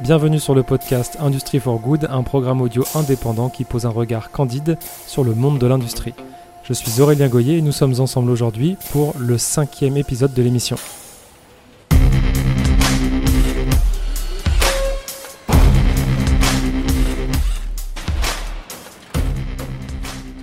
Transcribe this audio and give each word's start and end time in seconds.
Bienvenue 0.00 0.38
sur 0.38 0.54
le 0.54 0.62
podcast 0.62 1.16
Industry 1.18 1.58
for 1.58 1.80
Good, 1.80 2.06
un 2.08 2.22
programme 2.22 2.60
audio 2.60 2.84
indépendant 2.94 3.48
qui 3.48 3.64
pose 3.64 3.84
un 3.84 3.90
regard 3.90 4.30
candide 4.30 4.78
sur 5.08 5.24
le 5.24 5.34
monde 5.34 5.58
de 5.58 5.66
l'industrie. 5.66 6.14
Je 6.62 6.72
suis 6.72 7.00
Aurélien 7.00 7.26
Goyer 7.26 7.58
et 7.58 7.62
nous 7.62 7.72
sommes 7.72 7.98
ensemble 7.98 8.30
aujourd'hui 8.30 8.76
pour 8.92 9.12
le 9.18 9.38
cinquième 9.38 9.96
épisode 9.96 10.32
de 10.32 10.42
l'émission. 10.42 10.76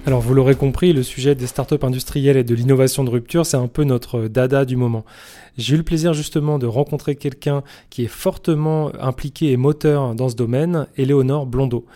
Alors 0.07 0.21
vous 0.21 0.35
l'aurez 0.35 0.53
compris, 0.53 0.93
le 0.93 1.01
sujet 1.01 1.33
des 1.33 1.47
startups 1.47 1.81
industrielles 1.81 2.38
et 2.38 2.43
de 2.43 2.53
l'innovation 2.53 3.03
de 3.03 3.09
rupture, 3.09 3.43
c'est 3.43 3.57
un 3.57 3.67
peu 3.67 3.83
notre 3.83 4.27
dada 4.27 4.63
du 4.63 4.75
moment. 4.75 5.03
J'ai 5.57 5.73
eu 5.73 5.77
le 5.77 5.83
plaisir 5.83 6.13
justement 6.13 6.59
de 6.59 6.67
rencontrer 6.67 7.15
quelqu'un 7.15 7.63
qui 7.89 8.03
est 8.03 8.07
fortement 8.07 8.91
impliqué 8.99 9.52
et 9.52 9.57
moteur 9.57 10.13
dans 10.13 10.29
ce 10.29 10.35
domaine, 10.35 10.85
Éléonore 10.95 11.47
Blondeau. 11.47 11.88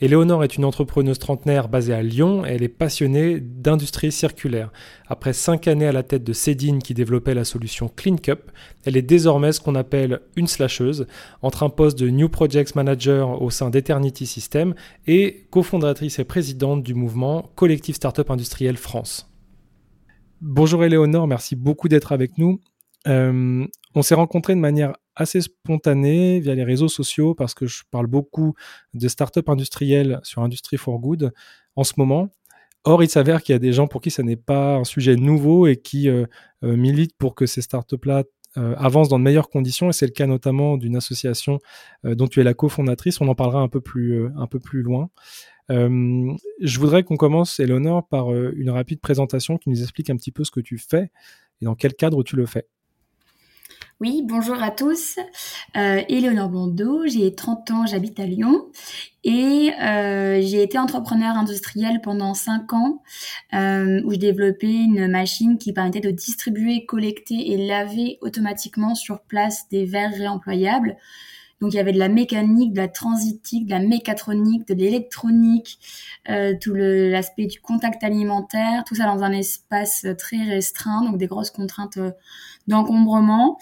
Éléonore 0.00 0.44
est 0.44 0.56
une 0.56 0.64
entrepreneuse 0.64 1.18
trentenaire 1.18 1.68
basée 1.68 1.92
à 1.92 2.02
Lyon 2.02 2.44
elle 2.44 2.62
est 2.62 2.68
passionnée 2.68 3.40
d'industrie 3.40 4.12
circulaire. 4.12 4.70
Après 5.08 5.32
cinq 5.32 5.66
années 5.66 5.88
à 5.88 5.92
la 5.92 6.04
tête 6.04 6.22
de 6.22 6.32
Cédine 6.32 6.80
qui 6.80 6.94
développait 6.94 7.34
la 7.34 7.44
solution 7.44 7.90
Clean 7.94 8.16
Cup, 8.16 8.52
elle 8.84 8.96
est 8.96 9.02
désormais 9.02 9.50
ce 9.50 9.60
qu'on 9.60 9.74
appelle 9.74 10.20
une 10.36 10.46
slasheuse, 10.46 11.06
entre 11.42 11.64
un 11.64 11.68
poste 11.68 11.98
de 11.98 12.10
New 12.10 12.28
Projects 12.28 12.76
Manager 12.76 13.42
au 13.42 13.50
sein 13.50 13.70
d'Eternity 13.70 14.26
System 14.26 14.74
et 15.08 15.48
cofondatrice 15.50 16.20
et 16.20 16.24
présidente 16.24 16.84
du 16.84 16.94
mouvement 16.94 17.50
Collectif 17.56 17.96
Startup 17.96 18.30
Industriel 18.30 18.76
France. 18.76 19.28
Bonjour 20.40 20.84
Éléonore, 20.84 21.26
merci 21.26 21.56
beaucoup 21.56 21.88
d'être 21.88 22.12
avec 22.12 22.38
nous. 22.38 22.60
Euh, 23.08 23.66
on 23.96 24.02
s'est 24.02 24.14
rencontrés 24.14 24.54
de 24.54 24.60
manière 24.60 24.92
assez 25.18 25.40
spontanée 25.40 26.40
via 26.40 26.54
les 26.54 26.64
réseaux 26.64 26.88
sociaux 26.88 27.34
parce 27.34 27.52
que 27.52 27.66
je 27.66 27.82
parle 27.90 28.06
beaucoup 28.06 28.54
de 28.94 29.08
start-up 29.08 29.48
industrielles 29.48 30.20
sur 30.22 30.42
Industry 30.42 30.76
for 30.76 30.98
Good 30.98 31.32
en 31.76 31.84
ce 31.84 31.94
moment. 31.96 32.28
Or, 32.84 33.02
il 33.02 33.10
s'avère 33.10 33.42
qu'il 33.42 33.52
y 33.52 33.56
a 33.56 33.58
des 33.58 33.72
gens 33.72 33.88
pour 33.88 34.00
qui 34.00 34.10
ce 34.10 34.22
n'est 34.22 34.36
pas 34.36 34.76
un 34.76 34.84
sujet 34.84 35.16
nouveau 35.16 35.66
et 35.66 35.76
qui 35.76 36.08
euh, 36.08 36.24
euh, 36.62 36.76
militent 36.76 37.16
pour 37.18 37.34
que 37.34 37.44
ces 37.44 37.60
start-up-là 37.60 38.24
avancent 38.76 39.08
dans 39.08 39.20
de 39.20 39.24
meilleures 39.24 39.50
conditions. 39.50 39.90
Et 39.90 39.92
c'est 39.92 40.06
le 40.06 40.10
cas 40.10 40.26
notamment 40.26 40.78
d'une 40.78 40.96
association 40.96 41.60
dont 42.02 42.26
tu 42.26 42.40
es 42.40 42.42
la 42.42 42.54
cofondatrice. 42.54 43.20
On 43.20 43.28
en 43.28 43.36
parlera 43.36 43.60
un 43.60 43.68
peu 43.68 43.80
plus, 43.80 44.26
un 44.36 44.48
peu 44.48 44.58
plus 44.58 44.82
loin. 44.82 45.10
je 45.68 46.78
voudrais 46.80 47.04
qu'on 47.04 47.16
commence, 47.16 47.60
Eleonore, 47.60 48.08
par 48.08 48.34
une 48.34 48.70
rapide 48.70 49.00
présentation 49.00 49.58
qui 49.58 49.70
nous 49.70 49.80
explique 49.80 50.10
un 50.10 50.16
petit 50.16 50.32
peu 50.32 50.42
ce 50.42 50.50
que 50.50 50.58
tu 50.58 50.76
fais 50.76 51.12
et 51.60 51.66
dans 51.66 51.76
quel 51.76 51.94
cadre 51.94 52.24
tu 52.24 52.34
le 52.34 52.46
fais. 52.46 52.66
Oui, 54.00 54.22
bonjour 54.24 54.62
à 54.62 54.70
tous. 54.70 55.18
Euh, 55.76 56.02
Éléonore 56.08 56.50
Blondeau, 56.50 57.08
j'ai 57.08 57.34
30 57.34 57.70
ans, 57.72 57.84
j'habite 57.84 58.20
à 58.20 58.26
Lyon 58.26 58.68
et 59.24 59.72
euh, 59.82 60.40
j'ai 60.40 60.62
été 60.62 60.78
entrepreneur 60.78 61.36
industriel 61.36 62.00
pendant 62.00 62.32
5 62.32 62.72
ans 62.74 63.02
euh, 63.54 64.00
où 64.04 64.12
je 64.12 64.18
développais 64.18 64.72
une 64.72 65.08
machine 65.08 65.58
qui 65.58 65.72
permettait 65.72 65.98
de 65.98 66.12
distribuer, 66.12 66.86
collecter 66.86 67.50
et 67.50 67.66
laver 67.66 68.18
automatiquement 68.20 68.94
sur 68.94 69.20
place 69.22 69.68
des 69.68 69.84
verres 69.84 70.14
réemployables. 70.14 70.96
Donc 71.60 71.72
il 71.72 71.76
y 71.76 71.80
avait 71.80 71.92
de 71.92 71.98
la 71.98 72.08
mécanique, 72.08 72.72
de 72.72 72.78
la 72.78 72.88
transitique, 72.88 73.66
de 73.66 73.70
la 73.70 73.80
mécatronique, 73.80 74.66
de 74.68 74.74
l'électronique, 74.74 75.78
euh, 76.28 76.54
tout 76.60 76.74
l'aspect 76.74 77.46
du 77.46 77.60
contact 77.60 78.04
alimentaire, 78.04 78.84
tout 78.86 78.94
ça 78.94 79.04
dans 79.06 79.22
un 79.22 79.32
espace 79.32 80.06
très 80.18 80.42
restreint, 80.44 81.04
donc 81.04 81.18
des 81.18 81.26
grosses 81.26 81.50
contraintes 81.50 81.96
euh, 81.96 82.12
d'encombrement, 82.68 83.58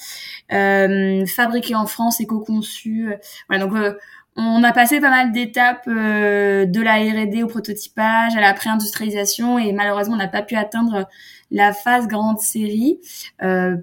euh, 0.53 1.25
fabriqué 1.27 1.75
en 1.75 1.87
France, 1.87 2.21
éco-conçu. 2.21 3.13
Euh, 3.13 3.17
voilà, 3.49 3.65
donc 3.65 3.75
euh, 3.77 3.95
on 4.37 4.63
a 4.63 4.73
passé 4.73 5.01
pas 5.01 5.09
mal 5.09 5.33
d'étapes 5.33 5.89
de 5.89 6.81
la 6.83 6.97
R&D 6.97 7.43
au 7.43 7.47
prototypage, 7.47 8.37
à 8.37 8.41
la 8.41 8.53
pré-industrialisation, 8.53 9.59
et 9.59 9.73
malheureusement, 9.73 10.15
on 10.15 10.19
n'a 10.19 10.29
pas 10.29 10.43
pu 10.43 10.57
atteindre 10.57 11.09
la 11.51 11.73
phase 11.73 12.07
grande 12.07 12.39
série 12.39 13.01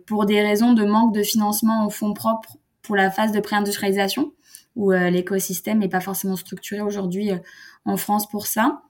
pour 0.05 0.27
des 0.27 0.43
raisons 0.43 0.73
de 0.73 0.85
manque 0.85 1.15
de 1.15 1.23
financement 1.23 1.83
en 1.83 1.89
fonds 1.89 2.13
propres 2.13 2.57
pour 2.83 2.95
la 2.95 3.09
phase 3.09 3.31
de 3.31 3.39
pré-industrialisation, 3.39 4.33
où 4.75 4.91
l'écosystème 4.91 5.79
n'est 5.79 5.89
pas 5.89 6.01
forcément 6.01 6.35
structuré 6.35 6.81
aujourd'hui 6.81 7.31
en 7.85 7.97
France 7.97 8.27
pour 8.27 8.47
ça. 8.47 8.81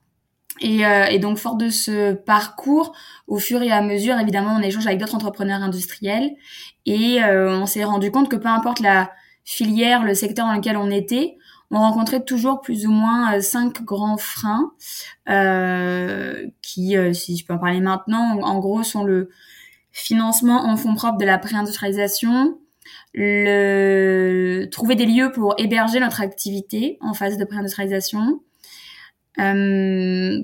Et, 0.60 0.86
euh, 0.86 1.06
et, 1.06 1.18
donc, 1.18 1.38
fort 1.38 1.56
de 1.56 1.68
ce 1.68 2.14
parcours, 2.14 2.94
au 3.26 3.38
fur 3.38 3.62
et 3.62 3.72
à 3.72 3.82
mesure, 3.82 4.18
évidemment, 4.18 4.56
on 4.56 4.62
échange 4.62 4.86
avec 4.86 5.00
d'autres 5.00 5.16
entrepreneurs 5.16 5.62
industriels 5.62 6.30
et 6.86 7.22
euh, 7.22 7.58
on 7.58 7.66
s'est 7.66 7.84
rendu 7.84 8.10
compte 8.10 8.28
que 8.28 8.36
peu 8.36 8.48
importe 8.48 8.80
la 8.80 9.10
filière, 9.44 10.04
le 10.04 10.14
secteur 10.14 10.46
dans 10.46 10.52
lequel 10.52 10.76
on 10.76 10.90
était, 10.90 11.36
on 11.70 11.78
rencontrait 11.80 12.24
toujours 12.24 12.60
plus 12.60 12.86
ou 12.86 12.92
moins 12.92 13.34
euh, 13.34 13.40
cinq 13.40 13.82
grands 13.82 14.16
freins 14.16 14.72
euh, 15.28 16.46
qui, 16.62 16.94
si 17.14 17.36
je 17.36 17.44
peux 17.44 17.54
en 17.54 17.58
parler 17.58 17.80
maintenant, 17.80 18.38
en 18.40 18.58
gros, 18.60 18.84
sont 18.84 19.02
le 19.02 19.30
financement 19.90 20.66
en 20.66 20.76
fonds 20.76 20.94
propres 20.94 21.18
de 21.18 21.24
la 21.24 21.38
préindustrialisation, 21.38 22.58
le 23.14 24.66
trouver 24.70 24.96
des 24.96 25.06
lieux 25.06 25.30
pour 25.32 25.54
héberger 25.58 26.00
notre 26.00 26.20
activité 26.20 26.98
en 27.00 27.14
phase 27.14 27.38
de 27.38 27.44
préindustrialisation, 27.44 28.40
euh, 29.38 30.42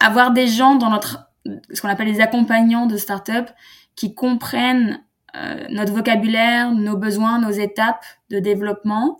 avoir 0.00 0.32
des 0.32 0.46
gens 0.46 0.76
dans 0.76 0.90
notre 0.90 1.28
ce 1.72 1.80
qu'on 1.80 1.88
appelle 1.88 2.08
les 2.08 2.20
accompagnants 2.20 2.86
de 2.86 2.96
start-up 2.96 3.50
qui 3.96 4.14
comprennent 4.14 5.02
euh, 5.36 5.66
notre 5.70 5.92
vocabulaire, 5.92 6.72
nos 6.72 6.96
besoins, 6.96 7.40
nos 7.40 7.50
étapes 7.50 8.04
de 8.30 8.38
développement, 8.38 9.18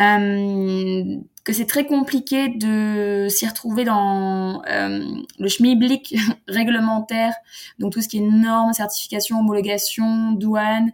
euh, 0.00 1.16
que 1.44 1.52
c'est 1.52 1.66
très 1.66 1.86
compliqué 1.86 2.48
de 2.48 3.26
s'y 3.28 3.46
retrouver 3.46 3.84
dans 3.84 4.62
euh, 4.66 5.04
le 5.38 5.48
schmilblick 5.48 6.14
réglementaire, 6.48 7.34
donc 7.78 7.92
tout 7.92 8.00
ce 8.00 8.08
qui 8.08 8.18
est 8.18 8.20
normes, 8.20 8.72
certification, 8.72 9.40
homologation, 9.40 10.32
douane, 10.32 10.88
euh, 10.88 10.92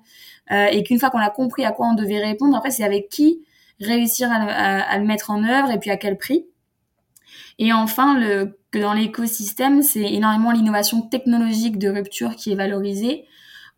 et 0.51 0.83
qu'une 0.83 0.99
fois 0.99 1.11
qu'on 1.11 1.19
a 1.19 1.31
compris 1.31 1.65
à 1.65 1.73
quoi 1.73 1.87
on 1.89 1.95
devait 1.95 2.25
répondre, 2.25 2.57
après 2.57 2.71
c'est 2.71 2.85
avec 2.85 3.09
qui 3.09 3.41
réussir 3.81 4.29
à, 4.31 4.99
le 4.99 5.05
mettre 5.05 5.31
en 5.31 5.45
œuvre 5.45 5.71
et 5.71 5.79
puis 5.79 5.91
à 5.91 5.97
quel 5.97 6.19
prix. 6.19 6.47
Et 7.59 7.73
enfin, 7.73 8.19
le, 8.19 8.59
que 8.71 8.79
dans 8.79 8.93
l'écosystème, 8.93 9.83
c'est 9.83 10.13
énormément 10.13 10.53
l'innovation 10.53 11.03
technologique 11.03 11.79
de 11.79 11.89
rupture 11.89 12.37
qui 12.37 12.53
est 12.53 12.57
valorisée 12.57 13.25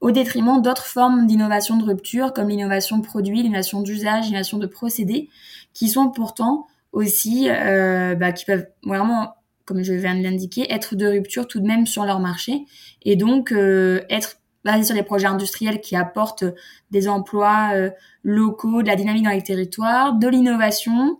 au 0.00 0.10
détriment 0.10 0.62
d'autres 0.62 0.86
formes 0.86 1.26
d'innovation 1.26 1.76
de 1.76 1.84
rupture 1.84 2.32
comme 2.32 2.48
l'innovation 2.48 2.98
de 2.98 3.04
produits, 3.04 3.42
l'innovation 3.42 3.82
d'usage, 3.82 4.26
l'innovation 4.26 4.58
de 4.58 4.66
procédés, 4.66 5.28
qui 5.74 5.88
sont 5.88 6.10
pourtant 6.10 6.66
aussi, 6.92 7.48
euh, 7.50 8.14
bah, 8.14 8.32
qui 8.32 8.44
peuvent 8.46 8.66
vraiment, 8.82 9.34
comme 9.66 9.82
je 9.82 9.92
viens 9.92 10.16
de 10.16 10.22
l'indiquer, 10.22 10.72
être 10.72 10.96
de 10.96 11.06
rupture 11.06 11.46
tout 11.46 11.60
de 11.60 11.66
même 11.66 11.86
sur 11.86 12.04
leur 12.04 12.18
marché 12.18 12.64
et 13.02 13.16
donc 13.16 13.52
euh, 13.52 14.00
être 14.08 14.39
basés 14.64 14.84
sur 14.84 14.94
des 14.94 15.02
projets 15.02 15.26
industriels 15.26 15.80
qui 15.80 15.96
apportent 15.96 16.44
des 16.90 17.08
emplois 17.08 17.70
euh, 17.74 17.90
locaux, 18.22 18.82
de 18.82 18.88
la 18.88 18.96
dynamique 18.96 19.24
dans 19.24 19.30
les 19.30 19.42
territoires, 19.42 20.14
de 20.14 20.28
l'innovation, 20.28 21.18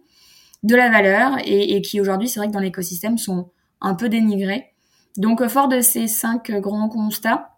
de 0.63 0.77
la 0.77 0.91
valeur 0.91 1.39
et, 1.45 1.81
qui 1.83 2.01
aujourd'hui, 2.01 2.29
c'est 2.29 2.39
vrai 2.39 2.49
que 2.49 2.53
dans 2.53 2.61
l'écosystème, 2.61 3.19
sont 3.19 3.51
un 3.81 3.95
peu 3.95 4.09
dénigrés. 4.09 4.73
Donc, 5.17 5.41
euh, 5.41 5.49
fort 5.49 5.69
de 5.69 5.81
ces 5.81 6.07
cinq 6.07 6.51
euh, 6.51 6.61
grands 6.61 6.89
constats, 6.89 7.51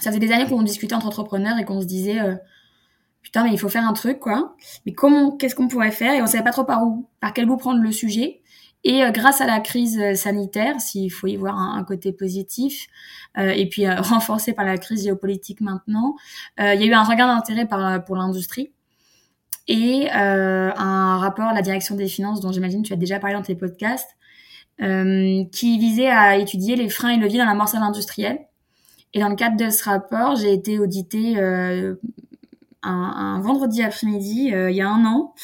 ça 0.00 0.10
faisait 0.10 0.20
des 0.20 0.32
années 0.32 0.46
qu'on 0.46 0.62
discutait 0.62 0.94
entre 0.94 1.06
entrepreneurs 1.06 1.58
et 1.58 1.64
qu'on 1.64 1.80
se 1.80 1.86
disait 1.86 2.20
euh, 2.20 2.34
putain, 3.22 3.44
mais 3.44 3.52
il 3.52 3.58
faut 3.58 3.68
faire 3.68 3.86
un 3.86 3.92
truc, 3.92 4.18
quoi. 4.18 4.56
Mais 4.84 4.92
comment, 4.92 5.30
qu'est-ce 5.30 5.54
qu'on 5.54 5.68
pourrait 5.68 5.92
faire? 5.92 6.14
Et 6.14 6.22
on 6.22 6.26
savait 6.26 6.42
pas 6.42 6.50
trop 6.50 6.64
par 6.64 6.84
où, 6.84 7.08
par 7.20 7.32
quel 7.32 7.46
bout 7.46 7.56
prendre 7.56 7.80
le 7.80 7.92
sujet. 7.92 8.41
Et 8.84 9.02
grâce 9.12 9.40
à 9.40 9.46
la 9.46 9.60
crise 9.60 10.00
sanitaire, 10.14 10.80
s'il 10.80 11.10
faut 11.12 11.28
y 11.28 11.36
voir 11.36 11.56
un, 11.56 11.84
côté 11.84 12.12
positif, 12.12 12.88
et 13.38 13.68
puis 13.68 13.88
renforcé 13.96 14.52
par 14.52 14.64
la 14.64 14.76
crise 14.76 15.04
géopolitique 15.04 15.60
maintenant, 15.60 16.16
il 16.58 16.80
y 16.80 16.84
a 16.84 16.86
eu 16.86 16.92
un 16.92 17.04
regain 17.04 17.32
d'intérêt 17.32 17.68
pour 18.04 18.16
l'industrie 18.16 18.72
et 19.68 20.08
euh, 20.14 20.70
un 20.76 21.18
rapport 21.18 21.46
à 21.46 21.54
la 21.54 21.62
direction 21.62 21.94
des 21.94 22.08
finances 22.08 22.40
dont 22.40 22.52
j'imagine 22.52 22.82
tu 22.82 22.92
as 22.92 22.96
déjà 22.96 23.18
parlé 23.18 23.36
dans 23.36 23.42
tes 23.42 23.54
podcasts, 23.54 24.16
euh, 24.80 25.44
qui 25.52 25.78
visait 25.78 26.08
à 26.08 26.36
étudier 26.36 26.76
les 26.76 26.88
freins 26.88 27.10
et 27.10 27.16
leviers 27.16 27.38
dans 27.38 27.44
la 27.44 27.52
l'amorçage 27.52 27.80
industrielle. 27.80 28.40
Et 29.14 29.20
dans 29.20 29.28
le 29.28 29.36
cadre 29.36 29.56
de 29.56 29.70
ce 29.70 29.84
rapport, 29.84 30.36
j'ai 30.36 30.52
été 30.52 30.78
auditée 30.78 31.34
euh, 31.36 31.94
un, 32.82 32.90
un, 32.90 33.40
vendredi 33.40 33.82
après-midi 33.82 34.52
euh, 34.54 34.70
il 34.70 34.76
y 34.76 34.80
a 34.80 34.88
un 34.88 35.04
an 35.04 35.34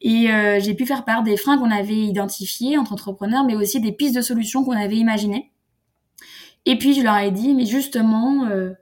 et 0.00 0.30
euh, 0.30 0.60
j'ai 0.60 0.74
pu 0.74 0.86
faire 0.86 1.04
part 1.04 1.22
des 1.22 1.36
freins 1.36 1.58
qu'on 1.58 1.70
avait 1.70 1.94
identifiés 1.94 2.78
entre 2.78 2.92
entrepreneurs, 2.92 3.44
mais 3.44 3.56
aussi 3.56 3.80
des 3.80 3.92
pistes 3.92 4.14
de 4.14 4.20
solutions 4.20 4.64
qu'on 4.64 4.76
avait 4.76 4.96
imaginées. 4.96 5.52
Et 6.64 6.78
puis 6.78 6.94
je 6.94 7.02
leur 7.02 7.16
ai 7.16 7.30
dit, 7.30 7.54
mais 7.54 7.66
justement, 7.66 8.46
euh, 8.46 8.72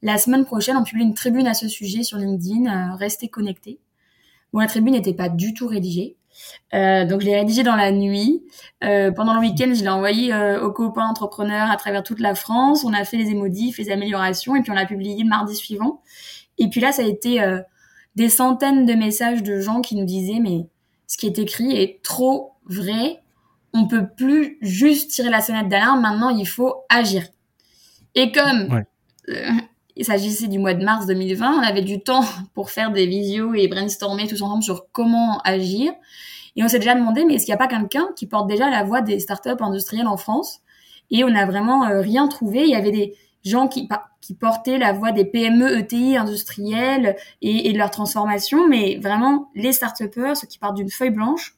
la 0.00 0.18
semaine 0.18 0.44
prochaine, 0.44 0.76
on 0.76 0.84
publie 0.84 1.04
une 1.04 1.14
tribune 1.14 1.46
à 1.46 1.54
ce 1.54 1.68
sujet 1.68 2.02
sur 2.02 2.18
LinkedIn, 2.18 2.96
restez 2.96 3.28
connectés. 3.28 3.80
Bon, 4.52 4.60
la 4.60 4.66
tribune 4.66 4.94
n'était 4.94 5.14
pas 5.14 5.28
du 5.28 5.54
tout 5.54 5.66
rédigée. 5.66 6.16
Euh, 6.74 7.04
donc 7.04 7.20
je 7.20 7.26
l'ai 7.26 7.36
rédigée 7.36 7.62
dans 7.62 7.76
la 7.76 7.90
nuit. 7.90 8.42
Euh, 8.84 9.10
pendant 9.10 9.34
le 9.34 9.40
week-end, 9.40 9.72
je 9.74 9.82
l'ai 9.82 9.88
envoyé 9.88 10.32
euh, 10.32 10.62
aux 10.62 10.72
copains 10.72 11.06
entrepreneurs 11.06 11.70
à 11.70 11.76
travers 11.76 12.02
toute 12.02 12.20
la 12.20 12.34
France. 12.34 12.84
On 12.84 12.92
a 12.92 13.04
fait 13.04 13.16
les 13.16 13.30
émodifs, 13.30 13.78
les 13.78 13.90
améliorations, 13.90 14.56
et 14.56 14.62
puis 14.62 14.70
on 14.70 14.74
l'a 14.74 14.86
publié 14.86 15.24
mardi 15.24 15.54
suivant. 15.54 16.02
Et 16.62 16.68
puis 16.68 16.80
là, 16.80 16.92
ça 16.92 17.02
a 17.02 17.06
été 17.06 17.42
des 18.14 18.28
centaines 18.28 18.86
de 18.86 18.94
messages 18.94 19.42
de 19.42 19.60
gens 19.60 19.80
qui 19.80 19.96
nous 19.96 20.04
disaient 20.04 20.40
mais 20.40 20.66
ce 21.12 21.18
qui 21.18 21.26
est 21.26 21.38
écrit 21.38 21.76
est 21.76 22.02
trop 22.02 22.52
vrai. 22.64 23.20
On 23.74 23.86
peut 23.86 24.06
plus 24.16 24.56
juste 24.62 25.10
tirer 25.10 25.28
la 25.28 25.42
sonnette 25.42 25.68
d'alarme. 25.68 26.00
Maintenant, 26.00 26.30
il 26.30 26.46
faut 26.46 26.84
agir. 26.88 27.26
Et 28.14 28.32
comme 28.32 28.82
euh, 29.28 29.50
il 29.94 30.04
s'agissait 30.06 30.48
du 30.48 30.58
mois 30.58 30.72
de 30.72 30.82
mars 30.82 31.06
2020, 31.06 31.58
on 31.58 31.62
avait 31.62 31.82
du 31.82 32.00
temps 32.00 32.24
pour 32.54 32.70
faire 32.70 32.92
des 32.92 33.06
visios 33.06 33.54
et 33.54 33.68
brainstormer 33.68 34.26
tous 34.26 34.40
ensemble 34.40 34.62
sur 34.62 34.90
comment 34.92 35.38
agir. 35.40 35.92
Et 36.56 36.62
on 36.64 36.68
s'est 36.68 36.78
déjà 36.78 36.94
demandé, 36.94 37.24
mais 37.26 37.34
est-ce 37.34 37.44
qu'il 37.44 37.52
n'y 37.52 37.60
a 37.60 37.66
pas 37.66 37.68
quelqu'un 37.68 38.08
qui 38.16 38.26
porte 38.26 38.46
déjà 38.46 38.70
la 38.70 38.82
voix 38.82 39.02
des 39.02 39.18
startups 39.20 39.50
industrielles 39.60 40.08
en 40.08 40.16
France? 40.16 40.60
Et 41.10 41.24
on 41.24 41.30
n'a 41.30 41.44
vraiment 41.44 41.86
euh, 41.86 42.00
rien 42.00 42.28
trouvé. 42.28 42.62
Il 42.62 42.70
y 42.70 42.74
avait 42.74 42.90
des 42.90 43.14
gens 43.44 43.68
qui, 43.68 43.88
qui 44.20 44.34
portaient 44.34 44.78
la 44.78 44.92
voix 44.92 45.12
des 45.12 45.24
PME, 45.24 45.78
ETI 45.78 46.16
industrielles 46.16 47.16
et, 47.40 47.68
et 47.68 47.72
de 47.72 47.78
leur 47.78 47.90
transformation, 47.90 48.68
mais 48.68 48.98
vraiment 49.02 49.50
les 49.54 49.72
startupers, 49.72 50.36
ceux 50.36 50.46
qui 50.46 50.58
partent 50.58 50.76
d'une 50.76 50.90
feuille 50.90 51.10
blanche, 51.10 51.56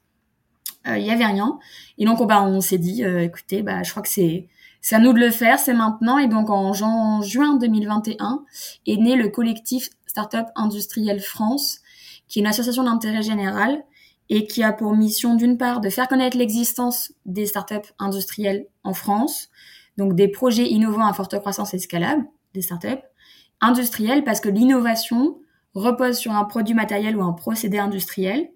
euh, 0.87 0.99
il 0.99 1.07
y 1.07 1.11
avait 1.11 1.27
rien. 1.27 1.59
Et 1.99 2.05
donc, 2.05 2.27
bah, 2.27 2.43
on 2.43 2.61
s'est 2.61 2.79
dit, 2.79 3.05
euh, 3.05 3.23
écoutez, 3.23 3.63
bah, 3.63 3.83
je 3.83 3.91
crois 3.91 4.03
que 4.03 4.09
c'est 4.09 4.49
c'est 4.81 4.97
à 4.97 4.99
nous 4.99 5.15
de 5.15 5.19
le 5.19 5.31
faire, 5.31 5.59
c'est 5.59 5.73
maintenant. 5.73 6.19
Et 6.19 6.29
donc, 6.29 6.51
en 6.51 6.75
juin 7.23 7.57
2021 7.57 8.45
est 8.87 8.97
né 8.99 9.17
le 9.17 9.31
collectif 9.31 9.89
Startup 10.07 10.45
Industriel 10.57 11.21
France, 11.21 11.81
qui 12.29 12.39
est 12.39 12.43
une 12.43 12.47
association 12.47 12.83
d'intérêt 12.83 13.23
général 13.23 13.83
et 14.29 14.47
qui 14.47 14.63
a 14.63 14.75
pour 14.75 14.95
mission 14.95 15.37
d'une 15.37 15.57
part 15.57 15.81
de 15.81 15.89
faire 15.89 16.07
connaître 16.07 16.37
l'existence 16.37 17.13
des 17.25 17.47
startups 17.47 17.93
industrielles 17.99 18.67
en 18.83 18.93
France, 18.93 19.49
donc 19.97 20.15
des 20.15 20.29
projets 20.29 20.69
innovants 20.69 21.07
à 21.07 21.13
forte 21.13 21.39
croissance 21.39 21.75
et 21.75 21.79
scalable, 21.79 22.25
des 22.55 22.63
startups 22.63 23.03
industrielles 23.61 24.25
parce 24.25 24.41
que 24.41 24.49
l'innovation 24.49 25.39
repose 25.75 26.17
sur 26.17 26.33
un 26.33 26.45
produit 26.45 26.75
matériel 26.75 27.17
ou 27.17 27.23
un 27.23 27.33
procédé 27.33 27.79
industriel. 27.79 28.51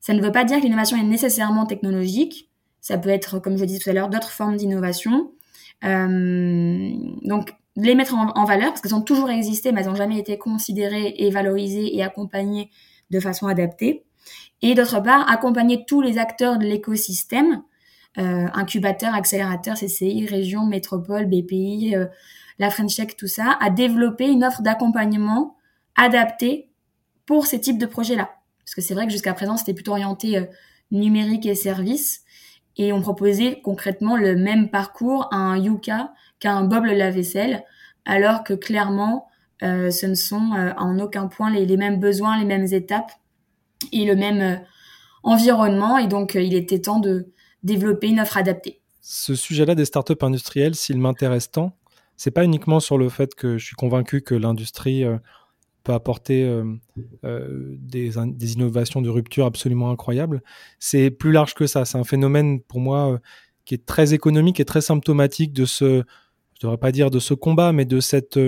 Ça 0.00 0.14
ne 0.14 0.22
veut 0.22 0.32
pas 0.32 0.44
dire 0.44 0.58
que 0.58 0.62
l'innovation 0.62 0.96
est 0.96 1.04
nécessairement 1.04 1.66
technologique. 1.66 2.50
Ça 2.80 2.96
peut 2.98 3.08
être, 3.08 3.38
comme 3.38 3.58
je 3.58 3.64
disais 3.64 3.80
tout 3.80 3.90
à 3.90 3.92
l'heure, 3.92 4.08
d'autres 4.08 4.30
formes 4.30 4.56
d'innovation. 4.56 5.32
Euh, 5.84 6.90
donc, 7.22 7.52
les 7.76 7.94
mettre 7.94 8.14
en, 8.14 8.30
en 8.30 8.44
valeur 8.44 8.70
parce 8.70 8.80
qu'elles 8.80 8.94
ont 8.94 9.02
toujours 9.02 9.28
existé, 9.28 9.72
mais 9.72 9.82
elles 9.82 9.88
n'ont 9.88 9.94
jamais 9.94 10.18
été 10.18 10.38
considérées 10.38 11.14
et 11.18 11.30
valorisées 11.30 11.94
et 11.94 12.02
accompagnées 12.02 12.70
de 13.10 13.20
façon 13.20 13.46
adaptée. 13.48 14.04
Et 14.62 14.74
d'autre 14.74 15.02
part, 15.02 15.30
accompagner 15.30 15.84
tous 15.86 16.00
les 16.00 16.18
acteurs 16.18 16.58
de 16.58 16.64
l'écosystème, 16.64 17.62
euh, 18.18 18.46
incubateurs, 18.54 19.14
accélérateurs, 19.14 19.76
CCI, 19.76 20.26
régions, 20.26 20.64
métropoles, 20.64 21.26
BPI, 21.26 21.94
euh, 21.94 22.06
la 22.58 22.70
French 22.70 22.96
Tech, 22.96 23.08
tout 23.16 23.26
ça, 23.26 23.58
à 23.60 23.68
développer 23.68 24.26
une 24.26 24.42
offre 24.42 24.62
d'accompagnement 24.62 25.56
adaptée 25.96 26.70
pour 27.26 27.46
ces 27.46 27.60
types 27.60 27.76
de 27.76 27.84
projets-là. 27.84 28.30
Parce 28.64 28.74
que 28.74 28.80
c'est 28.80 28.94
vrai 28.94 29.04
que 29.04 29.12
jusqu'à 29.12 29.34
présent, 29.34 29.58
c'était 29.58 29.74
plutôt 29.74 29.90
orienté 29.90 30.38
euh, 30.38 30.44
numérique 30.90 31.44
et 31.44 31.54
services. 31.54 32.22
Et 32.78 32.90
on 32.90 33.02
proposait 33.02 33.60
concrètement 33.62 34.16
le 34.16 34.34
même 34.34 34.70
parcours 34.70 35.28
à 35.30 35.36
un 35.36 35.58
Yuka 35.58 36.14
qu'à 36.40 36.52
un 36.52 36.64
Bob 36.64 36.84
le 36.84 36.94
lave-vaisselle, 36.94 37.64
alors 38.06 38.44
que 38.44 38.54
clairement, 38.54 39.28
euh, 39.62 39.90
ce 39.90 40.06
ne 40.06 40.14
sont 40.14 40.52
en 40.76 40.98
aucun 40.98 41.28
point 41.28 41.50
les, 41.50 41.76
mêmes 41.76 41.98
besoins, 41.98 42.38
les 42.38 42.44
mêmes 42.44 42.66
étapes 42.72 43.12
et 43.92 44.06
le 44.06 44.14
même 44.14 44.60
environnement. 45.22 45.98
Et 45.98 46.06
donc, 46.06 46.34
il 46.34 46.54
était 46.54 46.80
temps 46.80 46.98
de 46.98 47.32
développer 47.66 48.08
une 48.08 48.20
offre 48.20 48.38
adaptée. 48.38 48.80
Ce 49.02 49.34
sujet-là 49.34 49.74
des 49.74 49.84
startups 49.84 50.14
industrielles, 50.22 50.74
s'il 50.74 50.98
m'intéresse 50.98 51.50
tant, 51.50 51.76
c'est 52.16 52.30
pas 52.30 52.44
uniquement 52.44 52.80
sur 52.80 52.98
le 52.98 53.08
fait 53.08 53.34
que 53.34 53.58
je 53.58 53.64
suis 53.64 53.76
convaincu 53.76 54.22
que 54.22 54.34
l'industrie 54.34 55.04
euh, 55.04 55.18
peut 55.84 55.92
apporter 55.92 56.44
euh, 56.44 56.64
euh, 57.24 57.76
des, 57.78 58.12
des, 58.26 58.52
innovations 58.54 59.02
de 59.02 59.08
rupture 59.08 59.46
absolument 59.46 59.90
incroyables. 59.90 60.42
C'est 60.78 61.10
plus 61.10 61.32
large 61.32 61.54
que 61.54 61.66
ça. 61.66 61.84
C'est 61.84 61.98
un 61.98 62.04
phénomène 62.04 62.60
pour 62.60 62.80
moi 62.80 63.20
qui 63.64 63.74
est 63.74 63.84
très 63.84 64.14
économique 64.14 64.60
et 64.60 64.64
très 64.64 64.80
symptomatique 64.80 65.52
de 65.52 65.66
ce, 65.66 66.02
je 66.54 66.60
devrais 66.62 66.78
pas 66.78 66.92
dire 66.92 67.10
de 67.10 67.18
ce 67.18 67.34
combat, 67.34 67.72
mais 67.72 67.84
de 67.84 68.00
cette 68.00 68.38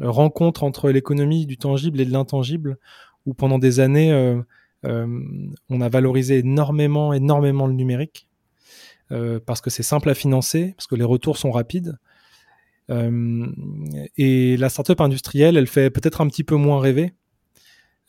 rencontre 0.00 0.64
entre 0.64 0.90
l'économie 0.90 1.46
du 1.46 1.56
tangible 1.56 2.00
et 2.00 2.04
de 2.04 2.12
l'intangible, 2.12 2.78
où 3.26 3.34
pendant 3.34 3.58
des 3.58 3.80
années, 3.80 4.40
on 4.84 5.80
a 5.80 5.88
valorisé 5.88 6.38
énormément, 6.38 7.12
énormément 7.12 7.66
le 7.66 7.74
numérique, 7.74 8.27
euh, 9.12 9.40
parce 9.44 9.60
que 9.60 9.70
c'est 9.70 9.82
simple 9.82 10.10
à 10.10 10.14
financer, 10.14 10.74
parce 10.76 10.86
que 10.86 10.94
les 10.94 11.04
retours 11.04 11.38
sont 11.38 11.50
rapides. 11.50 11.98
et 12.90 14.56
la 14.56 14.68
startup 14.68 15.00
industrielle, 15.00 15.56
elle 15.56 15.66
fait 15.66 15.90
peut-être 15.90 16.20
un 16.20 16.28
petit 16.28 16.44
peu 16.44 16.56
moins 16.56 16.80
rêver, 16.80 17.12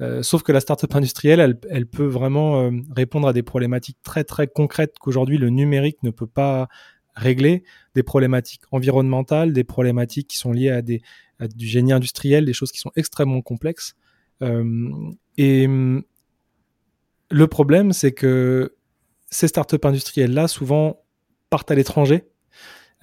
euh, 0.02 0.24
sauf 0.24 0.44
que 0.44 0.52
la 0.52 0.62
startup 0.62 0.96
industrielle, 0.96 1.60
elle, 1.70 1.86
peut 1.86 2.06
vraiment 2.06 2.62
euh, 2.62 2.72
répondre 2.96 3.28
à 3.28 3.34
des 3.34 3.44
problématiques 3.44 3.98
très 4.02 4.24
très 4.24 4.48
concrètes 4.48 4.96
qu'aujourd'hui 4.98 5.38
le 5.38 5.50
numérique 5.50 6.02
ne 6.04 6.12
peut 6.12 6.28
pas 6.28 6.70
régler, 7.16 7.64
des 7.96 8.04
problématiques 8.04 8.62
environnementales, 8.72 9.52
des 9.52 9.66
problématiques 9.66 10.30
qui 10.30 10.38
sont 10.38 10.54
liées 10.54 10.70
à, 10.70 10.82
du 10.82 11.68
génie 11.68 11.92
industriel, 11.92 12.46
des 12.46 12.54
choses 12.54 12.72
qui 12.72 12.80
sont 12.80 12.92
extrêmement 12.96 13.42
complexes. 13.42 13.96
Euh, 14.42 15.12
et 15.38 15.68
le 15.68 17.48
problème, 17.48 17.92
c'est 17.92 18.14
que 18.14 18.74
ces 19.30 19.48
startups 19.48 19.78
industrielles-là, 19.84 20.48
souvent, 20.48 21.02
partent 21.50 21.72
à 21.72 21.76
l'étranger. 21.76 22.26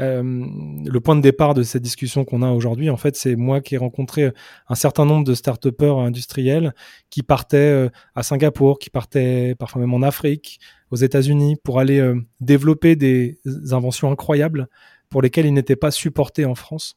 Euh, 0.00 0.22
le 0.22 1.00
point 1.00 1.16
de 1.16 1.22
départ 1.22 1.54
de 1.54 1.62
cette 1.62 1.82
discussion 1.82 2.26
qu'on 2.26 2.42
a 2.42 2.50
aujourd'hui, 2.50 2.90
en 2.90 2.98
fait, 2.98 3.16
c'est 3.16 3.34
moi 3.34 3.62
qui 3.62 3.76
ai 3.76 3.78
rencontré 3.78 4.30
un 4.68 4.74
certain 4.74 5.06
nombre 5.06 5.24
de 5.24 5.34
start 5.34 5.66
industriels 5.80 6.74
qui 7.08 7.22
partaient 7.22 7.56
euh, 7.56 7.88
à 8.14 8.22
Singapour, 8.22 8.78
qui 8.78 8.90
partaient 8.90 9.54
parfois 9.58 9.80
même 9.80 9.94
en 9.94 10.02
Afrique, 10.02 10.60
aux 10.90 10.96
États-Unis, 10.96 11.56
pour 11.64 11.80
aller 11.80 11.98
euh, 11.98 12.20
développer 12.40 12.94
des 12.94 13.38
inventions 13.70 14.10
incroyables 14.10 14.68
pour 15.08 15.22
lesquelles 15.22 15.46
ils 15.46 15.54
n'étaient 15.54 15.76
pas 15.76 15.90
supportés 15.90 16.44
en 16.44 16.54
France 16.54 16.96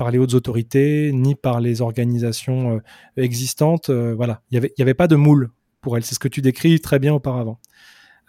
par 0.00 0.10
les 0.10 0.16
hautes 0.16 0.32
autorités, 0.32 1.12
ni 1.12 1.34
par 1.34 1.60
les 1.60 1.82
organisations 1.82 2.76
euh, 2.76 2.80
existantes. 3.22 3.90
Euh, 3.90 4.14
voilà, 4.14 4.40
il 4.50 4.54
n'y 4.54 4.58
avait, 4.58 4.72
avait 4.78 4.94
pas 4.94 5.08
de 5.08 5.16
moule 5.16 5.50
pour 5.82 5.96
elles. 5.96 6.04
C'est 6.04 6.14
ce 6.14 6.18
que 6.18 6.28
tu 6.28 6.40
décris 6.40 6.80
très 6.80 6.98
bien 6.98 7.12
auparavant. 7.12 7.58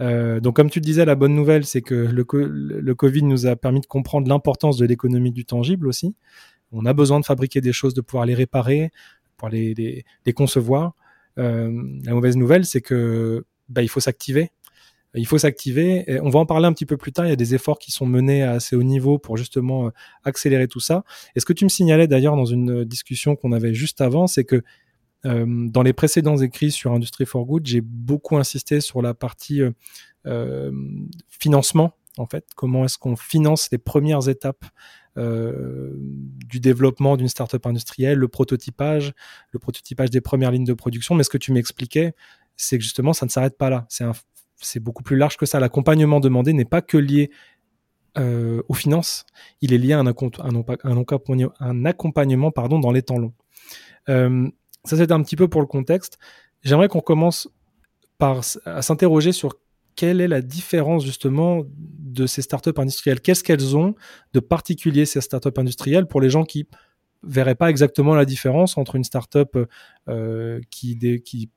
Euh, 0.02 0.40
donc, 0.40 0.56
comme 0.56 0.70
tu 0.70 0.80
le 0.80 0.86
disais, 0.86 1.06
la 1.06 1.16
bonne 1.16 1.36
nouvelle, 1.36 1.66
c'est 1.66 1.82
que 1.82 1.96
le, 1.96 2.96
Covid 2.96 3.24
nous 3.24 3.46
a 3.46 3.56
permis 3.56 3.82
de 3.82 3.86
comprendre 3.86 4.28
l'importance 4.28 4.78
de 4.78 4.86
l'économie 4.86 5.32
du 5.32 5.46
tangible 5.46 5.88
aussi. 5.88 6.16
On 6.72 6.86
a 6.86 6.94
besoin 6.94 7.20
de 7.20 7.26
fabriquer 7.26 7.62
des 7.62 7.74
choses, 7.74 7.94
de 7.94 8.02
pouvoir 8.02 8.26
les 8.26 8.34
réparer, 8.34 8.92
pouvoir 9.38 9.52
les, 9.52 10.04
les, 10.26 10.34
concevoir. 10.34 10.94
Euh, 11.38 11.72
la 12.04 12.14
mauvaise 12.14 12.38
nouvelle, 12.38 12.66
c'est 12.66 12.82
que 12.82 13.46
bah, 13.70 13.82
il 13.84 13.90
faut 13.90 14.00
s'activer 14.00 14.52
il 15.16 15.28
faut 15.28 15.38
s'activer. 15.38 16.06
On 16.22 16.30
va 16.30 16.40
en 16.40 16.46
parler 16.46 16.68
un 16.68 16.74
petit 16.74 16.86
peu 16.86 16.98
plus 16.98 17.12
tard. 17.12 17.26
Il 17.26 17.30
y 17.30 17.34
a 17.34 17.38
des 17.38 17.54
efforts 17.54 17.80
qui 17.80 17.92
sont 17.92 18.06
menés 18.06 18.44
à 18.44 18.52
assez 18.52 18.76
haut 18.76 18.84
niveau 18.84 19.18
pour 19.18 19.38
justement 19.38 19.88
euh, 19.88 19.90
accélérer 20.24 20.68
tout 20.68 20.80
ça. 20.80 21.04
Et 21.36 21.40
ce 21.40 21.46
que 21.46 21.54
tu 21.54 21.66
me 21.66 21.70
signalais 21.70 22.08
d'ailleurs 22.08 22.36
dans 22.36 22.46
une 22.46 22.86
discussion 22.86 23.36
qu'on 23.36 23.52
avait 23.52 23.74
juste 23.74 24.02
avant, 24.02 24.28
c'est 24.28 24.46
que 24.46 24.64
dans 25.24 25.84
les 25.84 25.94
précédents 25.94 26.38
écrits 26.38 26.72
sur 26.72 26.94
Industry 26.94 27.26
for 27.26 27.46
Good, 27.46 27.66
j'ai 27.66 27.82
beaucoup 27.82 28.38
insisté 28.38 28.82
sur 28.82 29.02
la 29.02 29.14
partie 29.14 29.62
euh, 29.62 29.72
euh 30.26 30.72
financement. 31.30 31.94
En 32.18 32.26
fait, 32.26 32.46
comment 32.56 32.86
est-ce 32.86 32.98
qu'on 32.98 33.16
finance 33.16 33.70
les 33.72 33.78
premières 33.78 34.28
étapes 34.28 34.66
euh, 35.18 35.94
du 35.98 36.62
développement 36.62 37.18
d'une 37.18 37.28
startup 37.28 37.66
industrielle, 37.66 38.18
le 38.18 38.28
prototypage, 38.28 39.14
le 39.52 39.60
prototypage 39.60 40.10
des 40.10 40.22
premières 40.22 40.52
lignes 40.52 40.66
de 40.66 40.74
production. 40.74 41.16
Mais 41.16 41.24
ce 41.24 41.30
que 41.30 41.38
tu 41.38 41.52
m'expliquais, 41.52 42.14
c'est 42.56 42.78
que 42.78 42.84
justement, 42.84 43.12
ça 43.14 43.26
ne 43.26 43.32
s'arrête 43.32 43.58
pas 43.58 43.70
là. 43.70 43.88
C'est 44.58 44.80
beaucoup 44.80 45.04
plus 45.04 45.18
large 45.18 45.38
que 45.38 45.46
ça. 45.46 45.60
L'accompagnement 45.60 46.20
demandé 46.20 46.54
n'est 46.54 46.66
pas 46.66 46.82
que 46.82 46.98
lié 46.98 47.30
euh, 48.18 48.62
aux 48.68 48.74
finances, 48.74 49.26
il 49.62 49.74
est 49.74 49.78
lié 49.78 49.94
à 49.94 50.00
un, 50.00 50.08
accompagnement 51.86 52.52
dans 52.52 52.92
les 52.92 53.02
temps 53.04 53.18
longs. 53.18 53.34
Euh, 54.10 54.50
ça, 54.86 54.98
c'est 54.98 55.12
un 55.12 55.22
petit 55.22 55.36
peu 55.36 55.48
pour 55.48 55.62
le 55.62 55.68
contexte. 55.68 56.18
J'aimerais 56.64 56.88
qu'on 56.88 57.02
commence 57.02 57.50
par 58.18 58.42
à 58.66 58.82
s'interroger 58.82 59.32
sur 59.32 59.56
quelle 59.96 60.22
est 60.22 60.28
la 60.28 60.42
différence 60.42 61.04
justement 61.04 61.64
de 61.68 62.26
ces 62.26 62.42
startups 62.42 62.72
industrielles. 62.78 63.20
Qu'est-ce 63.20 63.44
qu'elles 63.44 63.76
ont 63.76 63.96
de 64.34 64.40
particulier 64.40 65.06
ces 65.06 65.22
startups 65.22 65.50
industrielles 65.58 66.08
pour 66.08 66.22
les 66.22 66.30
gens 66.30 66.44
qui 66.44 66.68
verrait 67.24 67.56
pas 67.56 67.70
exactement 67.70 68.16
la 68.16 68.26
différence 68.26 68.78
entre 68.78 68.96
une 68.96 69.04
startup 69.04 69.58
euh, 70.10 70.60
qui 70.72 70.98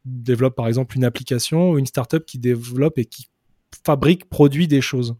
développe 0.05 0.57
par 0.57 0.69
exemple 0.69 0.97
une 0.97 1.05
application 1.05 1.71
ou 1.71 1.79
une 1.79 1.87
startup 1.87 2.27
qui 2.27 2.39
développe 2.39 2.99
et 2.99 3.07
qui 3.07 3.29
fabrique, 3.85 4.29
produit 4.29 4.69
des 4.69 4.81
choses? 4.81 5.17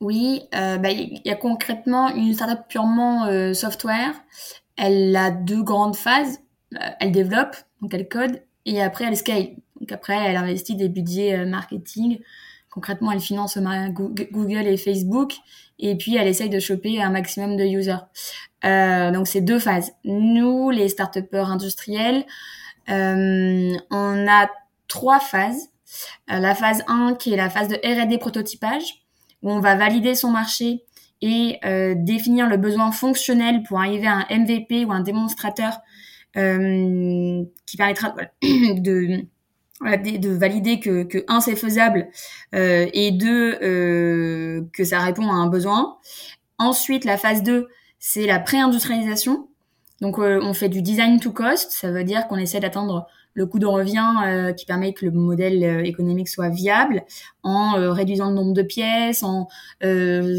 Oui, 0.00 0.42
euh, 0.54 0.78
bah, 0.78 0.90
il 0.90 1.20
y 1.24 1.30
a 1.30 1.36
concrètement 1.36 2.14
une 2.14 2.32
startup 2.32 2.66
purement 2.68 3.26
euh, 3.26 3.52
software. 3.52 4.14
Elle 4.76 5.14
a 5.14 5.30
deux 5.30 5.62
grandes 5.62 5.96
phases. 5.96 6.40
Euh, 6.76 6.88
elle 7.00 7.12
développe, 7.12 7.56
donc 7.82 7.92
elle 7.94 8.08
code, 8.08 8.42
et 8.66 8.80
après 8.82 9.04
elle 9.06 9.16
scale. 9.16 9.56
Donc 9.80 9.92
après, 9.92 10.14
elle 10.14 10.36
investit 10.36 10.76
des 10.76 10.88
budgets 10.88 11.38
euh, 11.38 11.46
marketing. 11.46 12.20
Concrètement, 12.68 13.10
elle 13.10 13.20
finance 13.20 13.58
Google 13.58 14.66
et 14.66 14.76
Facebook, 14.76 15.34
et 15.80 15.96
puis 15.96 16.16
elle 16.16 16.28
essaye 16.28 16.50
de 16.50 16.60
choper 16.60 17.02
un 17.02 17.10
maximum 17.10 17.56
de 17.56 17.64
users. 17.64 18.06
Euh, 18.64 19.10
donc 19.10 19.26
c'est 19.26 19.40
deux 19.40 19.58
phases. 19.58 19.92
Nous, 20.04 20.70
les 20.70 20.88
start 20.88 21.18
industriels, 21.32 22.24
on 22.86 24.26
a 24.28 24.48
trois 24.86 25.18
phases. 25.18 25.70
la 26.28 26.54
phase 26.54 26.84
1 26.86 27.14
qui 27.14 27.32
est 27.32 27.36
la 27.36 27.50
phase 27.50 27.66
de 27.66 27.74
R&D 27.74 28.18
prototypage, 28.18 29.02
où 29.42 29.50
on 29.50 29.58
va 29.58 29.74
valider 29.74 30.14
son 30.14 30.30
marché 30.30 30.84
et 31.22 31.58
définir 31.96 32.48
le 32.48 32.56
besoin 32.56 32.92
fonctionnel 32.92 33.64
pour 33.64 33.80
arriver 33.80 34.06
à 34.06 34.14
un 34.14 34.26
MVP 34.30 34.84
ou 34.84 34.92
un 34.92 35.00
démonstrateur 35.00 35.80
qui 36.34 37.76
permettra 37.76 38.14
de 38.42 39.24
de, 39.82 40.28
valider 40.28 40.78
que, 40.78 41.04
que 41.04 41.24
un 41.28 41.40
c'est 41.40 41.56
faisable 41.56 42.08
euh, 42.54 42.86
et 42.92 43.12
deux 43.12 43.56
euh, 43.62 44.62
que 44.72 44.84
ça 44.84 45.00
répond 45.00 45.28
à 45.30 45.34
un 45.34 45.46
besoin. 45.48 45.96
Ensuite, 46.58 47.04
la 47.04 47.16
phase 47.16 47.42
2, 47.42 47.68
c'est 47.98 48.26
la 48.26 48.38
pré-industrialisation. 48.38 49.48
Donc 50.00 50.18
euh, 50.18 50.40
on 50.42 50.54
fait 50.54 50.68
du 50.68 50.82
design 50.82 51.20
to 51.20 51.30
cost, 51.30 51.72
ça 51.72 51.90
veut 51.90 52.04
dire 52.04 52.26
qu'on 52.26 52.36
essaie 52.36 52.60
d'atteindre 52.60 53.06
le 53.34 53.46
coût 53.46 53.58
de 53.58 53.66
revient 53.66 54.12
euh, 54.24 54.52
qui 54.52 54.66
permet 54.66 54.92
que 54.92 55.04
le 55.04 55.12
modèle 55.12 55.62
euh, 55.62 55.84
économique 55.84 56.28
soit 56.28 56.48
viable 56.48 57.04
en 57.42 57.72
réduisant 57.92 58.30
le 58.30 58.34
nombre 58.34 58.54
de 58.54 58.62
pièces, 58.62 59.22
en 59.22 59.48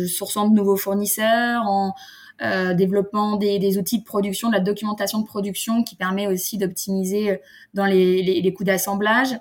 sourçant 0.07 0.50
de 0.50 0.55
nouveaux 0.55 0.77
fournisseurs, 0.77 1.63
en 1.65 1.93
euh, 2.41 2.74
développement 2.74 3.36
des, 3.36 3.60
des, 3.60 3.77
outils 3.77 4.00
de 4.00 4.03
production, 4.03 4.50
de 4.50 4.53
la 4.53 4.60
documentation 4.60 5.19
de 5.19 5.25
production 5.25 5.83
qui 5.83 5.95
permet 5.95 6.27
aussi 6.27 6.57
d'optimiser 6.57 7.31
euh, 7.31 7.38
dans 7.74 7.86
les, 7.86 8.24
les, 8.24 8.41
les 8.41 8.53
coûts 8.53 8.63
d'assemblage. 8.63 9.39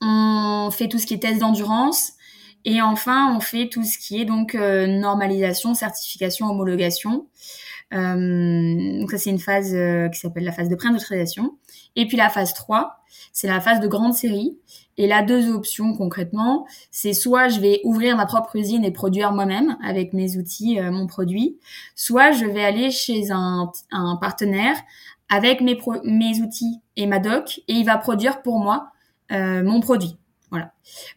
On 0.00 0.70
fait 0.72 0.88
tout 0.88 0.98
ce 0.98 1.06
qui 1.06 1.14
est 1.14 1.18
test 1.18 1.40
d'endurance. 1.40 2.12
Et 2.64 2.80
enfin, 2.80 3.34
on 3.36 3.40
fait 3.40 3.68
tout 3.68 3.84
ce 3.84 3.98
qui 3.98 4.20
est 4.20 4.24
donc 4.24 4.54
euh, 4.54 4.86
normalisation, 4.86 5.74
certification, 5.74 6.46
homologation. 6.46 7.26
Euh, 7.94 9.00
donc 9.00 9.10
ça, 9.10 9.18
c'est 9.18 9.30
une 9.30 9.38
phase 9.38 9.76
qui 10.12 10.18
s'appelle 10.18 10.44
la 10.44 10.52
phase 10.52 10.68
de 10.68 10.76
pré-industrialisation. 10.76 11.58
Et 11.96 12.06
puis 12.06 12.16
la 12.16 12.28
phase 12.30 12.54
3, 12.54 12.98
c'est 13.32 13.48
la 13.48 13.60
phase 13.60 13.80
de 13.80 13.86
grande 13.86 14.14
série. 14.14 14.58
Et 14.98 15.06
là, 15.06 15.22
deux 15.22 15.50
options 15.50 15.94
concrètement, 15.96 16.66
c'est 16.90 17.14
soit 17.14 17.48
je 17.48 17.60
vais 17.60 17.80
ouvrir 17.84 18.16
ma 18.16 18.26
propre 18.26 18.56
usine 18.56 18.84
et 18.84 18.90
produire 18.90 19.32
moi-même 19.32 19.78
avec 19.82 20.12
mes 20.12 20.36
outils 20.36 20.78
euh, 20.78 20.90
mon 20.90 21.06
produit, 21.06 21.58
soit 21.94 22.32
je 22.32 22.44
vais 22.44 22.64
aller 22.64 22.90
chez 22.90 23.30
un, 23.30 23.72
un 23.90 24.16
partenaire 24.16 24.76
avec 25.30 25.60
mes, 25.60 25.78
mes 26.04 26.40
outils 26.42 26.80
et 26.96 27.06
ma 27.06 27.18
doc 27.18 27.60
et 27.68 27.74
il 27.74 27.84
va 27.84 27.96
produire 27.96 28.42
pour 28.42 28.58
moi 28.58 28.88
euh, 29.32 29.62
mon 29.62 29.80
produit. 29.80 30.16
Voilà. 30.50 30.72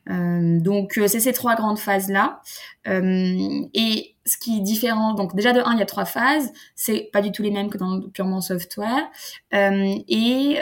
Euh, 0.09 0.59
donc 0.59 0.97
euh, 0.97 1.07
c'est 1.07 1.21
ces 1.21 1.31
trois 1.31 1.55
grandes 1.55 1.79
phases 1.79 2.09
là. 2.09 2.41
Euh, 2.87 3.61
et 3.73 4.15
ce 4.25 4.37
qui 4.37 4.57
est 4.57 4.61
différent, 4.61 5.13
donc 5.13 5.35
déjà 5.35 5.53
de 5.53 5.61
1, 5.61 5.73
il 5.73 5.79
y 5.79 5.81
a 5.81 5.85
trois 5.85 6.05
phases, 6.05 6.51
c'est 6.75 7.09
pas 7.13 7.21
du 7.21 7.31
tout 7.31 7.41
les 7.41 7.51
mêmes 7.51 7.69
que 7.69 7.77
dans 7.77 7.95
le 7.95 8.09
purement 8.09 8.41
software. 8.41 9.09
Euh, 9.53 9.95
et 10.07 10.57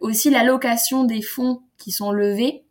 aussi 0.00 0.30
l'allocation 0.30 1.04
des 1.04 1.22
fonds 1.22 1.62
sont 1.92 2.12
levés 2.12 2.64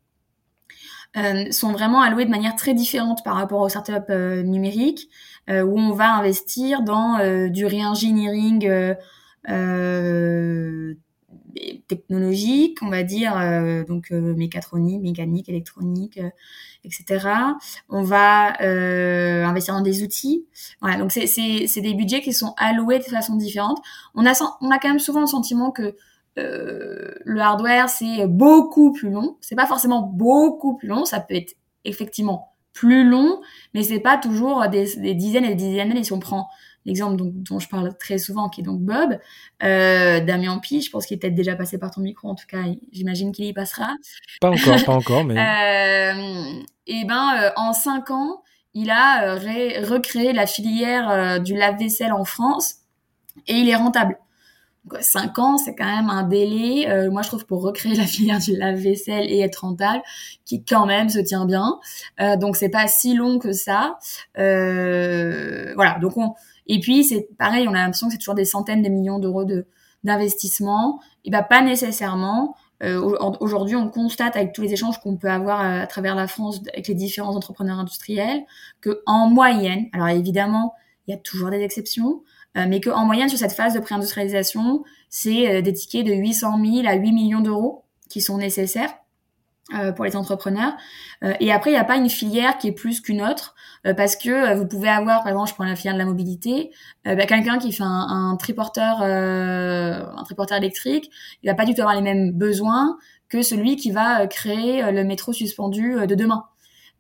euh, 1.16 1.52
sont 1.52 1.72
vraiment 1.72 2.02
alloués 2.02 2.26
de 2.26 2.32
manière 2.32 2.56
très 2.56 2.74
différente 2.74 3.24
par 3.24 3.36
rapport 3.36 3.62
aux 3.62 3.70
startups 3.70 3.92
euh, 4.10 4.42
numériques, 4.42 5.10
euh, 5.48 5.62
où 5.62 5.78
on 5.78 5.92
va 5.92 6.12
investir 6.16 6.82
dans 6.82 7.20
du 7.50 7.66
re-engineering 7.68 8.96
technologique, 11.88 12.80
on 12.82 12.90
va 12.90 13.04
dire, 13.04 13.36
donc 13.88 14.10
mécatronique, 14.10 15.04
mécanique, 15.04 15.50
électronique, 15.50 16.20
etc. 16.84 17.28
On 17.90 18.02
va 18.02 18.60
investir 18.64 19.76
dans 19.76 19.82
des 19.82 20.02
outils. 20.02 20.48
Voilà, 20.82 20.98
donc 20.98 21.12
c'est 21.12 21.82
des 21.82 21.94
budgets 21.94 22.22
qui 22.22 22.34
sont 22.34 22.56
alloués 22.58 23.00
de 23.00 23.04
façon 23.04 23.36
différente. 23.36 23.80
On 24.16 24.26
a, 24.26 24.34
on 24.62 24.72
a 24.72 24.80
quand 24.80 24.88
même 24.88 25.00
souvent 25.00 25.22
le 25.22 25.28
sentiment 25.28 25.70
que 25.70 25.84
euh, 25.84 25.94
le 26.38 27.40
hardware 27.40 27.90
c'est 27.90 28.28
beaucoup 28.28 28.92
plus 28.92 29.10
long. 29.10 29.38
C'est 29.42 29.56
pas 29.56 29.68
forcément 29.68 30.02
beaucoup 30.02 30.76
plus 30.76 30.88
long, 30.88 31.06
ça 31.06 31.20
peut 31.20 31.36
être 31.36 31.56
effectivement 31.86 32.54
plus 32.74 33.08
long, 33.08 33.40
mais 33.74 33.84
c'est 33.84 34.00
pas 34.00 34.18
toujours 34.18 34.68
des, 34.68 34.96
des, 34.96 35.14
dizaines 35.14 35.46
et 35.46 35.50
des 35.50 35.56
dizaines 35.56 35.90
d'années. 35.90 36.04
Si 36.04 36.12
on 36.12 36.20
prend 36.20 36.50
l'exemple 36.86 37.16
dont, 37.16 37.32
dont, 37.34 37.60
je 37.60 37.70
parle 37.70 37.96
très 37.98 38.18
souvent, 38.18 38.50
qui 38.50 38.62
est 38.62 38.64
donc 38.64 38.82
Bob, 38.82 39.20
euh, 39.64 40.20
Damien 40.20 40.60
Pi, 40.60 40.82
je 40.82 40.90
pense 40.90 41.06
qu'il 41.06 41.16
est 41.16 41.20
peut-être 41.20 41.36
déjà 41.36 41.56
passé 41.56 41.78
par 41.78 41.92
ton 41.92 42.02
micro, 42.02 42.30
en 42.30 42.36
tout 42.36 42.48
cas, 42.48 42.64
j'imagine 42.92 43.32
qu'il 43.32 43.46
y 43.46 43.54
passera. 43.54 43.94
Pas 44.42 44.50
encore, 44.50 44.84
pas 44.84 44.94
encore, 44.94 45.24
mais. 45.24 45.36
Euh, 46.14 46.62
et 46.86 47.06
ben, 47.06 47.38
euh, 47.40 47.50
en 47.56 47.74
cinq 47.74 48.12
ans, 48.12 48.44
il 48.74 48.90
a 48.92 49.36
euh, 49.36 49.86
recréé 49.88 50.34
la 50.34 50.46
filière 50.46 51.40
du 51.42 51.56
lave-vaisselle 51.56 52.12
en 52.12 52.26
France 52.26 52.76
et 53.48 53.54
il 53.54 53.70
est 53.70 53.76
rentable. 53.76 54.18
Cinq 55.00 55.40
ans, 55.40 55.58
c'est 55.58 55.76
quand 55.76 55.86
même 55.86 56.10
un 56.10 56.24
délai, 56.24 56.90
euh, 56.90 57.10
moi 57.10 57.22
je 57.22 57.30
trouve, 57.30 57.46
pour 57.46 57.62
recréer 57.62 57.96
la 57.96 58.06
filière 58.06 58.40
du 58.40 58.56
lave-vaisselle 58.56 59.26
et 59.30 59.40
être 59.40 59.58
rentable, 59.62 60.02
qui 60.46 60.64
quand 60.64 60.86
même 60.86 61.10
se 61.10 61.20
tient 61.20 61.46
bien. 61.46 61.80
Euh, 62.20 62.36
donc 62.36 62.58
c'est 62.58 62.70
pas 62.70 62.88
si 62.88 63.14
long 63.14 63.40
que 63.40 63.54
ça. 63.54 63.98
Euh, 64.38 65.74
voilà. 65.76 65.98
Donc 66.00 66.18
on 66.18 66.34
et 66.68 66.80
puis 66.80 67.04
c'est 67.04 67.28
pareil, 67.38 67.68
on 67.68 67.74
a 67.74 67.80
l'impression 67.80 68.08
que 68.08 68.14
c'est 68.14 68.20
toujours 68.20 68.36
des 68.36 68.46
centaines 68.46 68.82
de 68.82 68.90
millions 68.90 69.20
d'euros 69.20 69.46
de 69.46 69.68
d'investissement. 70.04 71.00
Et 71.24 71.32
ben 71.32 71.44
pas 71.44 71.62
nécessairement. 71.62 72.56
Euh, 72.84 73.00
aujourd'hui, 73.40 73.78
on 73.78 73.90
constate 73.90 74.36
avec 74.36 74.52
tous 74.52 74.62
les 74.62 74.74
échanges 74.74 75.00
qu'on 75.00 75.16
peut 75.16 75.30
avoir 75.30 75.62
à, 75.62 75.88
travers 75.88 76.16
la 76.16 76.28
France 76.28 76.60
avec 76.74 76.90
les 76.90 76.96
différents 76.96 77.34
entrepreneurs 77.36 77.80
industriels 77.80 78.44
que 78.82 79.02
en 79.06 79.30
moyenne, 79.30 79.86
alors 79.94 80.10
évidemment, 80.10 80.74
il 81.08 81.12
y 81.12 81.14
a 81.14 81.18
toujours 81.18 81.50
des 81.50 81.62
exceptions, 81.62 82.24
mais 82.56 82.82
qu'en 82.82 83.06
moyenne, 83.06 83.30
sur 83.30 83.38
cette 83.38 83.54
phase 83.54 83.74
de 83.74 83.80
préindustrialisation, 83.80 84.84
c'est 85.10 85.58
euh, 85.58 85.62
des 85.62 85.74
tickets 85.74 86.06
de 86.06 86.14
800 86.14 86.60
000 86.64 86.88
à 86.88 86.96
8 86.96 87.12
millions 87.12 87.40
d'euros 87.40 87.86
qui 88.10 88.22
sont 88.22 88.38
nécessaires 88.38 88.94
euh, 89.74 89.92
pour 89.92 90.06
les 90.06 90.16
entrepreneurs. 90.16 90.74
et 91.40 91.52
après, 91.52 91.70
il 91.72 91.74
n'y 91.74 91.80
a 91.80 91.86
pas 91.86 91.96
une 91.96 92.10
filière 92.10 92.58
qui 92.58 92.68
est 92.68 92.74
plus 92.74 93.00
qu'une 93.00 93.22
autre, 93.22 93.56
parce 93.98 94.16
que 94.16 94.56
vous 94.56 94.66
pouvez 94.66 94.90
avoir, 94.90 95.24
par 95.24 95.30
exemple, 95.30 95.50
je 95.50 95.56
prends 95.56 95.64
la 95.64 95.76
filière 95.76 95.94
de 95.94 96.00
la 96.00 96.06
mobilité, 96.06 96.72
bah, 97.06 97.26
quelqu'un 97.26 97.60
qui 97.60 97.72
fait 97.72 97.84
un, 97.84 98.08
un 98.32 98.36
triporteur, 98.36 99.02
un 99.02 100.24
triporteur 100.26 100.58
électrique, 100.58 101.10
il 101.42 101.50
va 101.50 101.56
pas 101.56 101.66
du 101.66 101.74
tout 101.74 101.82
avoir 101.82 101.96
les 101.96 102.02
mêmes 102.02 102.32
besoins 102.32 102.98
que 103.30 103.42
celui 103.42 103.78
qui 103.78 103.92
va 103.92 104.28
créer 104.28 104.92
le 104.92 105.04
métro 105.04 105.32
suspendu 105.32 105.96
de 106.08 106.16
demain. 106.16 106.44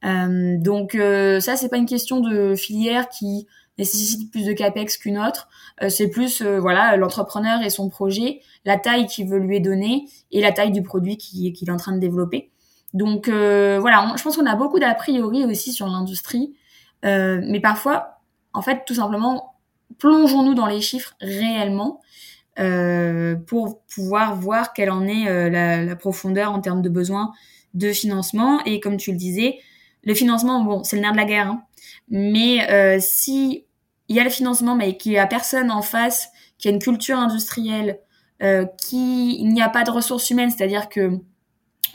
donc 0.04 0.98
ça, 1.40 1.56
c'est 1.58 1.70
pas 1.70 1.78
une 1.78 1.86
question 1.86 2.22
de 2.22 2.56
filière 2.56 3.10
qui 3.10 3.46
nécessite 3.78 4.32
plus 4.32 4.46
de 4.46 4.54
capex 4.54 4.98
qu'une 4.98 5.18
autre. 5.18 5.48
Euh, 5.82 5.90
c'est 5.90 6.10
plus 6.10 6.42
euh, 6.42 6.60
voilà 6.60 6.96
l'entrepreneur 6.98 7.62
et 7.62 7.70
son 7.70 7.90
projet, 7.90 8.42
la 8.66 8.78
taille 8.78 9.08
qu'il 9.08 9.28
veut 9.28 9.40
lui 9.40 9.62
donner 9.62 10.08
et 10.32 10.42
la 10.42 10.52
taille 10.52 10.72
du 10.72 10.84
produit 10.84 11.18
qu'il 11.18 11.48
est 11.48 11.72
en 11.72 11.78
train 11.78 11.94
de 11.94 12.00
développer. 12.00 12.52
Donc 12.94 13.28
euh, 13.28 13.80
voilà, 13.80 14.14
je 14.18 14.24
pense 14.24 14.38
qu'on 14.38 14.46
a 14.46 14.56
beaucoup 14.56 14.80
d'a 14.80 14.94
priori 14.94 15.46
aussi 15.46 15.74
sur 15.74 15.88
l'industrie, 15.88 16.54
mais 17.04 17.60
parfois, 17.60 18.22
en 18.54 18.62
fait, 18.62 18.84
tout 18.86 18.94
simplement, 18.94 19.56
plongeons-nous 19.98 20.54
dans 20.54 20.68
les 20.68 20.80
chiffres 20.80 21.16
réellement 21.20 22.02
pour 23.48 23.82
pouvoir 23.94 24.36
voir 24.36 24.74
quelle 24.74 24.92
en 24.92 25.06
est 25.06 25.50
la, 25.50 25.84
la, 25.84 25.96
profondeur 25.98 26.54
en 26.54 26.62
termes 26.62 26.82
de 26.82 26.88
besoins 26.88 27.34
de 27.74 27.92
financement. 27.92 28.64
Et 28.66 28.80
comme 28.80 28.96
tu 28.96 29.12
le 29.12 29.18
disais, 29.18 29.60
le 30.04 30.14
financement, 30.14 30.64
bon, 30.64 30.84
c'est 30.84 30.96
le 30.96 31.02
nerf 31.02 31.14
de 31.14 31.18
la 31.18 31.26
guerre. 31.26 31.48
Hein. 31.48 31.64
Mais 32.10 32.70
euh, 32.70 32.98
si 33.00 33.63
il 34.10 34.16
y 34.16 34.20
a 34.20 34.24
le 34.24 34.30
financement, 34.30 34.76
mais 34.76 34.98
qu'il 34.98 35.14
n'y 35.14 35.18
a 35.18 35.28
personne 35.28 35.72
en 35.72 35.82
face, 35.82 36.30
qui 36.58 36.68
a 36.68 36.72
une 36.72 36.80
culture 36.80 37.18
industrielle, 37.18 38.00
euh, 38.42 38.66
qui 38.78 39.40
il 39.40 39.50
n'y 39.54 39.62
a 39.62 39.70
pas 39.70 39.84
de 39.84 39.92
ressources 39.92 40.30
humaines, 40.30 40.50
c'est-à-dire 40.50 40.90
que 40.90 41.20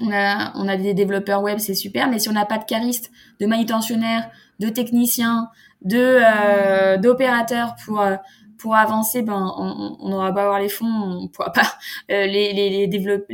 on 0.01 0.13
a, 0.13 0.53
on 0.55 0.69
a 0.69 0.77
des 0.77 0.95
développeurs 0.95 1.43
web, 1.43 1.59
c'est 1.59 1.75
super, 1.75 2.09
mais 2.09 2.19
si 2.21 2.29
on 2.29 2.33
n'a 2.33 2.47
pas 2.47 2.59
de 2.59 2.65
caristes, 2.65 3.11
de 3.41 3.47
manutentionnaires, 3.47 4.31
de 4.61 4.69
techniciens, 4.69 5.49
de 5.83 6.21
euh, 6.23 6.97
d'opérateurs 6.99 7.75
pour 7.85 8.01
euh, 8.01 8.17
pour 8.59 8.75
avancer, 8.75 9.23
ben 9.23 9.55
on 9.57 10.09
n'aura 10.09 10.33
pas 10.33 10.43
avoir 10.43 10.61
les 10.61 10.69
fonds, 10.69 10.87
on 10.87 11.29
pourra 11.29 11.53
pas 11.53 11.75
euh, 12.11 12.27
les, 12.27 12.89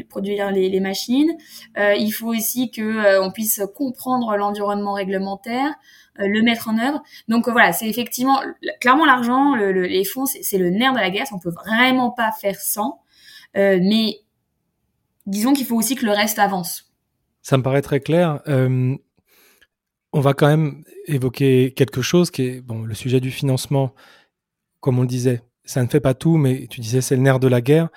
produire 0.09 0.51
les, 0.51 0.81
machines. 0.81 1.33
Euh, 1.79 1.95
il 1.95 2.11
faut 2.11 2.29
aussi 2.29 2.71
que 2.71 2.83
euh, 2.83 3.23
on 3.23 3.31
puisse 3.31 3.63
comprendre 3.75 4.37
l'environnement 4.37 4.93
réglementaire, 4.93 5.75
le 6.17 6.43
mettre 6.43 6.69
en 6.69 6.79
œuvre. 6.79 7.03
Donc 7.29 7.49
voilà, 7.49 7.73
c'est 7.73 7.89
effectivement 7.89 8.41
clairement 8.81 9.05
l'argent, 9.07 9.55
le, 9.55 9.73
les 9.73 10.05
fonds, 10.05 10.27
c'est 10.27 10.59
le 10.59 10.71
nerf 10.71 10.93
de 10.93 10.99
la 10.99 11.11
guerre. 11.11 11.27
On 11.33 11.39
peut 11.39 11.51
vraiment 11.51 12.11
pas 12.11 12.31
faire 12.31 12.61
sans, 12.61 13.01
mais 13.55 14.21
disons 15.27 15.55
qu'il 15.55 15.67
faut 15.67 15.77
aussi 15.77 15.97
que 15.97 16.05
le 16.05 16.13
reste 16.13 16.39
avance. 16.39 16.93
Ça 17.43 17.57
me 17.57 17.63
paraît 17.63 17.83
très 17.83 18.01
clair. 18.01 18.41
on 18.47 20.21
va 20.21 20.35
quand 20.35 20.47
même 20.47 20.85
évoquer 21.07 21.73
quelque 21.75 22.03
chose 22.03 22.31
qui 22.31 22.43
est 22.43 22.61
bon 22.61 22.83
le 22.83 22.95
sujet 22.95 23.21
du 23.21 23.31
financement 23.31 23.93
comme 24.85 24.99
on 24.99 25.03
le 25.03 25.09
disait, 25.09 25.41
ça 25.65 25.83
ne 25.83 25.89
fait 25.89 25.99
pas 25.99 26.13
tout, 26.13 26.37
mais 26.37 26.67
tu 26.69 26.83
disais 26.83 27.01
c'est 27.01 27.17
le 27.17 27.23
nerf 27.23 27.41
de 27.41 27.49
la 27.49 27.63
guerre. 27.63 27.89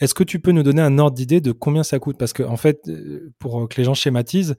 Est-ce 0.00 0.12
que 0.12 0.24
tu 0.24 0.40
peux 0.40 0.50
nous 0.50 0.64
donner 0.64 0.82
un 0.82 0.98
ordre 0.98 1.16
d'idée 1.16 1.40
de 1.40 1.52
combien 1.52 1.84
ça 1.84 2.00
coûte? 2.00 2.18
Parce 2.18 2.32
qu'en 2.32 2.50
en 2.50 2.56
fait, 2.56 2.88
euh, 2.88 3.32
pour 3.38 3.68
que 3.68 3.76
les 3.76 3.84
gens 3.84 3.94
schématisent, 3.94 4.56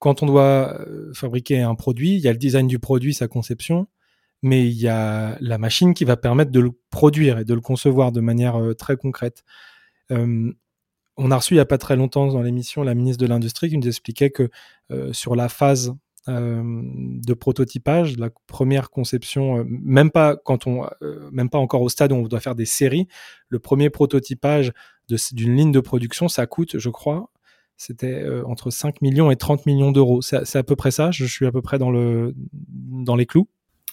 quand 0.00 0.22
on 0.22 0.26
doit 0.26 0.78
euh, 0.80 1.14
fabriquer 1.14 1.62
un 1.62 1.74
produit, 1.76 2.16
il 2.16 2.20
y 2.20 2.28
a 2.28 2.32
le 2.32 2.36
design 2.36 2.66
du 2.66 2.78
produit, 2.78 3.14
sa 3.14 3.26
conception, 3.26 3.86
mais 4.42 4.66
il 4.68 4.78
y 4.78 4.86
a 4.86 5.38
la 5.40 5.56
machine 5.56 5.94
qui 5.94 6.04
va 6.04 6.18
permettre 6.18 6.50
de 6.50 6.60
le 6.60 6.72
produire 6.90 7.38
et 7.38 7.46
de 7.46 7.54
le 7.54 7.62
concevoir 7.62 8.12
de 8.12 8.20
manière 8.20 8.56
euh, 8.56 8.74
très 8.74 8.98
concrète. 8.98 9.44
on 10.10 11.30
a 11.30 11.36
reçu 11.36 11.54
il 11.54 11.56
n'y 11.56 11.60
a 11.60 11.64
pas 11.64 11.78
très 11.78 11.96
longtemps 11.96 12.26
dans 12.26 12.42
l'émission 12.42 12.82
la 12.82 12.94
ministre 12.94 13.22
de 13.24 13.28
l'Industrie 13.28 13.70
qui 13.70 13.78
nous 13.78 13.88
expliquait 13.88 14.30
que 14.30 14.50
sur 15.12 15.36
la 15.36 15.48
phase 15.48 15.94
de 16.26 17.34
prototypage, 17.34 18.16
la 18.16 18.30
première 18.46 18.90
conception, 18.90 19.64
même 19.68 20.10
pas 20.10 20.36
quand 20.36 20.66
on, 20.66 20.88
même 21.32 21.50
pas 21.50 21.58
encore 21.58 21.82
au 21.82 21.88
stade 21.88 22.12
où 22.12 22.16
on 22.16 22.22
doit 22.22 22.40
faire 22.40 22.54
des 22.54 22.64
séries, 22.64 23.08
le 23.48 23.58
premier 23.58 23.90
prototypage 23.90 24.72
d'une 25.32 25.56
ligne 25.56 25.72
de 25.72 25.80
production, 25.80 26.28
ça 26.28 26.46
coûte, 26.46 26.78
je 26.78 26.88
crois, 26.88 27.30
c'était 27.76 28.24
entre 28.46 28.70
5 28.70 29.02
millions 29.02 29.30
et 29.30 29.36
30 29.36 29.66
millions 29.66 29.92
d'euros. 29.92 30.22
C'est 30.22 30.56
à 30.56 30.62
peu 30.62 30.76
près 30.76 30.90
ça. 30.90 31.10
Je 31.10 31.24
suis 31.26 31.46
à 31.46 31.52
peu 31.52 31.60
près 31.60 31.78
dans 31.78 31.90
le 31.90 32.34
dans 32.52 33.16
les 33.16 33.26
clous 33.26 33.48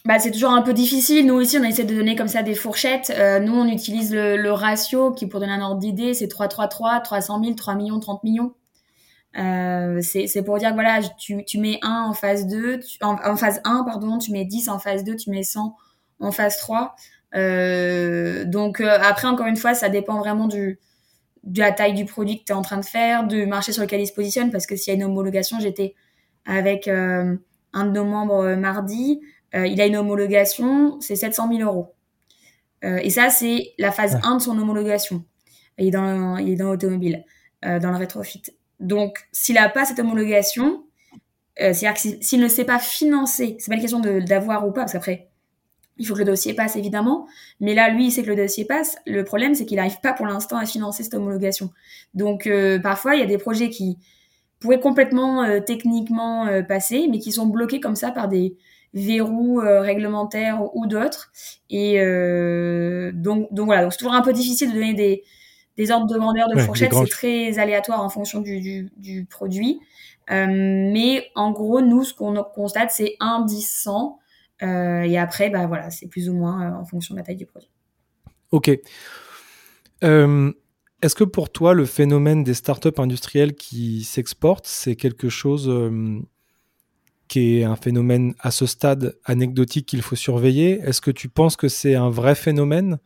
bah, 0.05 0.17
c'est 0.17 0.31
toujours 0.31 0.51
un 0.51 0.63
peu 0.63 0.73
difficile. 0.73 1.27
Nous 1.27 1.35
aussi, 1.35 1.57
on 1.59 1.63
essaie 1.63 1.83
de 1.83 1.95
donner 1.95 2.15
comme 2.15 2.27
ça 2.27 2.41
des 2.41 2.55
fourchettes. 2.55 3.13
Euh, 3.15 3.39
nous, 3.39 3.53
on 3.53 3.67
utilise 3.67 4.13
le, 4.13 4.35
le, 4.35 4.51
ratio 4.51 5.11
qui, 5.11 5.27
pour 5.27 5.39
donner 5.39 5.51
un 5.51 5.61
ordre 5.61 5.79
d'idée, 5.79 6.15
c'est 6.15 6.27
3, 6.27 6.47
3, 6.47 6.67
3, 6.67 6.99
300 7.01 7.43
000, 7.43 7.53
3 7.53 7.75
millions, 7.75 7.99
30 7.99 8.23
millions. 8.23 8.53
Euh, 9.37 10.01
c'est 10.01 10.43
pour 10.43 10.57
dire 10.57 10.73
voilà, 10.73 10.99
tu, 11.17 11.43
tu 11.45 11.57
mets 11.57 11.79
1 11.81 12.03
en 12.09 12.13
phase 12.13 12.47
2, 12.47 12.79
en, 13.01 13.15
en, 13.23 13.35
phase 13.37 13.61
1, 13.63 13.83
pardon, 13.83 14.17
tu 14.17 14.31
mets 14.31 14.45
10 14.45 14.69
en 14.69 14.79
phase 14.79 15.03
2, 15.03 15.15
tu 15.15 15.29
mets 15.29 15.43
100 15.43 15.75
en 16.19 16.31
phase 16.31 16.57
3. 16.57 16.95
Euh, 17.35 18.43
donc 18.45 18.81
euh, 18.81 18.97
après, 19.01 19.27
encore 19.27 19.47
une 19.47 19.55
fois, 19.55 19.73
ça 19.73 19.89
dépend 19.89 20.19
vraiment 20.19 20.47
du, 20.47 20.79
de 21.43 21.59
la 21.59 21.71
taille 21.71 21.93
du 21.93 22.05
produit 22.05 22.39
que 22.39 22.45
tu 22.45 22.51
es 22.51 22.55
en 22.55 22.61
train 22.61 22.77
de 22.77 22.85
faire, 22.85 23.25
du 23.25 23.45
marché 23.45 23.71
sur 23.71 23.83
lequel 23.83 24.01
il 24.01 24.07
se 24.07 24.13
positionne, 24.13 24.51
parce 24.51 24.65
que 24.65 24.75
s'il 24.75 24.93
y 24.93 24.95
a 24.95 24.99
une 24.99 25.05
homologation, 25.05 25.59
j'étais 25.59 25.95
avec 26.45 26.87
euh, 26.87 27.35
un 27.73 27.85
de 27.85 27.91
nos 27.91 28.03
membres 28.03 28.43
euh, 28.43 28.55
mardi, 28.57 29.21
euh, 29.55 29.67
il 29.67 29.81
a 29.81 29.85
une 29.85 29.97
homologation, 29.97 30.99
c'est 31.01 31.15
700 31.15 31.49
000 31.57 31.69
euros. 31.69 31.93
Euh, 32.83 32.97
et 32.97 33.09
ça, 33.09 33.29
c'est 33.29 33.73
la 33.77 33.91
phase 33.91 34.19
1 34.23 34.37
de 34.37 34.41
son 34.41 34.57
homologation. 34.57 35.23
Il 35.77 35.87
est 35.87 35.91
dans, 35.91 36.37
il 36.37 36.49
est 36.49 36.55
dans 36.55 36.69
l'automobile, 36.69 37.25
euh, 37.65 37.79
dans 37.79 37.91
le 37.91 37.97
rétrofit. 37.97 38.43
Donc, 38.81 39.19
s'il 39.31 39.55
n'a 39.55 39.69
pas 39.69 39.85
cette 39.85 39.99
homologation, 39.99 40.83
c'est-à-dire 41.57 41.93
que 41.93 41.99
s'il 42.23 42.39
ne 42.39 42.47
sait 42.47 42.65
pas 42.65 42.79
financer, 42.79 43.55
c'est 43.59 43.69
pas 43.69 43.75
une 43.75 43.81
question 43.81 43.99
d'avoir 43.99 44.67
ou 44.67 44.71
pas, 44.71 44.81
parce 44.81 44.93
qu'après, 44.93 45.29
il 45.97 46.07
faut 46.07 46.15
que 46.15 46.19
le 46.19 46.25
dossier 46.25 46.53
passe 46.53 46.75
évidemment, 46.75 47.27
mais 47.59 47.75
là, 47.75 47.89
lui, 47.89 48.07
il 48.07 48.11
sait 48.11 48.23
que 48.23 48.29
le 48.29 48.35
dossier 48.35 48.65
passe. 48.65 48.97
Le 49.05 49.23
problème, 49.23 49.53
c'est 49.53 49.65
qu'il 49.65 49.77
n'arrive 49.77 49.99
pas 50.01 50.13
pour 50.13 50.25
l'instant 50.25 50.57
à 50.57 50.65
financer 50.65 51.03
cette 51.03 51.13
homologation. 51.13 51.69
Donc, 52.15 52.49
parfois, 52.81 53.15
il 53.15 53.19
y 53.19 53.23
a 53.23 53.27
des 53.27 53.37
projets 53.37 53.69
qui 53.69 53.99
pourraient 54.59 54.79
complètement 54.79 55.61
techniquement 55.61 56.47
passer, 56.67 57.07
mais 57.09 57.19
qui 57.19 57.31
sont 57.31 57.45
bloqués 57.45 57.79
comme 57.79 57.95
ça 57.95 58.09
par 58.11 58.27
des, 58.27 58.57
verrous 58.93 59.61
euh, 59.61 59.81
réglementaires 59.81 60.75
ou 60.75 60.87
d'autres. 60.87 61.31
Et 61.69 61.99
euh, 62.01 63.11
donc, 63.13 63.53
donc 63.53 63.65
voilà, 63.67 63.83
donc 63.83 63.93
c'est 63.93 63.99
toujours 63.99 64.13
un 64.13 64.21
peu 64.21 64.33
difficile 64.33 64.69
de 64.69 64.75
donner 64.75 64.93
des, 64.93 65.23
des 65.77 65.91
ordres 65.91 66.07
de 66.07 66.17
grandeur 66.17 66.49
de 66.49 66.59
fourchette, 66.59 66.93
c'est 66.93 67.09
très 67.09 67.59
aléatoire 67.59 68.01
en 68.01 68.09
fonction 68.09 68.41
du, 68.41 68.59
du, 68.59 68.91
du 68.97 69.25
produit. 69.25 69.79
Euh, 70.29 70.45
mais 70.47 71.29
en 71.35 71.51
gros, 71.51 71.81
nous, 71.81 72.03
ce 72.03 72.13
qu'on 72.13 72.33
constate, 72.43 72.91
c'est 72.91 73.15
1, 73.19 73.45
10, 73.45 73.61
100. 73.83 74.19
Euh, 74.63 75.01
et 75.01 75.17
après, 75.17 75.49
bah, 75.49 75.65
voilà, 75.67 75.89
c'est 75.89 76.07
plus 76.07 76.29
ou 76.29 76.33
moins 76.33 76.61
euh, 76.61 76.75
en 76.75 76.85
fonction 76.85 77.15
de 77.15 77.19
la 77.19 77.25
taille 77.25 77.35
du 77.35 77.45
produit. 77.45 77.69
Ok. 78.51 78.69
Euh, 80.03 80.51
Est-ce 81.01 81.15
que 81.15 81.23
pour 81.23 81.51
toi, 81.51 81.73
le 81.73 81.85
phénomène 81.85 82.43
des 82.43 82.53
startups 82.53 82.89
industrielles 82.97 83.55
qui 83.55 84.03
s'exportent, 84.03 84.67
c'est 84.67 84.95
quelque 84.95 85.29
chose 85.29 85.71
qui 87.27 87.57
est 87.57 87.63
un 87.63 87.75
phénomène 87.75 88.35
à 88.39 88.51
ce 88.51 88.65
stade 88.65 89.17
anecdotique 89.25 89.87
qu'il 89.87 90.01
faut 90.01 90.15
surveiller? 90.15 90.79
Est-ce 90.81 91.01
que 91.01 91.11
tu 91.11 91.29
penses 91.29 91.55
que 91.55 91.67
c'est 91.67 91.95
un 91.95 92.09
vrai 92.09 92.35
phénomène? 92.35 92.99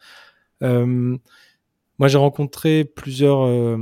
Moi, 1.98 2.10
j'ai 2.10 2.18
rencontré 2.18 2.84
plusieurs 2.84 3.44
euh, 3.44 3.78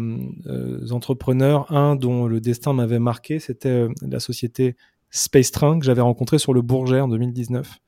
euh, 0.46 0.90
entrepreneurs. 0.92 1.72
Un 1.72 1.96
dont 1.96 2.28
le 2.28 2.40
destin 2.40 2.74
m'avait 2.74 3.00
marqué, 3.00 3.40
c'était 3.40 3.70
euh, 3.70 3.90
la 4.04 4.20
société 4.20 4.76
Space 5.10 5.52
Train 5.52 5.80
que 5.80 5.86
j'avais 5.86 6.02
rencontré 6.02 6.38
sur 6.38 6.54
le 6.54 6.62
Bourget 6.62 7.00
en 7.00 7.08
2019. 7.08 7.80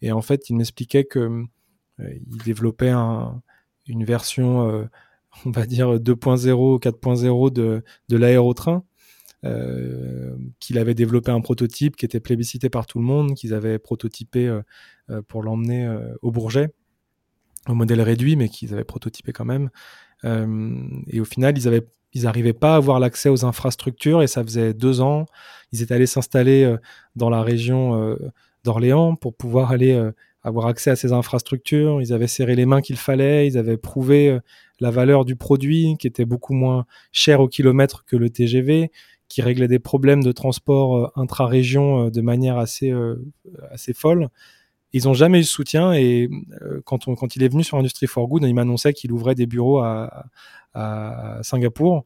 Et 0.00 0.12
en 0.12 0.22
fait, 0.22 0.48
il 0.48 0.56
m'expliquait 0.56 1.04
que 1.04 1.44
il 1.98 2.42
développait 2.44 2.90
un, 2.90 3.40
une 3.86 4.04
version, 4.04 4.86
on 5.46 5.50
va 5.50 5.64
dire 5.64 5.98
2.0, 5.98 6.78
4.0 6.78 7.50
de, 7.50 7.82
de 8.10 8.16
l'aérotrain 8.18 8.84
qu'il 10.60 10.78
avait 10.78 10.94
développé 10.94 11.30
un 11.30 11.40
prototype 11.40 11.96
qui 11.96 12.04
était 12.04 12.20
plébiscité 12.20 12.68
par 12.68 12.86
tout 12.86 12.98
le 12.98 13.06
monde, 13.06 13.32
qu'ils 13.34 13.54
avaient 13.54 13.78
prototypé 13.78 14.60
pour 15.28 15.42
l'emmener 15.42 15.88
au 16.20 16.30
Bourget, 16.30 16.74
au 17.68 17.74
modèle 17.74 18.00
réduit, 18.00 18.36
mais 18.36 18.48
qu'ils 18.48 18.72
avaient 18.72 18.84
prototypé 18.84 19.32
quand 19.32 19.44
même. 19.44 19.70
et 20.24 21.20
au 21.20 21.24
final, 21.24 21.56
ils 21.56 21.68
avaient 21.68 21.86
ils 22.12 22.22
n'arrivaient 22.22 22.54
pas 22.54 22.74
à 22.74 22.76
avoir 22.76 22.98
l'accès 22.98 23.28
aux 23.28 23.44
infrastructures 23.44 24.22
et 24.22 24.26
ça 24.26 24.42
faisait 24.42 24.72
deux 24.72 25.02
ans. 25.02 25.26
Ils 25.72 25.82
étaient 25.82 25.92
allés 25.92 26.06
s'installer 26.06 26.74
dans 27.14 27.28
la 27.28 27.42
région 27.42 28.16
d'Orléans 28.64 29.16
pour 29.16 29.34
pouvoir 29.34 29.70
aller 29.70 30.00
avoir 30.42 30.66
accès 30.66 30.90
à 30.90 30.96
ces 30.96 31.12
infrastructures. 31.12 32.00
Ils 32.00 32.14
avaient 32.14 32.26
serré 32.26 32.54
les 32.54 32.64
mains 32.64 32.80
qu'il 32.80 32.96
fallait. 32.96 33.46
Ils 33.46 33.58
avaient 33.58 33.76
prouvé 33.76 34.38
la 34.80 34.90
valeur 34.90 35.26
du 35.26 35.36
produit 35.36 35.96
qui 35.98 36.06
était 36.06 36.24
beaucoup 36.24 36.54
moins 36.54 36.86
cher 37.12 37.40
au 37.40 37.48
kilomètre 37.48 38.04
que 38.06 38.16
le 38.16 38.30
TGV 38.30 38.90
qui 39.28 39.42
réglait 39.42 39.68
des 39.68 39.78
problèmes 39.78 40.22
de 40.22 40.32
transport 40.32 40.96
euh, 40.96 41.06
intra-région 41.16 42.06
euh, 42.06 42.10
de 42.10 42.20
manière 42.20 42.58
assez, 42.58 42.90
euh, 42.90 43.16
assez 43.70 43.92
folle. 43.92 44.28
Ils 44.96 45.04
n'ont 45.04 45.12
jamais 45.12 45.40
eu 45.40 45.42
de 45.42 45.46
soutien 45.46 45.92
et 45.92 46.30
quand, 46.86 47.06
on, 47.06 47.14
quand 47.16 47.36
il 47.36 47.42
est 47.42 47.48
venu 47.48 47.62
sur 47.62 47.76
Industry 47.76 48.06
for 48.06 48.26
Good, 48.28 48.44
il 48.44 48.54
m'annonçait 48.54 48.94
qu'il 48.94 49.12
ouvrait 49.12 49.34
des 49.34 49.44
bureaux 49.46 49.80
à, 49.80 50.24
Singapour 51.42 52.04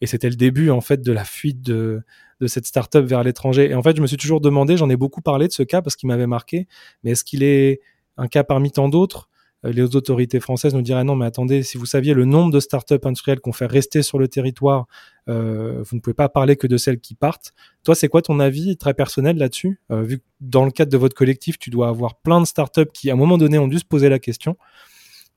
et 0.00 0.06
c'était 0.06 0.28
le 0.28 0.34
début 0.36 0.70
en 0.70 0.80
fait 0.80 1.02
de 1.02 1.12
la 1.12 1.24
fuite 1.24 1.60
de, 1.62 2.02
de 2.40 2.46
cette 2.48 2.66
startup 2.66 3.04
vers 3.04 3.22
l'étranger. 3.22 3.70
Et 3.70 3.74
en 3.74 3.82
fait, 3.82 3.96
je 3.96 4.02
me 4.02 4.08
suis 4.08 4.16
toujours 4.16 4.40
demandé, 4.40 4.76
j'en 4.76 4.90
ai 4.90 4.96
beaucoup 4.96 5.22
parlé 5.22 5.46
de 5.46 5.52
ce 5.52 5.62
cas 5.62 5.82
parce 5.82 5.94
qu'il 5.94 6.08
m'avait 6.08 6.26
marqué, 6.26 6.66
mais 7.04 7.12
est-ce 7.12 7.22
qu'il 7.22 7.44
est 7.44 7.80
un 8.16 8.26
cas 8.26 8.42
parmi 8.42 8.72
tant 8.72 8.88
d'autres? 8.88 9.28
euh, 9.28 9.31
les 9.64 9.96
autorités 9.96 10.40
françaises 10.40 10.74
nous 10.74 10.82
diraient 10.82 11.04
non, 11.04 11.14
mais 11.14 11.26
attendez, 11.26 11.62
si 11.62 11.78
vous 11.78 11.86
saviez 11.86 12.14
le 12.14 12.24
nombre 12.24 12.52
de 12.52 12.60
startups 12.60 12.94
industrielles 13.04 13.40
qu'on 13.40 13.52
fait 13.52 13.66
rester 13.66 14.02
sur 14.02 14.18
le 14.18 14.28
territoire, 14.28 14.86
euh, 15.28 15.82
vous 15.84 15.96
ne 15.96 16.00
pouvez 16.00 16.14
pas 16.14 16.28
parler 16.28 16.56
que 16.56 16.66
de 16.66 16.76
celles 16.76 16.98
qui 16.98 17.14
partent. 17.14 17.52
Toi, 17.84 17.94
c'est 17.94 18.08
quoi 18.08 18.22
ton 18.22 18.40
avis 18.40 18.76
très 18.76 18.94
personnel 18.94 19.36
là-dessus? 19.36 19.80
Euh, 19.90 20.02
Vu 20.02 20.18
que 20.18 20.24
dans 20.40 20.64
le 20.64 20.70
cadre 20.70 20.90
de 20.90 20.96
votre 20.96 21.14
collectif, 21.14 21.58
tu 21.58 21.70
dois 21.70 21.88
avoir 21.88 22.16
plein 22.16 22.40
de 22.40 22.46
startups 22.46 22.90
qui, 22.92 23.10
à 23.10 23.12
un 23.12 23.16
moment 23.16 23.38
donné, 23.38 23.58
ont 23.58 23.68
dû 23.68 23.78
se 23.78 23.84
poser 23.84 24.08
la 24.08 24.18
question. 24.18 24.56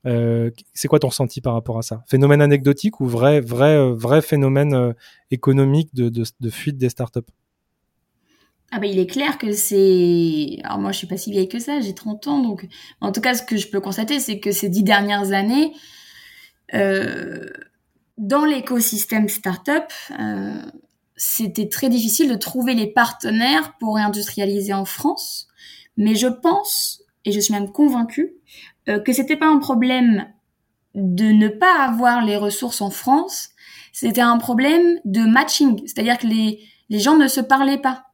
Euh, 0.06 0.50
c'est 0.72 0.88
quoi 0.88 0.98
ton 0.98 1.08
ressenti 1.08 1.40
par 1.40 1.54
rapport 1.54 1.78
à 1.78 1.82
ça? 1.82 2.04
Phénomène 2.06 2.40
anecdotique 2.40 3.00
ou 3.00 3.06
vrai, 3.06 3.40
vrai, 3.40 3.76
euh, 3.76 3.92
vrai 3.92 4.22
phénomène 4.22 4.74
euh, 4.74 4.92
économique 5.30 5.94
de 5.94 6.50
fuite 6.50 6.78
des 6.78 6.88
startups? 6.88 7.20
Ah 8.72 8.80
bah 8.80 8.86
il 8.86 8.98
est 8.98 9.06
clair 9.06 9.38
que 9.38 9.52
c'est... 9.52 10.58
Alors 10.64 10.78
moi 10.78 10.92
je 10.92 10.98
suis 10.98 11.06
pas 11.06 11.16
si 11.16 11.30
vieille 11.30 11.48
que 11.48 11.58
ça, 11.58 11.80
j'ai 11.80 11.94
30 11.94 12.26
ans, 12.26 12.42
donc 12.42 12.66
en 13.00 13.12
tout 13.12 13.20
cas 13.20 13.34
ce 13.34 13.42
que 13.42 13.56
je 13.56 13.68
peux 13.68 13.80
constater 13.80 14.18
c'est 14.20 14.40
que 14.40 14.50
ces 14.50 14.68
dix 14.68 14.82
dernières 14.82 15.32
années, 15.32 15.72
euh, 16.74 17.46
dans 18.18 18.44
l'écosystème 18.44 19.28
startup, 19.28 19.84
euh, 20.18 20.62
c'était 21.16 21.68
très 21.68 21.88
difficile 21.88 22.28
de 22.28 22.34
trouver 22.34 22.74
les 22.74 22.86
partenaires 22.86 23.74
pour 23.78 23.96
réindustrialiser 23.96 24.72
en 24.72 24.84
France, 24.84 25.48
mais 25.96 26.14
je 26.14 26.26
pense, 26.26 27.02
et 27.24 27.32
je 27.32 27.40
suis 27.40 27.54
même 27.54 27.70
convaincue, 27.72 28.34
euh, 28.88 29.00
que 29.00 29.12
c'était 29.12 29.36
pas 29.36 29.46
un 29.46 29.58
problème 29.58 30.26
de 30.94 31.26
ne 31.26 31.48
pas 31.48 31.84
avoir 31.84 32.24
les 32.24 32.36
ressources 32.36 32.80
en 32.80 32.90
France, 32.90 33.50
c'était 33.92 34.20
un 34.20 34.38
problème 34.38 34.98
de 35.04 35.20
matching, 35.22 35.80
c'est-à-dire 35.86 36.18
que 36.18 36.26
les, 36.26 36.60
les 36.88 36.98
gens 36.98 37.16
ne 37.16 37.28
se 37.28 37.40
parlaient 37.40 37.80
pas. 37.80 38.05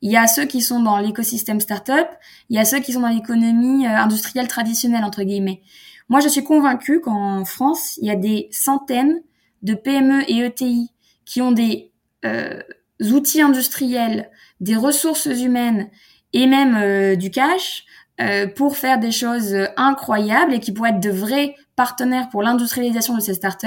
Il 0.00 0.10
y 0.10 0.16
a 0.16 0.26
ceux 0.26 0.44
qui 0.44 0.60
sont 0.62 0.80
dans 0.80 0.98
l'écosystème 0.98 1.60
startup, 1.60 2.06
il 2.50 2.56
y 2.56 2.58
a 2.58 2.64
ceux 2.64 2.78
qui 2.80 2.92
sont 2.92 3.00
dans 3.00 3.08
l'économie 3.08 3.86
euh, 3.86 3.90
industrielle 3.90 4.48
traditionnelle 4.48 5.04
entre 5.04 5.22
guillemets. 5.22 5.62
Moi, 6.08 6.20
je 6.20 6.28
suis 6.28 6.44
convaincue 6.44 7.00
qu'en 7.00 7.44
France, 7.44 7.98
il 8.00 8.06
y 8.06 8.10
a 8.10 8.16
des 8.16 8.48
centaines 8.50 9.20
de 9.62 9.74
PME 9.74 10.30
et 10.30 10.38
ETI 10.38 10.90
qui 11.24 11.42
ont 11.42 11.52
des 11.52 11.92
euh, 12.24 12.60
outils 13.00 13.42
industriels, 13.42 14.30
des 14.60 14.76
ressources 14.76 15.26
humaines 15.26 15.90
et 16.32 16.46
même 16.46 16.76
euh, 16.76 17.16
du 17.16 17.30
cash 17.30 17.84
euh, 18.20 18.46
pour 18.46 18.76
faire 18.76 18.98
des 18.98 19.10
choses 19.10 19.54
incroyables 19.76 20.54
et 20.54 20.60
qui 20.60 20.72
pourraient 20.72 20.90
être 20.90 21.00
de 21.00 21.10
vrais 21.10 21.54
partenaires 21.76 22.28
pour 22.30 22.42
l'industrialisation 22.42 23.14
de 23.14 23.20
ces 23.20 23.34
startups. 23.34 23.66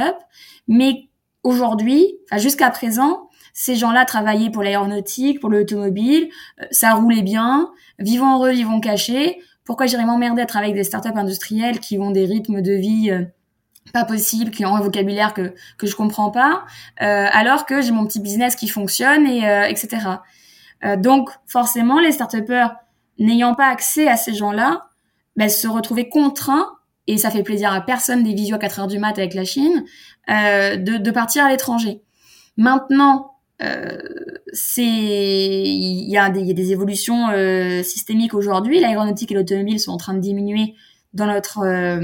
Mais 0.67 1.09
aujourd'hui, 1.43 2.17
enfin 2.25 2.41
jusqu'à 2.41 2.69
présent, 2.71 3.29
ces 3.53 3.75
gens-là 3.75 4.05
travaillaient 4.05 4.49
pour 4.49 4.63
l'aéronautique, 4.63 5.39
pour 5.39 5.49
l'automobile, 5.49 6.29
euh, 6.61 6.65
ça 6.71 6.93
roulait 6.93 7.21
bien, 7.21 7.71
vivons 7.99 8.35
heureux, 8.35 8.51
vivons 8.51 8.79
cachés. 8.79 9.39
Pourquoi 9.65 9.85
j'irais 9.85 10.05
m'emmerder 10.05 10.41
à 10.41 10.45
travailler 10.45 10.71
avec 10.71 10.83
des 10.83 10.87
startups 10.87 11.17
industrielles 11.17 11.79
qui 11.79 11.97
ont 11.99 12.11
des 12.11 12.25
rythmes 12.25 12.61
de 12.61 12.73
vie 12.73 13.11
euh, 13.11 13.23
pas 13.93 14.05
possibles, 14.05 14.51
qui 14.51 14.65
ont 14.65 14.75
un 14.75 14.81
vocabulaire 14.81 15.33
que 15.33 15.53
que 15.77 15.87
je 15.87 15.95
comprends 15.95 16.31
pas, 16.31 16.63
euh, 17.01 17.27
alors 17.31 17.65
que 17.65 17.81
j'ai 17.81 17.91
mon 17.91 18.05
petit 18.05 18.19
business 18.19 18.55
qui 18.55 18.67
fonctionne 18.67 19.25
et 19.27 19.43
etc. 19.69 19.99
donc 20.97 21.29
forcément, 21.47 21.99
les 21.99 22.11
start 22.11 22.35
n'ayant 23.19 23.55
pas 23.55 23.67
accès 23.67 24.07
à 24.07 24.17
ces 24.17 24.33
gens-là, 24.33 24.89
ben, 25.35 25.49
se 25.49 25.67
retrouvaient 25.67 26.09
contraints 26.09 26.67
et 27.07 27.17
ça 27.17 27.31
fait 27.31 27.43
plaisir 27.43 27.73
à 27.73 27.81
personne 27.81 28.23
des 28.23 28.33
visios 28.33 28.55
à 28.55 28.59
4 28.59 28.79
heures 28.81 28.87
du 28.87 28.99
mat 28.99 29.17
avec 29.17 29.33
la 29.33 29.43
Chine, 29.43 29.83
euh, 30.29 30.77
de, 30.77 30.97
de, 30.97 31.11
partir 31.11 31.45
à 31.45 31.49
l'étranger. 31.49 32.01
Maintenant, 32.57 33.25
euh, 33.25 33.40
c'est 34.53 34.83
il 34.83 36.09
y, 36.09 36.17
a 36.17 36.29
des, 36.29 36.71
évolutions 36.71 37.29
euh, 37.29 37.83
systémiques 37.83 38.33
aujourd'hui. 38.33 38.79
L'aéronautique 38.79 39.31
et 39.31 39.35
l'automobile 39.35 39.79
sont 39.79 39.91
en 39.91 39.97
train 39.97 40.13
de 40.13 40.19
diminuer 40.19 40.75
dans 41.13 41.25
notre 41.25 41.59
euh, 41.59 41.99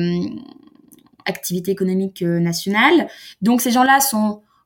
activité 1.26 1.72
économique 1.72 2.22
euh, 2.22 2.39
nationale. 2.39 3.08
Donc 3.41 3.62
ces 3.62 3.72
gens-là 3.72 4.00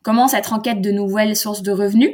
commencent 0.04 0.34
à 0.34 0.40
être 0.40 0.54
en 0.54 0.60
quête 0.60 0.82
de 0.82 0.92
nouvelles 0.92 1.36
sources 1.36 1.64
de 1.64 1.72
revenus 1.72 2.12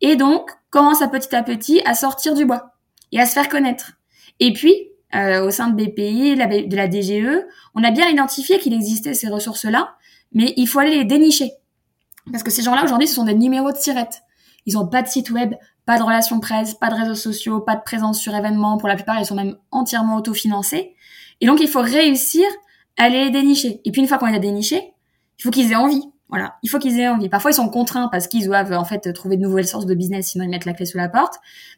et 0.00 0.16
donc 0.16 0.50
commencent 0.70 1.02
à 1.02 1.08
petit 1.08 1.34
à 1.34 1.42
petit 1.42 1.80
à 1.84 1.94
sortir 1.94 2.34
du 2.34 2.44
bois 2.44 2.72
et 3.12 3.20
à 3.20 3.26
se 3.26 3.32
faire 3.32 3.48
connaître. 3.48 3.92
Et 4.40 4.52
puis 4.52 4.74
euh, 5.14 5.44
au 5.44 5.50
sein 5.50 5.70
de 5.70 5.76
BPI, 5.76 6.34
de 6.34 6.76
la 6.76 6.90
DGE, 6.90 7.44
on 7.74 7.84
a 7.84 7.90
bien 7.90 8.08
identifié 8.08 8.58
qu'il 8.58 8.74
existait 8.74 9.14
ces 9.14 9.28
ressources-là, 9.28 9.94
mais 10.32 10.52
il 10.56 10.66
faut 10.66 10.80
aller 10.80 10.96
les 10.96 11.04
dénicher. 11.04 11.52
Parce 12.30 12.42
que 12.42 12.50
ces 12.50 12.62
gens-là, 12.62 12.84
aujourd'hui, 12.84 13.08
ce 13.08 13.14
sont 13.14 13.24
des 13.24 13.34
numéros 13.34 13.72
de 13.72 13.76
sirette. 13.76 14.22
Ils 14.66 14.74
n'ont 14.74 14.86
pas 14.86 15.02
de 15.02 15.08
site 15.08 15.30
web, 15.30 15.54
pas 15.84 15.98
de 15.98 16.02
relations 16.02 16.40
presse, 16.40 16.74
pas 16.74 16.90
de 16.90 16.94
réseaux 16.94 17.14
sociaux, 17.14 17.60
pas 17.60 17.76
de 17.76 17.82
présence 17.82 18.20
sur 18.20 18.34
événements. 18.34 18.78
Pour 18.78 18.88
la 18.88 18.96
plupart, 18.96 19.18
ils 19.20 19.26
sont 19.26 19.36
même 19.36 19.56
entièrement 19.70 20.16
autofinancés. 20.16 20.94
Et 21.40 21.46
donc, 21.46 21.60
il 21.60 21.68
faut 21.68 21.80
réussir 21.80 22.44
à 22.98 23.08
les 23.08 23.30
dénicher. 23.30 23.80
Et 23.84 23.92
puis, 23.92 24.00
une 24.00 24.08
fois 24.08 24.18
qu'on 24.18 24.26
les 24.26 24.36
a 24.36 24.40
dénichés, 24.40 24.92
il 25.38 25.42
faut 25.42 25.50
qu'ils 25.50 25.70
aient 25.70 25.76
envie. 25.76 26.02
Voilà, 26.28 26.56
il 26.64 26.68
faut 26.68 26.80
qu'ils 26.80 26.98
aient 26.98 27.08
envie. 27.08 27.28
Parfois, 27.28 27.52
ils 27.52 27.54
sont 27.54 27.68
contraints 27.68 28.08
parce 28.08 28.26
qu'ils 28.26 28.46
doivent 28.46 28.72
en 28.72 28.84
fait 28.84 29.12
trouver 29.12 29.36
de 29.36 29.42
nouvelles 29.42 29.68
sources 29.68 29.86
de 29.86 29.94
business, 29.94 30.30
sinon 30.30 30.44
ils 30.44 30.50
mettent 30.50 30.64
la 30.64 30.72
clé 30.72 30.84
sous 30.84 30.98
la 30.98 31.08
porte. 31.08 31.34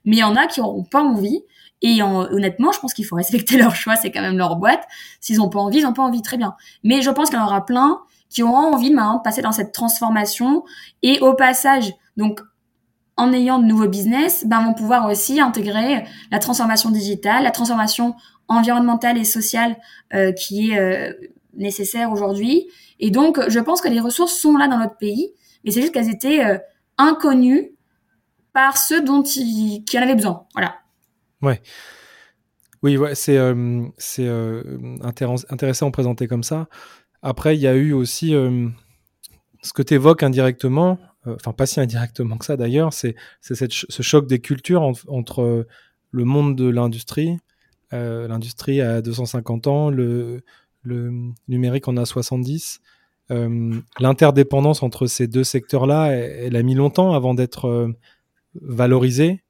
Mais 0.07 0.17
il 0.17 0.21
y 0.21 0.25
en 0.25 0.37
a 0.37 0.47
qui 0.47 0.61
n'auront 0.61 0.85
pas 0.85 1.03
envie. 1.03 1.43
Et 1.83 2.03
honnêtement, 2.03 2.73
je 2.73 2.81
pense 2.81 2.95
qu'il 2.95 3.05
faut 3.05 3.17
respecter 3.17 3.59
leur 3.59 3.77
choix. 3.77 3.97
C'est 3.97 4.11
quand 4.11 4.23
même 4.23 4.39
leur 4.39 4.57
boîte. 4.57 4.85
S'ils 5.21 5.37
n'ont 5.37 5.51
pas 5.51 5.61
envie, 5.61 5.81
ils 5.81 5.85
n'ont 5.85 5.93
pas 5.93 6.03
envie. 6.03 6.23
Très 6.23 6.39
bien. 6.39 6.55
Mais 6.83 7.03
je 7.03 7.11
pense 7.11 7.29
qu'il 7.29 7.39
y 7.39 7.43
en 7.43 7.45
aura 7.45 7.67
plein 7.67 8.01
qui 8.31 8.43
auront 8.43 8.75
envie 8.75 8.91
maintenant 8.91 9.19
de 9.19 9.23
passer 9.23 9.43
dans 9.43 9.53
cette 9.53 9.73
transformation. 9.73 10.65
Et 11.03 11.21
au 11.21 11.35
passage, 11.35 11.93
donc 12.17 12.41
en 13.17 13.33
ayant 13.33 13.59
de 13.59 13.65
nouveaux 13.65 13.89
business, 13.89 14.47
ben, 14.47 14.63
vont 14.65 14.75
pouvoir 14.75 15.07
aussi 15.07 15.41
intégrer 15.41 16.05
la 16.31 16.39
transformation 16.39 16.91
digitale, 16.91 17.43
la 17.43 17.51
transformation 17.51 18.15
environnementale 18.47 19.19
et 19.19 19.25
sociale 19.25 19.77
euh, 20.15 20.33
qui 20.33 20.71
est 20.71 20.79
euh, 20.79 21.13
nécessaire 21.55 22.13
aujourd'hui. 22.13 22.69
Et 23.01 23.11
donc, 23.11 23.41
je 23.49 23.59
pense 23.61 23.81
que 23.81 23.89
les 23.89 24.01
ressources 24.01 24.35
sont 24.35 24.57
là 24.57 24.69
dans 24.69 24.79
notre 24.79 24.97
pays, 24.97 25.33
mais 25.65 25.71
c'est 25.71 25.81
juste 25.81 25.93
qu'elles 25.93 26.11
étaient 26.11 26.45
euh, 26.45 26.59
inconnues 26.97 27.73
par 28.53 28.77
ceux 28.77 29.03
dont 29.03 29.23
ils, 29.23 29.85
qui 29.85 29.99
en 29.99 30.03
avaient 30.03 30.15
besoin. 30.15 30.47
Voilà. 30.55 30.77
Ouais. 31.43 31.61
Oui, 32.83 32.97
ouais, 32.97 33.15
c'est 33.15 33.37
euh, 33.37 33.89
intéressant 35.03 35.91
présenté 35.91 36.29
comme 36.29 36.45
ça. 36.45 36.69
Après, 37.23 37.57
il 37.57 37.61
y 37.61 37.67
a 37.67 37.75
eu 37.75 37.93
aussi 37.93 38.31
ce 39.63 39.73
que 39.73 39.83
tu 39.83 39.95
évoques 39.95 40.23
indirectement, 40.23 40.99
enfin 41.27 41.53
pas 41.53 41.67
si 41.67 41.81
indirectement 41.81 42.39
que 42.39 42.45
ça 42.45 42.57
d'ailleurs, 42.57 42.93
c'est 42.93 43.15
ce 43.41 44.03
choc 44.03 44.27
des 44.27 44.39
cultures 44.39 44.93
entre 45.09 45.67
le 46.11 46.25
monde 46.25 46.57
de 46.57 46.69
l'industrie, 46.69 47.39
l'industrie 47.93 48.81
à 48.81 49.03
250 49.03 49.67
ans, 49.67 49.91
le, 49.91 50.43
numérique 51.49 51.89
en 51.89 51.97
a 51.97 52.05
70. 52.05 52.81
Euh, 53.31 53.79
l'interdépendance 54.01 54.83
entre 54.83 55.07
ces 55.07 55.27
deux 55.27 55.45
secteurs-là, 55.45 56.13
elle, 56.13 56.57
a 56.57 56.63
mis 56.63 56.75
longtemps 56.75 57.13
avant 57.13 57.35
d'être 57.35 57.67
euh, 57.67 57.93
valorisée. 58.63 59.43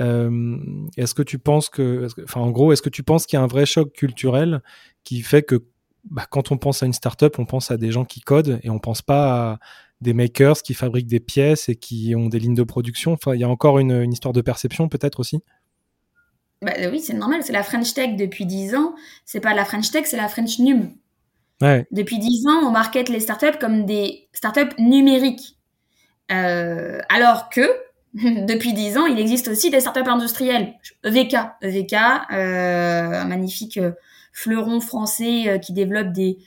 Euh, 0.00 0.58
est-ce 0.96 1.14
que 1.14 1.22
tu 1.22 1.38
penses 1.38 1.70
que, 1.70 2.08
enfin, 2.24 2.40
en 2.40 2.50
gros, 2.50 2.72
est-ce 2.72 2.82
que 2.82 2.90
tu 2.90 3.02
penses 3.02 3.26
qu'il 3.26 3.38
y 3.38 3.40
a 3.40 3.42
un 3.42 3.48
vrai 3.48 3.66
choc 3.66 3.92
culturel 3.92 4.62
qui 5.04 5.22
fait 5.22 5.42
que 5.42 5.62
bah, 6.04 6.26
quand 6.28 6.52
on 6.52 6.58
pense 6.58 6.82
à 6.82 6.86
une 6.86 6.92
startup, 6.92 7.38
on 7.38 7.44
pense 7.44 7.70
à 7.70 7.76
des 7.76 7.92
gens 7.92 8.04
qui 8.04 8.20
codent 8.20 8.60
et 8.62 8.70
on 8.70 8.78
pense 8.78 9.02
pas 9.02 9.52
à 9.52 9.58
des 10.00 10.14
makers 10.14 10.62
qui 10.62 10.74
fabriquent 10.74 11.06
des 11.06 11.20
pièces 11.20 11.68
et 11.68 11.76
qui 11.76 12.14
ont 12.16 12.28
des 12.28 12.40
lignes 12.40 12.56
de 12.56 12.64
production. 12.64 13.12
Enfin, 13.12 13.34
il 13.34 13.40
y 13.40 13.44
a 13.44 13.48
encore 13.48 13.78
une, 13.78 13.92
une 13.92 14.12
histoire 14.12 14.32
de 14.32 14.40
perception 14.40 14.88
peut-être 14.88 15.20
aussi. 15.20 15.42
Bah, 16.60 16.72
oui, 16.90 17.00
c'est 17.00 17.14
normal, 17.14 17.42
c'est 17.42 17.52
la 17.52 17.62
French 17.62 17.92
Tech 17.94 18.16
depuis 18.16 18.46
10 18.46 18.74
ans. 18.76 18.94
C'est 19.24 19.40
pas 19.40 19.54
la 19.54 19.64
French 19.64 19.90
Tech, 19.90 20.04
c'est 20.06 20.16
la 20.16 20.28
French 20.28 20.58
Num. 20.58 20.92
Depuis 21.90 22.18
10 22.18 22.46
ans, 22.48 22.66
on 22.66 22.70
market 22.70 23.08
les 23.08 23.20
startups 23.20 23.58
comme 23.60 23.84
des 23.86 24.28
startups 24.32 24.74
numériques. 24.78 25.56
Euh, 26.32 26.98
alors 27.08 27.50
que, 27.50 27.68
depuis 28.14 28.72
10 28.72 28.98
ans, 28.98 29.06
il 29.06 29.18
existe 29.18 29.48
aussi 29.48 29.70
des 29.70 29.80
startups 29.80 30.08
industrielles. 30.08 30.74
EVK, 31.04 31.36
EVK, 31.62 31.92
euh, 32.32 33.12
un 33.12 33.24
magnifique 33.26 33.78
euh, 34.32 34.38
fleuron 34.42 34.80
français 34.80 35.60
qui 35.62 35.72
développe 35.72 36.12
des 36.12 36.38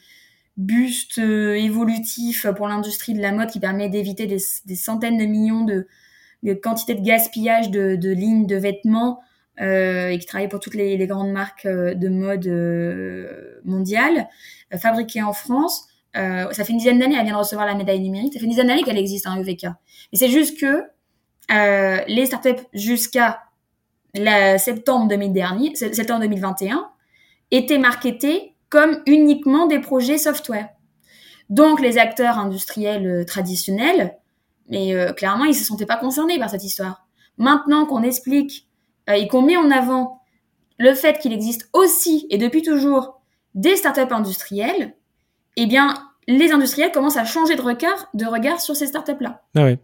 bustes 0.58 1.18
évolutifs 1.18 2.48
pour 2.56 2.68
l'industrie 2.68 3.14
de 3.14 3.22
la 3.22 3.32
mode 3.32 3.50
qui 3.50 3.60
permet 3.60 3.90
d'éviter 3.90 4.26
des, 4.26 4.40
centaines 4.76 5.18
de 5.18 5.26
millions 5.26 5.66
de, 5.66 5.88
quantités 6.54 6.96
de 6.96 7.02
gaspillage 7.02 7.70
de, 7.72 8.10
lignes 8.12 8.48
de 8.48 8.56
vêtements 8.56 9.20
euh, 9.62 10.10
et 10.10 10.20
qui 10.20 10.26
travaille 10.26 10.50
pour 10.50 10.60
toutes 10.60 10.76
les, 10.76 10.98
grandes 11.08 11.32
marques 11.32 11.66
euh, 11.66 11.94
de 11.94 12.10
mode 12.10 12.46
euh, 12.48 13.60
mondiales, 13.64 14.28
euh, 14.74 14.78
fabriquée 14.78 15.22
en 15.22 15.34
France. 15.34 15.88
ça 16.14 16.64
fait 16.64 16.74
une 16.74 16.78
dizaine 16.78 17.00
d'années, 17.00 17.16
elle 17.18 17.26
vient 17.26 17.34
de 17.34 17.40
recevoir 17.40 17.66
la 17.66 17.76
médaille 17.76 18.00
numérique. 18.00 18.34
Ça 18.34 18.40
fait 18.40 18.46
une 18.46 18.52
dizaine 18.52 18.68
d'années 18.68 18.84
qu'elle 18.84 18.98
existe, 18.98 19.28
un 19.28 19.38
EVK. 19.38 19.64
Mais 19.66 20.20
c'est 20.20 20.30
juste 20.30 20.60
que 20.60 20.84
les 22.08 22.26
startups 22.26 22.64
jusqu'à 22.74 23.42
septembre 24.58 25.10
2000 25.10 25.34
dernier, 25.34 25.76
septembre 25.76 26.22
2021, 26.22 26.90
étaient 27.52 27.78
marketées 27.78 28.56
comme 28.70 29.02
uniquement 29.06 29.68
des 29.68 29.80
projets 29.80 30.18
software. 30.18 30.70
Donc 31.50 31.80
les 31.80 31.98
acteurs 31.98 32.40
industriels 32.40 33.26
traditionnels, 33.26 34.18
mais 34.68 34.96
clairement, 35.16 35.46
ils 35.46 35.54
se 35.54 35.64
sentaient 35.64 35.86
pas 35.86 35.98
concernés 35.98 36.40
par 36.40 36.50
cette 36.50 36.64
histoire. 36.64 37.06
Maintenant 37.38 37.86
qu'on 37.86 38.04
explique 38.04 38.68
euh, 39.10 39.14
et 39.14 39.28
qu'on 39.28 39.42
met 39.42 39.58
en 39.58 39.72
avant 39.72 40.22
le 40.78 40.94
fait 40.94 41.20
qu'il 41.20 41.34
existe 41.34 41.70
aussi 41.74 42.28
et 42.30 42.38
depuis 42.38 42.62
toujours 42.62 43.22
des 43.54 43.76
startups 43.76 44.12
industrielles, 44.12 44.96
eh 45.56 45.66
bien, 45.66 45.94
les 46.28 46.52
industriels 46.52 46.92
commencent 46.92 47.18
à 47.18 47.24
changer 47.24 47.56
de 47.56 47.62
regard, 47.62 48.62
sur 48.62 48.76
ces 48.76 48.88
startups-là. 48.88 49.44
Ah 49.56 49.66
oui, 49.66 49.78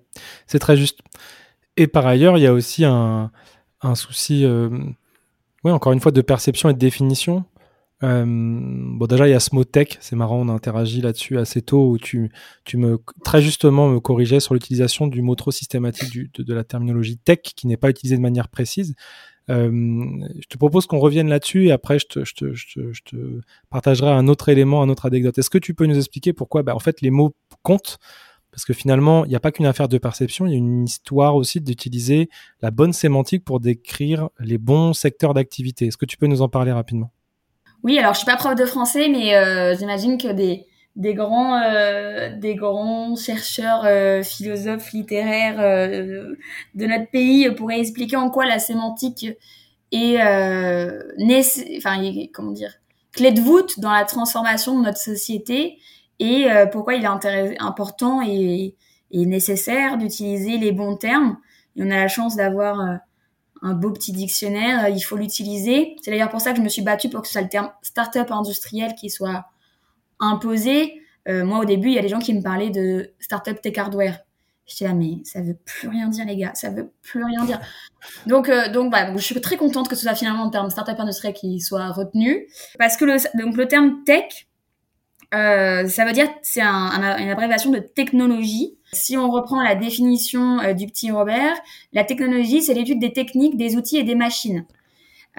c'est 0.47 0.60
très 0.60 0.76
juste. 0.76 1.00
Et 1.78 1.88
par 1.88 2.06
ailleurs, 2.08 2.38
il 2.38 2.41
y 2.41 2.47
a 2.47 2.54
aussi 2.54 2.84
un, 2.84 3.32
souci, 3.95 4.43
euh, 4.43 4.69
oui, 5.63 5.71
encore 5.71 5.93
une 5.93 6.00
fois, 6.00 6.12
de 6.12 6.21
perception 6.21 6.69
et 6.69 6.74
de 6.74 6.80
définition. 6.80 7.45
Euh, 8.04 8.26
bon, 8.26 9.06
déjà, 9.06 9.28
il 9.28 9.32
y 9.32 9.36
a 9.36 9.39
ce 9.39 9.54
mot 9.54 9.63
tech, 9.63 9.97
c'est 10.00 10.15
marrant, 10.15 10.39
on 10.39 10.50
a 10.50 10.54
interagi 10.54 11.02
là-dessus 11.02 11.38
assez 11.38 11.62
tôt, 11.62 11.91
où 11.91 11.97
tu, 11.97 12.32
tu 12.65 12.78
me, 12.78 13.00
très 13.24 13.41
justement, 13.41 13.89
me 13.89 14.00
corrigeais 14.00 14.39
sur 14.39 14.54
l'utilisation 14.56 15.08
du 15.08 15.21
mot 15.21 15.36
trop 15.36 15.52
systématique 15.52 16.34
de, 16.34 16.43
de, 16.43 16.54
la 16.54 16.63
terminologie 16.63 17.17
tech, 17.17 17.41
qui 17.56 17.67
n'est 17.67 17.78
pas 17.78 17.89
utilisée 17.89 18.17
de 18.17 18.21
manière 18.21 18.47
précise. 18.47 18.95
Euh, 19.50 19.69
je 20.39 20.47
te 20.47 20.58
propose 20.58 20.86
qu'on 20.86 21.00
revienne 21.00 21.28
là-dessus 21.28 21.67
et 21.67 21.71
après 21.71 21.97
je 22.00 22.06
te, 22.06 22.24
je, 22.24 22.34
te, 22.36 22.54
je, 22.54 22.67
te, 22.74 22.93
je 22.93 23.02
te, 23.04 23.41
partagerai 23.69 24.10
un 24.10 24.28
autre 24.28 24.50
élément, 24.50 24.82
un 24.82 24.89
autre 24.89 25.08
anecdote. 25.08 25.38
Est-ce 25.38 25.50
que 25.50 25.58
tu 25.58 25.74
peux 25.74 25.88
nous 25.88 25.97
expliquer 25.97 26.32
pourquoi 26.32 26.63
bah, 26.63 26.76
en 26.76 26.80
fait 26.80 27.02
les 27.02 27.10
mots 27.10 27.36
comptent 27.63 27.97
parce 28.52 28.66
que 28.66 28.74
finalement, 28.74 29.26
il 29.26 29.30
n'y 29.30 29.36
a 29.36 29.40
pas 29.40 29.52
qu'une 29.52 29.66
affaire 29.66 29.88
de 29.88 29.98
perception, 29.98 30.46
il 30.46 30.52
y 30.52 30.56
a 30.56 30.58
une 30.58 30.84
histoire 30.84 31.36
aussi 31.36 31.62
d'utiliser 31.62 32.30
la 32.62 32.70
bonne 32.70 32.92
sémantique 32.92 33.46
pour 33.46 33.60
décrire 33.60 34.30
les 34.40 34.58
bons 34.58 34.94
secteurs 34.94 35.34
d'activité. 35.34 35.88
Est-ce 35.88 35.98
que 35.98 36.06
tu 36.06 36.18
peux 36.18 36.28
nous 36.28 36.42
en 36.42 36.50
parler 36.50 36.72
rapidement? 36.72 37.12
Oui, 37.84 37.98
alors 37.98 38.14
je 38.14 38.20
suis 38.20 38.26
pas 38.26 38.36
prof 38.36 38.56
de 38.56 38.66
français, 38.66 39.08
mais 39.08 39.36
euh, 39.36 39.76
j'imagine 39.76 40.18
que 40.18 40.32
des 40.32 40.68
euh, 40.98 42.54
grands 42.54 43.16
chercheurs 43.16 43.86
euh, 43.86 44.22
philosophes 44.22 44.92
littéraires 44.92 45.58
de 45.58 46.86
notre 46.86 47.10
pays 47.10 47.50
pourraient 47.52 47.80
expliquer 47.80 48.18
en 48.18 48.30
quoi 48.30 48.46
la 48.46 48.60
sémantique 48.60 49.26
est 49.94 50.18
clé 53.14 53.32
de 53.32 53.42
voûte 53.42 53.80
dans 53.80 53.92
la 53.92 54.06
transformation 54.06 54.78
de 54.78 54.86
notre 54.86 55.00
société 55.00 55.78
et 56.22 56.48
pourquoi 56.72 56.94
il 56.94 57.04
est 57.04 57.62
important 57.62 58.22
et, 58.22 58.76
nécessaire 59.12 59.98
d'utiliser 59.98 60.58
les 60.58 60.72
bons 60.72 60.96
termes. 60.96 61.38
Et 61.76 61.84
on 61.84 61.92
a 61.92 61.98
la 61.98 62.08
chance 62.08 62.36
d'avoir 62.36 63.00
un 63.62 63.74
beau 63.74 63.92
petit 63.92 64.12
dictionnaire, 64.12 64.86
euh, 64.86 64.90
il 64.90 65.02
faut 65.02 65.18
l'utiliser. 65.18 65.96
C'est 66.02 66.12
d'ailleurs 66.12 66.30
pour 66.30 66.42
ça 66.42 66.52
que 66.52 66.58
je 66.58 66.62
me 66.62 66.70
suis 66.70 66.82
battue 66.82 67.10
pour 67.10 67.22
que 67.22 67.28
ce 67.28 67.34
soit 67.34 67.42
le 67.42 67.50
terme 67.50 67.72
start-up 67.82 68.32
industriel 68.32 68.96
qui 68.96 69.10
soit 69.10 69.46
imposé. 70.20 71.02
Euh, 71.28 71.46
moi, 71.46 71.60
au 71.60 71.66
début, 71.66 71.90
il 71.90 71.94
y 71.94 72.00
a 72.00 72.02
des 72.02 72.10
gens 72.10 72.20
qui 72.20 72.34
me 72.34 72.42
parlaient 72.42 72.72
de 72.72 73.14
start-up 73.20 73.62
tech 73.62 73.78
hardware. 73.78 74.20
J'étais 74.66 74.86
là, 74.86 74.94
mais 74.94 75.20
ça 75.26 75.42
veut 75.42 75.58
plus 75.66 75.90
rien 75.90 76.08
dire, 76.08 76.26
les 76.26 76.38
gars. 76.38 76.54
Ça 76.56 76.70
veut 76.70 76.92
plus 77.02 77.24
rien 77.24 77.46
dire. 77.46 77.60
Donc, 78.26 78.50
euh, 78.50 78.72
donc, 78.72 78.94
je 79.16 79.24
suis 79.24 79.40
très 79.42 79.58
contente 79.58 79.88
que 79.90 79.96
ce 79.96 80.04
soit 80.04 80.16
finalement 80.16 80.46
le 80.46 80.52
terme 80.52 80.70
start-up 80.70 81.00
industriel 81.00 81.34
qui 81.34 81.60
soit 81.60 81.92
retenu. 81.92 82.48
Parce 82.80 82.98
que 82.98 83.06
donc, 83.38 83.58
le 83.58 83.68
terme 83.68 84.04
tech, 84.06 84.48
euh, 85.34 85.88
ça 85.88 86.06
veut 86.06 86.13
dire, 86.13 86.28
c'est 86.41 86.62
un, 86.62 87.17
une 87.17 87.30
abréviation 87.30 87.72
de 87.72 87.80
technologie. 87.80 88.78
Si 88.94 89.17
on 89.17 89.32
reprend 89.32 89.62
la 89.63 89.76
définition 89.76 90.60
euh, 90.60 90.74
du 90.74 90.88
petit 90.88 91.12
Robert, 91.12 91.56
la 91.94 92.04
technologie, 92.04 92.62
c'est 92.62 92.74
l'étude 92.74 93.00
des 93.00 93.13
techniques, 93.13 93.58
des 93.58 93.76
outils 93.78 93.98
et 93.98 94.04
des 94.04 94.15
machines. 94.15 94.65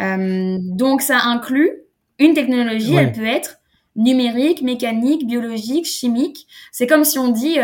Euh, 0.00 0.56
donc 0.60 1.02
ça 1.02 1.18
inclut 1.24 1.82
une 2.18 2.34
technologie, 2.34 2.94
elle 2.94 3.12
peut 3.12 3.26
être 3.26 3.58
numérique, 3.96 4.62
mécanique, 4.62 5.26
biologique, 5.26 5.84
chimique. 5.84 6.46
C'est 6.70 6.86
comme 6.86 7.04
si 7.04 7.18
on 7.18 7.28
dit 7.28 7.58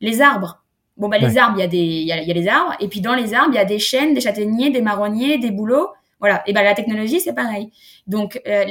les 0.00 0.20
arbres. 0.20 0.64
Bon, 0.96 1.08
bah, 1.08 1.18
les 1.18 1.38
arbres, 1.38 1.56
il 1.58 1.60
y, 1.60 1.64
a 1.64 1.68
des, 1.68 1.78
il, 1.78 2.06
y 2.06 2.12
a, 2.12 2.20
y 2.20 2.30
a 2.30 2.34
les 2.34 2.48
arbres. 2.48 2.74
Et 2.80 2.88
puis, 2.88 3.00
dans 3.00 3.14
les 3.14 3.32
arbres, 3.32 3.50
il 3.52 3.56
y 3.56 3.60
a 3.60 3.64
des 3.64 3.78
chênes, 3.78 4.14
des 4.14 4.20
châtaigniers, 4.20 4.70
des 4.70 4.82
marronniers, 4.82 5.38
des 5.38 5.52
bouleaux. 5.52 5.88
Voilà. 6.18 6.42
Et 6.46 6.52
ben, 6.52 6.64
la 6.64 6.74
technologie, 6.74 7.20
c'est 7.20 7.34
pareil. 7.34 7.70
Donc, 8.08 8.40
euh, 8.48 8.64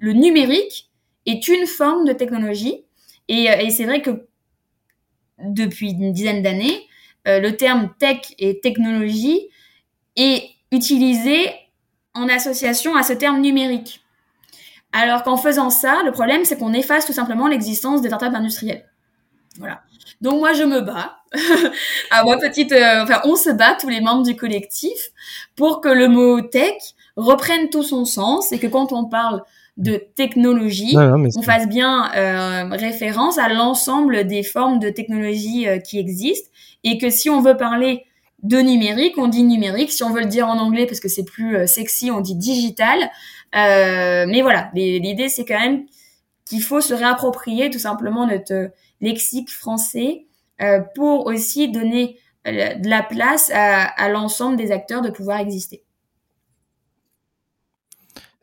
le, 0.00 0.12
numérique 0.12 0.90
est 1.26 1.48
une 1.48 1.66
forme 1.66 2.06
de 2.06 2.12
technologie. 2.12 2.84
Et, 3.28 3.50
euh, 3.50 3.56
et 3.58 3.70
c'est 3.70 3.84
vrai 3.84 4.02
que 4.02 4.26
depuis 5.38 5.90
une 5.90 6.12
dizaine 6.12 6.42
d'années, 6.42 6.86
euh, 7.26 7.40
le 7.40 7.56
terme 7.56 7.90
tech 7.98 8.18
et 8.38 8.60
technologie 8.60 9.48
est 10.16 10.50
utilisé 10.70 11.50
en 12.14 12.28
association 12.28 12.94
à 12.96 13.02
ce 13.02 13.12
terme 13.12 13.40
numérique. 13.40 14.02
Alors 14.92 15.24
qu'en 15.24 15.36
faisant 15.36 15.70
ça, 15.70 16.02
le 16.04 16.12
problème, 16.12 16.44
c'est 16.44 16.56
qu'on 16.56 16.72
efface 16.72 17.06
tout 17.06 17.12
simplement 17.12 17.48
l'existence 17.48 18.00
des 18.00 18.08
startups 18.08 18.36
industrielles. 18.36 18.88
Voilà. 19.58 19.82
Donc 20.20 20.38
moi 20.38 20.52
je 20.52 20.62
me 20.62 20.80
bats. 20.80 21.18
à 22.10 22.24
ma 22.24 22.36
petite, 22.38 22.72
euh, 22.72 23.02
enfin 23.02 23.20
on 23.24 23.34
se 23.34 23.50
bat 23.50 23.76
tous 23.80 23.88
les 23.88 24.00
membres 24.00 24.22
du 24.22 24.36
collectif 24.36 25.10
pour 25.56 25.80
que 25.80 25.88
le 25.88 26.08
mot 26.08 26.40
tech 26.40 26.74
reprenne 27.16 27.70
tout 27.70 27.82
son 27.82 28.04
sens 28.04 28.52
et 28.52 28.58
que 28.60 28.68
quand 28.68 28.92
on 28.92 29.06
parle 29.06 29.42
de 29.76 29.96
technologie, 30.14 30.96
on 30.96 31.42
fasse 31.42 31.68
bien 31.68 32.12
euh, 32.14 32.68
référence 32.76 33.38
à 33.38 33.48
l'ensemble 33.48 34.24
des 34.24 34.42
formes 34.44 34.78
de 34.78 34.88
technologie 34.88 35.66
euh, 35.66 35.78
qui 35.78 35.98
existent 35.98 36.48
et 36.84 36.98
que 36.98 37.10
si 37.10 37.28
on 37.28 37.40
veut 37.40 37.56
parler 37.56 38.04
de 38.44 38.58
numérique, 38.58 39.18
on 39.18 39.26
dit 39.26 39.42
numérique. 39.42 39.90
Si 39.90 40.04
on 40.04 40.10
veut 40.10 40.20
le 40.20 40.28
dire 40.28 40.46
en 40.46 40.58
anglais 40.58 40.86
parce 40.86 41.00
que 41.00 41.08
c'est 41.08 41.24
plus 41.24 41.66
sexy, 41.66 42.10
on 42.10 42.20
dit 42.20 42.36
digital. 42.36 43.10
mais 43.52 44.42
voilà, 44.42 44.70
l'idée 44.74 45.28
c'est 45.28 45.44
quand 45.44 45.58
même 45.58 45.86
qu'il 46.46 46.62
faut 46.62 46.80
se 46.80 46.92
réapproprier 46.92 47.70
tout 47.70 47.78
simplement 47.78 48.26
notre 48.26 48.70
lexique 49.00 49.50
français 49.50 50.26
euh, 50.60 50.80
pour 50.94 51.26
aussi 51.26 51.70
donner 51.70 52.18
euh, 52.46 52.74
de 52.74 52.88
la 52.88 53.02
place 53.02 53.50
à, 53.52 54.08
l'ensemble 54.08 54.56
des 54.56 54.70
acteurs 54.72 55.02
de 55.02 55.10
pouvoir 55.10 55.40
exister. 55.40 55.83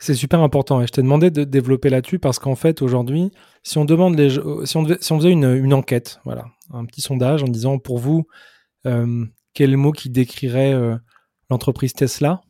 C'est 0.01 0.15
super 0.15 0.41
important 0.41 0.81
et 0.81 0.87
je 0.87 0.91
t'ai 0.91 1.03
demandé 1.03 1.29
de 1.29 1.43
développer 1.43 1.91
là-dessus 1.91 2.17
parce 2.17 2.39
qu'en 2.39 2.55
fait 2.55 2.81
aujourd'hui, 2.81 3.31
si 3.61 3.77
on 3.77 3.85
demande 3.85 4.17
les, 4.17 4.31
si 4.65 4.75
on, 4.75 4.85
faisait 4.85 5.31
une, 5.31 5.73
enquête, 5.75 6.19
voilà, 6.25 6.45
un 6.71 6.85
petit 6.85 7.01
sondage 7.01 7.43
en 7.43 7.47
disant 7.47 7.77
pour 7.77 7.99
vous 7.99 8.25
euh, 8.87 9.25
quel 9.53 9.77
mot 9.77 9.91
qui 9.91 10.09
décrirait 10.09 10.73
l'entreprise 11.51 11.93
Tesla, 11.93 12.41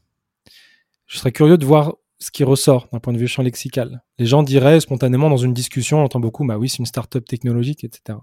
je 1.08 1.18
serais 1.18 1.34
curieux 1.34 1.58
de 1.58 1.66
voir 1.66 1.96
ce 2.20 2.32
qui 2.32 2.46
ressort 2.46 2.88
d'un 2.94 3.00
point 3.00 3.12
de 3.12 3.18
vue 3.18 3.28
champ 3.28 3.44
lexical. 3.44 4.02
Les 4.18 4.28
gens 4.28 4.44
diraient 4.44 4.80
spontanément 4.80 5.30
dans 5.30 5.36
une 5.36 5.54
discussion, 5.54 6.00
on 6.00 6.06
entend 6.06 6.22
beaucoup, 6.22 6.46
bah 6.46 6.58
oui, 6.58 6.70
c'est 6.70 6.78
une 6.78 6.86
start-up 6.86 7.26
technologique, 7.26 7.84
etc. 7.84 8.20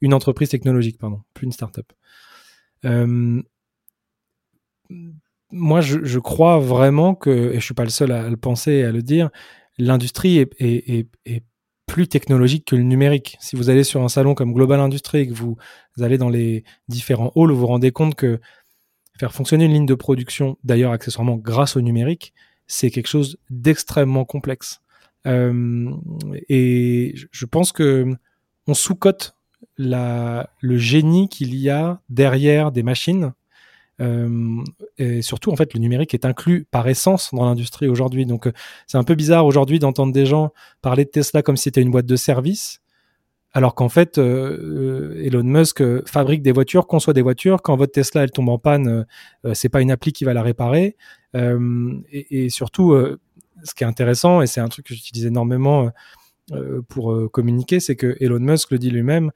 Une 0.00 0.12
entreprise 0.12 0.48
technologique, 0.48 0.98
pardon, 0.98 1.20
plus 1.34 1.44
une 1.44 1.52
start-up. 1.52 1.92
Euh, 2.84 3.42
moi, 5.52 5.80
je, 5.80 6.18
crois 6.18 6.58
vraiment 6.58 7.14
que, 7.14 7.52
et 7.52 7.60
je 7.60 7.64
suis 7.64 7.74
pas 7.74 7.84
le 7.84 7.90
seul 7.90 8.10
à, 8.12 8.28
le 8.28 8.36
penser 8.36 8.72
et 8.72 8.84
à 8.84 8.92
le 8.92 9.02
dire, 9.02 9.30
l'industrie 9.78 10.38
est, 10.38 11.06
plus 11.86 12.08
technologique 12.08 12.64
que 12.64 12.76
le 12.76 12.84
numérique. 12.84 13.36
Si 13.38 13.54
vous 13.54 13.68
allez 13.68 13.84
sur 13.84 14.02
un 14.02 14.08
salon 14.08 14.34
comme 14.34 14.54
Global 14.54 14.80
Industry 14.80 15.18
et 15.18 15.28
que 15.28 15.34
vous, 15.34 15.56
allez 16.00 16.16
dans 16.16 16.30
les 16.30 16.64
différents 16.88 17.32
halls, 17.36 17.50
vous 17.50 17.58
vous 17.58 17.66
rendez 17.66 17.90
compte 17.90 18.14
que 18.14 18.40
faire 19.18 19.34
fonctionner 19.34 19.66
une 19.66 19.74
ligne 19.74 19.86
de 19.86 19.94
production, 19.94 20.56
d'ailleurs 20.64 20.92
accessoirement 20.92 21.36
grâce 21.36 21.76
au 21.76 21.82
numérique, 21.82 22.32
c'est 22.66 22.90
quelque 22.90 23.08
chose 23.08 23.36
d'extrêmement 23.50 24.24
complexe. 24.24 24.80
Euh, 25.26 25.90
et 26.48 27.14
je 27.30 27.44
pense 27.44 27.72
que 27.72 28.16
on 28.66 28.72
sous-cote 28.72 29.36
le 29.76 30.76
génie 30.76 31.28
qu'il 31.28 31.54
y 31.54 31.68
a 31.68 32.00
derrière 32.08 32.72
des 32.72 32.82
machines. 32.82 33.32
Euh, 34.02 34.62
et 34.98 35.22
surtout, 35.22 35.50
en 35.50 35.56
fait, 35.56 35.72
le 35.74 35.80
numérique 35.80 36.12
est 36.12 36.24
inclus 36.24 36.66
par 36.70 36.88
essence 36.88 37.30
dans 37.32 37.44
l'industrie 37.44 37.88
aujourd'hui. 37.88 38.26
Donc, 38.26 38.46
euh, 38.46 38.52
c'est 38.86 38.98
un 38.98 39.04
peu 39.04 39.14
bizarre 39.14 39.46
aujourd'hui 39.46 39.78
d'entendre 39.78 40.12
des 40.12 40.26
gens 40.26 40.52
parler 40.82 41.04
de 41.04 41.10
Tesla 41.10 41.42
comme 41.42 41.56
si 41.56 41.64
c'était 41.64 41.82
une 41.82 41.90
boîte 41.90 42.06
de 42.06 42.16
service, 42.16 42.80
alors 43.54 43.74
qu'en 43.74 43.90
fait, 43.90 44.16
Elon 44.16 45.42
Musk 45.44 45.82
fabrique 46.06 46.40
des 46.40 46.52
voitures, 46.52 46.86
conçoit 46.86 47.12
des 47.12 47.20
voitures. 47.20 47.60
Quand 47.60 47.76
votre 47.76 47.92
Tesla 47.92 48.22
elle 48.22 48.30
tombe 48.30 48.48
en 48.48 48.56
panne, 48.56 49.04
c'est 49.52 49.68
pas 49.68 49.82
une 49.82 49.90
appli 49.90 50.14
qui 50.14 50.24
va 50.24 50.32
la 50.32 50.42
réparer. 50.42 50.96
Euh, 51.34 52.00
et, 52.10 52.48
surtout, 52.50 52.92
euh, 52.92 53.20
ce 53.64 53.74
qui 53.74 53.84
est 53.84 53.86
intéressant, 53.86 54.42
et 54.42 54.46
c'est 54.46 54.60
un 54.60 54.68
truc 54.68 54.86
que 54.86 54.94
j'utilise 54.94 55.26
énormément 55.26 55.90
euh, 56.52 56.82
pour 56.88 57.30
communiquer, 57.30 57.80
c'est 57.80 57.96
que 57.96 58.16
Elon 58.20 58.40
Musk 58.40 58.70
le 58.70 58.78
dit 58.78 58.90
lui-même, 58.90 59.30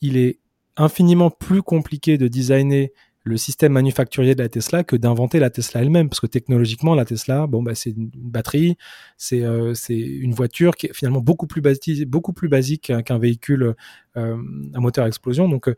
il 0.00 0.16
est 0.16 0.38
infiniment 0.76 1.30
plus 1.30 1.62
compliqué 1.62 2.16
de 2.18 2.28
designer 2.28 2.90
le 3.24 3.36
système 3.36 3.72
manufacturier 3.72 4.34
de 4.34 4.42
la 4.42 4.48
Tesla 4.48 4.84
que 4.84 4.96
d'inventer 4.96 5.38
la 5.38 5.50
Tesla 5.50 5.82
elle-même 5.82 6.08
parce 6.08 6.20
que 6.20 6.26
technologiquement 6.26 6.94
la 6.94 7.04
Tesla 7.04 7.46
bon 7.46 7.62
bah 7.62 7.74
c'est 7.74 7.90
une 7.90 8.10
batterie 8.14 8.76
c'est 9.16 9.42
c'est 9.74 9.98
une 9.98 10.34
voiture 10.34 10.74
qui 10.74 10.86
est 10.86 10.94
finalement 10.94 11.20
beaucoup 11.20 11.46
plus 11.46 11.60
basique 11.60 12.08
beaucoup 12.08 12.32
plus 12.32 12.48
basique 12.48 12.92
qu'un 13.04 13.18
véhicule 13.18 13.74
euh, 14.16 14.36
à 14.74 14.80
moteur 14.80 15.04
à 15.04 15.08
explosion 15.08 15.48
donc 15.48 15.72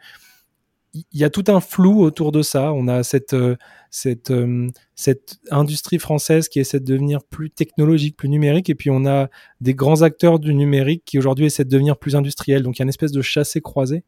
il 0.94 1.20
y 1.20 1.24
a 1.24 1.30
tout 1.30 1.44
un 1.48 1.60
flou 1.60 2.02
autour 2.02 2.32
de 2.32 2.42
ça. 2.42 2.72
On 2.72 2.86
a 2.88 3.02
cette, 3.02 3.34
euh, 3.34 3.56
cette, 3.90 4.30
euh, 4.30 4.68
cette 4.94 5.38
industrie 5.50 5.98
française 5.98 6.48
qui 6.48 6.60
essaie 6.60 6.80
de 6.80 6.84
devenir 6.84 7.24
plus 7.24 7.50
technologique, 7.50 8.16
plus 8.16 8.28
numérique, 8.28 8.70
et 8.70 8.74
puis 8.74 8.90
on 8.90 9.04
a 9.06 9.28
des 9.60 9.74
grands 9.74 10.02
acteurs 10.02 10.38
du 10.38 10.54
numérique 10.54 11.02
qui 11.04 11.18
aujourd'hui 11.18 11.46
essaient 11.46 11.64
de 11.64 11.70
devenir 11.70 11.96
plus 11.96 12.14
industriels. 12.14 12.62
Donc 12.62 12.78
il 12.78 12.80
y 12.80 12.82
a 12.82 12.84
une 12.84 12.90
espèce 12.90 13.12
de 13.12 13.22
chassé-croisé. 13.22 14.04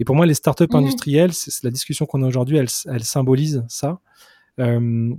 Et 0.00 0.04
pour 0.04 0.16
moi, 0.16 0.26
les 0.26 0.34
startups 0.34 0.64
mmh. 0.68 0.76
industrielles, 0.76 1.32
c'est 1.32 1.62
la 1.62 1.70
discussion 1.70 2.06
qu'on 2.06 2.22
a 2.22 2.26
aujourd'hui, 2.26 2.56
elle, 2.56 2.68
elle, 2.86 3.04
symbolise 3.04 3.64
ça. 3.68 4.00
Euh, 4.58 5.14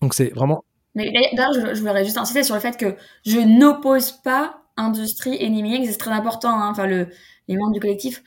donc 0.00 0.14
c'est 0.14 0.32
vraiment. 0.34 0.64
Mais 0.94 1.12
d'ailleurs, 1.12 1.52
je, 1.52 1.74
je, 1.74 1.80
voudrais 1.80 2.04
juste 2.04 2.18
insister 2.18 2.42
sur 2.42 2.54
le 2.54 2.60
fait 2.60 2.76
que 2.76 2.96
je 3.26 3.38
n'oppose 3.38 4.12
pas 4.12 4.62
industrie 4.76 5.36
et 5.38 5.50
numérique, 5.50 5.86
c'est 5.86 5.98
très 5.98 6.12
important. 6.12 6.50
Hein. 6.50 6.70
Enfin, 6.70 6.86
le, 6.86 7.08
les 7.48 7.56
membres 7.56 7.72
du 7.72 7.80
collectif 7.80 8.22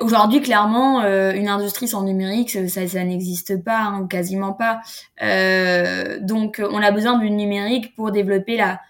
Aujourd'hui, 0.00 0.40
clairement, 0.40 1.02
euh, 1.02 1.32
une 1.32 1.48
industrie 1.48 1.88
sans 1.88 2.04
numérique, 2.04 2.50
ça, 2.50 2.86
ça 2.86 3.04
n'existe 3.04 3.62
pas, 3.62 3.80
hein, 3.80 4.06
quasiment 4.06 4.52
pas. 4.52 4.80
Euh, 5.20 6.18
donc, 6.20 6.62
on 6.64 6.80
a 6.80 6.90
besoin 6.90 7.18
du 7.18 7.30
numérique 7.30 7.94
pour 7.94 8.12
développer 8.12 8.56
la, 8.56 8.80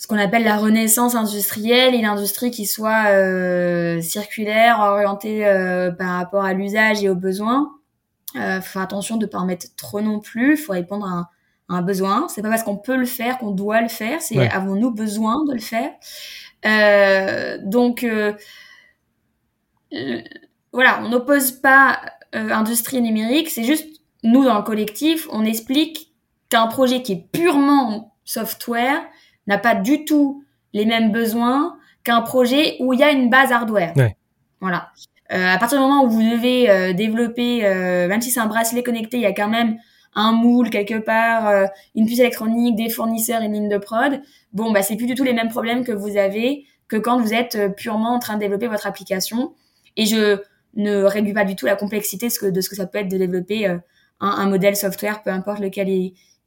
ce 0.00 0.06
qu'on 0.06 0.16
appelle 0.16 0.44
la 0.44 0.56
renaissance 0.56 1.14
industrielle, 1.14 1.94
une 1.94 2.06
industrie 2.06 2.50
qui 2.50 2.64
soit 2.64 3.10
euh, 3.10 4.00
circulaire, 4.00 4.78
orientée 4.80 5.46
euh, 5.46 5.90
par 5.90 6.16
rapport 6.16 6.42
à 6.42 6.54
l'usage 6.54 7.04
et 7.04 7.10
aux 7.10 7.14
besoins. 7.14 7.70
Euh, 8.34 8.62
faut 8.62 8.72
faire 8.72 8.82
attention 8.82 9.18
de 9.18 9.26
ne 9.26 9.30
pas 9.30 9.36
en 9.36 9.44
mettre 9.44 9.66
trop 9.76 10.00
non 10.00 10.18
plus. 10.18 10.52
Il 10.52 10.56
faut 10.56 10.72
répondre 10.72 11.04
à 11.06 11.10
un, 11.10 11.28
à 11.68 11.78
un 11.78 11.82
besoin. 11.82 12.28
C'est 12.28 12.40
pas 12.40 12.48
parce 12.48 12.62
qu'on 12.62 12.78
peut 12.78 12.96
le 12.96 13.04
faire 13.04 13.36
qu'on 13.36 13.50
doit 13.50 13.82
le 13.82 13.88
faire. 13.88 14.22
C'est 14.22 14.38
avons-nous 14.48 14.90
besoin 14.90 15.44
de 15.44 15.52
le 15.52 15.60
faire? 15.60 15.90
Euh, 16.64 17.58
donc 17.62 18.06
voilà, 20.72 21.02
on 21.02 21.10
n'oppose 21.10 21.52
pas 21.52 22.00
industrie 22.32 23.02
numérique, 23.02 23.50
c'est 23.50 23.64
juste 23.64 23.86
nous 24.22 24.44
dans 24.44 24.56
le 24.56 24.62
collectif, 24.62 25.28
on 25.30 25.44
explique 25.44 26.14
qu'un 26.48 26.68
projet 26.68 27.02
qui 27.02 27.12
est 27.12 27.28
purement 27.32 28.14
software 28.24 29.02
n'a 29.50 29.58
pas 29.58 29.74
du 29.74 30.04
tout 30.04 30.44
les 30.72 30.86
mêmes 30.86 31.12
besoins 31.12 31.76
qu'un 32.04 32.22
projet 32.22 32.76
où 32.80 32.92
il 32.92 33.00
y 33.00 33.02
a 33.02 33.10
une 33.10 33.28
base 33.28 33.52
hardware. 33.52 33.92
Voilà. 34.60 34.90
Euh, 35.32 35.54
à 35.54 35.58
partir 35.58 35.78
du 35.78 35.84
moment 35.84 36.04
où 36.04 36.08
vous 36.08 36.22
devez 36.22 36.94
développer, 36.94 37.62
même 37.62 38.20
si 38.20 38.30
c'est 38.30 38.40
un 38.40 38.46
bracelet 38.46 38.82
connecté, 38.82 39.18
il 39.18 39.22
y 39.22 39.26
a 39.26 39.32
quand 39.32 39.48
même 39.48 39.76
un 40.14 40.32
moule 40.32 40.70
quelque 40.70 40.98
part, 40.98 41.68
une 41.94 42.06
puce 42.06 42.18
électronique, 42.18 42.76
des 42.76 42.88
fournisseurs, 42.88 43.42
une 43.42 43.52
ligne 43.52 43.68
de 43.68 43.78
prod. 43.78 44.20
Bon, 44.52 44.72
bah 44.72 44.82
c'est 44.82 44.96
plus 44.96 45.06
du 45.06 45.14
tout 45.14 45.24
les 45.24 45.32
mêmes 45.32 45.50
problèmes 45.50 45.84
que 45.84 45.92
vous 45.92 46.16
avez 46.16 46.64
que 46.88 46.96
quand 46.96 47.20
vous 47.20 47.32
êtes 47.32 47.76
purement 47.76 48.14
en 48.14 48.18
train 48.18 48.34
de 48.34 48.40
développer 48.40 48.66
votre 48.66 48.86
application. 48.86 49.54
Et 49.96 50.06
je 50.06 50.40
ne 50.74 51.02
réduis 51.02 51.32
pas 51.32 51.44
du 51.44 51.56
tout 51.56 51.66
la 51.66 51.76
complexité 51.76 52.26
de 52.26 52.32
ce 52.32 52.38
que, 52.38 52.46
de 52.46 52.60
ce 52.60 52.68
que 52.68 52.76
ça 52.76 52.86
peut 52.86 52.98
être 52.98 53.08
de 53.08 53.18
développer 53.18 53.66
euh, 53.66 53.78
un, 54.20 54.48
modèle 54.48 54.76
software, 54.76 55.22
peu 55.22 55.30
importe 55.30 55.60
lequel 55.60 55.88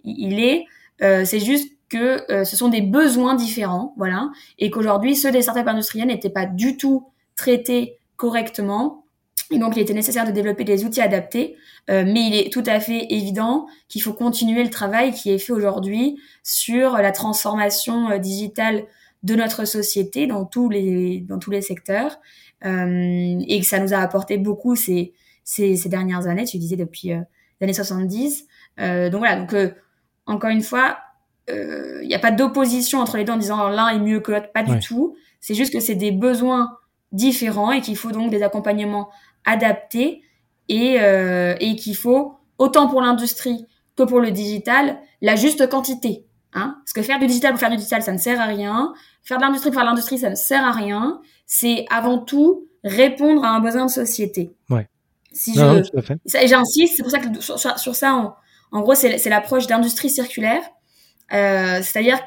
il, 0.04 0.40
est. 0.40 0.66
Euh, 1.02 1.26
c'est 1.26 1.40
juste 1.40 1.72
que 1.94 2.32
euh, 2.32 2.44
ce 2.44 2.56
sont 2.56 2.70
des 2.70 2.82
besoins 2.82 3.36
différents, 3.36 3.94
voilà, 3.98 4.32
et 4.60 4.70
qu'aujourd'hui, 4.70 5.16
ceux 5.16 5.32
des 5.32 5.42
startups 5.42 5.68
industrielles 5.68 6.08
n'étaient 6.08 6.30
pas 6.30 6.46
du 6.46 6.78
tout 6.78 7.08
traités 7.36 7.98
correctement. 8.18 9.06
Et 9.52 9.60
donc, 9.60 9.76
il 9.76 9.82
était 9.82 9.94
nécessaire 9.94 10.26
de 10.26 10.32
développer 10.32 10.64
des 10.64 10.86
outils 10.86 11.02
adaptés, 11.02 11.58
mais 11.90 12.28
il 12.28 12.34
est 12.34 12.52
tout 12.52 12.64
à 12.66 12.80
fait 12.80 13.08
évident 13.10 13.68
qu'il 13.90 14.02
faut 14.02 14.14
continuer 14.14 14.64
le 14.64 14.70
travail 14.70 15.12
qui 15.12 15.32
est 15.32 15.38
fait 15.38 15.52
aujourd'hui 15.52 16.18
sur 16.44 16.94
la 16.94 17.12
transformation 17.12 18.18
digitale 18.18 18.86
de 19.24 19.36
notre 19.36 19.66
société 19.66 20.28
dans 20.28 20.46
tous 20.46 20.70
les, 20.70 21.22
dans 21.22 21.40
tous 21.40 21.50
les 21.50 21.62
secteurs 21.62 22.20
euh, 22.66 23.40
et 23.48 23.60
que 23.60 23.66
ça 23.66 23.80
nous 23.80 23.94
a 23.94 23.98
apporté 23.98 24.38
beaucoup 24.38 24.76
ces, 24.76 25.14
ces, 25.44 25.76
ces 25.76 25.90
dernières 25.90 26.28
années, 26.28 26.46
tu 26.46 26.58
disais 26.58 26.76
depuis 26.76 27.14
euh, 27.14 27.22
les 27.60 27.66
années 27.66 27.74
70. 27.74 28.46
Euh, 28.80 29.10
donc 29.10 29.20
voilà, 29.20 29.38
donc 29.38 29.56
encore 30.26 30.50
une 30.50 30.62
fois, 30.62 30.98
il 31.50 32.08
n'y 32.08 32.16
a 32.16 32.20
pas 32.20 32.32
d'opposition 32.32 33.00
entre 33.00 33.18
les 33.18 33.24
deux 33.24 33.34
en 33.34 33.38
disant 33.38 33.68
l'un 33.70 33.90
est 33.90 34.00
mieux 34.00 34.20
que 34.20 34.32
l'autre, 34.32 34.52
pas 34.54 34.64
du 34.64 34.80
tout. 34.80 35.16
C'est 35.42 35.56
juste 35.56 35.74
que 35.74 35.80
c'est 35.80 35.96
des 35.96 36.12
besoins 36.12 36.78
différents 37.12 37.72
et 37.72 37.82
qu'il 37.82 37.98
faut 37.98 38.12
donc 38.12 38.32
des 38.32 38.44
accompagnements 38.44 39.10
adaptés 39.46 40.22
et, 40.70 40.98
euh, 41.00 41.56
et 41.60 41.76
qu'il 41.76 41.96
faut, 41.96 42.36
autant 42.58 42.88
pour 42.88 43.02
l'industrie 43.02 43.66
que 43.96 44.04
pour 44.04 44.20
le 44.20 44.32
digital, 44.32 44.98
la 45.22 45.36
juste 45.36 45.70
quantité. 45.70 46.26
Hein 46.54 46.78
Parce 46.84 46.94
que 46.94 47.02
faire 47.02 47.20
du 47.20 47.28
digital 47.28 47.52
pour 47.52 47.60
faire 47.60 47.70
du 47.70 47.78
digital, 47.78 48.02
ça 48.04 48.12
ne 48.12 48.18
sert 48.18 48.40
à 48.40 48.46
rien. 48.46 48.94
Faire 49.24 49.38
de 49.38 49.44
l'industrie 49.44 49.70
pour 49.70 49.80
faire 49.80 49.86
de 49.86 49.90
l'industrie, 49.90 50.18
ça 50.18 50.30
ne 50.30 50.36
sert 50.36 50.64
à 50.64 50.72
rien. 50.72 51.20
C'est 51.46 51.86
avant 51.90 52.20
tout 52.20 52.68
répondre 52.84 53.44
à 53.44 53.50
un 53.50 53.60
besoin 53.60 53.86
de 53.86 53.92
société. 53.92 54.56
Ouais. 54.70 54.88
Si 55.32 55.56
je, 55.56 56.40
et 56.40 56.48
j'insiste, 56.48 56.96
c'est 56.96 57.04
pour 57.04 57.12
ça 57.12 57.20
que 57.20 57.42
sur, 57.42 57.58
sur 57.58 57.96
ça, 57.96 58.14
en, 58.14 58.36
en 58.72 58.82
gros, 58.82 58.94
c'est 58.94 59.30
l'approche 59.30 59.68
d'industrie 59.68 60.10
circulaire. 60.10 60.62
Euh, 61.34 61.82
C'est-à-dire, 61.82 62.20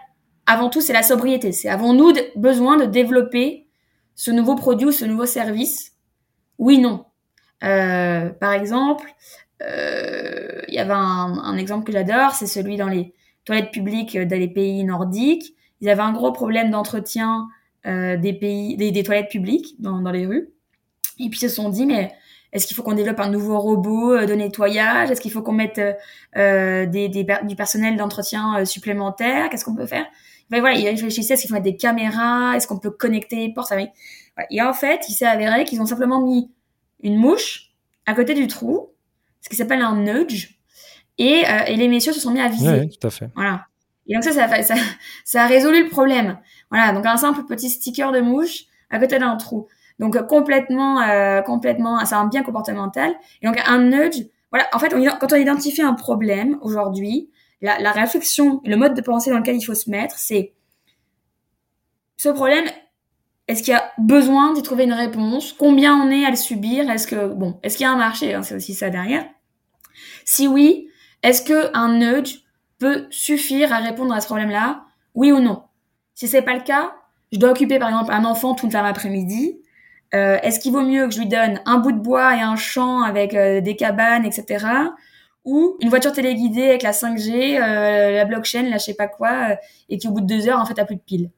avant 0.46 0.70
tout, 0.70 0.80
c'est 0.80 0.92
la 0.92 1.02
sobriété. 1.02 1.52
C'est 1.52 1.68
avons-nous 1.68 2.12
besoin 2.36 2.76
de 2.76 2.84
développer 2.84 3.66
ce 4.14 4.30
nouveau 4.30 4.54
produit 4.54 4.86
ou 4.86 4.92
ce 4.92 5.04
nouveau 5.04 5.26
service 5.26 5.92
Oui, 6.58 6.78
non. 6.78 7.04
Euh, 7.64 8.30
par 8.30 8.52
exemple, 8.52 9.10
euh, 9.62 10.62
il 10.68 10.74
y 10.74 10.78
avait 10.78 10.92
un, 10.92 11.56
exemple 11.56 11.84
que 11.84 11.92
j'adore, 11.92 12.32
c'est 12.32 12.46
celui 12.46 12.76
dans 12.76 12.88
les 12.88 13.14
toilettes 13.44 13.70
publiques 13.70 14.18
dans 14.18 14.38
les 14.38 14.48
pays 14.48 14.84
nordiques. 14.84 15.54
Ils 15.80 15.88
avaient 15.88 16.02
un 16.02 16.12
gros 16.12 16.32
problème 16.32 16.70
d'entretien 16.70 17.48
des 17.84 18.32
pays, 18.32 18.76
des, 18.76 18.90
des, 18.90 19.04
toilettes 19.04 19.30
publiques 19.30 19.76
dans, 19.78 20.00
dans 20.00 20.10
les 20.10 20.26
rues. 20.26 20.48
Et 21.20 21.28
puis 21.30 21.38
ils 21.38 21.48
se 21.48 21.48
sont 21.48 21.68
dit, 21.68 21.86
mais 21.86 22.12
est-ce 22.52 22.66
qu'il 22.66 22.76
faut 22.76 22.82
qu'on 22.82 22.94
développe 22.94 23.20
un 23.20 23.30
nouveau 23.30 23.58
robot 23.58 24.12
euh, 24.12 24.26
de 24.26 24.34
nettoyage? 24.34 25.10
Est-ce 25.10 25.20
qu'il 25.20 25.32
faut 25.32 25.42
qu'on 25.42 25.52
mette 25.52 25.80
euh, 26.36 26.86
des, 26.86 27.08
des, 27.08 27.26
du 27.44 27.56
personnel 27.56 27.96
d'entretien 27.96 28.64
supplémentaire? 28.64 29.50
Qu'est-ce 29.50 29.64
qu'on 29.64 29.74
peut 29.74 29.86
faire? 29.86 30.06
Ben 30.50 30.60
voilà, 30.60 30.76
ils 30.76 30.88
réfléchissaient, 30.88 31.34
est-ce 31.34 31.42
qu'il 31.42 31.48
faut 31.48 31.54
mettre 31.54 31.64
des 31.64 31.76
caméras? 31.76 32.54
Est-ce 32.56 32.66
qu'on 32.66 32.78
peut 32.78 32.90
connecter 32.90 33.36
les 33.36 33.52
portes? 33.52 33.72
Et 34.50 34.62
en 34.62 34.72
fait, 34.72 35.00
il 35.08 35.12
s'est 35.12 35.26
avéré 35.26 35.64
qu'ils 35.64 35.80
ont 35.80 35.86
simplement 35.86 36.20
mis 36.20 36.50
une 37.02 37.16
mouche 37.16 37.72
à 38.06 38.14
côté 38.14 38.34
du 38.34 38.46
trou, 38.46 38.90
ce 39.40 39.48
qui 39.48 39.56
s'appelle 39.56 39.82
un 39.82 39.96
nudge, 39.96 40.56
et, 41.18 41.44
euh, 41.46 41.64
et, 41.66 41.76
les 41.76 41.88
messieurs 41.88 42.12
se 42.12 42.20
sont 42.20 42.30
mis 42.30 42.40
à 42.40 42.48
viser. 42.48 42.80
Oui, 42.80 42.90
tout 42.90 43.06
à 43.06 43.10
fait. 43.10 43.30
Voilà. 43.34 43.66
Et 44.06 44.14
donc 44.14 44.22
ça, 44.22 44.32
ça, 44.32 44.62
ça, 44.62 44.74
ça, 45.24 45.44
a 45.44 45.46
résolu 45.46 45.84
le 45.84 45.88
problème. 45.88 46.38
Voilà, 46.70 46.92
donc 46.92 47.06
un 47.06 47.16
simple 47.16 47.44
petit 47.44 47.70
sticker 47.70 48.12
de 48.12 48.20
mouche 48.20 48.64
à 48.90 48.98
côté 48.98 49.18
d'un 49.18 49.36
trou. 49.36 49.66
Donc 49.98 50.16
euh, 50.16 50.22
complètement, 50.22 51.00
euh, 51.00 51.40
complètement, 51.42 52.04
c'est 52.04 52.14
un 52.14 52.26
bien 52.26 52.42
comportemental. 52.42 53.14
Et 53.42 53.46
donc 53.46 53.58
un 53.66 53.78
nudge, 53.78 54.26
voilà, 54.50 54.66
en 54.72 54.78
fait, 54.78 54.90
quand 55.20 55.32
on 55.32 55.36
identifie 55.36 55.82
un 55.82 55.94
problème 55.94 56.58
aujourd'hui, 56.60 57.30
la, 57.62 57.78
la 57.78 57.92
réflexion, 57.92 58.60
le 58.64 58.76
mode 58.76 58.94
de 58.94 59.00
pensée 59.00 59.30
dans 59.30 59.38
lequel 59.38 59.56
il 59.56 59.62
faut 59.64 59.74
se 59.74 59.90
mettre, 59.90 60.18
c'est 60.18 60.52
ce 62.16 62.28
problème, 62.28 62.64
est-ce 63.48 63.62
qu'il 63.62 63.72
y 63.72 63.76
a 63.76 63.92
besoin 63.98 64.52
d'y 64.52 64.62
trouver 64.62 64.84
une 64.84 64.92
réponse? 64.92 65.52
Combien 65.52 65.94
on 65.94 66.10
est 66.10 66.24
à 66.24 66.30
le 66.30 66.36
subir? 66.36 66.90
Est-ce 66.90 67.06
que 67.06 67.28
bon, 67.28 67.58
est-ce 67.62 67.76
qu'il 67.76 67.84
y 67.84 67.88
a 67.88 67.92
un 67.92 67.96
marché? 67.96 68.34
Hein, 68.34 68.42
C'est 68.42 68.56
aussi 68.56 68.74
ça 68.74 68.90
derrière. 68.90 69.24
Si 70.24 70.48
oui, 70.48 70.88
est-ce 71.22 71.42
que 71.42 71.70
un 71.76 71.98
nudge 71.98 72.38
peut 72.78 73.06
suffire 73.10 73.72
à 73.72 73.78
répondre 73.78 74.12
à 74.14 74.20
ce 74.20 74.26
problème-là? 74.26 74.84
Oui 75.14 75.32
ou 75.32 75.40
non? 75.40 75.62
Si 76.14 76.28
c'est 76.28 76.42
pas 76.42 76.54
le 76.54 76.62
cas, 76.62 76.94
je 77.32 77.38
dois 77.38 77.50
occuper 77.50 77.78
par 77.78 77.88
exemple 77.88 78.12
un 78.12 78.24
enfant 78.24 78.54
toute 78.54 78.72
l'après-midi. 78.72 79.60
Euh, 80.14 80.38
est-ce 80.42 80.60
qu'il 80.60 80.72
vaut 80.72 80.82
mieux 80.82 81.06
que 81.08 81.14
je 81.14 81.18
lui 81.18 81.28
donne 81.28 81.60
un 81.66 81.78
bout 81.78 81.92
de 81.92 81.98
bois 81.98 82.36
et 82.36 82.40
un 82.40 82.56
champ 82.56 83.02
avec 83.02 83.34
euh, 83.34 83.60
des 83.60 83.76
cabanes, 83.76 84.24
etc. 84.24 84.66
Ou 85.44 85.76
une 85.80 85.88
voiture 85.88 86.12
téléguidée 86.12 86.64
avec 86.64 86.82
la 86.82 86.92
5G, 86.92 87.60
euh, 87.60 88.12
la 88.12 88.24
blockchain, 88.24 88.62
la 88.62 88.78
je 88.78 88.84
sais 88.84 88.94
pas 88.94 89.08
quoi, 89.08 89.50
euh, 89.50 89.56
et 89.88 89.98
qui 89.98 90.08
au 90.08 90.12
bout 90.12 90.20
de 90.20 90.26
deux 90.26 90.48
heures 90.48 90.60
en 90.60 90.66
fait 90.66 90.78
a 90.78 90.84
plus 90.84 90.96
de 90.96 91.00
piles? 91.00 91.30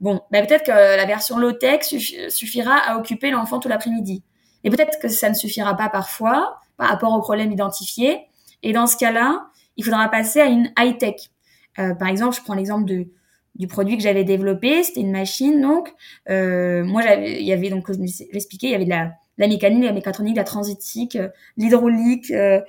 Bon, 0.00 0.20
ben 0.30 0.46
peut-être 0.46 0.64
que 0.64 0.70
la 0.70 1.04
version 1.06 1.38
low-tech 1.38 1.82
suffira 2.28 2.76
à 2.76 2.96
occuper 2.96 3.30
l'enfant 3.30 3.58
tout 3.60 3.68
l'après-midi. 3.68 4.22
Et 4.64 4.70
peut-être 4.70 4.98
que 4.98 5.08
ça 5.08 5.28
ne 5.28 5.34
suffira 5.34 5.76
pas 5.76 5.88
parfois 5.88 6.58
par 6.76 6.88
rapport 6.88 7.12
au 7.12 7.20
problème 7.20 7.52
identifié. 7.52 8.26
Et 8.62 8.72
dans 8.72 8.86
ce 8.86 8.96
cas-là, 8.96 9.46
il 9.76 9.84
faudra 9.84 10.08
passer 10.08 10.40
à 10.40 10.46
une 10.46 10.72
high-tech. 10.78 11.30
Euh, 11.78 11.94
par 11.94 12.08
exemple, 12.08 12.36
je 12.36 12.42
prends 12.42 12.54
l'exemple 12.54 12.84
de 12.84 13.06
du 13.54 13.68
produit 13.68 13.96
que 13.96 14.02
j'avais 14.02 14.24
développé, 14.24 14.82
c'était 14.82 15.00
une 15.00 15.12
machine 15.12 15.60
donc. 15.60 15.92
Euh, 16.28 16.84
moi, 16.84 17.02
j'avais, 17.02 17.40
il 17.40 17.46
y 17.46 17.52
avait 17.52 17.70
donc, 17.70 17.84
comme 17.84 18.06
je 18.06 18.24
l'expliquais, 18.32 18.68
il 18.68 18.72
y 18.72 18.74
avait 18.74 18.84
de 18.84 18.90
la, 18.90 19.12
mécanique, 19.38 19.80
de 19.80 19.86
la 19.86 19.92
mécatronique, 19.92 20.34
de 20.34 20.40
la 20.40 20.44
transitique, 20.44 21.16
euh, 21.16 21.28
l'hydraulique, 21.56 22.30
euh, 22.30 22.60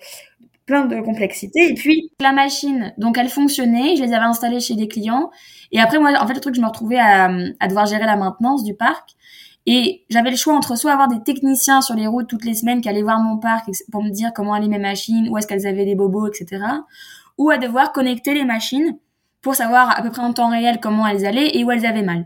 plein 0.65 0.85
de 0.85 0.99
complexité. 1.01 1.71
Et 1.71 1.73
puis 1.73 2.11
la 2.19 2.31
machine, 2.31 2.93
donc 2.97 3.17
elle 3.17 3.29
fonctionnait, 3.29 3.95
je 3.95 4.03
les 4.03 4.13
avais 4.13 4.25
installées 4.25 4.59
chez 4.59 4.75
des 4.75 4.87
clients. 4.87 5.31
Et 5.71 5.79
après 5.79 5.99
moi, 5.99 6.11
en 6.19 6.27
fait, 6.27 6.33
le 6.33 6.39
truc, 6.39 6.55
je 6.55 6.61
me 6.61 6.67
retrouvais 6.67 6.99
à, 6.99 7.29
à 7.59 7.67
devoir 7.67 7.85
gérer 7.85 8.05
la 8.05 8.15
maintenance 8.15 8.63
du 8.63 8.75
parc. 8.75 9.11
Et 9.67 10.05
j'avais 10.11 10.29
le 10.29 10.37
choix 10.37 10.53
entre 10.53 10.77
soit 10.77 10.91
avoir 10.91 11.07
des 11.07 11.23
techniciens 11.23 11.81
sur 11.81 11.95
les 11.95 12.05
routes 12.05 12.27
toutes 12.29 12.45
les 12.45 12.53
semaines 12.53 12.81
qui 12.81 12.89
allaient 12.89 13.01
voir 13.01 13.19
mon 13.19 13.37
parc 13.37 13.67
pour 13.91 14.03
me 14.03 14.11
dire 14.11 14.31
comment 14.35 14.53
allaient 14.53 14.67
mes 14.67 14.77
machines, 14.77 15.27
où 15.29 15.37
est-ce 15.39 15.47
qu'elles 15.47 15.65
avaient 15.65 15.85
des 15.85 15.95
bobos, 15.95 16.27
etc. 16.27 16.63
Ou 17.39 17.49
à 17.49 17.57
devoir 17.57 17.91
connecter 17.91 18.35
les 18.35 18.45
machines 18.45 18.99
pour 19.45 19.53
savoir 19.53 19.95
à 19.95 20.01
peu 20.01 20.09
près 20.09 20.23
en 20.23 20.33
temps 20.33 20.49
réel 20.49 20.79
comment 20.81 21.05
elles 21.05 21.23
allaient 21.23 21.55
et 21.55 21.63
où 21.63 21.69
elles 21.69 21.85
avaient 21.85 22.01
mal. 22.01 22.25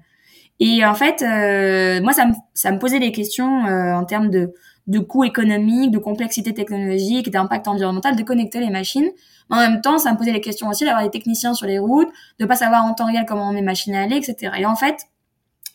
Et 0.61 0.85
en 0.85 0.95
fait, 0.95 1.21
euh, 1.21 2.01
moi, 2.01 2.13
ça 2.13 2.25
me, 2.25 2.33
ça 2.53 2.71
me 2.71 2.79
posait 2.79 2.99
des 2.99 3.11
questions 3.11 3.65
euh, 3.65 3.93
en 3.93 4.05
termes 4.05 4.29
de, 4.29 4.53
de 4.87 4.99
coûts 4.99 5.25
économiques, 5.25 5.91
de 5.91 5.97
complexité 5.97 6.53
technologique, 6.53 7.29
d'impact 7.29 7.67
environnemental, 7.67 8.15
de 8.15 8.23
connecter 8.23 8.61
les 8.61 8.69
machines. 8.69 9.09
en 9.49 9.57
même 9.57 9.81
temps, 9.81 9.97
ça 9.97 10.13
me 10.13 10.17
posait 10.17 10.31
des 10.31 10.39
questions 10.39 10.69
aussi 10.69 10.85
d'avoir 10.85 11.03
des 11.03 11.09
techniciens 11.09 11.53
sur 11.53 11.67
les 11.67 11.77
routes, 11.77 12.07
de 12.39 12.45
pas 12.45 12.55
savoir 12.55 12.85
en 12.85 12.93
temps 12.93 13.07
réel 13.07 13.25
comment 13.27 13.51
mes 13.51 13.61
machines 13.61 13.95
allaient, 13.95 14.17
etc. 14.17 14.53
Et 14.57 14.65
en 14.65 14.77
fait, 14.77 15.01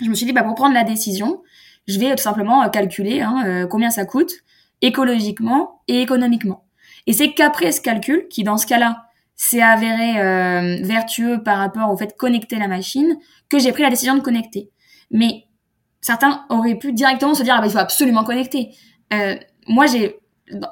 je 0.00 0.09
me 0.09 0.14
suis 0.14 0.24
dit, 0.24 0.33
bah, 0.33 0.44
pour 0.44 0.54
prendre 0.54 0.72
la 0.72 0.85
décision, 0.85 1.42
je 1.87 2.00
vais 2.00 2.11
tout 2.14 2.22
simplement 2.22 2.62
euh, 2.62 2.68
calculer 2.70 3.20
hein, 3.20 3.44
euh, 3.44 3.66
combien 3.66 3.90
ça 3.90 4.07
coûte 4.07 4.33
écologiquement 4.80 5.83
et 5.88 6.00
économiquement. 6.00 6.64
Et 7.07 7.12
c'est 7.12 7.35
qu'après 7.35 7.70
ce 7.70 7.83
calcul, 7.83 8.28
qui 8.28 8.44
dans 8.44 8.57
ce 8.57 8.66
cas-là 8.66 9.03
s'est 9.37 9.62
avéré 9.62 10.20
euh, 10.20 10.79
vertueux 10.83 11.42
par 11.42 11.59
rapport 11.59 11.90
au 11.90 11.97
fait 11.97 12.07
de 12.07 12.12
connecter 12.12 12.57
la 12.57 12.68
machine, 12.68 13.16
que 13.49 13.59
j'ai 13.59 13.73
pris 13.73 13.83
la 13.83 13.90
décision 13.90 14.14
de 14.14 14.20
connecter. 14.20 14.70
Mais 15.11 15.44
certains 16.01 16.44
auraient 16.51 16.77
pu 16.77 16.92
directement 16.92 17.35
se 17.35 17.42
dire, 17.42 17.55
ah, 17.57 17.61
bah, 17.61 17.66
il 17.66 17.73
faut 17.73 17.79
absolument 17.79 18.25
connecter. 18.25 18.70
Euh, 19.12 19.37
moi, 19.66 19.87
j'ai 19.87 20.18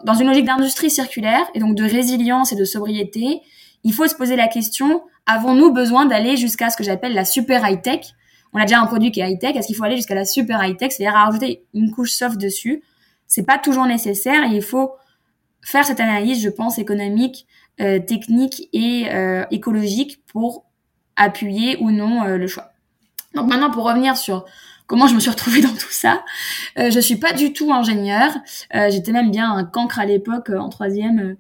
dans 0.05 0.15
une 0.15 0.29
logique 0.29 0.45
d'industrie 0.45 0.91
circulaire 0.91 1.47
et 1.55 1.61
donc 1.61 1.75
de 1.75 1.85
résilience 1.85 2.53
et 2.53 2.57
de 2.57 2.65
sobriété, 2.65 3.41
il 3.85 3.93
faut 3.93 4.07
se 4.07 4.15
poser 4.15 4.37
la 4.37 4.49
question 4.49 5.03
avons-nous 5.27 5.73
besoin 5.73 6.07
d'aller 6.07 6.37
jusqu'à 6.37 6.71
ce 6.71 6.77
que 6.77 6.85
j'appelle 6.85 7.15
la 7.15 7.25
super 7.25 7.69
high 7.69 7.81
tech 7.81 8.15
On 8.53 8.59
a 8.59 8.63
déjà 8.63 8.81
un 8.81 8.87
produit 8.87 9.13
qui 9.13 9.21
est 9.21 9.31
high 9.31 9.39
tech, 9.39 9.57
est-ce 9.57 9.67
qu'il 9.67 9.77
faut 9.77 9.85
aller 9.85 9.97
jusqu'à 9.97 10.15
la 10.15 10.25
super 10.25 10.63
high 10.65 10.77
tech, 10.77 10.93
c'est-à-dire 10.93 11.15
rajouter 11.15 11.65
une 11.75 11.91
couche 11.91 12.11
soft 12.11 12.41
dessus 12.41 12.83
C'est 13.27 13.45
pas 13.45 13.59
toujours 13.59 13.87
nécessaire 13.87 14.45
et 14.45 14.57
il 14.57 14.63
faut 14.63 14.93
faire 15.63 15.85
cette 15.85 16.01
analyse, 16.01 16.43
je 16.43 16.49
pense, 16.49 16.79
économique, 16.79 17.47
euh, 17.81 17.99
technique 17.99 18.69
et 18.75 19.07
euh, 19.11 19.45
écologique 19.51 20.23
pour 20.27 20.67
appuyer 21.17 21.79
ou 21.81 21.91
non 21.91 22.23
euh, 22.23 22.37
le 22.37 22.47
choix. 22.47 22.73
Donc 23.35 23.49
maintenant, 23.49 23.71
pour 23.71 23.85
revenir 23.85 24.17
sur 24.19 24.45
comment 24.87 25.07
je 25.07 25.15
me 25.15 25.21
suis 25.21 25.31
retrouvée 25.31 25.63
dans 25.63 25.73
tout 25.73 25.91
ça. 25.91 26.23
Je 26.77 27.01
suis 27.01 27.17
pas 27.17 27.33
du 27.33 27.55
tout 27.55 27.73
ingénieure. 27.73 28.33
J'étais 28.91 29.13
même 29.13 29.31
bien 29.31 29.51
un 29.51 29.65
cancre 29.65 29.99
à 29.99 30.05
l'époque 30.05 30.51
en 30.51 30.69
troisième. 30.69 31.37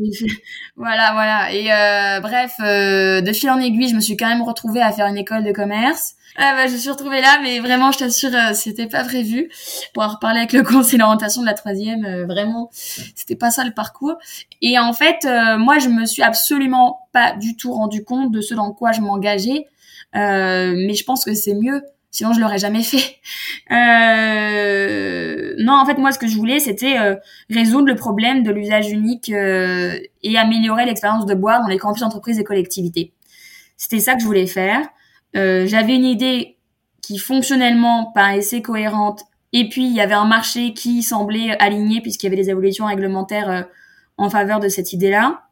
Euh, 0.00 0.04
voilà, 0.76 1.12
voilà. 1.12 1.52
Et 1.52 1.72
euh, 1.72 2.20
bref, 2.20 2.54
de 2.58 3.32
fil 3.32 3.50
en 3.50 3.58
aiguille, 3.58 3.88
je 3.88 3.94
me 3.94 4.00
suis 4.00 4.16
quand 4.16 4.28
même 4.28 4.42
retrouvée 4.42 4.80
à 4.80 4.92
faire 4.92 5.06
une 5.06 5.16
école 5.16 5.44
de 5.44 5.52
commerce. 5.52 6.14
Ah 6.36 6.54
bah, 6.56 6.66
je 6.66 6.76
suis 6.76 6.90
retrouvée 6.90 7.20
là, 7.20 7.40
mais 7.42 7.60
vraiment, 7.60 7.92
je 7.92 7.98
t'assure, 7.98 8.30
c'était 8.54 8.86
pas 8.86 9.04
prévu. 9.04 9.50
Pour 9.92 10.02
avoir 10.02 10.18
parlé 10.18 10.38
avec 10.38 10.52
le 10.52 10.62
conseil 10.62 10.98
d'orientation 10.98 11.42
de 11.42 11.46
la 11.46 11.54
troisième, 11.54 12.24
vraiment, 12.24 12.70
c'était 12.72 13.36
pas 13.36 13.50
ça 13.50 13.64
le 13.64 13.72
parcours. 13.72 14.16
Et 14.62 14.78
en 14.78 14.94
fait, 14.94 15.26
moi, 15.58 15.78
je 15.78 15.88
me 15.88 16.06
suis 16.06 16.22
absolument 16.22 17.08
pas 17.12 17.32
du 17.36 17.56
tout 17.56 17.72
rendu 17.72 18.04
compte 18.04 18.32
de 18.32 18.40
ce 18.40 18.54
dans 18.54 18.72
quoi 18.72 18.92
je 18.92 19.02
m'engageais. 19.02 19.66
mais 20.14 20.94
je 20.94 21.04
pense 21.04 21.24
que 21.24 21.34
c'est 21.34 21.54
mieux 21.54 21.82
sinon 22.12 22.32
je 22.32 22.40
l'aurais 22.40 22.58
jamais 22.58 22.82
fait. 22.82 23.16
Euh, 23.72 25.54
non, 25.58 25.72
en 25.72 25.86
fait, 25.86 25.96
moi, 25.98 26.12
ce 26.12 26.18
que 26.18 26.28
je 26.28 26.36
voulais, 26.36 26.58
c'était 26.58 26.98
euh, 26.98 27.16
résoudre 27.50 27.86
le 27.86 27.96
problème 27.96 28.42
de 28.42 28.50
l'usage 28.52 28.90
unique 28.90 29.30
euh, 29.30 29.98
et 30.22 30.36
améliorer 30.36 30.84
l'expérience 30.84 31.26
de 31.26 31.34
boire 31.34 31.62
dans 31.62 31.68
les 31.68 31.78
campus 31.78 32.02
entreprises 32.02 32.38
et 32.38 32.44
collectivités. 32.44 33.14
C'était 33.76 33.98
ça 33.98 34.14
que 34.14 34.20
je 34.20 34.26
voulais 34.26 34.46
faire. 34.46 34.86
J'avais 35.34 35.96
une 35.96 36.04
idée 36.04 36.58
qui 37.00 37.16
fonctionnellement 37.16 38.12
paraissait 38.12 38.60
cohérente, 38.60 39.22
et 39.54 39.70
puis 39.70 39.86
il 39.86 39.94
y 39.94 40.00
avait 40.00 40.14
un 40.14 40.26
marché 40.26 40.74
qui 40.74 41.02
semblait 41.02 41.56
aligné 41.58 42.02
puisqu'il 42.02 42.26
y 42.26 42.28
avait 42.28 42.36
des 42.36 42.50
évolutions 42.50 42.84
réglementaires 42.84 43.66
en 44.18 44.28
faveur 44.28 44.60
de 44.60 44.68
cette 44.68 44.92
idée-là. 44.92 45.44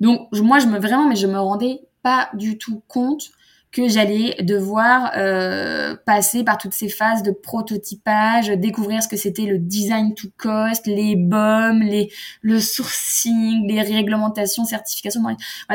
Donc 0.00 0.28
moi, 0.32 0.58
je 0.58 0.66
me 0.66 0.78
vraiment, 0.80 1.08
mais 1.08 1.14
je 1.14 1.28
me 1.28 1.38
rendais 1.38 1.80
pas 2.02 2.30
du 2.34 2.58
tout 2.58 2.82
compte 2.88 3.30
que 3.72 3.88
j'allais 3.88 4.34
devoir 4.42 5.12
euh, 5.16 5.94
passer 6.04 6.42
par 6.42 6.58
toutes 6.58 6.72
ces 6.72 6.88
phases 6.88 7.22
de 7.22 7.30
prototypage, 7.30 8.48
découvrir 8.48 9.02
ce 9.02 9.08
que 9.08 9.16
c'était 9.16 9.46
le 9.46 9.58
design 9.58 10.14
to 10.14 10.28
cost, 10.36 10.86
les 10.86 11.14
BOM, 11.14 11.80
les 11.80 12.10
le 12.42 12.58
sourcing, 12.58 13.68
les 13.68 13.80
réglementations, 13.80 14.64
certifications. 14.64 15.22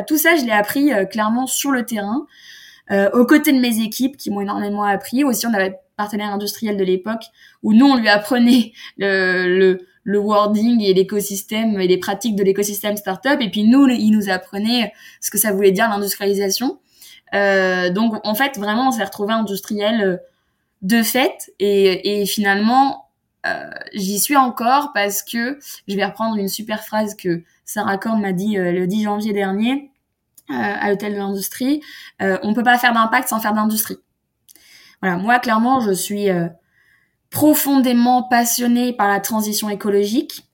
tout 0.08 0.18
ça, 0.18 0.36
je 0.36 0.44
l'ai 0.44 0.52
appris 0.52 0.94
euh, 0.94 1.06
clairement 1.06 1.48
sur 1.48 1.72
le 1.72 1.86
terrain, 1.86 2.26
euh, 2.92 3.10
aux 3.12 3.26
côtés 3.26 3.54
de 3.54 3.60
mes 3.60 3.80
équipes 3.80 4.18
qui 4.18 4.30
m'ont 4.30 4.42
énormément 4.42 4.84
appris. 4.84 5.24
Aussi, 5.24 5.48
on 5.48 5.54
avait 5.54 5.80
partenaire 5.96 6.34
industriel 6.34 6.76
de 6.76 6.84
l'époque 6.84 7.24
où 7.64 7.74
nous 7.74 7.86
on 7.86 7.96
lui 7.96 8.10
apprenait 8.10 8.74
le, 8.98 9.58
le 9.58 9.88
le 10.08 10.20
wording 10.20 10.82
et 10.82 10.94
l'écosystème 10.94 11.80
et 11.80 11.88
les 11.88 11.98
pratiques 11.98 12.36
de 12.36 12.44
l'écosystème 12.44 12.96
startup 12.96 13.38
et 13.42 13.50
puis 13.50 13.64
nous 13.64 13.88
il 13.88 14.12
nous 14.12 14.30
apprenait 14.30 14.94
ce 15.20 15.32
que 15.32 15.40
ça 15.40 15.52
voulait 15.52 15.72
dire 15.72 15.90
l'industrialisation 15.90 16.80
euh, 17.34 17.90
donc 17.90 18.16
en 18.26 18.36
fait 18.36 18.58
vraiment 18.58 18.90
on 18.90 18.92
s'est 18.92 19.04
retrouvé 19.04 19.34
industriel 19.34 20.02
euh, 20.02 20.18
de 20.82 21.02
fait. 21.02 21.52
Et, 21.60 22.22
et 22.22 22.26
finalement 22.26 23.10
euh, 23.46 23.70
j'y 23.94 24.20
suis 24.20 24.36
encore 24.36 24.92
parce 24.94 25.22
que 25.22 25.60
je 25.88 25.96
vais 25.96 26.06
reprendre 26.06 26.38
une 26.38 26.50
super 26.50 26.84
phrase 26.84 27.16
que 27.16 27.44
Sarah 27.64 27.98
Korn 27.98 28.22
m'a 28.22 28.34
dit 28.34 28.58
euh, 28.58 28.72
le 28.72 28.88
10 28.88 29.04
janvier 29.04 29.34
dernier 29.34 29.92
euh, 30.50 30.54
à 30.54 30.90
l'hôtel 30.90 31.14
de 31.14 31.18
l'industrie 31.18 31.82
on 32.20 32.54
peut 32.54 32.64
pas 32.64 32.78
faire 32.78 32.94
d'impact 32.94 33.30
sans 33.30 33.40
faire 33.40 33.54
d'industrie. 33.54 33.98
Voilà. 35.02 35.18
Moi 35.18 35.40
clairement 35.40 35.80
je 35.80 35.92
suis 35.92 36.28
profondément 37.30 38.24
passionnée 38.24 38.94
par 38.94 39.08
la 39.08 39.20
transition 39.20 39.70
écologique. 39.70 40.46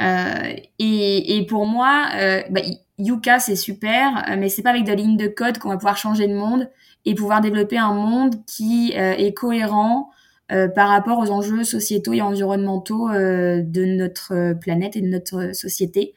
Euh, 0.00 0.54
et, 0.78 1.36
et, 1.36 1.46
pour 1.46 1.66
moi, 1.66 2.08
euh, 2.14 2.42
bah, 2.50 2.60
Yuka 3.02 3.40
c'est 3.40 3.56
super, 3.56 4.24
euh, 4.28 4.36
mais 4.38 4.48
c'est 4.48 4.62
pas 4.62 4.70
avec 4.70 4.84
de 4.84 4.92
lignes 4.92 5.16
de 5.16 5.26
code 5.26 5.58
qu'on 5.58 5.70
va 5.70 5.76
pouvoir 5.76 5.96
changer 5.96 6.26
le 6.26 6.34
monde 6.34 6.68
et 7.04 7.14
pouvoir 7.14 7.40
développer 7.40 7.76
un 7.76 7.94
monde 7.94 8.36
qui 8.46 8.92
euh, 8.96 9.14
est 9.16 9.34
cohérent 9.34 10.10
euh, 10.52 10.68
par 10.68 10.88
rapport 10.88 11.18
aux 11.18 11.30
enjeux 11.30 11.64
sociétaux 11.64 12.12
et 12.12 12.20
environnementaux 12.20 13.08
de 13.10 13.84
notre 13.84 14.52
planète 14.60 14.96
et 14.96 15.00
de 15.00 15.08
notre 15.08 15.54
société. 15.54 16.14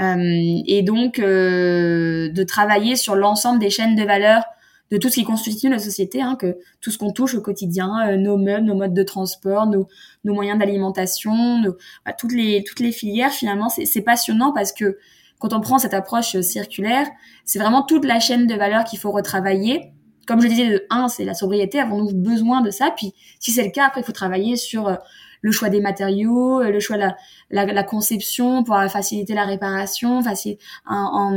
et 0.00 0.82
donc 0.82 1.20
de 1.20 2.42
travailler 2.42 2.96
sur 2.96 3.14
l'ensemble 3.14 3.60
des 3.60 3.70
chaînes 3.70 3.94
de 3.94 4.02
valeur 4.02 4.42
de 4.90 4.98
tout 4.98 5.08
ce 5.08 5.14
qui 5.14 5.24
constitue 5.24 5.68
la 5.68 5.78
société, 5.78 6.20
hein, 6.20 6.36
que 6.38 6.58
tout 6.80 6.90
ce 6.90 6.98
qu'on 6.98 7.10
touche 7.10 7.34
au 7.34 7.40
quotidien, 7.40 8.16
nos 8.16 8.36
meubles, 8.36 8.66
nos 8.66 8.74
modes 8.74 8.94
de 8.94 9.02
transport, 9.02 9.66
nos, 9.66 9.86
moyens 10.24 10.58
d'alimentation, 10.58 11.62
bah, 12.04 12.12
toutes 12.12 12.32
les 12.32 12.92
filières 12.92 13.32
finalement, 13.32 13.68
c'est 13.68 14.02
passionnant 14.02 14.52
parce 14.52 14.72
que 14.72 14.98
quand 15.44 15.54
on 15.54 15.60
prend 15.60 15.78
cette 15.78 15.92
approche 15.92 16.36
euh, 16.36 16.42
circulaire, 16.42 17.06
c'est 17.44 17.58
vraiment 17.58 17.82
toute 17.82 18.06
la 18.06 18.18
chaîne 18.18 18.46
de 18.46 18.54
valeur 18.54 18.84
qu'il 18.84 18.98
faut 18.98 19.10
retravailler. 19.10 19.92
Comme 20.26 20.40
je 20.40 20.46
disais, 20.46 20.70
de 20.70 20.86
un, 20.88 21.08
c'est 21.08 21.24
la 21.24 21.34
sobriété, 21.34 21.78
avons-nous 21.78 22.14
besoin 22.14 22.62
de 22.62 22.70
ça? 22.70 22.94
Puis 22.96 23.12
si 23.40 23.50
c'est 23.50 23.62
le 23.62 23.70
cas, 23.70 23.88
après 23.88 24.00
il 24.00 24.04
faut 24.04 24.12
travailler 24.12 24.56
sur 24.56 24.88
euh, 24.88 24.94
le 25.42 25.52
choix 25.52 25.68
des 25.68 25.82
matériaux, 25.82 26.62
le 26.62 26.80
choix 26.80 26.96
de 26.96 27.04
la, 27.50 27.82
conception 27.82 28.64
pour 28.64 28.80
faciliter 28.88 29.34
la 29.34 29.44
réparation, 29.44 30.22
faciliter, 30.22 30.64
en, 30.86 31.34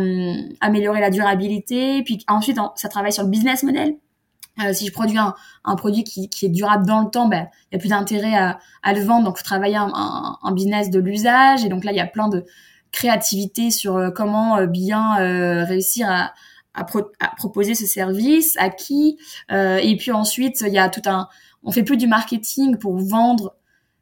améliorer 0.61 1.01
la 1.01 1.09
durabilité. 1.09 2.01
Puis 2.03 2.23
ensuite, 2.29 2.57
ça 2.75 2.87
travaille 2.87 3.11
sur 3.11 3.23
le 3.23 3.29
business 3.29 3.63
model. 3.63 3.97
Euh, 4.63 4.71
si 4.71 4.87
je 4.87 4.93
produis 4.93 5.17
un, 5.17 5.75
produit 5.75 6.05
qui, 6.05 6.29
est 6.41 6.49
durable 6.49 6.85
dans 6.85 7.01
le 7.01 7.09
temps, 7.09 7.27
ben 7.27 7.49
il 7.69 7.75
y 7.75 7.77
a 7.77 7.79
plus 7.79 7.89
d'intérêt 7.89 8.33
à, 8.33 8.93
le 8.93 9.01
vendre. 9.01 9.25
Donc, 9.25 9.37
faut 9.37 9.43
travailler 9.43 9.75
un 9.75 10.51
business 10.53 10.89
de 10.89 10.99
l'usage. 10.99 11.65
Et 11.65 11.67
donc 11.67 11.83
là, 11.83 11.91
il 11.91 11.97
y 11.97 11.99
a 11.99 12.07
plein 12.07 12.29
de 12.29 12.45
créativité 12.91 13.71
sur 13.71 13.97
euh, 13.97 14.11
comment 14.11 14.57
euh, 14.57 14.65
bien 14.65 15.19
euh, 15.19 15.63
réussir 15.63 16.09
à, 16.09 16.33
proposer 17.37 17.73
ce 17.73 17.87
service, 17.87 18.55
à 18.57 18.69
qui. 18.69 19.17
Et 19.49 19.97
puis 19.97 20.11
ensuite, 20.11 20.61
il 20.61 20.71
y 20.71 20.77
a 20.77 20.89
tout 20.89 21.01
un. 21.07 21.27
On 21.63 21.71
fait 21.71 21.81
plus 21.81 21.97
du 21.97 22.05
marketing 22.05 22.77
pour 22.77 22.99
vendre 22.99 23.55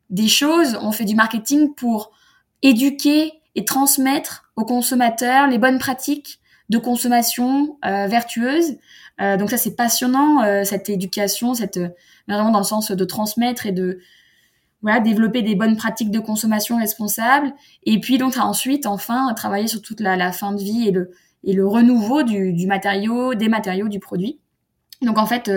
des 0.09 0.27
choses, 0.27 0.77
on 0.81 0.91
fait 0.91 1.05
du 1.05 1.15
marketing 1.15 1.73
pour 1.73 2.11
éduquer 2.63 3.31
et 3.55 3.63
transmettre 3.63 4.51
aux 4.57 4.65
consommateurs 4.65 5.47
les 5.47 5.57
bonnes 5.57 5.79
pratiques 5.79 6.41
de 6.67 6.77
consommation 6.77 7.77
euh, 7.85 8.07
vertueuse. 8.07 8.75
Donc 9.19 9.49
ça 9.49 9.55
c'est 9.57 9.77
passionnant 9.77 10.65
cette 10.65 10.89
éducation, 10.89 11.53
cette 11.53 11.79
vraiment 12.27 12.51
dans 12.51 12.59
le 12.59 12.65
sens 12.65 12.91
de 12.91 13.05
transmettre 13.05 13.65
et 13.67 13.71
de 13.71 13.99
voilà 14.85 15.01
développer 15.01 15.41
des 15.41 15.55
bonnes 15.55 15.75
pratiques 15.75 16.11
de 16.11 16.19
consommation 16.19 16.77
responsable. 16.77 17.53
Et 17.83 17.99
puis 17.99 18.17
donc 18.17 18.37
ensuite 18.37 18.85
enfin 18.85 19.33
travailler 19.33 19.67
sur 19.67 19.81
toute 19.81 19.99
la, 19.99 20.31
fin 20.31 20.53
de 20.53 20.61
vie 20.61 20.87
et 20.87 20.91
le 20.91 21.11
et 21.43 21.53
le 21.53 21.67
renouveau 21.67 22.23
du, 22.23 22.53
du 22.53 22.65
matériau, 22.65 23.35
des 23.35 23.49
matériaux 23.49 23.87
du 23.87 23.99
produit. 23.99 24.39
Donc 25.01 25.17
en 25.17 25.25
fait 25.25 25.51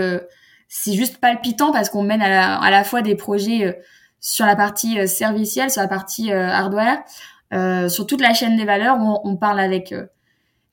c'est 0.68 0.92
juste 0.92 1.18
palpitant 1.18 1.72
parce 1.72 1.88
qu'on 1.90 2.02
mène 2.02 2.22
à 2.22 2.70
la, 2.70 2.84
fois 2.84 3.02
des 3.02 3.14
projets 3.14 3.78
sur 4.20 4.46
la 4.46 4.56
partie 4.56 4.98
euh, 4.98 5.06
servicielle, 5.06 5.70
sur 5.70 5.82
la 5.82 5.88
partie 5.88 6.32
euh, 6.32 6.48
hardware, 6.48 6.98
euh, 7.52 7.88
sur 7.88 8.06
toute 8.06 8.20
la 8.20 8.34
chaîne 8.34 8.56
des 8.56 8.64
valeurs, 8.64 8.98
on, 8.98 9.20
on 9.24 9.36
parle 9.36 9.60
avec 9.60 9.94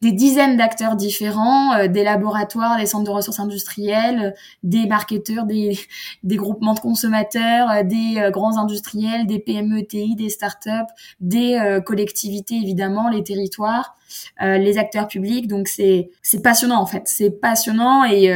des 0.02 0.12
dizaines 0.12 0.58
d'acteurs 0.58 0.96
différents, 0.96 1.74
euh, 1.74 1.88
des 1.88 2.04
laboratoires, 2.04 2.78
des 2.78 2.86
centres 2.86 3.06
de 3.06 3.12
ressources 3.12 3.39
industrielles, 3.39 4.36
des 4.64 4.86
marketeurs, 4.88 5.46
des, 5.46 5.78
groupements 6.24 6.74
de 6.74 6.80
consommateurs, 6.80 7.70
euh, 7.70 7.84
des 7.84 8.30
grands 8.32 8.58
industriels, 8.58 9.26
des 9.26 9.39
PME, 9.39 9.86
TI, 9.86 10.16
des 10.16 10.30
startups, 10.30 10.70
des 11.20 11.80
collectivités 11.86 12.56
évidemment, 12.56 13.10
les 13.10 13.24
territoires, 13.24 13.96
les 14.41 14.78
acteurs 14.78 15.08
publics. 15.08 15.48
Donc 15.48 15.68
c'est 15.68 16.10
c'est 16.22 16.41
passionnant 16.41 16.80
en 16.80 16.86
fait, 16.86 17.04
c'est 17.06 17.32
passionnant 17.32 18.04
et 18.04 18.28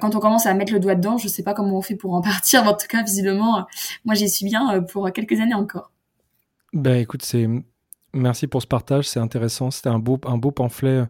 quand 0.00 0.14
on 0.14 0.20
commence 0.20 0.46
à 0.46 0.54
mettre 0.54 0.72
le 0.72 0.80
doigt 0.80 0.94
dedans, 0.94 1.18
je 1.18 1.28
sais 1.28 1.42
pas 1.42 1.54
comment 1.54 1.78
on 1.78 1.82
fait 1.82 1.96
pour 1.96 2.14
en 2.14 2.20
partir. 2.22 2.66
En 2.66 2.74
tout 2.74 2.86
cas, 2.88 3.02
visiblement, 3.02 3.66
moi 4.04 4.14
j'y 4.14 4.28
suis 4.28 4.46
bien 4.46 4.82
pour 4.82 5.10
quelques 5.12 5.40
années 5.40 5.54
encore. 5.54 5.92
Ben 6.72 6.96
écoute, 6.96 7.22
c'est 7.24 7.46
Merci 8.16 8.46
pour 8.46 8.62
ce 8.62 8.66
partage, 8.66 9.08
c'est 9.08 9.20
intéressant. 9.20 9.70
C'était 9.70 9.90
un 9.90 9.98
beau, 9.98 10.18
un 10.26 10.38
beau 10.38 10.50
pamphlet 10.50 11.04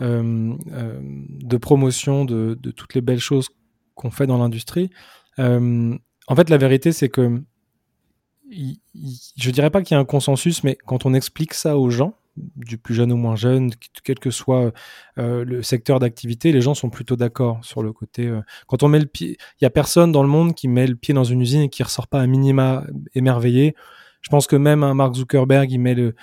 euh, 0.00 0.54
euh, 0.72 1.00
de 1.02 1.56
promotion 1.56 2.24
de, 2.24 2.58
toutes 2.76 2.94
les 2.94 3.00
belles 3.00 3.20
choses 3.20 3.48
qu'on 3.94 4.10
fait 4.10 4.26
dans 4.26 4.38
l'industrie. 4.38 4.90
Euh, 5.38 5.96
en 6.26 6.36
fait, 6.36 6.50
la 6.50 6.56
vérité, 6.56 6.92
c'est 6.92 7.08
que 7.08 7.42
je 8.50 9.50
dirais 9.50 9.70
pas 9.70 9.82
qu'il 9.82 9.94
y 9.94 9.98
a 9.98 10.00
un 10.00 10.06
consensus, 10.06 10.64
mais 10.64 10.78
quand 10.86 11.04
on 11.04 11.12
explique 11.12 11.52
ça 11.52 11.76
aux 11.76 11.90
gens, 11.90 12.14
du 12.56 12.78
plus 12.78 12.94
jeune 12.94 13.12
au 13.12 13.16
moins 13.16 13.36
jeune, 13.36 13.70
quel 14.04 14.18
que 14.18 14.30
soit 14.30 14.72
le 15.16 15.62
secteur 15.62 15.98
d'activité, 15.98 16.52
les 16.52 16.60
gens 16.60 16.74
sont 16.74 16.88
plutôt 16.88 17.16
d'accord 17.16 17.62
sur 17.62 17.82
le 17.82 17.92
côté. 17.92 18.32
Quand 18.68 18.82
on 18.82 18.88
met 18.88 19.00
le 19.00 19.06
pied, 19.06 19.36
il 19.60 19.64
y 19.64 19.66
a 19.66 19.70
personne 19.70 20.12
dans 20.12 20.22
le 20.22 20.28
monde 20.28 20.54
qui 20.54 20.68
met 20.68 20.86
le 20.86 20.94
pied 20.94 21.12
dans 21.12 21.24
une 21.24 21.42
usine 21.42 21.62
et 21.62 21.68
qui 21.68 21.82
ressort 21.82 22.06
pas 22.06 22.22
à 22.22 22.26
minima 22.26 22.84
émerveillé. 23.14 23.74
Je 24.20 24.28
pense 24.30 24.46
que 24.46 24.56
même 24.56 24.82
un 24.82 24.94
Mark 24.94 25.14
Zuckerberg, 25.14 25.70
il 25.70 25.78
met 25.78 25.94
le, 25.94 26.14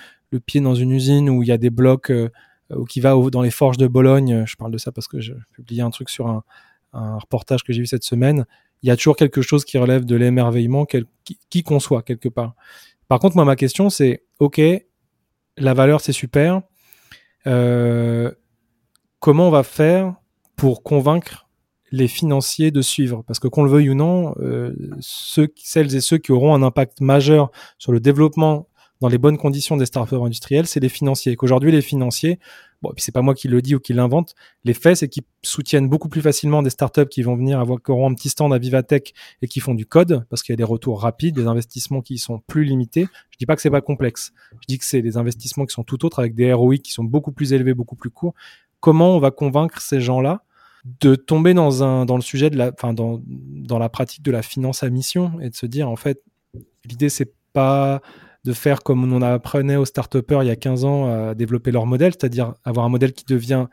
pied 0.46 0.60
dans 0.60 0.76
une 0.76 0.92
usine 0.92 1.30
où 1.30 1.44
il 1.44 1.48
y 1.48 1.52
a 1.54 1.58
des 1.58 1.70
blocs, 1.70 2.12
euh, 2.12 2.30
ou 2.70 2.84
qui 2.84 3.00
va 3.00 3.14
dans 3.32 3.42
les 3.42 3.52
forges 3.52 3.78
de 3.78 3.88
Bologne. 3.88 4.44
Je 4.46 4.56
parle 4.58 4.72
de 4.72 4.78
ça 4.78 4.92
parce 4.92 5.08
que 5.08 5.22
j'ai 5.22 5.34
publié 5.54 5.82
un 5.82 5.92
truc 5.92 6.10
sur 6.10 6.28
un, 6.28 6.44
reportage 6.94 7.64
que 7.64 7.74
j'ai 7.74 7.82
vu 7.82 7.88
cette 7.88 8.04
semaine. 8.04 8.46
Il 8.82 8.88
y 8.88 8.92
a 8.92 8.96
toujours 8.96 9.18
quelque 9.18 9.42
chose 9.42 9.66
qui 9.66 9.78
relève 9.78 10.06
de 10.06 10.16
l'émerveillement, 10.16 10.86
qui, 10.86 11.06
qui 11.50 11.64
conçoit 11.64 12.04
quelque 12.04 12.30
part. 12.30 12.56
Par 13.08 13.20
contre, 13.20 13.36
moi, 13.36 13.46
ma 13.46 13.56
question, 13.56 13.90
c'est, 13.90 14.24
OK, 14.40 14.62
la 15.58 15.74
valeur, 15.74 16.02
c'est 16.02 16.14
super. 16.14 16.62
Euh, 17.48 18.32
comment 19.20 19.48
on 19.48 19.52
va 19.52 19.64
faire 19.64 20.16
pour 20.56 20.84
convaincre 20.84 21.45
les 21.96 22.08
financiers 22.08 22.72
de 22.72 22.82
suivre 22.82 23.24
Parce 23.26 23.40
que 23.40 23.48
qu'on 23.48 23.64
le 23.64 23.70
veuille 23.70 23.90
ou 23.90 23.96
non, 23.96 24.36
euh, 24.40 24.76
ceux, 25.00 25.48
celles 25.56 25.96
et 25.96 26.02
ceux 26.02 26.18
qui 26.18 26.32
auront 26.32 26.54
un 26.54 26.62
impact 26.62 27.02
majeur 27.02 27.52
sur 27.78 27.92
le 27.92 28.00
développement 28.00 28.68
dans 29.02 29.08
les 29.08 29.18
bonnes 29.18 29.38
conditions 29.38 29.78
des 29.78 29.86
startups 29.86 30.16
industriels, 30.16 30.68
c'est 30.68 30.80
les 30.80 30.90
financiers. 30.90 31.36
Qu'aujourd'hui, 31.36 31.72
les 31.72 31.82
financiers, 31.82 32.40
bon, 32.82 32.92
et 32.92 32.94
puis 32.94 33.04
c'est 33.04 33.12
pas 33.12 33.22
moi 33.22 33.34
qui 33.34 33.48
le 33.48 33.62
dis 33.62 33.76
ou 33.76 33.80
qui 33.80 33.94
l'invente, 33.94 34.36
les 34.64 34.74
faits, 34.74 34.98
c'est 34.98 35.10
qu'ils 35.10 35.24
soutiennent 35.44 35.90
beaucoup 35.90 36.08
plus 36.08 36.22
facilement 36.22 36.64
des 36.64 36.70
startups 36.70 37.08
qui 37.08 37.22
vont 37.22 37.36
venir 37.36 37.60
avoir, 37.60 37.82
qui 37.82 37.92
auront 37.92 38.10
un 38.10 38.14
petit 38.14 38.30
stand 38.30 38.54
à 38.54 38.58
Vivatech 38.58 39.14
et 39.42 39.48
qui 39.48 39.60
font 39.60 39.74
du 39.74 39.86
code, 39.86 40.26
parce 40.30 40.44
qu'il 40.44 40.54
y 40.54 40.56
a 40.56 40.58
des 40.58 40.64
retours 40.64 41.02
rapides, 41.02 41.36
des 41.36 41.48
investissements 41.48 42.02
qui 42.02 42.18
sont 42.18 42.42
plus 42.48 42.64
limités. 42.64 43.08
Je 43.32 43.38
dis 43.38 43.46
pas 43.46 43.56
que 43.56 43.62
c'est 43.62 43.70
pas 43.70 43.82
complexe. 43.82 44.32
Je 44.62 44.68
dis 44.68 44.78
que 44.78 44.86
c'est 44.86 45.02
des 45.02 45.18
investissements 45.18 45.66
qui 45.66 45.74
sont 45.74 45.84
tout 45.84 46.06
autres 46.06 46.20
avec 46.20 46.34
des 46.34 46.54
ROI 46.54 46.78
qui 46.78 46.92
sont 46.92 47.04
beaucoup 47.04 47.34
plus 47.34 47.52
élevés, 47.54 47.74
beaucoup 47.74 47.98
plus 47.98 48.10
courts. 48.10 48.34
Comment 48.80 49.16
on 49.16 49.20
va 49.20 49.32
convaincre 49.32 49.82
ces 49.82 50.00
gens-là 50.00 50.44
de 50.86 51.16
tomber 51.16 51.54
dans 51.54 51.84
un, 51.84 52.06
dans 52.06 52.16
le 52.16 52.22
sujet 52.22 52.50
de 52.50 52.58
la, 52.58 52.72
enfin, 52.72 52.94
dans, 52.94 53.22
dans 53.26 53.80
la 53.80 53.90
pratique 53.90 54.22
de 54.22 54.32
la 54.32 54.42
finance 54.42 54.84
à 54.84 54.90
mission 54.90 55.40
et 55.42 55.50
de 55.50 55.56
se 55.56 55.66
dire, 55.66 55.90
en 55.90 55.96
fait, 55.96 56.22
l'idée, 56.86 57.10
c'est 57.10 57.34
pas 57.54 58.02
de 58.44 58.54
faire 58.54 58.84
comme 58.84 59.12
on 59.12 59.22
apprenait 59.24 59.76
aux 59.76 59.86
start 59.86 60.16
il 60.16 60.48
y 60.48 60.52
a 60.52 60.56
15 60.56 60.86
ans 60.86 61.12
à 61.12 61.34
développer 61.34 61.72
leur 61.72 61.88
modèle, 61.88 62.12
c'est-à-dire 62.12 62.54
avoir 62.64 62.86
un 62.86 62.90
modèle 62.90 63.12
qui 63.14 63.26
devient 63.26 63.66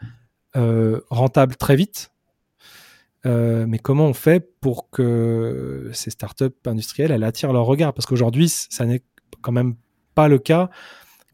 euh, 0.57 1.01
rentable 1.11 1.57
très 1.57 1.77
vite. 1.77 2.11
Euh, 3.25 3.67
mais 3.69 3.79
comment 3.79 4.07
on 4.07 4.15
fait 4.15 4.41
pour 4.61 4.91
que 4.91 5.91
ces 5.93 6.11
startups 6.11 6.47
industrielles 6.67 7.13
elles 7.13 7.23
attirent 7.23 7.53
leur 7.53 7.67
regard? 7.67 7.93
Parce 7.93 8.07
qu'aujourd'hui, 8.07 8.49
ça 8.49 8.87
n'est 8.87 9.03
quand 9.43 9.53
même 9.53 9.75
pas 10.15 10.29
le 10.29 10.39
cas. 10.39 10.71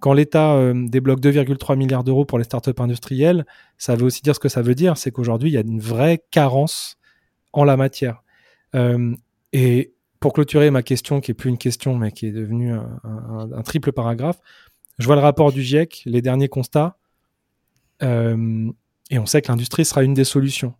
Quand 0.00 0.12
l'État 0.12 0.54
euh, 0.54 0.74
débloque 0.88 1.20
2,3 1.20 1.76
milliards 1.76 2.04
d'euros 2.04 2.24
pour 2.24 2.38
les 2.38 2.44
startups 2.44 2.70
industrielles, 2.78 3.46
ça 3.78 3.96
veut 3.96 4.04
aussi 4.04 4.22
dire 4.22 4.34
ce 4.34 4.40
que 4.40 4.48
ça 4.48 4.62
veut 4.62 4.74
dire, 4.74 4.96
c'est 4.96 5.10
qu'aujourd'hui, 5.10 5.50
il 5.50 5.52
y 5.54 5.56
a 5.56 5.60
une 5.60 5.80
vraie 5.80 6.22
carence 6.30 6.96
en 7.52 7.64
la 7.64 7.76
matière. 7.76 8.22
Euh, 8.74 9.14
et 9.52 9.92
pour 10.20 10.32
clôturer 10.32 10.70
ma 10.70 10.82
question, 10.82 11.20
qui 11.20 11.32
est 11.32 11.34
plus 11.34 11.50
une 11.50 11.58
question, 11.58 11.96
mais 11.96 12.12
qui 12.12 12.26
est 12.26 12.32
devenue 12.32 12.72
un, 12.72 13.62
triple 13.62 13.92
paragraphe, 13.92 14.40
je 14.98 15.06
vois 15.06 15.14
le 15.14 15.22
rapport 15.22 15.52
du 15.52 15.62
GIEC, 15.62 16.02
les 16.06 16.22
derniers 16.22 16.48
constats, 16.48 16.96
euh, 18.02 18.70
et 19.10 19.18
on 19.18 19.26
sait 19.26 19.42
que 19.42 19.50
l'industrie 19.50 19.84
sera 19.84 20.02
une 20.02 20.14
des 20.14 20.24
solutions. 20.24 20.74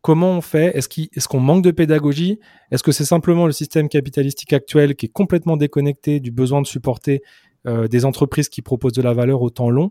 Comment 0.00 0.32
on 0.32 0.40
fait? 0.40 0.76
Est-ce 0.76 1.28
qu'on 1.28 1.40
manque 1.40 1.64
de 1.64 1.70
pédagogie? 1.70 2.38
Est-ce 2.70 2.82
que 2.82 2.92
c'est 2.92 3.04
simplement 3.04 3.46
le 3.46 3.52
système 3.52 3.88
capitalistique 3.88 4.52
actuel 4.52 4.96
qui 4.96 5.06
est 5.06 5.12
complètement 5.12 5.56
déconnecté 5.56 6.20
du 6.20 6.30
besoin 6.30 6.60
de 6.60 6.66
supporter 6.66 7.22
euh, 7.66 7.88
des 7.88 8.04
entreprises 8.04 8.48
qui 8.48 8.62
proposent 8.62 8.92
de 8.92 9.02
la 9.02 9.12
valeur 9.12 9.42
au 9.42 9.50
temps 9.50 9.70
long. 9.70 9.90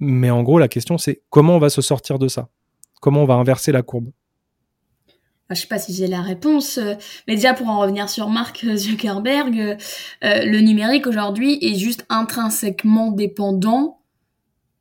Mais 0.00 0.30
en 0.30 0.42
gros, 0.42 0.58
la 0.58 0.68
question, 0.68 0.98
c'est 0.98 1.22
comment 1.30 1.56
on 1.56 1.58
va 1.58 1.70
se 1.70 1.82
sortir 1.82 2.18
de 2.18 2.28
ça? 2.28 2.48
Comment 3.00 3.22
on 3.22 3.26
va 3.26 3.34
inverser 3.34 3.72
la 3.72 3.82
courbe? 3.82 4.10
Je 5.50 5.54
sais 5.54 5.66
pas 5.66 5.78
si 5.78 5.94
j'ai 5.94 6.06
la 6.06 6.20
réponse, 6.20 6.76
euh, 6.76 6.94
mais 7.26 7.34
déjà 7.34 7.54
pour 7.54 7.68
en 7.68 7.80
revenir 7.80 8.10
sur 8.10 8.28
Mark 8.28 8.66
Zuckerberg, 8.76 9.58
euh, 9.58 10.44
le 10.44 10.60
numérique 10.60 11.06
aujourd'hui 11.06 11.58
est 11.62 11.76
juste 11.76 12.04
intrinsèquement 12.10 13.12
dépendant 13.12 13.98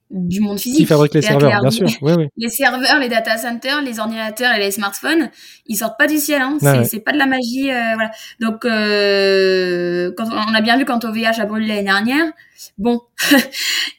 du 0.10 0.39
monde 0.39 0.60
physique. 0.60 0.80
Qui 0.80 0.86
fabrique 0.86 1.14
les 1.14 1.22
serveurs, 1.22 1.62
bien 1.62 1.72
sûr. 1.72 1.88
Oui, 2.01 2.14
oui. 2.18 2.28
Les 2.38 2.49
serveurs, 2.49 2.99
les 2.99 3.10
data 3.10 3.38
centers, 3.38 3.82
les 3.82 3.99
ordinateurs 3.99 4.53
et 4.55 4.60
les 4.60 4.72
smartphones, 4.72 5.30
ils 5.68 5.76
sortent 5.76 5.97
pas 5.97 6.08
du 6.08 6.18
ciel. 6.18 6.41
Hein. 6.41 6.58
C'est 6.86 6.99
pas 6.99 7.12
de 7.12 7.18
la 7.18 7.26
magie. 7.26 7.72
Euh, 7.72 7.93
voilà. 7.95 8.12
Donc, 8.39 8.66
euh, 8.66 10.12
quand 10.16 10.28
on 10.32 10.53
a 10.53 10.62
bien 10.62 10.78
vu 10.78 10.86
quand 10.86 11.03
OVH 11.03 11.39
a 11.39 11.45
brûlé 11.45 11.68
l'année 11.68 11.84
dernière, 11.84 12.26
bon, 12.78 13.01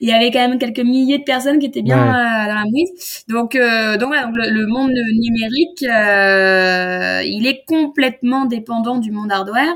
il 0.01 0.09
y 0.09 0.13
avait 0.13 0.31
quand 0.31 0.47
même 0.47 0.59
quelques 0.59 0.81
milliers 0.81 1.19
de 1.19 1.25
personnes 1.25 1.59
qui 1.59 1.67
étaient 1.67 1.83
bien 1.83 1.99
euh, 1.99 2.49
dans 2.49 2.55
la 2.55 2.65
mouise. 2.65 3.25
Donc, 3.29 3.55
euh, 3.55 3.97
donc, 3.97 4.09
voilà, 4.09 4.27
donc 4.27 4.37
le, 4.37 4.67
monde 4.67 4.93
numérique, 5.15 5.83
euh, 5.83 7.23
il 7.25 7.47
est 7.47 7.65
complètement 7.67 8.45
dépendant 8.47 8.99
du 8.99 9.11
monde 9.11 9.33
hardware. 9.33 9.75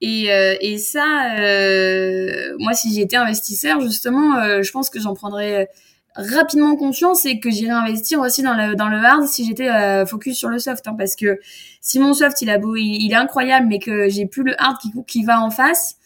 Et, 0.00 0.32
euh, 0.32 0.54
et 0.60 0.78
ça, 0.78 1.36
euh, 1.38 2.54
moi, 2.60 2.72
si 2.74 2.94
j'étais 2.94 3.16
investisseur, 3.16 3.80
justement, 3.80 4.36
euh, 4.36 4.62
je 4.62 4.70
pense 4.70 4.90
que 4.90 5.00
j'en 5.00 5.14
prendrais 5.14 5.68
rapidement 6.14 6.76
conscience 6.76 7.26
et 7.26 7.38
que 7.38 7.50
j'irais 7.50 7.72
investir 7.72 8.18
aussi 8.20 8.42
dans 8.42 8.54
le 8.54 8.74
dans 8.74 8.88
le 8.88 8.96
hard 8.96 9.28
si 9.28 9.46
j'étais 9.46 9.68
focus 10.06 10.36
sur 10.36 10.48
le 10.48 10.58
soft, 10.58 10.88
hein, 10.88 10.96
parce 10.98 11.14
que 11.14 11.38
si 11.80 12.00
mon 12.00 12.12
soft 12.12 12.42
il 12.42 12.50
a 12.50 12.58
beau, 12.58 12.74
il, 12.74 13.12
est 13.12 13.14
incroyable, 13.14 13.68
mais 13.68 13.78
que 13.78 14.08
j'ai 14.08 14.26
plus 14.26 14.42
le 14.42 14.60
hard 14.60 14.78
qui 14.78 14.90
qui 15.06 15.24
va 15.24 15.40
en 15.40 15.50
face, 15.50 15.96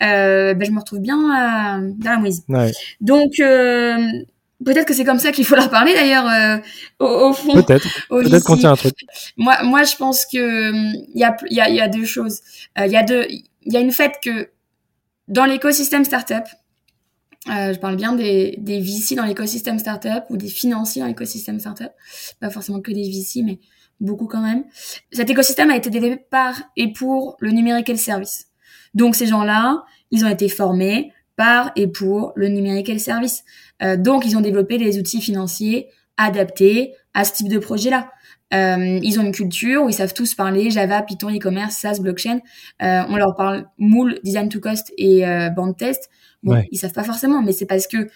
ben, 0.00 0.62
je 0.62 0.70
me 0.70 0.78
retrouve 0.78 0.98
bien 0.98 1.16
dans 1.96 2.10
la 2.10 2.18
mouise. 2.18 2.42
Ouais. 2.48 2.72
Donc 3.00 3.30
peut-être 4.64 4.86
que 4.86 4.94
c'est 4.94 5.04
comme 5.04 5.18
ça 5.18 5.32
qu'il 5.32 5.44
faut 5.44 5.56
leur 5.56 5.70
parler 5.70 5.94
d'ailleurs 5.94 6.60
au, 6.98 7.32
fond. 7.32 7.54
Peut-être. 7.62 7.88
Peut-être 8.08 8.44
qu'on 8.44 8.56
tient 8.56 8.72
un 8.72 8.76
truc. 8.76 8.94
Moi, 9.36 9.62
moi, 9.62 9.82
je 9.84 9.96
pense 9.96 10.26
que 10.26 10.72
il 10.72 11.18
y 11.18 11.24
a, 11.24 11.36
y, 11.50 11.60
a, 11.60 11.68
y 11.68 11.80
a 11.80 11.88
deux 11.88 12.04
choses. 12.04 12.40
Il 12.76 12.90
y 12.90 12.96
a 12.96 13.02
deux, 13.02 13.26
il 13.28 13.72
y 13.72 13.76
a 13.76 13.80
une 13.80 13.92
fait 13.92 14.14
que 14.22 14.50
dans 15.28 15.44
l'écosystème 15.44 16.04
startup, 16.04 16.44
euh, 17.48 17.72
je 17.72 17.78
parle 17.78 17.96
bien 17.96 18.12
des, 18.12 18.56
des 18.58 18.80
VC 18.80 19.14
dans 19.16 19.24
l'écosystème 19.24 19.78
startup 19.78 20.24
ou 20.30 20.36
des 20.36 20.48
financiers 20.48 21.02
dans 21.02 21.08
l'écosystème 21.08 21.58
startup, 21.58 21.90
pas 22.40 22.50
forcément 22.50 22.80
que 22.80 22.92
des 22.92 23.08
VC, 23.08 23.42
mais 23.42 23.58
beaucoup 24.00 24.26
quand 24.26 24.42
même. 24.42 24.64
Cet 25.10 25.30
écosystème 25.30 25.70
a 25.70 25.76
été 25.76 25.90
développé 25.90 26.24
par 26.30 26.54
et 26.76 26.92
pour 26.92 27.36
le 27.40 27.50
numérique 27.50 27.88
et 27.88 27.92
le 27.92 27.98
service. 27.98 28.46
Donc 28.94 29.16
ces 29.16 29.26
gens-là, 29.26 29.84
ils 30.10 30.24
ont 30.24 30.28
été 30.28 30.48
formés 30.48 31.12
par 31.36 31.72
et 31.76 31.88
pour 31.88 32.32
le 32.36 32.48
numérique 32.48 32.88
et 32.88 32.92
le 32.92 32.98
service. 32.98 33.44
Euh, 33.82 33.96
donc 33.96 34.24
ils 34.26 34.36
ont 34.36 34.40
développé 34.40 34.78
des 34.78 34.98
outils 34.98 35.20
financiers 35.20 35.88
adaptés 36.16 36.94
à 37.14 37.24
ce 37.24 37.32
type 37.32 37.48
de 37.48 37.58
projet-là. 37.58 38.10
Euh, 38.52 38.98
ils 39.02 39.18
ont 39.18 39.22
une 39.22 39.32
culture 39.32 39.82
où 39.82 39.88
ils 39.88 39.94
savent 39.94 40.12
tous 40.12 40.34
parler 40.34 40.70
Java, 40.70 41.02
Python, 41.02 41.30
e-commerce, 41.34 41.76
SaaS, 41.76 42.00
blockchain. 42.00 42.40
Euh, 42.82 43.02
on 43.08 43.16
leur 43.16 43.34
parle 43.34 43.66
Moule, 43.78 44.18
Design 44.24 44.48
to 44.48 44.60
Cost 44.60 44.92
et 44.98 45.26
euh, 45.26 45.48
Band 45.48 45.72
Test. 45.72 46.10
Bon, 46.42 46.62
ils 46.70 46.78
savent 46.78 46.92
pas 46.92 47.04
forcément, 47.04 47.40
mais 47.40 47.52
c'est 47.52 47.66
parce 47.66 47.86
que 47.86 48.08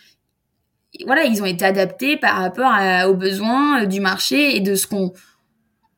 voilà, 1.04 1.24
ils 1.24 1.42
ont 1.42 1.46
été 1.46 1.64
adaptés 1.64 2.16
par 2.16 2.36
rapport 2.36 2.72
aux 3.08 3.14
besoins 3.14 3.84
du 3.84 4.00
marché 4.00 4.56
et 4.56 4.60
de 4.60 4.74
ce 4.74 4.86
qu'on 4.86 5.12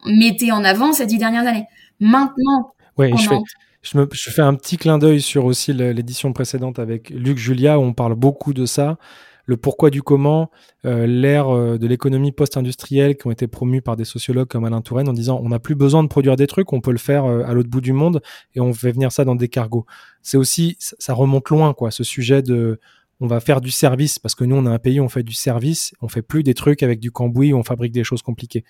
mettait 0.05 0.51
en 0.51 0.63
avant 0.63 0.93
ces 0.93 1.07
dix 1.07 1.19
dernières 1.19 1.47
années. 1.47 1.67
Maintenant, 2.01 2.75
ouais, 2.97 3.11
je, 3.17 3.29
fais, 3.29 3.39
je, 3.83 3.99
me, 3.99 4.09
je 4.13 4.31
fais 4.31 4.43
un 4.43 4.55
petit 4.55 4.77
clin 4.77 4.99
d'œil 4.99 5.21
sur 5.21 5.47
aussi 5.47 5.73
l'édition 5.73 6.33
précédente 6.33 6.79
avec 6.79 7.11
Luc 7.11 7.39
Julia 7.39 7.79
où 7.79 7.83
on 7.83 7.93
parle 7.93 8.15
beaucoup 8.15 8.53
de 8.53 8.67
ça 8.67 8.99
le 9.49 9.57
pourquoi 9.57 9.89
du 9.89 10.03
comment, 10.03 10.51
euh, 10.85 11.07
l'ère 11.07 11.49
euh, 11.49 11.79
de 11.79 11.87
l'économie 11.87 12.33
post-industrielle 12.33 13.17
qui 13.17 13.27
ont 13.27 13.31
été 13.31 13.47
promues 13.47 13.81
par 13.81 13.97
des 13.97 14.05
sociologues 14.05 14.47
comme 14.47 14.67
Alain 14.67 14.83
Touraine 14.83 15.09
en 15.09 15.15
disant 15.15 15.41
on 15.43 15.49
n'a 15.49 15.59
plus 15.59 15.75
besoin 15.75 16.03
de 16.03 16.09
produire 16.09 16.37
des 16.37 16.47
trucs, 16.47 16.71
on 16.75 16.83
peut 16.83 16.93
le 16.93 16.99
faire 16.99 17.25
euh, 17.25 17.43
à 17.47 17.55
l'autre 17.55 17.71
bout 17.71 17.81
du 17.81 17.95
monde 17.95 18.21
et 18.55 18.61
on 18.61 18.75
fait 18.75 18.93
venir 18.93 19.11
ça 19.11 19.25
dans 19.25 19.35
des 19.35 19.49
cargos. 19.49 19.87
C'est 20.23 20.37
aussi, 20.37 20.77
ça 20.79 21.15
remonte 21.15 21.49
loin, 21.49 21.73
quoi, 21.73 21.91
ce 21.91 22.05
sujet 22.05 22.43
de 22.43 22.79
on 23.21 23.27
va 23.27 23.41
faire 23.41 23.63
du 23.63 23.71
service 23.71 24.19
parce 24.19 24.35
que 24.35 24.45
nous 24.45 24.55
on 24.55 24.67
a 24.67 24.71
un 24.71 24.79
pays 24.79 25.01
où 25.01 25.05
on 25.05 25.09
fait 25.09 25.23
du 25.23 25.33
service, 25.33 25.95
on 26.03 26.09
fait 26.09 26.23
plus 26.23 26.43
des 26.43 26.55
trucs 26.55 26.83
avec 26.83 27.01
du 27.01 27.11
cambouis 27.11 27.55
où 27.55 27.57
on 27.57 27.65
fabrique 27.65 27.93
des 27.93 28.05
choses 28.05 28.21
compliquées. 28.21 28.65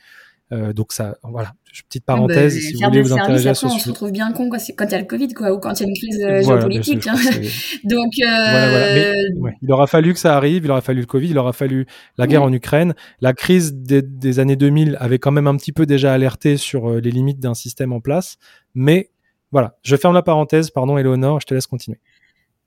Euh, 0.51 0.73
donc 0.73 0.93
ça, 0.93 1.19
voilà, 1.23 1.53
petite 1.89 2.05
ah 2.07 2.13
bah, 2.13 2.17
parenthèse. 2.17 2.59
si 2.59 2.73
vous 2.75 2.89
voulez 2.89 3.03
vous 3.03 3.13
intéresser 3.13 3.49
à 3.49 3.55
ce 3.55 3.67
On 3.67 3.69
se 3.69 3.89
retrouve 3.91 4.13
bien 4.13 4.33
con 4.33 4.49
quand 4.49 4.57
il 4.59 4.91
y 4.91 4.95
a 4.95 4.99
le 4.99 5.05
Covid, 5.05 5.35
quoi, 5.35 5.53
ou 5.53 5.59
quand 5.59 5.79
il 5.79 5.83
y 5.83 5.87
a 5.87 5.89
une 5.89 5.95
crise 5.95 6.25
euh, 6.25 6.43
géopolitique. 6.43 7.07
Hein. 7.07 7.17
donc, 7.85 8.13
euh... 8.27 9.13
il 9.61 9.71
aura 9.71 9.87
fallu 9.87 10.15
que 10.15 10.19
ça 10.19 10.37
arrive, 10.37 10.65
il 10.65 10.71
aura 10.71 10.81
fallu 10.81 11.01
le 11.01 11.07
Covid, 11.07 11.29
il 11.29 11.39
aura 11.39 11.53
fallu 11.53 11.87
la 12.17 12.27
guerre 12.27 12.43
en 12.43 12.53
Ukraine. 12.53 12.95
La 13.21 13.35
crise 13.35 13.75
des, 13.75 14.01
des, 14.01 14.39
années 14.39 14.57
2000 14.57 14.97
avait 15.01 15.19
quand 15.19 15.33
même 15.33 15.47
un 15.47 15.57
petit 15.57 15.73
peu 15.73 15.85
déjà 15.85 16.15
alerté 16.15 16.57
sur 16.57 16.93
les 16.93 17.11
limites 17.11 17.41
d'un 17.41 17.55
système 17.55 17.93
en 17.93 18.01
place. 18.01 18.39
Mais 18.75 19.11
voilà, 19.53 19.77
je 19.83 19.97
ferme 19.97 20.15
la 20.15 20.23
parenthèse. 20.23 20.71
Pardon, 20.71 20.97
Eleonore, 20.97 21.41
je 21.41 21.47
te 21.47 21.53
laisse 21.53 21.67
continuer. 21.67 21.99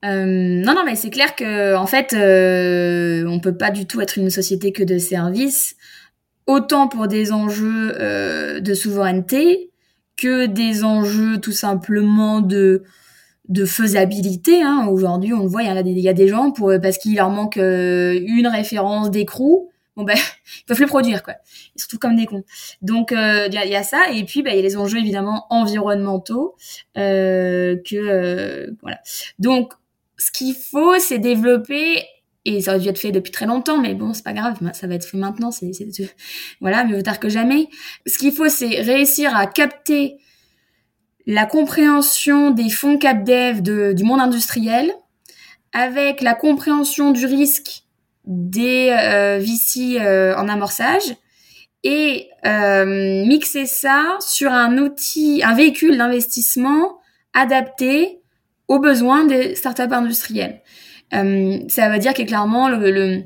Euh, 0.06 0.26
non, 0.26 0.74
non, 0.76 0.84
mais 0.86 0.96
c'est 0.96 1.12
clair 1.12 1.36
que 1.36 1.76
en 1.76 1.88
fait, 1.88 2.14
on 2.14 3.40
peut 3.40 3.58
pas 3.58 3.72
du 3.72 3.88
tout 3.88 4.02
être 4.02 4.20
une 4.20 4.30
société 4.30 4.72
que 4.72 4.84
de 4.84 5.00
services 5.00 5.76
autant 6.48 6.88
pour 6.88 7.08
des 7.08 7.32
enjeux 7.32 7.94
euh, 8.00 8.60
de 8.60 8.74
souveraineté 8.74 9.72
que 10.18 10.46
des 10.46 10.84
enjeux 10.84 11.40
tout 11.40 11.52
simplement 11.52 12.42
de 12.42 12.84
de 13.50 13.66
faisabilité. 13.66 14.62
Hein. 14.62 14.88
Aujourd'hui, 14.90 15.34
on 15.34 15.44
le 15.44 15.50
voit, 15.50 15.64
il 15.64 16.00
y, 16.00 16.08
a 16.08 16.14
des, 16.14 16.28
gens 16.30 16.52
pour 16.52 16.72
parce 16.82 16.98
qu'il 16.98 17.16
leur 17.16 17.30
manque 17.30 17.58
euh, 17.58 18.18
une 18.26 18.48
référence 18.48 19.12
d'écrou. 19.12 19.70
Bon 19.98 20.04
ben, 20.04 20.16
ils 20.62 20.66
peuvent 20.66 20.78
plus 20.78 20.86
produire 20.86 21.22
quoi. 21.22 21.34
Ils 21.76 21.82
se 21.82 21.88
trouvent 21.88 22.00
comme 22.00 22.16
des 22.16 22.28
cons. 22.28 22.44
Donc 22.82 23.12
euh, 23.12 23.48
il 23.48 23.54
y, 23.54 23.58
a, 23.58 23.66
y, 23.66 23.76
a, 23.76 23.84
ça 23.84 24.12
et 24.14 24.24
puis 24.24 24.42
ben, 24.42 24.52
il 24.52 24.58
y 24.58 24.60
a 24.60 24.62
les 24.62 24.78
enjeux 24.78 25.00
évidemment 25.00 25.48
environnementaux 25.50 26.56
que 26.96 28.74
voilà. 28.82 29.00
Donc 29.40 29.74
ce 30.18 30.32
qu'il 30.32 30.54
faut, 30.56 30.98
c'est 31.00 31.18
développer 31.18 32.06
et 32.46 32.62
ça 32.62 32.72
aurait 32.72 32.80
dû 32.80 32.90
être 32.90 33.00
fait 33.00 33.12
depuis 33.12 33.32
très 33.32 33.46
longtemps, 33.46 33.78
mais 33.78 33.94
bon, 33.94 34.14
c'est 34.14 34.24
pas 34.24 34.34
grave, 34.34 34.58
ça 34.74 34.88
va 34.88 34.96
être 34.96 35.06
fait 35.06 35.18
maintenant, 35.18 35.52
c'est, 35.52 35.72
voilà, 36.60 36.84
mieux 36.84 37.04
tard 37.04 37.20
que 37.20 37.30
jamais. 37.30 37.68
Ce 38.08 38.18
qu'il 38.18 38.32
faut, 38.32 38.50
c'est 38.50 38.82
réussir 38.82 39.36
à 39.36 39.46
capter 39.46 40.18
la 41.28 41.46
compréhension 41.46 42.50
des 42.50 42.70
fonds 42.70 42.98
CapDev 42.98 43.62
de, 43.62 43.94
du 43.94 44.04
monde 44.04 44.20
industriel, 44.20 44.92
avec 45.74 46.22
la 46.22 46.34
compréhension 46.34 47.12
du 47.12 47.26
risque 47.26 47.84
des 48.26 48.90
euh, 48.90 49.40
VC 49.40 50.00
euh, 50.00 50.36
en 50.36 50.50
amorçage, 50.50 51.16
et 51.84 52.30
euh, 52.46 53.26
mixer 53.26 53.66
ça 53.66 54.18
sur 54.20 54.52
un 54.52 54.78
outil, 54.78 55.42
un 55.44 55.56
véhicule 55.56 55.98
d'investissement 55.98 57.00
adapté 57.34 58.20
aux 58.68 58.80
besoins 58.80 59.26
des 59.26 59.56
startups 59.56 59.92
industrielles. 59.92 60.61
Euh, 61.14 61.60
ça 61.68 61.90
veut 61.90 62.00
dire 62.00 62.14
que 62.14 62.24
clairement, 62.24 62.70
le, 62.70 62.92
le, 62.92 63.24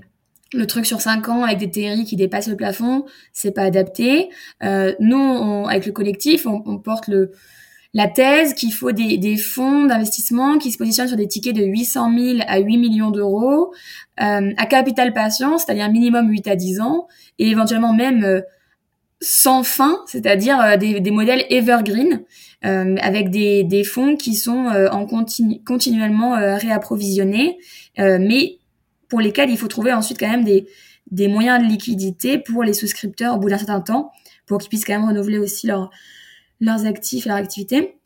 le, 0.53 0.67
truc 0.67 0.85
sur 0.85 1.01
5 1.01 1.29
ans 1.29 1.43
avec 1.43 1.57
des 1.57 1.69
théories 1.69 2.05
qui 2.05 2.15
dépassent 2.15 2.47
le 2.47 2.55
plafond, 2.55 3.05
c'est 3.33 3.51
pas 3.51 3.63
adapté. 3.63 4.29
Euh, 4.63 4.93
nous, 4.99 5.17
on, 5.17 5.67
avec 5.67 5.85
le 5.85 5.91
collectif, 5.91 6.45
on, 6.45 6.63
on 6.65 6.77
porte 6.77 7.07
le, 7.07 7.31
la 7.95 8.09
thèse 8.09 8.53
qu'il 8.53 8.73
faut 8.73 8.91
des, 8.91 9.17
des 9.17 9.37
fonds 9.37 9.85
d'investissement 9.85 10.57
qui 10.57 10.69
se 10.71 10.77
positionnent 10.77 11.07
sur 11.07 11.17
des 11.17 11.29
tickets 11.29 11.55
de 11.55 11.63
800 11.63 12.13
000 12.17 12.39
à 12.45 12.59
8 12.59 12.77
millions 12.77 13.09
d'euros 13.09 13.73
euh, 14.21 14.51
à 14.57 14.65
capital 14.65 15.13
patient, 15.13 15.57
c'est-à-dire 15.57 15.89
minimum 15.89 16.29
8 16.29 16.47
à 16.49 16.55
10 16.57 16.81
ans, 16.81 17.07
et 17.39 17.49
éventuellement 17.49 17.93
même 17.93 18.25
euh, 18.25 18.41
sans 19.21 19.63
fin, 19.63 20.01
c'est-à-dire 20.07 20.59
euh, 20.59 20.75
des, 20.75 20.99
des, 20.99 21.11
modèles 21.11 21.45
evergreen, 21.49 22.23
avec 22.65 23.29
des, 23.29 23.83
fonds 23.83 24.15
qui 24.15 24.35
sont 24.35 24.67
euh, 24.67 24.89
en 24.89 25.05
continu, 25.05 25.61
continuellement 25.63 26.35
euh, 26.35 26.55
réapprovisionnés, 26.57 27.57
mais 27.97 28.57
pour 29.09 29.21
lesquels 29.21 29.49
il 29.49 29.57
faut 29.57 29.67
trouver 29.67 29.93
ensuite 29.93 30.19
quand 30.19 30.29
même 30.29 30.43
des, 30.43 31.27
moyens 31.27 31.61
de 31.63 31.67
liquidité 31.67 32.37
pour 32.39 32.63
les 32.63 32.73
souscripteurs 32.73 33.35
au 33.35 33.37
bout 33.37 33.49
d'un 33.49 33.57
certain 33.57 33.81
temps, 33.81 34.11
pour 34.45 34.57
qu'ils 34.57 34.69
puissent 34.69 34.85
quand 34.85 34.97
même 34.99 35.07
renouveler 35.07 35.37
aussi 35.37 35.67
leur, 35.67 35.91
leurs 36.59 36.85
actifs 36.85 37.25
et 37.25 37.29
leur 37.29 37.37
activité. 37.37 37.97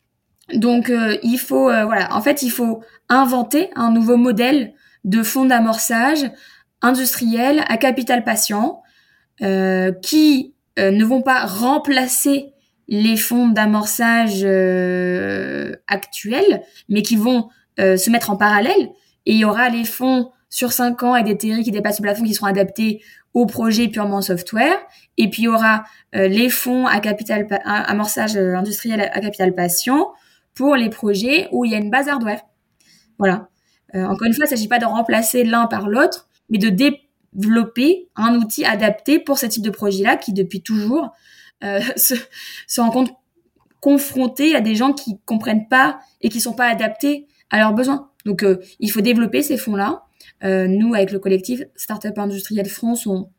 Donc 0.54 0.92
il 1.22 1.38
faut 1.38 1.64
voilà, 1.64 2.14
en 2.14 2.20
fait 2.20 2.42
il 2.42 2.50
faut 2.50 2.82
inventer 3.08 3.70
un 3.76 3.92
nouveau 3.92 4.16
modèle 4.16 4.72
de 5.04 5.22
fonds 5.22 5.44
d'amorçage 5.44 6.30
industriels 6.82 7.64
à 7.68 7.76
capital 7.76 8.24
patient 8.24 8.82
euh, 9.42 9.92
qui 9.92 10.54
euh, 10.78 10.90
ne 10.90 11.02
vont 11.02 11.22
pas 11.22 11.46
remplacer 11.46 12.52
les 12.90 13.16
fonds 13.16 13.48
d'amorçage 13.48 14.42
euh, 14.44 15.72
actuels, 15.86 16.62
mais 16.88 17.02
qui 17.02 17.16
vont 17.16 17.48
se 17.78 18.10
mettre 18.10 18.28
en 18.28 18.36
parallèle. 18.36 18.90
Et 19.24 19.32
il 19.32 19.38
y 19.38 19.44
aura 19.46 19.70
les 19.70 19.86
fonds 19.86 20.32
sur 20.50 20.70
5 20.70 21.02
ans 21.02 21.16
et 21.16 21.22
des 21.22 21.38
théories 21.38 21.64
qui 21.64 21.70
dépassent 21.70 21.98
le 21.98 22.02
plafond 22.02 22.24
qui 22.24 22.34
seront 22.34 22.48
adaptés 22.48 23.02
au 23.32 23.46
projet 23.46 23.88
purement 23.88 24.20
software. 24.20 24.76
Et 25.16 25.30
puis 25.30 25.42
il 25.42 25.44
y 25.46 25.48
aura 25.48 25.84
les 26.12 26.50
fonds 26.50 26.86
à 26.86 27.00
capital 27.00 27.46
amorçage 27.64 28.36
industriel 28.36 29.00
à 29.00 29.20
capital 29.20 29.54
patient 29.54 30.12
pour 30.54 30.76
les 30.76 30.90
projets 30.90 31.48
où 31.52 31.64
il 31.64 31.70
y 31.70 31.74
a 31.74 31.78
une 31.78 31.88
base 31.88 32.06
hardware. 32.06 32.42
Voilà. 33.18 33.48
encore 33.94 34.26
une 34.26 34.34
fois, 34.34 34.44
il 34.44 34.50
ne 34.50 34.56
s'agit 34.56 34.68
pas 34.68 34.78
de 34.78 34.84
remplacer 34.84 35.42
l'un 35.44 35.68
par 35.68 35.88
l'autre, 35.88 36.28
mais 36.50 36.58
de 36.58 36.68
développer 37.32 38.08
un 38.16 38.34
outil 38.34 38.64
adapté 38.64 39.18
pour 39.18 39.38
ce 39.38 39.46
type 39.46 39.62
de 39.62 39.70
projet-là 39.70 40.16
qui, 40.16 40.32
depuis 40.32 40.62
toujours, 40.62 41.04
euh, 41.04 41.08
se, 41.96 42.14
se 42.66 42.80
rencontre 42.80 43.12
confronté 43.80 44.54
à 44.54 44.60
des 44.60 44.74
gens 44.74 44.92
qui 44.92 45.18
comprennent 45.24 45.68
pas 45.68 46.00
et 46.20 46.28
qui 46.28 46.40
sont 46.40 46.52
pas 46.52 46.66
adaptés 46.66 47.26
à 47.50 47.58
leurs 47.58 47.74
besoins. 47.74 48.10
Donc, 48.24 48.42
euh, 48.42 48.60
il 48.78 48.90
faut 48.90 49.00
développer 49.00 49.42
ces 49.42 49.56
fonds-là. 49.56 50.04
Euh, 50.44 50.66
nous, 50.68 50.94
avec 50.94 51.10
le 51.10 51.18
collectif 51.18 51.62
Startup 51.74 52.16
Industriel 52.16 52.68
France, 52.68 53.06
on, 53.06 53.30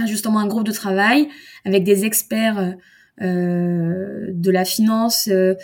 a 0.00 0.06
justement 0.06 0.40
un 0.40 0.46
groupe 0.48 0.64
de 0.64 0.72
travail 0.72 1.28
avec 1.64 1.84
des 1.84 2.04
experts 2.04 2.74
euh, 3.22 4.26
de 4.32 4.50
la 4.50 4.64
finance, 4.64 5.28
euh, 5.28 5.54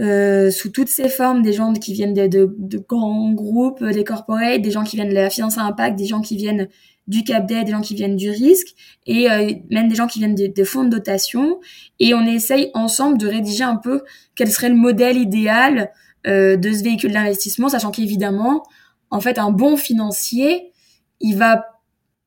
euh, 0.00 0.50
sous 0.50 0.70
toutes 0.70 0.88
ces 0.88 1.08
formes, 1.08 1.42
des 1.42 1.52
gens 1.52 1.72
qui 1.72 1.92
viennent 1.92 2.14
de, 2.14 2.26
de, 2.26 2.52
de, 2.58 2.78
grands 2.78 3.32
groupes, 3.32 3.80
euh, 3.82 3.92
des 3.92 4.02
corporates, 4.02 4.60
des 4.60 4.72
gens 4.72 4.82
qui 4.82 4.96
viennent 4.96 5.10
de 5.10 5.14
la 5.14 5.30
finance 5.30 5.56
à 5.56 5.62
impact, 5.62 5.96
des 5.96 6.06
gens 6.06 6.20
qui 6.20 6.36
viennent 6.36 6.68
du 7.06 7.22
cap 7.22 7.46
des 7.46 7.66
gens 7.66 7.80
qui 7.80 7.94
viennent 7.94 8.16
du 8.16 8.30
risque, 8.30 8.74
et 9.06 9.30
euh, 9.30 9.52
même 9.70 9.88
des 9.88 9.94
gens 9.94 10.06
qui 10.06 10.18
viennent 10.20 10.34
de, 10.34 10.64
fonds 10.64 10.84
de 10.84 10.88
dotation. 10.88 11.60
Et 12.00 12.14
on 12.14 12.24
essaye 12.26 12.70
ensemble 12.74 13.18
de 13.18 13.26
rédiger 13.26 13.64
un 13.64 13.76
peu 13.76 14.02
quel 14.34 14.50
serait 14.50 14.70
le 14.70 14.74
modèle 14.74 15.18
idéal 15.18 15.90
euh, 16.26 16.56
de 16.56 16.72
ce 16.72 16.82
véhicule 16.82 17.12
d'investissement, 17.12 17.68
sachant 17.68 17.90
qu'évidemment, 17.90 18.62
en 19.10 19.20
fait, 19.20 19.38
un 19.38 19.50
bon 19.50 19.76
financier, 19.76 20.72
il 21.20 21.36
va 21.36 21.66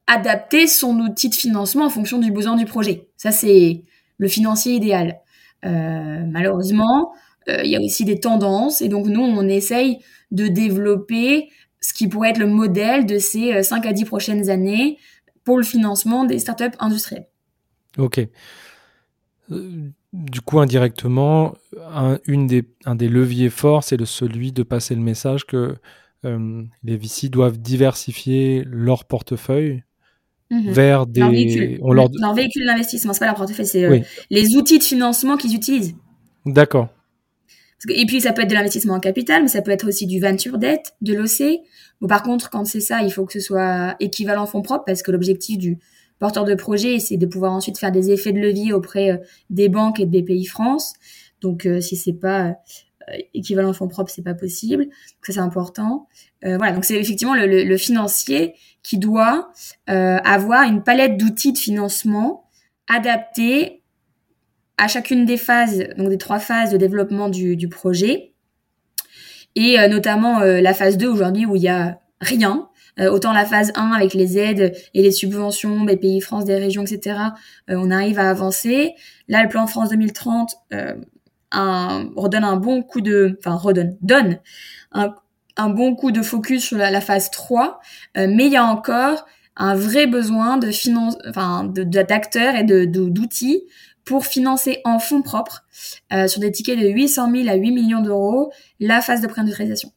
adapter 0.06 0.68
son 0.68 1.00
outil 1.00 1.30
de 1.30 1.36
financement 1.36 1.86
en 1.86 1.90
fonction 1.90 2.20
du 2.20 2.32
besoin 2.32 2.56
du 2.56 2.66
projet. 2.66 3.10
Ça, 3.18 3.32
c'est 3.32 3.84
le 4.18 4.28
financier 4.28 4.76
idéal. 4.76 5.20
Euh, 5.66 6.24
malheureusement, 6.28 7.14
il 7.48 7.72
y 7.72 7.78
a 7.78 7.82
aussi 7.82 8.04
des 8.04 8.20
tendances 8.20 8.82
et 8.82 8.90
donc 8.90 9.08
nous 9.08 9.22
on 9.22 9.48
essaye 9.48 10.00
de 10.32 10.50
développer 10.50 11.48
ce 11.82 11.94
qui 11.94 12.08
pourrait 12.08 12.30
être 12.32 12.38
le 12.38 12.48
modèle 12.48 13.06
de 13.06 13.18
ces 13.18 13.64
5 13.64 13.86
euh, 13.86 13.90
à 13.90 13.94
10 13.94 14.06
prochaines 14.06 14.50
années 14.50 14.98
pour 15.44 15.58
le 15.58 15.64
financement 15.64 16.26
des 16.26 16.40
startups 16.40 16.76
industrielles. 16.80 17.28
Ok. 17.98 18.20
Euh, 19.52 19.90
du 20.14 20.42
coup, 20.42 20.60
indirectement, 20.60 21.54
un, 21.92 22.20
une 22.26 22.48
des, 22.48 22.68
un 22.86 22.96
des 22.96 23.08
leviers 23.08 23.50
forts, 23.50 23.84
c'est 23.84 24.04
celui 24.06 24.52
de 24.52 24.64
passer 24.64 24.96
le 24.96 25.02
message 25.02 25.46
que 25.46 25.76
les 26.84 26.98
VC 26.98 27.30
doivent 27.30 27.58
diversifier 27.58 28.64
leur 28.66 29.06
portefeuille 29.06 29.84
mhm. 30.52 30.72
vers 30.72 31.08
des... 31.08 31.22
Leur 31.22 31.32
véhicule, 31.32 31.80
on 31.82 31.94
leur... 31.94 32.10
leur 32.20 32.34
véhicule 32.34 32.66
d'investissement, 32.66 33.14
c'est 33.14 33.20
pas 33.20 33.28
leur 33.28 33.36
portefeuille, 33.36 33.66
c'est 33.66 34.04
les 34.30 34.58
outils 34.58 34.80
de 34.80 34.84
financement 34.84 35.38
qu'ils 35.38 35.56
utilisent. 35.56 35.96
D'accord. 36.46 36.90
Et 37.90 38.06
puis 38.06 38.22
ça 38.22 38.34
peut 38.34 38.42
être 38.42 38.50
de 38.50 38.56
l'investissement 38.56 38.96
en 38.96 39.00
capital, 39.00 39.44
mais 39.44 39.48
ça 39.50 39.62
peut 39.62 39.72
être 39.72 39.88
aussi 39.88 40.08
du 40.08 40.20
venture 40.20 40.58
debt, 40.58 40.82
de 41.02 41.14
l'OC. 41.14 41.60
Bon, 42.02 42.08
par 42.08 42.24
contre, 42.24 42.50
quand 42.50 42.66
c'est 42.66 42.80
ça, 42.80 43.02
il 43.02 43.12
faut 43.12 43.26
que 43.26 43.34
ce 43.34 43.40
soit 43.40 43.96
équivalent 44.00 44.46
fonds 44.46 44.62
propres, 44.62 44.86
parce 44.86 45.04
que 45.04 45.12
l'objectif 45.12 45.58
du 45.58 45.78
porteur 46.20 46.46
de 46.46 46.56
projet, 46.56 47.00
c'est 47.00 47.18
de 47.18 47.26
pouvoir 47.26 47.54
ensuite 47.54 47.78
faire 47.78 47.92
des 47.92 48.12
effets 48.12 48.32
de 48.32 48.40
levier 48.40 48.74
auprès 48.74 49.12
euh, 49.12 49.18
des 49.50 49.70
banques 49.70 50.00
et 50.00 50.06
des 50.06 50.24
pays 50.24 50.46
France. 50.46 50.94
Donc, 51.42 51.66
euh, 51.66 51.80
si 51.80 51.96
c'est 51.96 52.14
pas 52.14 52.48
euh, 53.10 53.18
équivalent 53.36 53.74
fonds 53.74 53.88
propres, 53.88 54.12
c'est 54.12 54.24
pas 54.24 54.34
possible. 54.34 54.86
Donc 54.86 55.26
ça, 55.26 55.34
c'est 55.34 55.40
important. 55.40 56.08
voilà, 56.44 56.72
donc 56.72 56.86
c'est 56.86 57.00
effectivement 57.00 57.36
le, 57.36 57.46
le, 57.46 57.64
le, 57.64 57.78
financier 57.78 58.54
qui 58.84 58.98
doit 58.98 59.50
avoir 59.88 60.64
une 60.64 60.84
palette 60.84 61.18
d'outils 61.18 61.52
de 61.52 61.58
financement 61.58 62.44
adaptés 62.88 63.82
à 64.78 64.88
chacune 64.88 65.26
des 65.26 65.38
phases, 65.38 65.84
donc 65.98 66.10
des 66.10 66.18
trois 66.18 66.40
phases 66.40 66.72
de 66.72 66.78
développement 66.78 67.30
du, 67.30 67.56
du 67.56 67.68
projet, 67.68 68.34
et 69.58 69.80
euh, 69.80 69.88
notamment 69.88 70.42
euh, 70.42 70.62
la 70.62 70.74
phase 70.74 70.98
2 70.98 71.08
aujourd'hui 71.08 71.46
où 71.46 71.56
il 71.56 71.64
y 71.64 71.68
a 71.68 72.00
rien. 72.22 72.70
Euh, 73.00 73.12
autant 73.12 73.34
la 73.34 73.46
phase 73.46 73.72
1 73.76 73.92
avec 73.92 74.14
les 74.14 74.38
aides 74.38 74.76
et 74.94 75.02
les 75.04 75.12
subventions 75.12 75.84
des 75.84 75.98
pays 75.98 76.22
France, 76.22 76.46
des 76.46 76.56
régions, 76.56 76.84
etc. 76.84 77.18
on 77.68 77.92
arrive 77.92 78.20
à 78.20 78.30
avancer. 78.30 78.94
Là, 79.28 79.44
le 79.44 79.50
plan 79.50 79.68
France 79.68 79.90
2030 79.90 80.56
un, 81.52 82.10
redonne 82.16 82.44
un 82.44 82.56
bon 82.56 82.82
coup 82.82 83.02
de, 83.02 83.38
enfin 83.40 83.56
redonne, 83.56 83.98
donne 84.02 84.40
un, 84.92 85.14
un 85.58 85.70
bon 85.70 85.96
coup 85.96 86.12
de 86.12 86.22
focus 86.22 86.64
sur 86.64 86.78
la, 86.78 86.90
la 86.92 87.02
phase 87.02 87.30
3, 87.32 87.80
mais 88.16 88.48
il 88.48 88.52
y 88.52 88.58
a 88.58 88.66
encore 88.66 89.26
un 89.58 89.76
vrai 89.76 90.08
besoin 90.08 90.58
de 90.58 90.72
finance, 90.72 91.18
enfin, 91.28 91.64
d'acteurs 91.66 92.56
et 92.56 92.64
de, 92.64 92.86
d'outils 92.86 93.64
pour 94.08 94.26
financer 94.26 94.80
en 94.86 95.00
fonds 95.00 95.22
propres 95.22 95.66
euh, 96.14 96.28
sur 96.28 96.40
des 96.40 96.52
tickets 96.52 96.80
de 96.80 96.88
800 96.88 97.30
000 97.32 97.50
à 97.50 97.56
8 97.56 97.72
millions 97.72 98.02
d'euros 98.02 98.52
la 98.80 99.02
phase 99.02 99.22
de 99.22 99.28
préindustrialisation. 99.28 99.92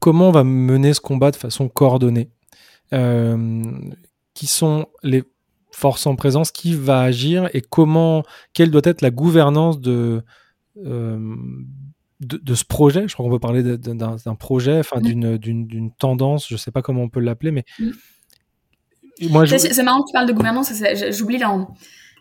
Comment 0.00 0.28
on 0.28 0.32
va 0.32 0.44
mener 0.44 0.94
ce 0.94 1.00
combat 1.00 1.30
de 1.30 1.36
façon 1.36 1.68
coordonnée? 1.68 2.30
Euh, 2.92 3.62
Qui 4.34 4.46
sont 4.46 4.86
les 5.02 5.24
forces 5.70 6.06
en 6.06 6.16
présence? 6.16 6.50
Qui 6.50 6.74
va 6.74 7.00
agir? 7.00 7.50
Et 7.52 7.60
comment 7.60 8.24
Quelle 8.54 8.70
doit 8.70 8.82
être 8.84 9.02
la 9.02 9.10
gouvernance 9.10 9.78
de, 9.78 10.22
euh, 10.84 11.36
de, 12.20 12.54
ce 12.54 12.64
projet? 12.64 13.08
Je 13.08 13.14
crois 13.14 13.26
qu'on 13.26 13.32
peut 13.32 13.38
parler 13.38 13.62
d'un 13.62 14.34
projet, 14.36 14.78
enfin 14.78 15.00
mm. 15.00 15.36
d'une 15.38 15.92
tendance, 15.98 16.48
je 16.48 16.54
ne 16.54 16.58
sais 16.58 16.70
pas 16.70 16.80
comment 16.82 17.02
on 17.02 17.08
peut 17.08 17.20
l'appeler, 17.20 17.50
mais... 17.50 17.64
Mm. 17.78 17.90
Je... 19.20 19.56
C'est 19.58 19.82
marrant 19.82 20.02
que 20.02 20.10
tu 20.10 20.12
parles 20.12 20.28
de 20.28 20.32
gouvernance, 20.32 20.72
j'oublie 21.10 21.38
là 21.38 21.50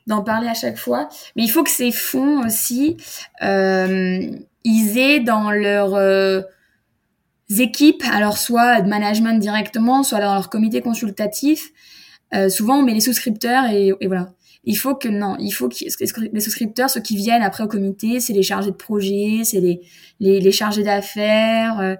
d'en 0.07 0.23
parler 0.23 0.47
à 0.47 0.53
chaque 0.53 0.77
fois. 0.77 1.09
Mais 1.35 1.43
il 1.43 1.49
faut 1.49 1.63
que 1.63 1.69
ces 1.69 1.91
fonds 1.91 2.45
aussi, 2.45 2.97
euh, 3.43 4.31
ils 4.63 4.97
aient 4.97 5.19
dans 5.19 5.51
leurs 5.51 5.95
euh, 5.95 6.41
équipes, 7.57 8.03
alors 8.11 8.37
soit 8.37 8.81
de 8.81 8.89
management 8.89 9.39
directement, 9.39 10.03
soit 10.03 10.19
dans 10.19 10.33
leur 10.33 10.49
comité 10.49 10.81
consultatif. 10.81 11.71
Euh, 12.33 12.49
souvent, 12.49 12.79
on 12.79 12.83
met 12.83 12.93
les 12.93 13.01
souscripteurs 13.01 13.65
et, 13.65 13.93
et, 13.99 14.07
voilà. 14.07 14.33
Il 14.63 14.75
faut 14.75 14.95
que 14.95 15.07
non, 15.07 15.37
il 15.39 15.51
faut 15.51 15.69
que 15.69 15.75
les 16.33 16.39
souscripteurs, 16.41 16.89
ceux 16.89 16.99
qui 16.99 17.15
viennent 17.15 17.43
après 17.43 17.63
au 17.63 17.67
comité, 17.67 18.19
c'est 18.19 18.33
les 18.33 18.43
chargés 18.43 18.71
de 18.71 18.75
projet, 18.75 19.43
c'est 19.45 19.61
les, 19.61 19.79
les, 20.19 20.41
les, 20.41 20.51
chargés 20.51 20.83
d'affaires. 20.83 21.79
Euh, 21.79 21.95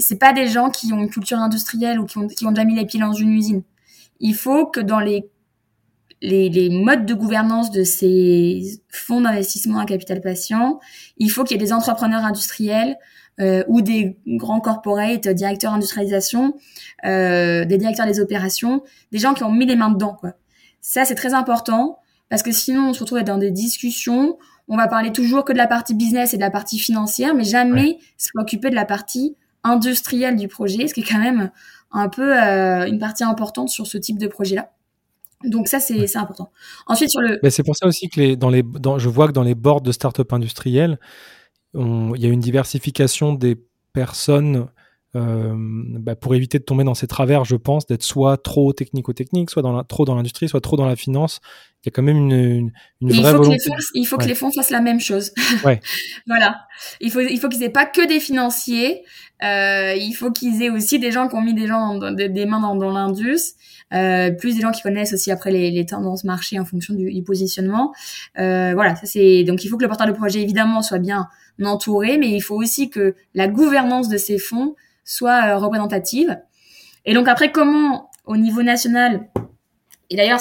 c'est 0.00 0.18
pas 0.18 0.32
des 0.32 0.48
gens 0.48 0.70
qui 0.70 0.92
ont 0.92 0.98
une 0.98 1.10
culture 1.10 1.38
industrielle 1.38 2.00
ou 2.00 2.06
qui 2.06 2.18
ont, 2.18 2.26
qui 2.26 2.44
ont 2.46 2.50
déjà 2.50 2.64
mis 2.64 2.74
les 2.74 2.84
pieds 2.84 2.98
dans 2.98 3.12
une 3.12 3.30
usine. 3.30 3.62
Il 4.18 4.34
faut 4.34 4.66
que 4.66 4.80
dans 4.80 4.98
les 4.98 5.28
les, 6.22 6.48
les, 6.48 6.68
modes 6.70 7.06
de 7.06 7.14
gouvernance 7.14 7.70
de 7.70 7.84
ces 7.84 8.80
fonds 8.88 9.20
d'investissement 9.20 9.78
à 9.78 9.84
capital 9.84 10.20
patient, 10.20 10.80
il 11.16 11.30
faut 11.30 11.44
qu'il 11.44 11.56
y 11.56 11.60
ait 11.60 11.64
des 11.64 11.72
entrepreneurs 11.72 12.24
industriels 12.24 12.96
euh, 13.40 13.62
ou 13.68 13.82
des 13.82 14.16
grands 14.26 14.60
corporates, 14.60 15.28
directeurs 15.28 15.72
d'industrialisation, 15.72 16.54
euh, 17.04 17.64
des 17.64 17.78
directeurs 17.78 18.06
des 18.06 18.18
opérations, 18.18 18.82
des 19.12 19.18
gens 19.18 19.32
qui 19.32 19.44
ont 19.44 19.52
mis 19.52 19.64
les 19.64 19.76
mains 19.76 19.90
dedans. 19.90 20.16
Quoi. 20.18 20.32
Ça, 20.80 21.04
c'est 21.04 21.14
très 21.14 21.34
important 21.34 21.98
parce 22.30 22.42
que 22.42 22.50
sinon, 22.50 22.90
on 22.90 22.92
se 22.92 23.00
retrouve 23.00 23.22
dans 23.22 23.38
des 23.38 23.52
discussions. 23.52 24.38
On 24.66 24.76
va 24.76 24.88
parler 24.88 25.12
toujours 25.12 25.44
que 25.44 25.52
de 25.52 25.56
la 25.56 25.68
partie 25.68 25.94
business 25.94 26.34
et 26.34 26.36
de 26.36 26.42
la 26.42 26.50
partie 26.50 26.80
financière, 26.80 27.34
mais 27.34 27.44
jamais 27.44 27.98
se 28.16 28.30
préoccuper 28.34 28.70
de 28.70 28.74
la 28.74 28.84
partie 28.84 29.36
industrielle 29.62 30.34
du 30.34 30.48
projet, 30.48 30.88
ce 30.88 30.94
qui 30.94 31.00
est 31.00 31.08
quand 31.08 31.20
même 31.20 31.50
un 31.92 32.08
peu 32.08 32.36
euh, 32.36 32.86
une 32.86 32.98
partie 32.98 33.24
importante 33.24 33.68
sur 33.68 33.86
ce 33.86 33.98
type 33.98 34.18
de 34.18 34.26
projet-là. 34.26 34.72
Donc 35.44 35.68
ça, 35.68 35.80
c'est 35.80 36.16
important. 36.16 36.50
Ensuite, 36.86 37.10
sur 37.10 37.20
le... 37.20 37.38
Mais 37.42 37.50
c'est 37.50 37.62
pour 37.62 37.76
ça 37.76 37.86
aussi 37.86 38.08
que 38.08 38.20
les, 38.20 38.36
dans 38.36 38.50
les, 38.50 38.62
dans, 38.62 38.98
je 38.98 39.08
vois 39.08 39.28
que 39.28 39.32
dans 39.32 39.42
les 39.42 39.54
boards 39.54 39.82
de 39.82 39.92
start-up 39.92 40.32
industrielles, 40.32 40.98
il 41.74 42.16
y 42.16 42.26
a 42.26 42.28
une 42.28 42.40
diversification 42.40 43.34
des 43.34 43.56
personnes 43.92 44.68
euh, 45.16 45.54
bah 45.56 46.16
pour 46.16 46.34
éviter 46.34 46.58
de 46.58 46.64
tomber 46.64 46.84
dans 46.84 46.94
ces 46.94 47.06
travers, 47.06 47.44
je 47.44 47.56
pense, 47.56 47.86
d'être 47.86 48.02
soit 48.02 48.36
trop 48.36 48.72
technico-technique, 48.74 49.48
soit 49.48 49.62
dans 49.62 49.72
la, 49.72 49.82
trop 49.82 50.04
dans 50.04 50.14
l'industrie, 50.14 50.48
soit 50.48 50.60
trop 50.60 50.76
dans 50.76 50.86
la 50.86 50.96
finance. 50.96 51.40
Il 51.82 51.86
y 51.86 51.88
a 51.88 51.92
quand 51.92 52.02
même 52.02 52.16
une, 52.16 52.32
une, 52.32 52.72
une 53.00 53.12
vraie 53.12 53.18
il 53.18 53.24
faut 53.24 53.38
volonté. 53.38 53.56
Que 53.56 53.62
les 53.62 53.70
fonds, 53.70 53.76
il 53.94 54.04
faut 54.04 54.18
que 54.18 54.26
les 54.26 54.34
fonds 54.34 54.50
fassent 54.52 54.70
la 54.70 54.82
même 54.82 55.00
chose. 55.00 55.32
Ouais. 55.64 55.80
voilà. 56.26 56.66
Il 57.00 57.10
faut, 57.10 57.20
il 57.20 57.38
faut 57.38 57.48
qu'ils 57.48 57.62
aient 57.62 57.70
pas 57.70 57.86
que 57.86 58.06
des 58.06 58.20
financiers. 58.20 59.02
Euh, 59.42 59.94
il 59.94 60.12
faut 60.12 60.30
qu'ils 60.30 60.62
aient 60.62 60.70
aussi 60.70 60.98
des 60.98 61.10
gens 61.10 61.28
qui 61.28 61.36
ont 61.36 61.42
mis 61.42 61.54
des 61.54 61.66
gens 61.66 61.96
des 61.96 62.46
mains 62.46 62.60
dans, 62.60 62.76
dans 62.76 62.90
l'indus. 62.90 63.54
Euh, 63.94 64.30
plus 64.30 64.54
des 64.54 64.60
gens 64.60 64.70
qui 64.70 64.82
connaissent 64.82 65.14
aussi 65.14 65.30
après 65.30 65.50
les, 65.50 65.70
les 65.70 65.86
tendances 65.86 66.24
marché 66.24 66.58
en 66.60 66.66
fonction 66.66 66.92
du, 66.92 67.10
du 67.10 67.22
positionnement. 67.22 67.94
Euh, 68.38 68.72
voilà, 68.74 68.94
ça 68.96 69.06
c'est 69.06 69.44
donc 69.44 69.64
il 69.64 69.68
faut 69.68 69.78
que 69.78 69.82
le 69.82 69.88
porteur 69.88 70.06
de 70.06 70.12
projet 70.12 70.42
évidemment 70.42 70.82
soit 70.82 70.98
bien 70.98 71.28
entouré, 71.64 72.18
mais 72.18 72.30
il 72.30 72.40
faut 72.40 72.56
aussi 72.56 72.90
que 72.90 73.14
la 73.34 73.48
gouvernance 73.48 74.10
de 74.10 74.18
ces 74.18 74.38
fonds 74.38 74.74
soit 75.04 75.56
représentative. 75.56 76.38
Et 77.06 77.14
donc 77.14 77.28
après, 77.28 77.50
comment 77.50 78.10
au 78.26 78.36
niveau 78.36 78.62
national, 78.62 79.28
et 80.10 80.16
d'ailleurs, 80.16 80.40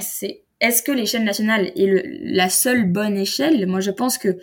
c'est 0.00 0.44
est-ce 0.60 0.82
que 0.82 0.90
l'échelle 0.90 1.24
nationale 1.24 1.70
est 1.76 1.86
le, 1.86 2.02
la 2.22 2.48
seule 2.48 2.90
bonne 2.90 3.18
échelle? 3.18 3.66
Moi, 3.66 3.80
je 3.80 3.90
pense 3.90 4.16
que 4.16 4.38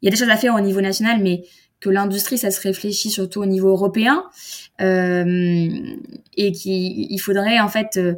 il 0.00 0.06
y 0.06 0.08
a 0.08 0.10
des 0.10 0.16
choses 0.16 0.30
à 0.30 0.36
faire 0.36 0.54
au 0.54 0.60
niveau 0.60 0.80
national, 0.80 1.20
mais 1.22 1.42
que 1.80 1.90
l'industrie, 1.90 2.38
ça 2.38 2.50
se 2.50 2.60
réfléchit 2.60 3.10
surtout 3.10 3.40
au 3.40 3.46
niveau 3.46 3.68
européen, 3.68 4.24
euh, 4.80 5.78
et 6.36 6.52
qu'il 6.52 7.20
faudrait 7.20 7.60
en 7.60 7.68
fait 7.68 7.96
euh, 7.96 8.14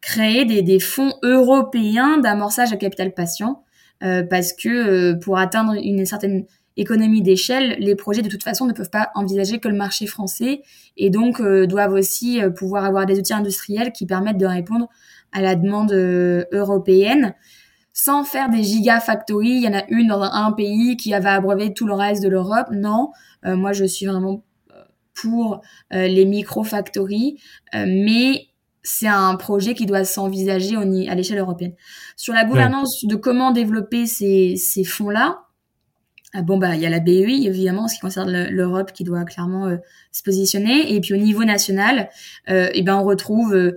créer 0.00 0.44
des, 0.44 0.62
des 0.62 0.80
fonds 0.80 1.14
européens 1.22 2.18
d'amorçage 2.18 2.72
à 2.72 2.76
capital 2.76 3.14
patient, 3.14 3.64
euh, 4.02 4.22
parce 4.22 4.52
que 4.52 4.68
euh, 4.68 5.14
pour 5.14 5.38
atteindre 5.38 5.74
une 5.74 6.04
certaine 6.04 6.44
économie 6.76 7.22
d'échelle, 7.22 7.76
les 7.78 7.94
projets 7.94 8.22
de 8.22 8.28
toute 8.28 8.42
façon 8.42 8.66
ne 8.66 8.72
peuvent 8.72 8.90
pas 8.90 9.10
envisager 9.14 9.60
que 9.60 9.68
le 9.68 9.76
marché 9.76 10.06
français, 10.06 10.62
et 10.96 11.08
donc 11.08 11.40
euh, 11.40 11.66
doivent 11.66 11.94
aussi 11.94 12.40
pouvoir 12.56 12.84
avoir 12.84 13.06
des 13.06 13.18
outils 13.18 13.32
industriels 13.32 13.92
qui 13.92 14.06
permettent 14.06 14.38
de 14.38 14.46
répondre 14.46 14.88
à 15.32 15.40
la 15.40 15.54
demande 15.54 15.92
européenne 16.52 17.34
sans 17.94 18.24
faire 18.24 18.50
des 18.50 18.62
gigafactories. 18.62 19.48
Il 19.48 19.62
y 19.62 19.68
en 19.68 19.72
a 19.72 19.84
une 19.88 20.08
dans 20.08 20.20
un, 20.20 20.52
pays 20.52 20.98
qui 20.98 21.12
va 21.12 21.34
abreuver 21.34 21.72
tout 21.72 21.86
le 21.86 21.94
reste 21.94 22.22
de 22.22 22.28
l'Europe. 22.28 22.66
Non, 22.72 23.12
euh, 23.46 23.56
moi 23.56 23.72
je 23.72 23.84
suis 23.84 24.04
vraiment 24.04 24.44
euh, 24.72 24.82
pour 25.14 25.62
euh, 25.94 26.06
les 26.08 26.26
micro-factories, 26.26 27.40
mais 27.72 28.48
c'est 28.82 29.08
un 29.08 29.36
projet 29.36 29.74
qui 29.74 29.86
doit 29.86 30.04
s'envisager 30.04 30.76
à 30.76 31.14
l'échelle 31.14 31.38
européenne. 31.38 31.72
Sur 32.16 32.34
la 32.34 32.44
gouvernance 32.44 33.04
de 33.06 33.14
comment 33.14 33.50
développer 33.52 34.06
ces, 34.06 34.56
ces 34.56 34.84
fonds-là, 34.84 35.40
bon 36.42 36.58
bah 36.58 36.74
il 36.74 36.82
y 36.82 36.86
a 36.86 36.90
la 36.90 37.00
BEI 37.00 37.46
évidemment, 37.46 37.84
en 37.84 37.88
ce 37.88 37.94
qui 37.94 38.00
concerne 38.00 38.48
l'Europe, 38.48 38.92
qui 38.92 39.04
doit 39.04 39.24
clairement 39.24 39.74
se 40.12 40.22
positionner. 40.22 40.94
Et 40.94 41.00
puis 41.00 41.14
au 41.14 41.16
niveau 41.16 41.44
national, 41.44 42.10
et 42.48 42.72
eh 42.74 42.82
ben 42.82 42.96
on 42.96 43.04
retrouve 43.04 43.72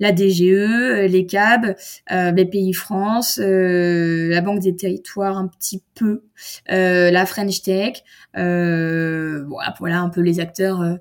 la 0.00 0.12
DGE, 0.12 0.42
euh, 0.42 1.06
les 1.06 1.26
CAB, 1.26 1.76
euh, 2.10 2.44
pays 2.46 2.72
France, 2.72 3.38
euh, 3.40 4.30
la 4.30 4.40
Banque 4.40 4.60
des 4.60 4.74
Territoires 4.74 5.36
un 5.36 5.46
petit 5.46 5.82
peu, 5.94 6.24
euh, 6.72 7.10
la 7.10 7.26
French 7.26 7.62
Tech, 7.62 8.02
voilà, 8.34 9.74
voilà 9.78 10.00
un 10.00 10.08
peu 10.08 10.22
les 10.22 10.40
acteurs 10.40 10.98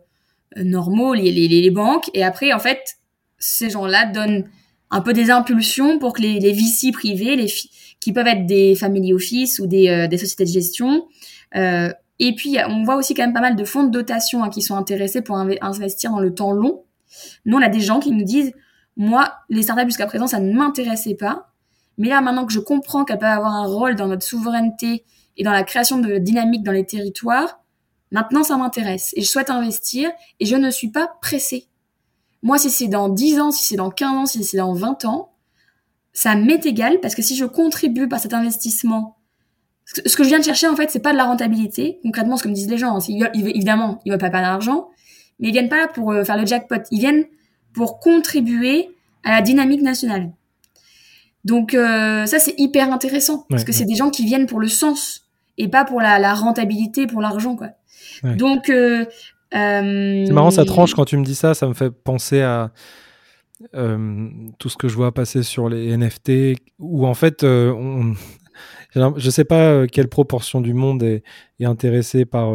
normaux, 0.58 1.14
les, 1.14 1.32
les, 1.32 1.48
les, 1.48 1.72
banques. 1.72 2.10
Et 2.14 2.24
après, 2.24 2.54
en 2.54 2.60
fait, 2.60 2.98
ces 3.38 3.70
gens-là 3.70 4.06
donnent 4.06 4.44
un 4.92 5.02
peu 5.02 5.14
des 5.14 5.32
impulsions 5.32 6.00
pour 6.00 6.14
que 6.14 6.22
les, 6.22 6.40
les 6.40 6.52
VC 6.52 6.92
privés, 6.92 7.36
les 7.36 7.48
qui 8.00 8.14
peuvent 8.14 8.28
être 8.28 8.46
des 8.46 8.76
family 8.76 9.14
office 9.14 9.60
ou 9.60 9.68
des, 9.68 10.08
des 10.08 10.18
sociétés 10.18 10.46
de 10.46 10.50
gestion, 10.50 11.06
et 12.22 12.36
puis, 12.36 12.58
on 12.68 12.84
voit 12.84 12.98
aussi 12.98 13.14
quand 13.14 13.24
même 13.24 13.34
pas 13.34 13.40
mal 13.40 13.56
de 13.56 13.64
fonds 13.64 13.84
de 13.84 13.92
dotation 13.92 14.44
hein, 14.44 14.50
qui 14.50 14.62
sont 14.62 14.76
intéressés 14.76 15.22
pour 15.22 15.38
investir 15.38 16.12
dans 16.12 16.20
le 16.20 16.34
temps 16.34 16.52
long. 16.52 16.84
Nous, 17.46 17.58
on 17.58 17.62
a 17.62 17.70
des 17.70 17.80
gens 17.80 18.00
qui 18.00 18.12
nous 18.12 18.26
disent, 18.26 18.52
moi, 19.00 19.34
les 19.48 19.64
startups 19.64 19.86
jusqu'à 19.86 20.08
présent, 20.08 20.28
ça 20.28 20.42
ne 20.42 20.54
m'intéressait 20.54 21.16
pas. 21.16 21.54
Mais 21.98 22.10
là, 22.10 22.20
maintenant 22.20 22.46
que 22.46 22.52
je 22.52 22.60
comprends 22.60 23.06
qu'elles 23.06 23.18
peuvent 23.18 23.30
avoir 23.30 23.54
un 23.54 23.66
rôle 23.66 23.96
dans 23.96 24.08
notre 24.08 24.24
souveraineté 24.24 25.06
et 25.38 25.44
dans 25.44 25.54
la 25.54 25.64
création 25.64 26.00
de 26.00 26.18
dynamiques 26.18 26.64
dans 26.64 26.74
les 26.74 26.86
territoires, 26.86 27.62
maintenant 28.12 28.44
ça 28.44 28.58
m'intéresse 28.58 29.14
et 29.16 29.22
je 29.22 29.30
souhaite 29.30 29.50
investir 29.50 30.12
et 30.42 30.46
je 30.46 30.58
ne 30.58 30.70
suis 30.70 30.90
pas 30.90 31.14
pressée. 31.22 31.70
Moi, 32.44 32.58
si 32.58 32.70
c'est 32.70 32.90
dans 32.90 33.08
10 33.08 33.40
ans, 33.40 33.52
si 33.52 33.64
c'est 33.70 33.78
dans 33.78 33.90
15 33.90 34.10
ans, 34.10 34.26
si 34.26 34.44
c'est 34.44 34.58
dans 34.58 34.74
20 34.74 35.06
ans, 35.06 35.32
ça 36.12 36.36
m'est 36.36 36.66
égal 36.66 37.00
parce 37.00 37.16
que 37.16 37.22
si 37.22 37.38
je 37.38 37.46
contribue 37.46 38.10
par 38.10 38.20
cet 38.20 38.34
investissement, 38.34 39.16
ce 39.86 40.16
que 40.18 40.24
je 40.24 40.30
viens 40.30 40.40
de 40.40 40.44
chercher, 40.44 40.68
en 40.68 40.76
fait, 40.76 40.92
c'est 40.92 41.00
pas 41.00 41.14
de 41.14 41.18
la 41.18 41.26
rentabilité. 41.26 42.00
Concrètement, 42.04 42.36
ce 42.36 42.44
que 42.44 42.50
me 42.50 42.54
disent 42.54 42.70
les 42.70 42.78
gens, 42.78 42.98
hein, 42.98 43.30
évidemment, 43.34 44.02
ils 44.04 44.12
veulent 44.12 44.20
pas 44.20 44.30
pas 44.30 44.42
d'argent, 44.42 44.90
mais 45.40 45.48
ils 45.48 45.52
viennent 45.54 45.70
pas 45.70 45.78
là 45.78 45.88
pour 45.88 46.12
euh, 46.12 46.26
faire 46.26 46.38
le 46.38 46.46
jackpot. 46.46 46.84
Ils 46.92 47.00
viennent 47.00 47.26
pour 47.80 48.02
contribuer 48.02 48.90
à 49.24 49.32
la 49.32 49.42
dynamique 49.42 49.82
nationale. 49.82 50.32
Donc 51.46 51.74
euh, 51.74 52.26
ça 52.26 52.38
c'est 52.38 52.54
hyper 52.58 52.92
intéressant 52.92 53.46
parce 53.50 53.64
que 53.64 53.72
c'est 53.72 53.86
des 53.86 53.96
gens 53.96 54.10
qui 54.10 54.26
viennent 54.26 54.48
pour 54.48 54.60
le 54.60 54.68
sens 54.68 55.30
et 55.58 55.70
pas 55.70 55.86
pour 55.86 56.02
la, 56.02 56.34
rentabilité, 56.34 57.08
pour 57.08 57.22
l'argent 57.22 57.56
quoi. 57.56 57.70
Donc 58.36 58.70
euh, 58.70 59.06
euh, 59.56 60.26
c'est 60.26 60.34
marrant 60.34 60.52
ça 60.52 60.66
tranche 60.66 60.94
quand 60.94 61.06
tu 61.06 61.16
me 61.16 61.24
dis 61.24 61.36
ça, 61.36 61.54
ça 61.54 61.68
me 61.68 61.74
fait 61.74 61.90
penser 61.90 62.42
à 62.42 62.72
tout 63.72 64.68
ce 64.68 64.76
que 64.76 64.90
je 64.90 64.96
vois 64.96 65.14
passer 65.14 65.42
sur 65.42 65.70
les 65.70 65.96
NFT 65.96 66.60
où 66.80 67.08
en 67.08 67.14
fait 67.14 67.46
on... 67.46 68.14
je 69.16 69.30
sais 69.30 69.46
pas 69.46 69.88
quelle 69.88 70.10
proportion 70.10 70.60
du 70.60 70.74
monde 70.74 71.02
est, 71.02 71.24
est 71.62 71.66
intéressée 71.66 72.26
par 72.26 72.52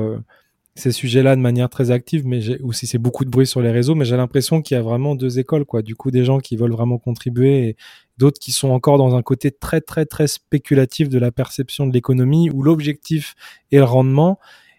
ces 0.76 0.90
sujets-là 0.92 1.36
de 1.36 1.40
manière 1.40 1.68
très 1.68 1.90
active, 1.90 2.26
mais 2.26 2.60
ou 2.62 2.72
si 2.72 2.86
c'est 2.86 2.98
beaucoup 2.98 3.24
de 3.24 3.30
bruit 3.30 3.46
sur 3.46 3.60
les 3.60 3.70
réseaux, 3.70 3.94
mais 3.94 4.04
j'ai 4.04 4.16
l'impression 4.16 4.60
qu'il 4.60 4.76
y 4.76 4.80
a 4.80 4.82
vraiment 4.82 5.14
deux 5.14 5.38
écoles, 5.38 5.64
quoi. 5.64 5.82
Du 5.82 5.94
coup, 5.94 6.10
des 6.10 6.24
gens 6.24 6.38
qui 6.40 6.56
veulent 6.56 6.72
vraiment 6.72 6.98
contribuer 6.98 7.68
et 7.68 7.76
d'autres 8.18 8.40
qui 8.40 8.50
sont 8.52 8.70
encore 8.70 8.98
dans 8.98 9.14
un 9.14 9.22
côté 9.22 9.52
très, 9.52 9.80
très, 9.80 10.04
très 10.04 10.26
spéculatif 10.26 11.08
de 11.08 11.18
la 11.18 11.30
perception 11.30 11.86
de 11.86 11.92
l'économie 11.92 12.50
où 12.50 12.62
l'objectif 12.62 13.34
est 13.70 13.78
le 13.78 13.84
rendement. 13.84 14.38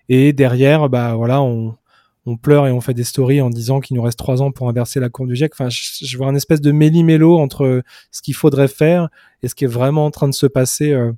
Et 0.10 0.34
derrière, 0.34 0.90
bah, 0.90 1.16
voilà, 1.16 1.42
on, 1.42 1.76
on 2.26 2.38
pleure 2.38 2.68
et 2.68 2.72
on 2.72 2.82
fait 2.82 2.94
des 2.94 3.04
stories 3.04 3.42
en 3.42 3.50
disant 3.50 3.80
qu'il 3.80 3.96
nous 3.96 4.02
reste 4.02 4.18
trois 4.18 4.42
ans 4.42 4.52
pour 4.52 4.68
inverser 4.68 5.00
la 5.00 5.10
courbe 5.10 5.30
du 5.30 5.36
GIEC. 5.36 5.54
Enfin, 5.54 5.70
je, 5.70 6.18
vois 6.18 6.28
un 6.28 6.36
espèce 6.36 6.62
de 6.62 6.72
méli-mélo 6.72 7.38
entre 7.38 7.84
ce 8.12 8.22
qu'il 8.22 8.34
faudrait 8.34 8.68
faire 8.68 9.10
et 9.44 9.48
ce 9.48 9.56
qui 9.56 9.66
est 9.66 9.68
vraiment 9.68 10.06
en 10.06 10.12
train 10.12 10.28
de 10.28 10.34
se 10.34 10.48
passer 10.48 10.92
euh, 10.92 11.12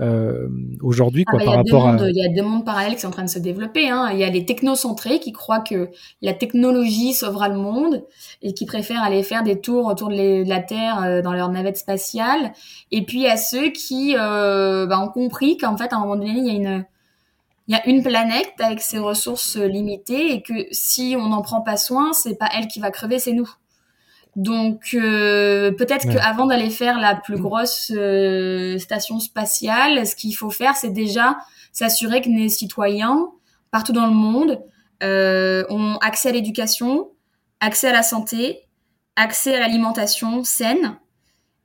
euh, 0.00 0.48
aujourd'hui 0.80 1.24
ah, 1.26 1.30
quoi, 1.30 1.44
par 1.44 1.54
rapport 1.56 1.88
à... 1.88 1.96
Il 2.08 2.16
y 2.16 2.24
a 2.24 2.28
deux 2.28 2.46
mondes 2.46 2.64
parallèles 2.64 2.94
qui 2.94 3.00
sont 3.00 3.08
en 3.08 3.12
train 3.12 3.24
de 3.24 3.28
se 3.28 3.38
développer. 3.38 3.88
Hein. 3.88 4.10
Il 4.12 4.18
y 4.18 4.24
a 4.24 4.30
les 4.30 4.44
technocentrés 4.44 5.18
qui 5.18 5.32
croient 5.32 5.60
que 5.60 5.90
la 6.22 6.34
technologie 6.34 7.14
sauvera 7.14 7.48
le 7.48 7.56
monde 7.56 8.04
et 8.42 8.54
qui 8.54 8.64
préfèrent 8.64 9.02
aller 9.02 9.22
faire 9.24 9.42
des 9.42 9.60
tours 9.60 9.86
autour 9.86 10.08
de, 10.08 10.48
la 10.48 10.60
Terre 10.60 11.02
euh, 11.02 11.22
dans 11.22 11.32
leur 11.32 11.48
navette 11.48 11.76
spatiale. 11.76 12.52
Et 12.92 13.04
puis 13.04 13.18
il 13.18 13.24
y 13.24 13.28
a 13.28 13.36
ceux 13.36 13.70
qui 13.70 14.14
euh, 14.16 14.86
bah, 14.86 15.00
ont 15.00 15.08
compris 15.08 15.56
qu'en 15.56 15.76
fait 15.76 15.92
à 15.92 15.96
un 15.96 16.00
moment 16.00 16.16
donné 16.16 16.30
il 16.36 16.46
y 16.46 16.50
a 16.50 16.54
une 16.54 16.84
il 17.66 17.72
y 17.72 17.76
a 17.76 17.86
une 17.86 18.02
planète 18.02 18.54
avec 18.60 18.80
ses 18.80 18.98
ressources 18.98 19.56
limitées 19.56 20.32
et 20.32 20.40
que 20.40 20.54
si 20.72 21.16
on 21.18 21.28
n'en 21.28 21.42
prend 21.42 21.60
pas 21.60 21.76
soin, 21.76 22.14
c'est 22.14 22.36
pas 22.36 22.48
elle 22.56 22.66
qui 22.66 22.80
va 22.80 22.90
crever, 22.90 23.18
c'est 23.18 23.34
nous. 23.34 23.50
Donc 24.38 24.90
euh, 24.94 25.72
peut-être 25.72 26.08
qu'avant 26.08 26.46
d'aller 26.46 26.70
faire 26.70 27.00
la 27.00 27.16
plus 27.16 27.38
grosse 27.38 27.90
euh, 27.92 28.78
station 28.78 29.18
spatiale, 29.18 30.06
ce 30.06 30.14
qu'il 30.14 30.32
faut 30.32 30.50
faire, 30.50 30.76
c'est 30.76 30.92
déjà 30.92 31.38
s'assurer 31.72 32.20
que 32.20 32.28
les 32.28 32.48
citoyens 32.48 33.30
partout 33.72 33.92
dans 33.92 34.06
le 34.06 34.14
monde 34.14 34.62
euh, 35.02 35.64
ont 35.70 35.96
accès 35.96 36.28
à 36.28 36.32
l'éducation, 36.32 37.08
accès 37.58 37.88
à 37.88 37.92
la 37.92 38.04
santé, 38.04 38.60
accès 39.16 39.56
à 39.56 39.58
l'alimentation 39.58 40.44
saine, 40.44 40.96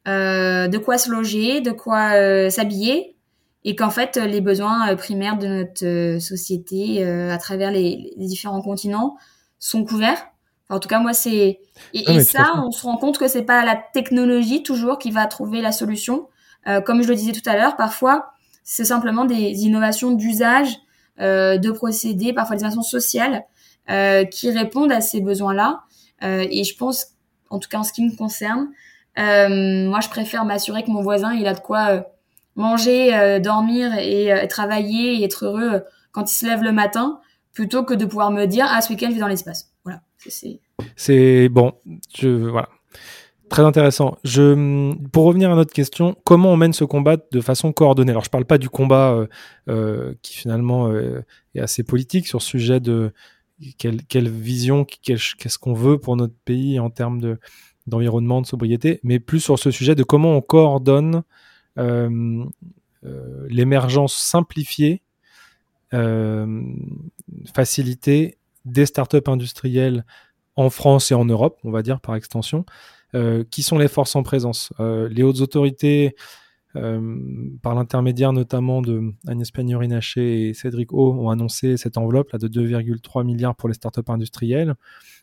de 0.08 0.78
quoi 0.80 0.98
se 0.98 1.12
loger, 1.12 1.62
de 1.62 1.70
quoi 1.70 2.50
s'habiller, 2.50 3.16
et 3.64 3.76
qu'en 3.76 3.92
fait 3.92 4.18
les 4.18 4.42
besoins 4.42 4.96
primaires 4.96 5.38
de 5.38 5.46
notre 5.46 6.20
société 6.20 7.06
à 7.06 7.38
travers 7.38 7.70
les 7.70 8.14
différents 8.18 8.64
continents 8.64 9.16
sont 9.60 9.86
couverts 9.86 10.33
en 10.70 10.80
tout 10.80 10.88
cas, 10.88 11.00
moi, 11.00 11.14
c'est 11.14 11.60
et, 11.94 12.24
ça, 12.24 12.54
on 12.64 12.72
se 12.72 12.84
rend 12.84 12.98
compte 12.98 13.18
que 13.18 13.28
c'est 13.28 13.44
pas 13.44 13.66
la 13.66 13.76
technologie 13.76 14.64
toujours 14.64 14.98
qui 14.98 15.12
va 15.12 15.26
trouver 15.28 15.62
la 15.62 15.72
solution. 15.72 16.28
Euh, 16.68 16.82
comme 16.82 17.04
je 17.04 17.10
le 17.10 17.16
disais 17.16 17.34
tout 17.34 17.48
à 17.48 17.56
l'heure, 17.56 17.76
parfois, 17.76 18.32
c'est 18.64 18.86
simplement 18.86 19.26
des 19.26 19.66
innovations 19.66 20.12
d'usage, 20.12 20.78
euh, 21.20 21.58
de 21.58 21.72
procédés, 21.72 22.34
parfois 22.34 22.56
des 22.56 22.62
innovations 22.62 22.82
sociales 22.82 23.44
euh, 23.90 24.24
qui 24.24 24.50
répondent 24.50 24.92
à 24.92 25.02
ces 25.02 25.22
besoins-là. 25.22 25.82
Euh, 26.24 26.48
et 26.50 26.64
je 26.64 26.76
pense, 26.78 27.08
en 27.50 27.60
tout 27.60 27.70
cas 27.70 27.80
en 27.80 27.84
ce 27.84 27.94
qui 27.94 28.04
me 28.04 28.16
concerne, 28.16 28.70
euh, 29.20 29.88
moi, 29.88 30.00
je 30.00 30.10
préfère 30.10 30.46
m'assurer 30.46 30.84
que 30.84 30.90
mon 30.90 31.02
voisin, 31.02 31.34
il 31.34 31.46
a 31.48 31.54
de 31.54 31.60
quoi 31.60 31.90
euh, 31.90 32.02
manger, 32.56 33.40
dormir 33.40 33.92
et 33.98 34.48
travailler 34.48 35.20
et 35.20 35.24
être 35.24 35.46
heureux 35.46 35.84
quand 36.12 36.32
il 36.32 36.36
se 36.36 36.46
lève 36.46 36.62
le 36.62 36.72
matin, 36.72 37.20
plutôt 37.52 37.84
que 37.84 37.96
de 37.96 38.06
pouvoir 38.06 38.30
me 38.30 38.46
dire 38.46 38.68
ah 38.70 38.80
ce 38.82 38.90
week-end 38.90 39.08
je 39.10 39.16
vais 39.16 39.20
dans 39.20 39.28
l'espace. 39.28 39.73
C'est 40.96 41.50
bon, 41.50 41.74
je 42.16 42.28
voilà. 42.28 42.70
Très 43.54 43.62
intéressant. 43.62 44.18
Je, 44.24 44.96
pour 45.10 45.26
revenir 45.26 45.52
à 45.52 45.56
notre 45.56 45.74
question, 45.74 46.16
comment 46.24 46.52
on 46.52 46.58
mène 46.58 46.74
ce 46.74 46.86
combat 46.86 47.18
de 47.32 47.40
façon 47.40 47.72
coordonnée? 47.72 48.12
Alors, 48.12 48.24
je 48.24 48.30
ne 48.30 48.32
parle 48.32 48.46
pas 48.46 48.58
du 48.58 48.68
combat 48.68 49.12
euh, 49.14 49.28
euh, 49.70 50.16
qui 50.24 50.36
finalement 50.36 50.88
euh, 50.88 51.22
est 51.54 51.60
assez 51.60 51.84
politique 51.84 52.26
sur 52.26 52.42
ce 52.42 52.50
sujet 52.50 52.80
de 52.80 53.14
quelle, 53.78 54.04
quelle 54.06 54.28
vision, 54.28 54.86
qu'est-ce 54.86 55.60
qu'on 55.60 55.76
veut 55.76 56.00
pour 56.00 56.16
notre 56.16 56.34
pays 56.46 56.80
en 56.80 56.90
termes 56.90 57.22
de, 57.22 57.38
d'environnement, 57.86 58.42
de 58.42 58.48
sobriété, 58.48 59.00
mais 59.04 59.20
plus 59.20 59.40
sur 59.40 59.60
ce 59.60 59.70
sujet 59.70 59.94
de 59.94 60.02
comment 60.02 60.36
on 60.36 60.42
coordonne 60.42 61.22
l'émergence 63.50 64.16
simplifiée, 64.16 65.04
facilitée 67.54 68.38
des 68.66 68.86
startups 68.86 69.28
industrielles 69.28 70.06
en 70.56 70.70
France 70.70 71.12
et 71.12 71.16
en 71.16 71.26
Europe, 71.26 71.60
on 71.64 71.72
va 71.72 71.82
dire 71.82 72.00
par 72.00 72.16
extension, 72.16 72.66
euh, 73.16 73.44
qui 73.50 73.64
sont 73.64 73.78
les 73.78 73.88
forces 73.88 74.16
en 74.16 74.24
présence. 74.24 74.72
Euh, 74.80 75.10
les 75.10 75.24
hautes 75.24 75.42
autorités 75.42 76.16
par 77.62 77.76
l'intermédiaire 77.76 78.34
notamment 78.34 78.82
de 78.82 79.14
Agnès 79.28 79.52
Pannier-Runacher 79.52 80.50
et 80.50 80.54
Cédric 80.56 80.92
O, 80.92 81.14
ont 81.14 81.30
annoncé 81.30 81.78
cette 81.78 82.00
enveloppe 82.00 82.32
là, 82.32 82.40
de 82.40 82.48
2,3 82.48 83.24
milliards 83.24 83.56
pour 83.56 83.70
les 83.70 83.76
startups 83.76 84.02
industrielles, 84.08 84.74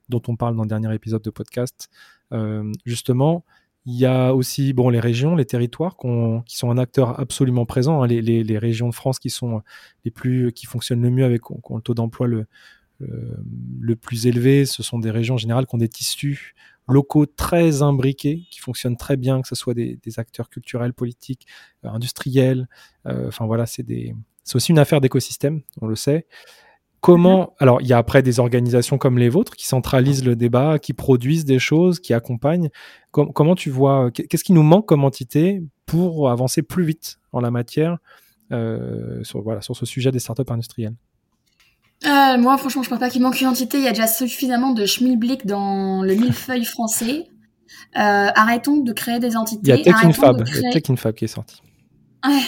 dont 0.09 0.23
on 0.29 0.37
parle 0.37 0.55
dans 0.55 0.63
le 0.63 0.69
dernier 0.69 0.95
épisode 0.95 1.23
de 1.23 1.31
podcast. 1.31 1.91
justement, 2.85 3.45
il 3.87 3.97
y 3.97 4.07
a 4.07 4.33
aussi 4.33 4.73
bon, 4.73 4.91
les 4.91 5.01
régions, 5.01 5.35
les 5.35 5.45
territoires 5.45 5.97
qui 6.47 6.57
sont 6.57 6.71
un 6.71 6.79
acteur 6.79 7.19
absolument 7.19 7.67
présent. 7.67 8.03
Hein, 8.03 8.07
les, 8.07 8.59
régions 8.59 8.89
de 8.89 8.95
France 8.95 9.19
qui 9.19 9.31
sont 9.31 9.63
les 10.05 10.13
plus, 10.13 10.53
qui 10.53 10.67
fonctionnent 10.67 11.03
le 11.03 11.11
mieux 11.11 11.25
avec 11.25 11.43
qui 11.43 11.53
ont 11.65 11.77
le 11.77 11.83
taux 11.83 11.95
d'emploi 11.95 12.29
le, 12.29 12.47
le 13.01 13.97
plus 13.97 14.27
élevé, 14.27 14.67
ce 14.67 14.83
sont 14.83 14.99
des 14.99 15.11
régions 15.11 15.35
en 15.35 15.39
général 15.39 15.67
qui 15.67 15.75
ont 15.75 15.79
des 15.79 15.89
tissus 15.89 16.55
locaux 16.91 17.27
très 17.27 17.83
imbriqués, 17.83 18.47
qui 18.51 18.61
fonctionnent 18.61 18.97
très 18.97 19.17
bien, 19.17 19.41
que 19.41 19.49
ce 19.49 19.55
soit 19.55 19.75
des, 19.75 19.99
acteurs 20.19 20.51
culturels, 20.51 20.93
politiques, 20.93 21.47
euh, 21.85 21.89
industriels. 21.89 22.69
Euh, 23.07 23.29
enfin 23.29 23.47
voilà, 23.47 23.67
c'est 23.67 23.85
aussi 24.55 24.73
une 24.73 24.79
affaire 24.79 25.01
d'écosystème, 25.01 25.63
on 25.81 25.87
le 25.87 25.97
sait. 25.97 26.27
Comment 27.01 27.55
alors 27.59 27.81
il 27.81 27.87
y 27.87 27.95
a 27.95 27.99
après 27.99 28.23
des 28.23 28.41
organisations 28.41 28.99
comme 28.99 29.17
les 29.17 29.31
vôtres 29.31 29.57
qui 29.57 29.67
centralisent 29.67 30.25
le 30.25 30.37
débat, 30.37 30.79
qui 30.79 30.93
produisent 30.93 31.47
des 31.47 31.59
choses, 31.59 31.99
qui 31.99 32.13
accompagnent. 32.13 32.69
comment 33.11 33.55
tu 33.55 33.71
vois 33.71 34.11
qu'est-ce 34.11 34.45
qui 34.45 34.53
nous 34.53 34.63
manque 34.63 34.87
comme 34.87 35.05
entité 35.05 35.63
pour 35.87 36.29
avancer 36.29 36.61
plus 36.61 36.85
vite 36.85 37.19
en 37.33 37.41
la 37.41 37.51
matière 37.51 37.97
euh, 38.53 39.25
sur 39.25 39.41
voilà 39.41 39.63
sur 39.63 39.75
ce 39.75 39.87
sujet 39.87 40.13
des 40.13 40.19
startups 40.19 40.43
industrielles? 40.51 40.95
Euh, 42.07 42.39
Moi 42.39 42.57
franchement 42.59 42.83
je 42.83 42.89
pense 42.89 42.99
pas 42.99 43.11
qu'il 43.11 43.23
manque 43.23 43.41
une 43.41 43.49
entité. 43.49 43.79
Il 43.79 43.85
y 43.85 43.89
a 43.89 43.93
déjà 43.93 44.07
suffisamment 44.07 44.73
de 44.73 44.87
schmilblick 44.87 45.47
dans 45.47 46.03
le 46.03 46.15
millefeuille 46.15 46.65
français. 46.65 47.27
Euh, 47.97 48.29
arrêtons 48.35 48.79
de 48.79 48.93
créer 48.93 49.19
des 49.19 49.37
entités. 49.37 49.61
Il 49.65 49.69
y 49.69 49.73
a 49.73 49.79
Tech 49.79 49.95
Fab, 50.15 50.45
Fab 50.97 51.15
qui 51.15 51.25
est 51.25 51.29
sorti. 51.29 51.63
Ouais. 52.25 52.43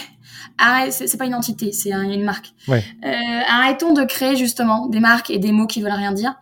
Arrête, 0.57 0.93
c'est 0.93 1.17
pas 1.17 1.25
une 1.25 1.35
entité, 1.35 1.71
c'est 1.71 1.91
une 1.91 2.23
marque. 2.23 2.53
Ouais. 2.67 2.83
Euh, 3.03 3.09
arrêtons 3.47 3.93
de 3.93 4.03
créer 4.03 4.35
justement 4.35 4.87
des 4.87 4.99
marques 4.99 5.29
et 5.29 5.39
des 5.39 5.51
mots 5.51 5.67
qui 5.67 5.81
veulent 5.81 5.91
rien 5.91 6.11
dire. 6.11 6.35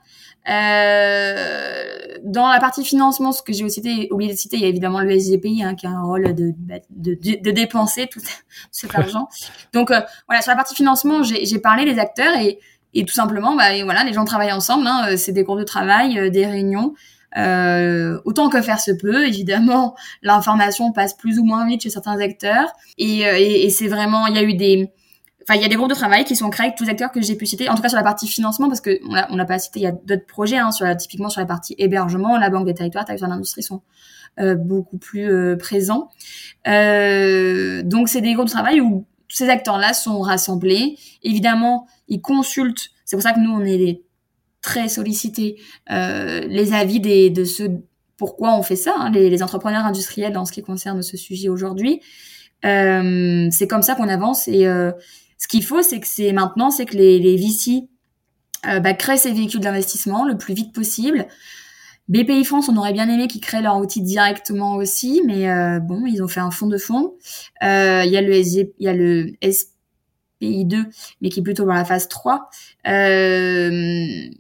Euh, 0.49 2.18
dans 2.24 2.49
la 2.49 2.59
partie 2.59 2.84
financement, 2.84 3.32
ce 3.32 3.41
que 3.41 3.53
j'ai 3.53 3.64
aussi 3.64 4.09
oublié 4.12 4.34
de 4.34 4.38
citer, 4.38 4.57
il 4.57 4.64
y 4.64 4.66
a 4.66 4.70
évidemment 4.70 4.99
le 4.99 5.18
SGPI 5.18 5.64
hein, 5.64 5.76
qui 5.76 5.86
a 5.86 5.91
un 5.91 6.03
rôle 6.03 6.34
de, 6.36 6.53
de, 6.89 7.18
de, 7.41 7.51
dépenser 7.51 8.07
tout 8.07 8.20
cet 8.72 8.95
argent. 8.95 9.28
Donc 9.74 9.91
euh, 9.91 10.01
voilà, 10.28 10.41
sur 10.41 10.51
la 10.51 10.55
partie 10.55 10.76
financement, 10.76 11.24
j'ai 11.24 11.59
parlé 11.59 11.86
des 11.86 11.99
acteurs 11.99 12.36
et, 12.38 12.59
et 12.94 13.06
tout 13.06 13.14
simplement, 13.14 13.56
bah, 13.56 13.84
voilà, 13.84 14.04
les 14.04 14.14
gens 14.14 14.26
travaillent 14.26 14.52
ensemble. 14.52 14.86
Hein, 14.88 15.16
c'est 15.18 15.32
des 15.32 15.44
groupes 15.44 15.60
de 15.60 15.64
travail, 15.64 16.20
euh, 16.20 16.30
des 16.30 16.46
réunions. 16.46 16.94
Euh, 17.38 18.20
autant 18.26 18.50
que 18.50 18.62
faire 18.62 18.80
se 18.80 18.92
peut, 18.92 19.26
évidemment, 19.26 19.96
l'information 20.22 20.92
passe 20.92 21.14
plus 21.14 21.39
ou 21.39 21.46
moins 21.46 21.66
vite 21.66 21.84
chez 21.84 21.89
certains 21.89 22.20
acteurs. 22.20 22.72
Et, 22.98 23.26
euh, 23.26 23.38
et, 23.38 23.66
et 23.66 23.70
c'est 23.70 23.88
vraiment, 23.88 24.28
il 24.28 24.36
y 24.36 24.39
a 24.39 24.44
eu 24.44 24.54
des, 24.54 24.92
enfin, 25.44 25.56
il 25.58 25.62
y 25.62 25.66
a 25.66 25.70
des 25.70 25.76
groupes 25.76 25.89
de 25.89 25.96
travail 25.96 26.24
qui 26.26 26.36
sont 26.36 26.50
créés 26.50 26.68
avec 26.68 26.78
tous 26.78 26.84
les 26.84 26.92
acteurs 26.92 27.12
que 27.12 27.22
j'ai 27.22 27.36
pu 27.36 27.46
citer. 27.46 27.70
En 27.70 27.76
tout 27.76 27.82
cas, 27.82 27.89
sur 27.89 27.98
la 27.98 28.04
partie 28.04 28.28
financement, 28.28 28.68
parce 28.68 28.82
que 28.82 29.00
on 29.30 29.36
n'a 29.36 29.46
pas 29.46 29.60
cité, 29.60 29.80
il 29.80 29.84
y 29.84 29.88
a 29.88 29.92
d'autres 29.92 30.26
projets, 30.28 30.58
hein, 30.58 30.72
sur 30.72 30.86
la, 30.86 30.96
typiquement 30.96 31.30
sur 31.30 31.42
la 31.42 31.48
partie 31.48 31.76
hébergement, 31.78 32.38
la 32.38 32.50
Banque 32.50 32.66
des 32.66 32.74
territoires, 32.74 33.06
Territoires 33.06 33.32
d'industrie 33.32 33.64
sont 33.64 33.82
euh, 34.39 34.56
beaucoup 34.56 34.98
plus 34.98 35.30
euh, 35.30 35.58
présents. 35.58 36.10
Euh, 36.68 37.82
donc, 37.84 38.08
c'est 38.08 38.22
des 38.22 38.34
groupes 38.34 38.48
de 38.48 38.52
travail 38.52 38.82
où 38.82 39.06
tous 39.32 39.38
ces 39.38 39.49
acteurs-là 39.49 39.93
sont 39.93 40.19
rassemblés. 40.19 40.97
Évidemment, 41.23 41.88
ils 42.09 42.19
consultent. 42.19 42.89
C'est 43.05 43.15
pour 43.15 43.23
ça 43.23 43.32
que 43.32 43.39
nous, 43.39 43.49
on 43.49 43.63
est 43.63 44.01
très 44.61 44.89
solliciter 44.89 45.55
euh, 45.89 46.41
les 46.41 46.73
avis 46.73 46.99
de 46.99 47.45
ceux 47.45 47.69
pourquoi 48.17 48.55
on 48.55 48.61
fait 48.61 48.75
ça, 48.75 48.93
hein, 48.97 49.09
les, 49.09 49.41
entrepreneurs 49.41 49.86
industriels 49.86 50.34
dans 50.34 50.45
ce 50.45 50.51
qui 50.51 50.61
concerne 50.61 51.01
ce 51.01 51.15
sujet 51.15 51.47
aujourd'hui. 51.47 52.01
Euh, 52.65 53.47
c'est 53.51 53.67
comme 53.67 53.82
ça 53.82 53.95
qu'on 53.95 54.09
avance 54.09 54.47
et 54.47 54.67
euh, 54.67 54.91
ce 55.39 55.47
qu'il 55.47 55.63
faut, 55.63 55.82
c'est 55.82 55.99
que 55.99 56.07
c'est 56.07 56.34
maintenant, 56.34 56.69
c'est 56.69 56.86
que 56.86 56.97
les, 56.97 57.17
les 57.17 57.38
VC 57.38 57.88
bah, 58.63 58.93
créent 58.93 59.17
ces 59.17 59.32
véhicules 59.32 59.61
d'investissement 59.61 60.25
le 60.25 60.38
plus 60.38 60.53
vite 60.53 60.71
possible. 60.71 61.25
BPI 62.12 62.43
France, 62.43 62.68
on 62.68 62.76
aurait 62.76 62.91
bien 62.91 63.07
aimé 63.07 63.28
qu'ils 63.28 63.39
créent 63.39 63.62
leur 63.62 63.78
outil 63.78 64.01
directement 64.01 64.76
aussi, 64.76 65.22
mais 65.26 65.49
euh, 65.49 65.80
bon, 65.80 66.05
ils 66.05 66.22
ont 66.22 66.28
fait 66.28 66.41
un 66.41 66.51
fond 66.51 66.68
de 66.68 66.78
fond. 66.78 67.14
Euh, 67.64 68.03
il 68.05 68.12
y 68.12 68.18
a 68.18 68.22
le 68.22 68.38
il 68.38 68.70
y 68.80 68.89
a 68.89 68.93
le 68.93 69.32
PI2, 70.41 70.88
mais 71.22 71.30
qui 71.30 71.39
est 71.39 71.43
plutôt 71.43 71.64
dans 71.64 71.74
la 71.74 71.86
phase 71.86 72.09
3. 72.09 72.49
Euh, 72.89 73.70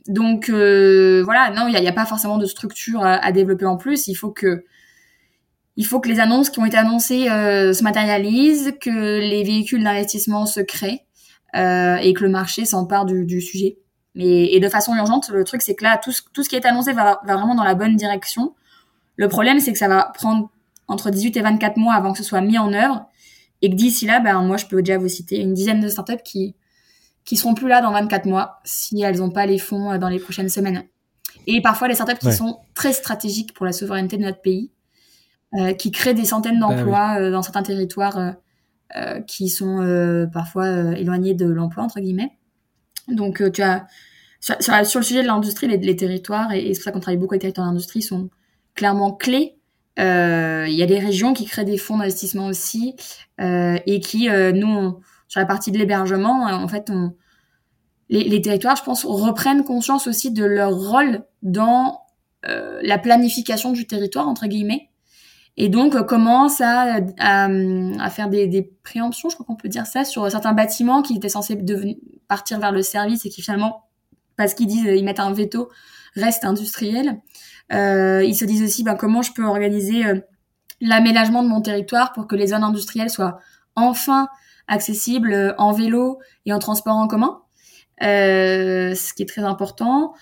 donc 0.09 0.49
voilà, 0.49 1.51
non, 1.55 1.69
il 1.69 1.79
n'y 1.79 1.87
a, 1.87 1.93
pas 1.93 2.05
forcément 2.05 2.37
de 2.37 2.45
structure 2.45 3.05
à, 3.05 3.31
développer 3.31 3.65
en 3.65 3.77
plus. 3.77 4.07
Il 4.07 4.15
faut 4.15 4.31
que 4.31 4.65
les 5.77 6.19
annonces 6.19 6.49
qui 6.49 6.59
ont 6.59 6.65
été 6.65 6.75
annoncées 6.75 7.27
se 7.27 7.83
matérialisent, 7.83 8.73
que 8.81 9.19
les 9.19 9.43
véhicules 9.45 9.81
d'investissement 9.81 10.45
se 10.45 10.59
créent 10.59 11.05
et 11.53 12.13
que 12.13 12.23
le 12.23 12.29
marché 12.29 12.65
s'empare 12.65 13.05
du, 13.05 13.39
sujet. 13.39 13.77
Et, 14.15 14.55
et, 14.55 14.59
de 14.59 14.67
façon 14.67 14.95
urgente, 14.95 15.29
le 15.29 15.43
truc 15.45 15.61
c'est 15.61 15.75
que 15.75 15.83
là, 15.83 15.97
tout 15.97 16.11
ce, 16.11 16.21
tout 16.33 16.43
ce 16.43 16.49
qui 16.49 16.55
est 16.55 16.65
annoncé 16.65 16.91
va, 16.91 17.21
va 17.23 17.35
vraiment 17.35 17.55
dans 17.55 17.63
la 17.63 17.75
bonne 17.75 17.95
direction. 17.95 18.55
Le 19.15 19.27
problème, 19.29 19.59
c'est 19.59 19.71
que 19.71 19.77
ça 19.77 19.87
va 19.87 20.11
prendre 20.13 20.49
entre 20.87 21.09
18 21.09 21.37
et 21.37 21.41
24 21.41 21.77
mois 21.77 21.93
avant 21.93 22.11
que 22.11 22.17
ce 22.17 22.23
soit 22.23 22.41
mis 22.41 22.57
en 22.57 22.73
œuvre 22.73 23.05
et 23.61 23.69
que 23.69 23.75
d'ici 23.75 24.05
là, 24.05 24.19
ben, 24.19 24.41
moi, 24.41 24.57
je 24.57 24.65
peux 24.65 24.81
déjà 24.81 24.97
vous 24.97 25.07
citer 25.07 25.39
une 25.39 25.53
dizaine 25.53 25.79
de 25.79 25.87
startups 25.87 26.23
qui, 26.25 26.55
qui 27.23 27.37
seront 27.37 27.53
plus 27.53 27.67
là 27.67 27.81
dans 27.81 27.91
24 27.91 28.25
mois 28.25 28.59
si 28.63 29.01
elles 29.01 29.19
n'ont 29.19 29.29
pas 29.29 29.45
les 29.45 29.59
fonds 29.59 29.91
euh, 29.91 29.97
dans 29.97 30.09
les 30.09 30.19
prochaines 30.19 30.49
semaines. 30.49 30.83
Et 31.47 31.61
parfois, 31.61 31.87
les 31.87 31.95
startups 31.95 32.17
qui 32.17 32.33
sont 32.33 32.59
très 32.73 32.93
stratégiques 32.93 33.53
pour 33.53 33.65
la 33.65 33.71
souveraineté 33.71 34.17
de 34.17 34.23
notre 34.23 34.41
pays, 34.41 34.71
euh, 35.53 35.73
qui 35.73 35.91
créent 35.91 36.13
des 36.13 36.23
centaines 36.23 36.61
bah 36.61 36.73
d'emplois 36.73 37.17
euh, 37.19 37.29
dans 37.29 37.41
certains 37.41 37.63
territoires 37.63 38.35
euh, 38.95 39.19
qui 39.27 39.49
sont 39.49 40.27
parfois 40.31 40.97
éloignés 40.97 41.33
de 41.33 41.45
l'emploi, 41.45 41.83
entre 41.83 41.99
guillemets. 41.99 42.31
Donc, 43.07 43.41
tu 43.51 43.61
as, 43.61 43.87
sur, 44.39 44.55
le 44.57 45.03
sujet 45.03 45.21
de 45.21 45.27
l'industrie, 45.27 45.67
les, 45.67 45.95
territoires, 45.95 46.51
et, 46.51 46.73
c'est 46.73 46.79
pour 46.79 46.83
ça 46.83 46.91
qu'on 46.91 46.99
travaille 46.99 47.17
beaucoup 47.17 47.33
avec 47.33 47.43
les 47.43 47.49
territoires 47.49 47.67
d'industrie, 47.67 48.01
sont 48.01 48.29
clairement 48.75 49.11
clés 49.11 49.57
euh, 49.99 50.65
il 50.67 50.75
y 50.75 50.83
a 50.83 50.85
des 50.85 50.99
régions 50.99 51.33
qui 51.33 51.45
créent 51.45 51.65
des 51.65 51.77
fonds 51.77 51.97
d'investissement 51.97 52.47
aussi 52.47 52.95
euh, 53.39 53.77
et 53.85 53.99
qui, 53.99 54.29
euh, 54.29 54.51
nous, 54.51 54.99
sur 55.27 55.39
la 55.39 55.45
partie 55.45 55.71
de 55.71 55.77
l'hébergement, 55.77 56.45
en 56.45 56.67
fait, 56.67 56.91
les, 58.09 58.41
territoires, 58.41 58.75
je 58.75 58.83
pense, 58.83 59.05
reprennent 59.05 59.63
conscience 59.63 60.07
aussi 60.07 60.31
de 60.31 60.45
leur 60.45 60.73
rôle 60.73 61.23
dans 61.41 62.01
la 62.43 62.97
planification 62.97 63.71
du 63.71 63.85
territoire, 63.85 64.27
entre 64.27 64.47
guillemets. 64.47 64.89
Et 65.57 65.69
donc, 65.69 66.01
commencent 66.07 66.61
à, 66.61 66.99
à, 67.19 67.45
à, 67.45 68.09
faire 68.09 68.29
des, 68.29 68.47
des 68.47 68.63
préemptions, 68.83 69.29
je 69.29 69.35
crois 69.35 69.45
qu'on 69.45 69.55
peut 69.55 69.67
dire 69.67 69.85
ça, 69.85 70.05
sur 70.05 70.29
certains 70.31 70.53
bâtiments 70.53 71.01
qui 71.01 71.15
étaient 71.15 71.29
censés 71.29 71.57
partir 72.27 72.59
vers 72.59 72.71
le 72.71 72.81
service 72.81 73.25
et 73.25 73.29
qui 73.29 73.41
finalement, 73.41 73.89
parce 74.37 74.53
qu'ils 74.53 74.67
disent, 74.67 74.85
ils 74.85 75.03
mettent 75.03 75.19
un 75.19 75.33
veto, 75.33 75.69
restent 76.15 76.45
industriels. 76.45 77.21
Euh, 77.73 78.23
ils 78.23 78.35
se 78.35 78.45
disent 78.45 78.63
aussi 78.63 78.83
ben, 78.83 78.95
comment 78.95 79.21
je 79.21 79.31
peux 79.33 79.45
organiser 79.45 80.05
euh, 80.05 80.19
l'aménagement 80.81 81.43
de 81.43 81.47
mon 81.47 81.61
territoire 81.61 82.11
pour 82.11 82.27
que 82.27 82.35
les 82.35 82.47
zones 82.47 82.63
industrielles 82.63 83.09
soient 83.09 83.39
enfin 83.75 84.27
accessibles 84.67 85.33
euh, 85.33 85.53
en 85.57 85.71
vélo 85.71 86.19
et 86.45 86.53
en 86.53 86.59
transport 86.59 86.95
en 86.95 87.07
commun, 87.07 87.41
euh, 88.03 88.93
ce 88.93 89.13
qui 89.13 89.23
est 89.23 89.27
très 89.27 89.43
important. 89.43 90.13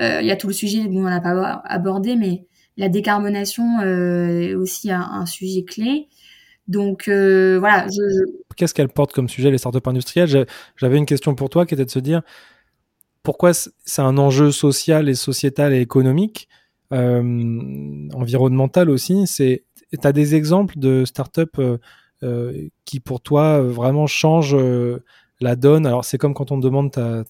Il 0.00 0.24
y 0.24 0.30
a 0.30 0.36
tout 0.36 0.46
le 0.46 0.52
sujet, 0.52 0.86
bon, 0.86 1.00
on 1.00 1.10
n'a 1.10 1.20
pas 1.20 1.60
abordé, 1.64 2.14
mais 2.14 2.46
la 2.78 2.88
décarbonation 2.88 3.82
est 3.82 4.54
aussi 4.54 4.90
un, 4.90 5.26
sujet 5.26 5.64
clé. 5.64 6.08
Donc 6.68 7.08
euh, 7.08 7.58
voilà. 7.58 7.86
Qu'est-ce 8.56 8.72
qu'elle 8.72 8.88
porte 8.88 9.12
comme 9.12 9.28
sujet 9.28 9.50
les 9.50 9.58
startups 9.58 9.86
industrielles? 9.86 10.46
J'avais 10.76 10.96
une 10.96 11.06
question 11.06 11.34
pour 11.34 11.50
toi 11.50 11.66
qui 11.66 11.74
était 11.74 11.84
de 11.84 11.90
se 11.90 11.98
dire 11.98 12.22
pourquoi 13.22 13.52
c'est 13.52 14.00
un 14.00 14.16
enjeu 14.16 14.50
social 14.50 15.08
et 15.08 15.14
sociétal 15.14 15.74
et 15.74 15.80
économique 15.80 16.48
euh, 16.92 18.08
environnementale 18.14 18.88
aussi? 18.90 19.26
C'est, 19.26 19.64
as 20.02 20.12
des 20.12 20.34
exemples 20.34 20.78
de 20.78 21.04
startups 21.04 21.42
euh, 21.58 21.78
euh, 22.22 22.68
qui 22.84 23.00
pour 23.00 23.20
toi 23.20 23.60
vraiment 23.60 24.06
changent 24.06 24.56
la 25.40 25.56
donne. 25.56 25.86
Alors 25.86 26.04
c'est 26.04 26.18
comme 26.18 26.34
quand 26.34 26.50
on 26.50 26.58
te 26.58 26.64
demande 26.64 26.90
ta, 26.90 27.24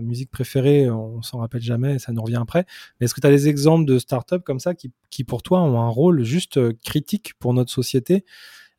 musique 0.00 0.30
préférée, 0.30 0.90
on 0.90 1.22
s'en 1.22 1.38
rappelle 1.38 1.62
jamais, 1.62 1.98
ça 1.98 2.12
nous 2.12 2.22
revient 2.22 2.38
après. 2.40 2.64
Mais 2.98 3.04
est-ce 3.04 3.14
que 3.14 3.20
tu 3.20 3.26
as 3.26 3.30
des 3.30 3.48
exemples 3.48 3.84
de 3.84 3.98
startups 3.98 4.40
comme 4.44 4.60
ça 4.60 4.74
qui, 4.74 4.90
qui 5.10 5.24
pour 5.24 5.42
toi 5.42 5.60
ont 5.60 5.80
un 5.80 5.88
rôle 5.88 6.22
juste 6.22 6.58
critique 6.82 7.34
pour 7.38 7.54
notre 7.54 7.70
société? 7.70 8.24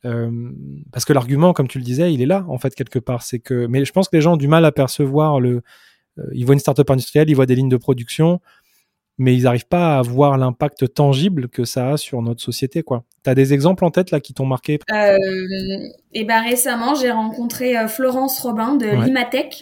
Euh, 0.05 0.51
parce 0.91 1.05
que 1.05 1.13
l'argument, 1.13 1.53
comme 1.53 1.67
tu 1.67 1.77
le 1.77 1.83
disais, 1.83 2.13
il 2.13 2.21
est 2.21 2.25
là 2.25 2.45
en 2.47 2.57
fait 2.57 2.75
quelque 2.75 2.99
part. 2.99 3.23
C'est 3.23 3.39
que, 3.39 3.67
mais 3.67 3.85
je 3.85 3.91
pense 3.91 4.09
que 4.09 4.15
les 4.15 4.21
gens 4.21 4.33
ont 4.33 4.37
du 4.37 4.47
mal 4.47 4.65
à 4.65 4.71
percevoir 4.71 5.39
le. 5.39 5.61
Euh, 6.19 6.23
ils 6.33 6.45
voient 6.45 6.53
une 6.53 6.59
startup 6.59 6.89
industrielle, 6.89 7.29
ils 7.29 7.35
voient 7.35 7.45
des 7.45 7.55
lignes 7.55 7.69
de 7.69 7.77
production, 7.77 8.39
mais 9.17 9.35
ils 9.35 9.43
n'arrivent 9.43 9.67
pas 9.67 9.97
à 9.97 10.01
voir 10.01 10.37
l'impact 10.37 10.93
tangible 10.93 11.47
que 11.49 11.65
ça 11.65 11.91
a 11.91 11.97
sur 11.97 12.21
notre 12.21 12.41
société. 12.41 12.83
quoi. 12.83 13.03
Tu 13.23 13.29
as 13.29 13.35
des 13.35 13.53
exemples 13.53 13.85
en 13.85 13.91
tête 13.91 14.11
là 14.11 14.19
qui 14.19 14.33
t'ont 14.33 14.45
marqué? 14.45 14.79
Euh, 14.91 15.17
et 16.13 16.23
ben 16.23 16.41
Récemment, 16.41 16.95
j'ai 16.95 17.11
rencontré 17.11 17.77
euh, 17.77 17.87
Florence 17.87 18.39
Robin 18.39 18.75
de 18.75 18.85
Limatech, 18.85 19.61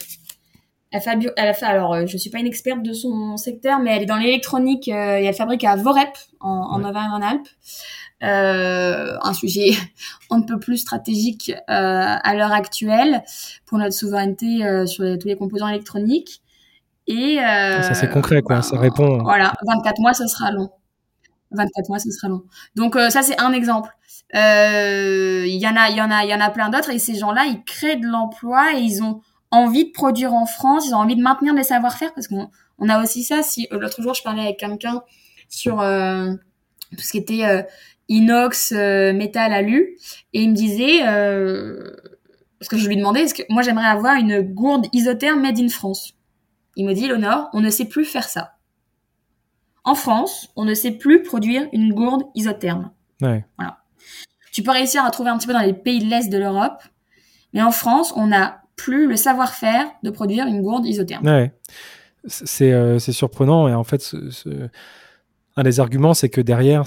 Elle 0.91 1.02
fait, 1.02 1.18
elle 1.38 1.47
a 1.47 1.54
fait 1.54 1.66
alors, 1.66 1.93
euh, 1.93 2.06
je 2.06 2.18
suis 2.18 2.30
pas 2.30 2.39
une 2.39 2.47
experte 2.47 2.82
de 2.84 2.93
son 2.93 3.38
secteur, 3.38 3.80
mais 3.80 3.95
elle 3.95 4.04
est 4.04 4.08
dans 4.08 4.18
l'électronique 4.18 4.88
et 4.88 4.91
elle 4.91 5.34
fabrique 5.34 5.64
à 5.64 5.76
Vorep 5.76 6.10
en. 6.39 6.82
Euh, 8.24 9.18
un 9.24 9.34
sujet 9.34 9.72
un 10.30 10.41
peu 10.41 10.60
plus 10.60 10.78
stratégique 10.78 11.52
euh, 11.52 11.56
à 11.68 12.36
l'heure 12.36 12.52
actuelle 12.52 13.24
pour 13.66 13.80
notre 13.80 13.93
souveraineté 13.93 14.64
euh, 14.64 14.86
sur 14.86 15.18
tous 15.18 15.28
les 15.28 15.36
composants 15.36 15.68
électroniques. 15.68 16.41
Et 17.08 17.38
ça 17.38 17.93
c'est 17.93 18.10
concret 18.10 18.41
quoi, 18.41 18.62
ça 18.62 18.78
répond. 18.78 19.20
Voilà, 19.24 19.54
24 19.68 19.99
mois, 19.99 20.14
ce 20.14 20.28
sera 20.28 20.52
long. 20.52 20.70
24 21.52 21.89
mois, 21.89 21.99
ce 21.99 22.10
sera 22.12 22.30
long. 22.30 22.43
Donc 22.76 22.95
ça 23.10 23.22
c'est 23.22 23.39
un 23.39 23.52
exemple. 23.54 23.89
Il 24.34 24.38
y 24.38 25.68
en 25.68 25.76
a, 25.76 25.89
il 25.89 25.97
y 25.97 26.02
en 26.02 26.12
a, 26.12 26.24
il 26.24 26.30
y 26.30 26.34
en 26.34 26.39
a 26.39 26.49
plein 26.49 26.70
d'autres 26.70 26.91
et 26.91 26.99
ces 26.99 27.16
gens-là, 27.16 27.45
ils 27.45 27.64
créent 27.64 27.97
de 27.97 28.08
l'emploi 28.08 28.74
et 28.76 28.80
ils 28.80 29.04
ont 29.04 29.22
envie 29.49 29.86
de 29.86 29.91
produire 29.91 30.34
en 30.34 30.45
France, 30.45 30.86
ils 30.88 30.93
ont 30.93 30.99
envie 30.99 31.16
de 31.16 31.22
maintenir 31.22 31.54
des 31.54 31.64
savoir-faire 31.64 32.14
parce 32.14 32.28
qu'on 32.28 32.49
on 32.80 32.89
a 32.89 33.02
aussi 33.02 33.24
ça. 33.24 33.43
Si 33.43 33.68
l'autre 33.72 34.02
jour 34.02 34.14
je 34.14 34.24
parlais 34.24 34.43
avec 34.43 34.58
quelqu'un 34.58 35.02
sur 35.49 35.78
tout 35.78 37.04
ce 37.04 37.12
qui 37.12 37.18
était 37.18 37.66
inox, 38.12 38.74
euh, 38.76 39.14
métal, 39.14 39.54
alu, 39.54 39.97
et 40.34 40.41
il 40.41 40.52
me 40.52 40.56
disait, 40.56 41.08
euh, 41.08 41.95
parce 42.60 42.70
que 42.70 42.78
je 42.78 42.88
lui 42.88 42.97
demandais, 42.97 43.22
est-ce 43.22 43.34
que 43.34 43.43
moi 43.49 43.62
j'aimerais 43.62 43.88
avoir 43.88 44.16
une 44.16 44.41
gourde 44.41 44.88
isotherme 44.93 45.41
made 45.41 45.60
in 45.60 45.70
France. 45.70 46.14
Il 46.76 46.86
me 46.86 46.93
dit, 46.93 47.07
Léonore, 47.07 47.49
on 47.53 47.61
ne 47.61 47.69
sait 47.69 47.86
plus 47.86 48.05
faire 48.05 48.28
ça. 48.28 48.53
En 49.84 49.95
France, 49.95 50.51
on 50.55 50.63
ne 50.63 50.74
sait 50.74 50.91
plus 50.91 51.24
produire 51.24 51.67
une 51.74 51.93
gourde 51.93 52.24
isotherme. 52.36 52.91
Ouais. 53.22 53.45
Voilà. 53.57 53.80
Tu 54.51 54.63
peux 54.63 54.72
réussir 54.72 55.03
à 55.03 55.11
trouver 55.11 55.30
un 55.30 55.38
petit 55.38 55.47
peu 55.47 55.53
dans 55.53 55.59
les 55.59 55.74
pays 55.74 55.99
de 55.99 56.09
l'Est 56.09 56.30
de 56.30 56.38
l'Europe, 56.38 56.84
mais 57.53 57.61
en 57.61 57.72
France, 57.72 58.13
on 58.15 58.28
n'a 58.28 58.61
plus 58.76 59.07
le 59.07 59.15
savoir-faire 59.15 59.88
de 60.03 60.09
produire 60.09 60.45
une 60.45 60.61
gourde 60.61 60.86
isotherme. 60.86 61.26
Ouais. 61.26 61.53
C'est 62.28 62.72
euh, 62.72 62.99
surprenant, 62.99 63.67
et 63.67 63.74
en 63.74 63.84
fait, 63.84 64.01
ce, 64.01 64.69
un 65.55 65.63
des 65.63 65.80
arguments, 65.80 66.13
c'est 66.13 66.30
que 66.30 66.41
derrière, 66.41 66.84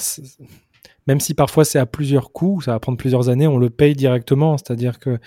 même 1.06 1.20
si 1.20 1.34
parfois 1.34 1.64
c'est 1.64 1.78
à 1.78 1.86
plusieurs 1.86 2.32
coûts, 2.32 2.60
ça 2.60 2.72
va 2.72 2.80
prendre 2.80 2.98
plusieurs 2.98 3.28
années, 3.28 3.46
on 3.46 3.58
le 3.58 3.70
paye 3.70 3.94
directement. 3.94 4.56
C'est-à-dire 4.56 4.98
que 4.98 5.18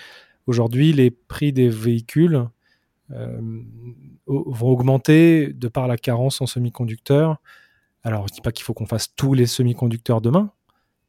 aujourd'hui, 0.46 0.92
les 0.92 1.10
prix 1.10 1.52
des 1.52 1.68
véhicules 1.68 2.48
euh, 3.10 3.40
vont 4.28 4.68
augmenter 4.68 5.52
de 5.52 5.68
par 5.68 5.88
la 5.88 5.96
carence 5.96 6.40
en 6.40 6.46
semi-conducteurs. 6.46 7.38
Alors, 8.02 8.28
je 8.28 8.32
ne 8.32 8.36
dis 8.36 8.40
pas 8.40 8.52
qu'il 8.52 8.64
faut 8.64 8.74
qu'on 8.74 8.86
fasse 8.86 9.14
tous 9.14 9.34
les 9.34 9.46
semi-conducteurs 9.46 10.20
demain, 10.20 10.52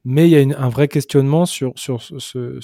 mais 0.05 0.29
il 0.29 0.31
y 0.31 0.53
a 0.53 0.59
un 0.59 0.69
vrai 0.69 0.87
questionnement 0.87 1.45
sur, 1.45 1.73
sur 1.77 2.01
ce, 2.01 2.59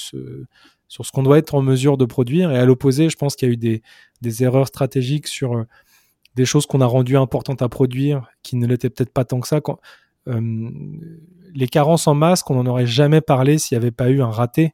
sur 0.87 1.05
ce 1.05 1.11
qu'on 1.11 1.23
doit 1.23 1.37
être 1.37 1.55
en 1.55 1.61
mesure 1.61 1.97
de 1.97 2.05
produire. 2.05 2.51
Et 2.51 2.57
à 2.57 2.65
l'opposé, 2.65 3.09
je 3.09 3.17
pense 3.17 3.35
qu'il 3.35 3.47
y 3.47 3.51
a 3.51 3.53
eu 3.53 3.57
des, 3.57 3.81
des 4.21 4.43
erreurs 4.43 4.67
stratégiques 4.67 5.27
sur 5.27 5.53
euh, 5.53 5.63
des 6.35 6.45
choses 6.45 6.65
qu'on 6.65 6.81
a 6.81 6.85
rendues 6.85 7.17
importantes 7.17 7.61
à 7.61 7.69
produire, 7.69 8.27
qui 8.43 8.55
ne 8.55 8.67
l'étaient 8.67 8.89
peut-être 8.89 9.13
pas 9.13 9.25
tant 9.25 9.39
que 9.39 9.47
ça. 9.47 9.61
Quand, 9.61 9.79
euh, 10.27 10.69
les 11.53 11.67
carences 11.67 12.07
en 12.07 12.15
masque, 12.15 12.49
on 12.49 12.55
n'en 12.55 12.65
aurait 12.65 12.87
jamais 12.87 13.21
parlé 13.21 13.57
s'il 13.57 13.77
n'y 13.77 13.83
avait 13.83 13.91
pas 13.91 14.09
eu 14.09 14.21
un 14.21 14.29
raté. 14.29 14.73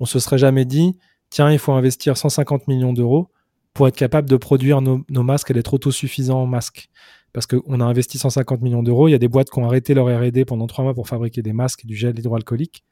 On 0.00 0.04
se 0.04 0.18
serait 0.18 0.38
jamais 0.38 0.64
dit, 0.64 0.98
tiens, 1.30 1.50
il 1.50 1.58
faut 1.58 1.72
investir 1.72 2.16
150 2.16 2.68
millions 2.68 2.92
d'euros 2.92 3.28
pour 3.74 3.88
être 3.88 3.96
capable 3.96 4.28
de 4.28 4.36
produire 4.36 4.80
nos, 4.80 5.04
masques 5.08 5.50
et 5.50 5.54
d'être 5.54 5.74
autosuffisant 5.74 6.42
en 6.42 6.46
masques. 6.46 6.88
Parce 7.32 7.46
qu'on 7.46 7.80
a 7.80 7.84
investi 7.84 8.16
150 8.16 8.62
millions 8.62 8.84
d'euros, 8.84 9.08
il 9.08 9.10
y 9.10 9.14
a 9.14 9.18
des 9.18 9.28
boîtes 9.28 9.50
qui 9.50 9.58
ont 9.58 9.66
arrêté 9.66 9.92
leur 9.92 10.06
R&D 10.06 10.44
pendant 10.44 10.68
trois 10.68 10.84
mois 10.84 10.94
pour 10.94 11.08
fabriquer 11.08 11.42
des 11.42 11.52
masques 11.52 11.84
et 11.84 11.88
du 11.88 11.96
gel 11.96 12.16
hydroalcoolique. 12.16 12.84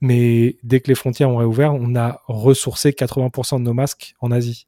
Mais 0.00 0.56
dès 0.64 0.80
que 0.80 0.88
les 0.88 0.96
frontières 0.96 1.30
ont 1.30 1.36
réouvert, 1.36 1.72
on 1.72 1.94
a 1.94 2.20
ressourcé 2.26 2.90
80% 2.90 3.58
de 3.58 3.62
nos 3.62 3.72
masques 3.72 4.16
en 4.20 4.32
Asie. 4.32 4.66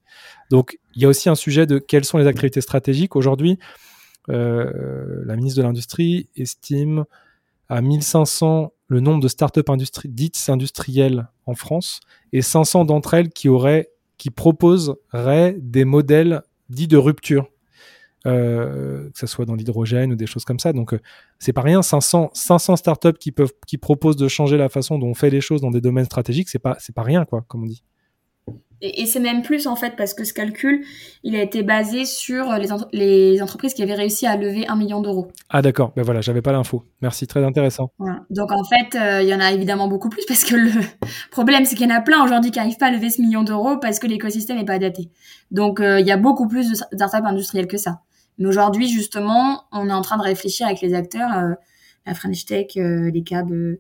Donc, 0.51 0.79
il 0.95 1.03
y 1.03 1.05
a 1.05 1.09
aussi 1.09 1.29
un 1.29 1.35
sujet 1.35 1.67
de 1.67 1.79
quelles 1.79 2.05
sont 2.05 2.19
les 2.19 2.29
activités 2.29 2.61
stratégiques. 2.61 3.17
Aujourd'hui, 3.17 3.59
euh, 4.29 5.23
la 5.27 5.35
ministre 5.35 5.59
de 5.59 5.65
l'Industrie 5.65 6.29
estime 6.37 7.05
à 7.69 7.83
1500 7.83 8.73
le 8.89 9.01
nombre 9.01 9.21
de 9.21 9.29
startups 9.29 9.69
industri 9.69 10.09
dites 10.09 10.41
industrielles 10.49 11.29
en 11.47 11.55
France 11.55 12.01
et 12.33 12.43
500 12.43 12.85
d'entre 12.85 13.15
elles 13.15 13.31
qui 13.31 13.49
auraient, 13.49 13.91
qui 14.19 14.31
proposeraient 14.31 15.57
des 15.59 15.85
modèles 15.85 16.43
dits 16.69 16.89
de 16.89 16.97
rupture. 16.97 17.49
Euh, 18.27 19.09
que 19.11 19.19
ce 19.21 19.29
soit 19.29 19.45
dans 19.45 19.55
l'hydrogène 19.55 20.13
ou 20.13 20.17
des 20.17 20.27
choses 20.27 20.45
comme 20.45 20.59
ça. 20.59 20.73
Donc, 20.73 20.95
euh, 20.95 21.01
c'est 21.39 21.53
pas 21.53 21.61
rien. 21.61 21.81
500, 21.81 22.31
500 22.33 22.75
startups 22.75 23.13
qui 23.21 23.31
peuvent, 23.31 23.53
qui 23.69 23.79
proposent 23.79 24.17
de 24.17 24.27
changer 24.27 24.57
la 24.57 24.69
façon 24.69 24.99
dont 24.99 25.07
on 25.07 25.15
fait 25.15 25.31
les 25.31 25.41
choses 25.41 25.61
dans 25.61 25.71
des 25.71 25.81
domaines 25.81 26.07
stratégiques, 26.07 26.49
c'est 26.49 26.59
pas, 26.59 26.77
pas 26.93 27.03
rien, 27.03 27.25
quoi, 27.25 27.45
comme 27.47 27.63
on 27.63 27.67
dit. 27.67 27.85
Et, 28.83 29.07
c'est 29.07 29.21
même 29.21 29.43
plus 29.43 29.67
en 29.67 29.77
fait 29.77 29.97
parce 29.97 30.13
que 30.13 30.25
ce 30.25 30.35
calcul, 30.35 30.85
il 31.23 31.35
a 31.35 31.43
été 31.43 31.63
basé 31.63 32.05
sur 32.05 32.53
les, 32.59 32.69
les 32.93 33.43
entreprises 33.43 33.73
qui 33.73 33.83
avaient 33.83 33.95
réussi 33.95 34.27
à 34.27 34.37
lever 34.37 34.67
un 34.69 34.77
million 34.77 35.01
d'euros. 35.01 35.29
Ah 35.49 35.63
d'accord, 35.63 35.93
ben 35.97 36.03
voilà, 36.03 36.21
j'avais 36.21 36.43
pas 36.43 36.53
l'info. 36.53 36.85
Merci, 37.01 37.27
très 37.27 37.43
intéressant. 37.43 37.91
Donc 38.31 38.53
en 38.53 38.65
fait, 38.65 38.99
euh, 38.99 39.23
il 39.23 39.29
y 39.29 39.35
en 39.35 39.41
a 39.41 39.53
évidemment 39.53 39.89
beaucoup 39.89 40.11
plus 40.11 40.25
parce 40.27 40.45
que 40.45 40.55
le 40.55 40.71
problème, 41.31 41.65
c'est 41.65 41.75
qu'il 41.75 41.89
y 41.89 41.93
en 41.93 41.97
a 41.97 42.01
plein 42.01 42.23
aujourd'hui 42.23 42.51
qui 42.51 42.59
n'arrivent 42.59 42.77
pas 42.77 42.87
à 42.87 42.91
lever 42.91 43.11
ce 43.11 43.23
million 43.23 43.45
d'euros 43.45 43.79
parce 43.79 43.99
que 43.99 44.07
l'écosystème 44.07 44.59
n'est 44.59 44.65
pas 44.65 44.75
adapté. 44.75 45.11
Donc 45.51 45.81
euh, 45.81 46.01
il 46.01 46.07
y 46.07 46.13
a 46.13 46.19
beaucoup 46.19 46.47
plus 46.47 46.71
de 46.71 46.75
startups 46.75 47.27
industrielles 47.27 47.69
que 47.69 47.79
ça. 47.79 48.01
Mais 48.39 48.47
aujourd'hui, 48.47 48.89
justement, 48.89 49.65
on 49.73 49.89
est 49.89 49.93
en 49.93 50.03
train 50.03 50.19
de 50.19 50.23
réfléchir 50.23 50.67
avec 50.67 50.83
les 50.83 50.93
acteurs. 50.93 51.33
Euh, 51.33 51.55
la 52.07 52.15
French 52.15 52.45
Tech, 52.47 52.77
euh, 52.77 53.11
les 53.11 53.23
CAB 53.23 53.53
euh, 53.53 53.77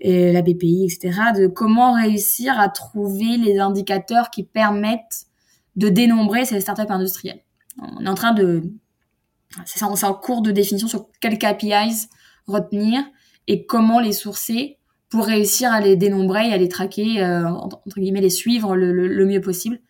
la 0.00 0.42
BPI, 0.42 0.84
etc., 0.84 1.20
de 1.36 1.46
comment 1.48 1.94
réussir 1.94 2.58
à 2.58 2.68
trouver 2.68 3.36
les 3.36 3.58
indicateurs 3.58 4.30
qui 4.30 4.44
permettent 4.44 5.26
de 5.76 5.88
dénombrer 5.88 6.44
ces 6.44 6.60
startups 6.60 6.82
industrielles. 6.88 7.42
On 7.78 8.04
est 8.04 8.08
en 8.08 8.14
train 8.14 8.32
de... 8.32 8.62
C'est 9.66 9.84
en 9.84 10.14
cours 10.14 10.42
de 10.42 10.50
définition 10.50 10.88
sur 10.88 11.08
quels 11.20 11.38
KPIs 11.38 12.08
retenir 12.46 13.04
et 13.46 13.66
comment 13.66 14.00
les 14.00 14.12
sourcer 14.12 14.78
pour 15.08 15.26
réussir 15.26 15.72
à 15.72 15.80
les 15.80 15.96
dénombrer 15.96 16.48
et 16.48 16.52
à 16.52 16.56
les 16.56 16.68
traquer, 16.68 17.22
euh, 17.22 17.48
entre 17.48 18.00
guillemets, 18.00 18.20
les 18.20 18.30
suivre 18.30 18.74
le, 18.74 19.26
mieux 19.26 19.40
possible. 19.40 19.80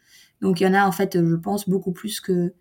Donc 0.43 0.61
il 0.61 0.65
y 0.65 0.67
en 0.67 0.75
a 0.75 0.87
en 0.87 0.93
fait, 0.93 1.19
je 1.19 1.35
pense, 1.37 1.69
beaucoup 1.69 1.93
plus 1.93 2.21
que, 2.21 2.53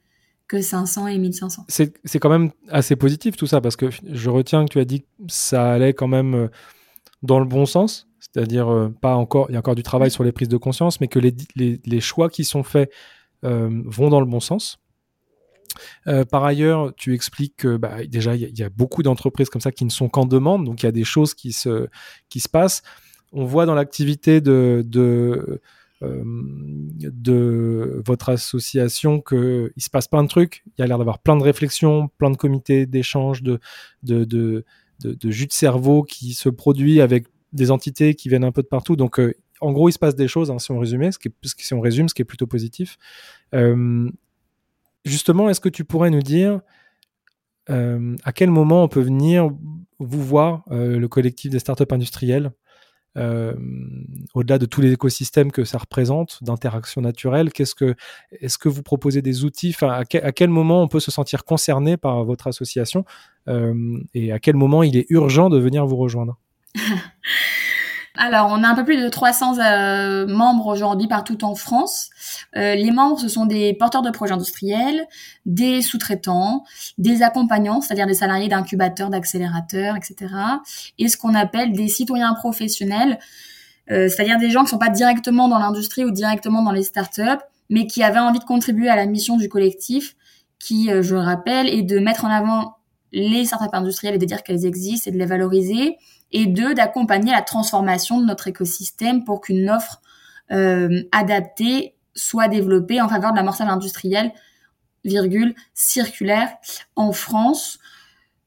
que 0.48 0.62
500 0.62 1.08
et 1.08 1.18
1500. 1.18 1.66
C'est 1.68 2.20
quand 2.20 2.30
même 2.30 2.52
assez 2.70 2.96
positif 2.96 3.36
tout 3.36 3.48
ça, 3.48 3.62
parce 3.62 3.76
que 3.76 3.90
je 3.90 4.30
retiens 4.30 4.66
que 4.66 4.72
tu 4.72 4.80
as 4.80 4.86
dit 4.86 5.02
que 5.02 5.08
ça 5.28 5.72
allait 5.74 5.94
quand 5.94 6.08
même 6.08 6.36
euh, 6.36 6.48
dans 7.22 7.40
le 7.40 7.46
bon 7.46 7.66
sens, 7.66 8.08
c'est-à-dire 8.20 8.72
euh, 8.72 8.90
pas 8.90 9.16
encore, 9.16 9.48
il 9.50 9.54
y 9.54 9.56
a 9.56 9.60
encore 9.60 9.76
du 9.76 9.84
travail 9.84 10.12
sur 10.12 10.24
les 10.24 10.32
prises 10.32 10.50
de 10.50 10.58
conscience, 10.58 11.00
mais 11.02 11.08
que 11.08 11.20
les, 11.20 11.34
les, 11.56 12.02
choix 12.02 12.30
qui 12.30 12.44
sont 12.44 12.64
faits 12.64 12.92
euh, 13.44 13.82
vont 13.86 14.10
dans 14.10 14.20
le 14.20 14.26
bon 14.26 14.40
sens. 14.40 14.80
par 16.30 16.44
ailleurs, 16.44 16.94
tu 16.96 17.14
expliques 17.14 17.56
que 17.58 17.78
bah, 17.78 18.06
déjà, 18.06 18.36
il 18.36 18.58
y, 18.58 18.64
a 18.64 18.70
beaucoup 18.70 19.02
d'entreprises 19.02 19.50
comme 19.50 19.62
ça 19.62 19.72
qui 19.72 19.86
ne 19.86 19.90
sont 19.90 20.10
qu'en 20.10 20.26
demande, 20.26 20.66
donc 20.66 20.84
il 20.84 20.86
y 20.86 20.90
a 20.90 20.92
des 20.92 21.04
choses 21.06 21.34
qui 21.34 21.54
se, 21.54 21.88
qui 22.30 22.40
se 22.40 22.50
passent. 22.50 22.84
On 23.32 23.46
voit 23.46 23.66
dans 23.66 23.74
l'activité 23.74 24.42
de, 24.42 24.84
de 24.86 25.62
de 26.04 28.02
votre 28.06 28.30
association 28.30 29.22
qu'il 29.22 29.72
se 29.78 29.90
passe 29.90 30.08
plein 30.08 30.24
de 30.24 30.28
trucs. 30.28 30.64
Il 30.78 30.82
y 30.82 30.84
a 30.84 30.88
l'air 30.88 30.98
d'avoir 30.98 31.20
plein 31.20 31.36
de 31.36 31.44
réflexions, 31.44 32.10
plein 32.18 32.32
de 32.32 32.38
comités 32.38 32.86
d'échange, 32.86 33.44
de, 33.44 33.60
de, 34.04 34.26
de, 34.26 35.32
jus 35.32 35.48
de 35.48 35.54
cerveau 35.54 36.04
qui 36.04 36.34
se 36.34 36.50
produit 36.50 37.02
avec 37.02 37.28
des 37.52 37.72
entités 37.72 38.16
qui 38.16 38.30
viennent 38.30 38.44
un 38.44 38.52
peu 38.52 38.64
de 38.64 38.68
partout. 38.68 38.96
Donc, 38.96 39.20
euh, 39.20 39.34
en 39.62 39.72
gros, 39.72 39.90
il 39.90 39.94
se 39.94 40.00
passe 40.00 40.16
des 40.16 40.28
choses, 40.28 40.52
hein, 40.52 40.60
si 40.60 40.72
on 40.72 40.80
résume, 40.80 41.12
ce 41.12 41.20
qui 41.20 41.30
est, 41.30 41.34
si 41.58 41.74
on 41.74 41.82
résume, 41.82 42.10
ce 42.10 42.14
qui 42.14 42.22
est 42.22 42.26
plutôt 42.26 42.48
positif. 42.48 42.98
Euh, 43.54 44.10
justement, 45.06 45.50
est-ce 45.50 45.62
que 45.62 45.70
tu 45.70 45.86
pourrais 45.86 46.10
nous 46.10 46.24
dire 46.24 46.62
à 47.70 48.34
quel 48.34 48.50
moment 48.50 48.84
on 48.84 48.90
peut 48.90 49.00
venir 49.00 49.50
vous 49.98 50.22
voir, 50.22 50.66
le 50.70 51.08
collectif 51.08 51.50
des 51.50 51.60
startups 51.60 51.86
industrielles? 51.92 52.52
Euh, 53.18 53.54
au-delà 54.34 54.58
de 54.58 54.66
tous 54.66 54.82
les 54.82 54.92
écosystèmes 54.92 55.52
que 55.52 55.64
ça 55.64 55.78
représente, 55.78 56.44
d'interaction 56.44 57.02
naturelle, 57.02 57.52
qu'est-ce 57.52 57.76
que, 57.76 57.96
est-ce 58.42 58.58
que 58.58 58.70
vous 58.70 58.84
proposez 58.84 59.22
des 59.22 59.44
outils? 59.44 59.76
À, 59.82 60.04
quel 60.06 60.50
moment 60.50 60.82
on 60.82 60.88
peut 60.88 61.00
se 61.00 61.12
sentir 61.12 61.46
concerné 61.46 61.98
par 61.98 62.24
votre 62.24 62.48
association 62.48 63.06
euh, 63.48 64.00
et 64.14 64.32
à 64.32 64.40
quel 64.40 64.56
moment 64.56 64.84
il 64.84 64.98
est 64.98 65.06
urgent 65.10 65.50
de 65.50 65.60
venir 65.60 65.86
vous 65.86 65.98
rejoindre? 65.98 66.40
Alors, 68.16 68.50
on 68.52 68.64
a 68.64 68.68
un 68.68 68.76
peu 68.76 68.86
plus 68.86 69.02
de 69.02 69.10
300 69.10 69.58
euh, 69.58 70.28
membres 70.28 70.68
aujourd'hui 70.68 71.08
partout 71.08 71.44
en 71.44 71.56
France. 71.56 72.12
Euh, 72.56 72.76
les 72.76 72.92
membres, 72.92 73.20
ce 73.20 73.28
sont 73.28 73.48
des 73.48 73.74
porteurs 73.74 74.04
de 74.04 74.12
projets 74.12 74.34
industriels, 74.34 75.08
des 75.48 75.82
sous-traitants, 75.82 76.64
des 77.00 77.24
accompagnants, 77.24 77.82
c'est-à-dire 77.82 78.06
des 78.06 78.14
salariés 78.14 78.50
d'incubateurs, 78.50 79.10
d'accélérateurs, 79.10 79.96
etc. 79.96 80.32
Et 81.00 81.08
ce 81.08 81.18
qu'on 81.18 81.34
appelle 81.34 81.72
des 81.74 81.88
citoyens 81.88 82.36
professionnels, 82.36 83.18
euh, 83.90 84.08
c'est-à-dire 84.10 84.38
des 84.38 84.52
gens 84.52 84.60
qui 84.60 84.66
ne 84.66 84.70
sont 84.70 84.78
pas 84.78 84.90
directement 84.90 85.48
dans 85.48 85.58
l'industrie 85.58 86.06
ou 86.06 86.12
directement 86.12 86.62
dans 86.62 86.72
les 86.72 86.84
startups, 86.84 87.42
mais 87.72 87.88
qui 87.88 88.04
avaient 88.04 88.20
envie 88.20 88.40
de 88.40 88.46
contribuer 88.46 88.90
à 88.90 88.96
la 88.96 89.08
mission 89.08 89.38
du 89.38 89.50
collectif, 89.50 90.16
qui, 90.60 90.90
je 90.90 91.16
le 91.16 91.20
rappelle, 91.20 91.68
est 91.68 91.82
de 91.82 91.98
mettre 91.98 92.26
en 92.26 92.30
avant 92.30 92.76
les 93.12 93.46
startups 93.46 93.76
industrielles 93.76 94.16
et 94.16 94.20
de 94.20 94.26
dire 94.26 94.44
qu'elles 94.44 94.66
existent 94.66 95.10
et 95.10 95.14
de 95.14 95.18
les 95.18 95.26
valoriser, 95.26 95.98
et 96.34 96.48
deux, 96.48 96.74
d'accompagner 96.74 97.32
la 97.32 97.42
transformation 97.42 98.20
de 98.20 98.26
notre 98.26 98.48
écosystème 98.48 99.24
pour 99.24 99.42
qu'une 99.42 99.70
offre 99.70 100.02
euh, 100.52 101.04
adaptée 101.12 101.96
soit 102.16 102.48
développé 102.48 103.02
en 103.02 103.08
faveur 103.08 103.32
de 103.32 103.38
l'amorçage 103.38 103.70
industriel, 103.70 104.34
virgule, 105.06 105.56
circulaire 105.74 106.50
en 106.96 107.12
France. 107.12 107.80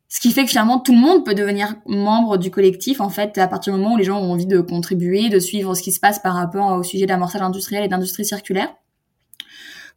Ce 0.08 0.20
qui 0.20 0.30
fait 0.30 0.44
que 0.44 0.50
finalement 0.50 0.78
tout 0.78 0.92
le 0.92 1.00
monde 1.00 1.24
peut 1.24 1.34
devenir 1.34 1.74
membre 1.86 2.38
du 2.38 2.50
collectif 2.50 3.00
en 3.00 3.08
fait 3.08 3.38
à 3.38 3.48
partir 3.48 3.74
du 3.74 3.80
moment 3.80 3.94
où 3.94 3.98
les 3.98 4.04
gens 4.04 4.18
ont 4.18 4.32
envie 4.32 4.46
de 4.46 4.60
contribuer, 4.60 5.28
de 5.28 5.38
suivre 5.38 5.74
ce 5.74 5.82
qui 5.82 5.92
se 5.92 6.00
passe 6.00 6.18
par 6.18 6.34
rapport 6.34 6.72
au 6.72 6.82
sujet 6.82 7.06
d'amorçage 7.06 7.42
industriel 7.42 7.84
et 7.84 7.88
d'industrie 7.88 8.24
circulaire. 8.24 8.72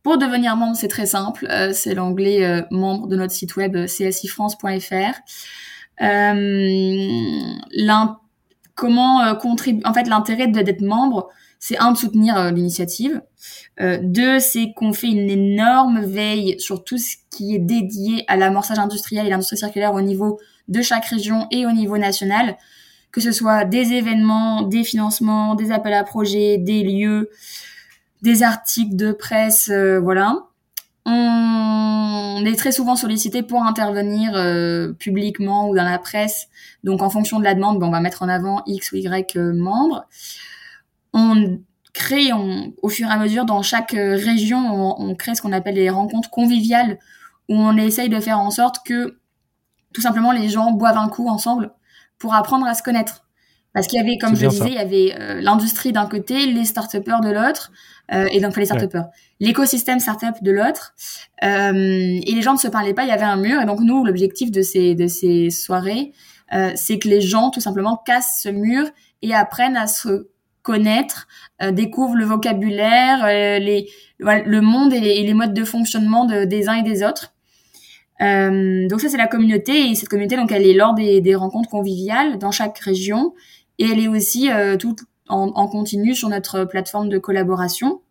Pour 0.01 0.17
devenir 0.17 0.55
membre, 0.55 0.77
c'est 0.77 0.87
très 0.87 1.05
simple, 1.05 1.45
euh, 1.49 1.71
c'est 1.73 1.93
l'onglet 1.93 2.43
euh, 2.43 2.61
membre 2.71 3.07
de 3.07 3.17
notre 3.17 3.33
site 3.33 3.55
web 3.57 3.85
csifrance.fr. 3.85 5.19
Euh, 6.01 7.43
comment 8.75 9.35
contribuer 9.35 9.85
En 9.85 9.93
fait, 9.93 10.07
l'intérêt 10.07 10.47
d'être 10.47 10.81
membre, 10.81 11.29
c'est 11.59 11.77
un 11.77 11.91
de 11.91 11.97
soutenir 11.97 12.51
l'initiative. 12.53 13.21
deux, 13.79 14.39
c'est 14.39 14.71
qu'on 14.73 14.93
fait 14.93 15.07
une 15.07 15.29
énorme 15.29 16.01
veille 16.01 16.59
sur 16.59 16.83
tout 16.83 16.97
ce 16.97 17.17
qui 17.29 17.55
est 17.55 17.59
dédié 17.59 18.23
à 18.27 18.37
l'amorçage 18.37 18.79
industriel 18.79 19.27
et 19.27 19.29
l'industrie 19.29 19.57
circulaire 19.57 19.93
au 19.93 20.01
niveau 20.01 20.39
de 20.69 20.81
chaque 20.81 21.05
région 21.05 21.47
et 21.51 21.65
au 21.65 21.71
niveau 21.71 21.97
national, 21.97 22.55
que 23.11 23.21
ce 23.21 23.31
soit 23.31 23.65
des 23.65 23.93
événements, 23.93 24.61
des 24.61 24.83
financements, 24.83 25.55
des 25.55 25.71
appels 25.71 25.93
à 25.93 26.03
projets, 26.03 26.57
des 26.57 26.83
lieux, 26.83 27.29
des 28.21 28.43
articles 28.43 28.95
de 28.95 29.11
presse, 29.11 29.69
euh, 29.69 29.99
voilà. 29.99 30.48
On 31.11 32.45
est 32.45 32.55
très 32.55 32.71
souvent 32.71 32.95
sollicité 32.95 33.41
pour 33.41 33.63
intervenir 33.63 34.33
euh, 34.35 34.93
publiquement 34.93 35.67
ou 35.67 35.75
dans 35.75 35.83
la 35.83 35.97
presse. 35.97 36.47
Donc, 36.83 37.01
en 37.01 37.09
fonction 37.09 37.39
de 37.39 37.43
la 37.43 37.55
demande, 37.55 37.79
ben, 37.79 37.87
on 37.87 37.91
va 37.91 37.99
mettre 37.99 38.21
en 38.21 38.29
avant 38.29 38.61
X 38.67 38.91
ou 38.91 38.97
Y 38.97 39.35
euh, 39.35 39.51
membres. 39.53 40.05
On 41.13 41.59
crée, 41.93 42.29
au 42.83 42.89
fur 42.89 43.07
et 43.07 43.11
à 43.11 43.17
mesure, 43.17 43.45
dans 43.45 43.63
chaque 43.63 43.91
région, 43.91 44.99
on, 45.01 45.15
crée 45.15 45.33
ce 45.33 45.41
qu'on 45.41 45.51
appelle 45.51 45.75
les 45.75 45.89
rencontres 45.89 46.29
conviviales, 46.29 46.99
où 47.49 47.55
on 47.55 47.75
essaye 47.77 48.09
de 48.09 48.19
faire 48.19 48.39
en 48.39 48.51
sorte 48.51 48.85
que, 48.85 49.17
tout 49.91 50.01
simplement, 50.01 50.31
les 50.31 50.49
gens 50.49 50.71
boivent 50.71 50.99
un 50.99 51.09
coup 51.09 51.27
ensemble 51.27 51.71
pour 52.19 52.35
apprendre 52.35 52.67
à 52.67 52.75
se 52.75 52.83
connaître. 52.83 53.25
Parce 53.73 53.87
qu'il 53.87 53.99
y 53.99 54.03
avait, 54.03 54.19
comme 54.19 54.35
je 54.35 54.45
disais, 54.45 54.67
il 54.67 54.75
y 54.75 54.77
avait 54.77 55.41
l'industrie 55.41 55.91
d'un 55.91 56.05
côté, 56.05 56.45
les 56.45 56.63
start-upers 56.63 57.21
de 57.21 57.31
l'autre, 57.31 57.71
euh, 58.13 58.27
et 58.31 58.39
donc 58.39 58.57
les 58.57 58.65
start-upers. 58.65 59.05
L'écosystème 59.39 59.99
start-up 59.99 60.35
de 60.41 60.51
l'autre. 60.51 60.93
Euh, 61.43 62.19
et 62.25 62.31
les 62.33 62.41
gens 62.41 62.53
ne 62.53 62.59
se 62.59 62.67
parlaient 62.67 62.93
pas, 62.93 63.03
il 63.03 63.09
y 63.09 63.11
avait 63.11 63.23
un 63.23 63.37
mur. 63.37 63.61
Et 63.61 63.65
donc 63.65 63.79
nous, 63.81 64.03
l'objectif 64.05 64.51
de 64.51 64.61
ces, 64.61 64.95
de 64.95 65.07
ces 65.07 65.49
soirées, 65.49 66.11
euh, 66.53 66.71
c'est 66.75 66.99
que 66.99 67.07
les 67.07 67.21
gens 67.21 67.51
tout 67.51 67.61
simplement 67.61 68.01
cassent 68.05 68.41
ce 68.41 68.49
mur 68.49 68.85
et 69.21 69.33
apprennent 69.33 69.77
à 69.77 69.87
se 69.87 70.29
connaître, 70.61 71.27
euh, 71.61 71.71
découvrent 71.71 72.15
le 72.15 72.25
vocabulaire, 72.25 73.23
euh, 73.23 73.59
les, 73.59 73.89
le 74.19 74.61
monde 74.61 74.93
et 74.93 74.99
les, 74.99 75.11
et 75.11 75.23
les, 75.23 75.33
modes 75.33 75.53
de 75.53 75.63
fonctionnement 75.63 76.25
de, 76.25 76.45
des 76.45 76.69
uns 76.69 76.75
et 76.75 76.83
des 76.83 77.03
autres. 77.03 77.33
Euh, 78.21 78.87
donc 78.87 78.99
ça 78.99 79.07
c'est 79.07 79.17
la 79.17 79.27
communauté 79.27 79.89
et 79.89 79.95
cette 79.95 80.09
communauté 80.09 80.35
donc 80.35 80.51
elle 80.51 80.67
est 80.67 80.73
lors 80.73 80.93
des, 80.93 81.21
des, 81.21 81.35
rencontres 81.35 81.69
conviviales 81.69 82.37
dans 82.37 82.51
chaque 82.51 82.77
région 82.79 83.33
et 83.77 83.85
elle 83.85 83.99
est 84.01 84.09
aussi 84.09 84.51
euh, 84.51 84.75
toute 84.75 84.99
en, 85.29 85.67
continu 85.67 86.15
sur 86.15 86.29
notre 86.29 86.65
plateforme 86.65 87.09
de 87.09 87.17
collaboration 87.17 88.01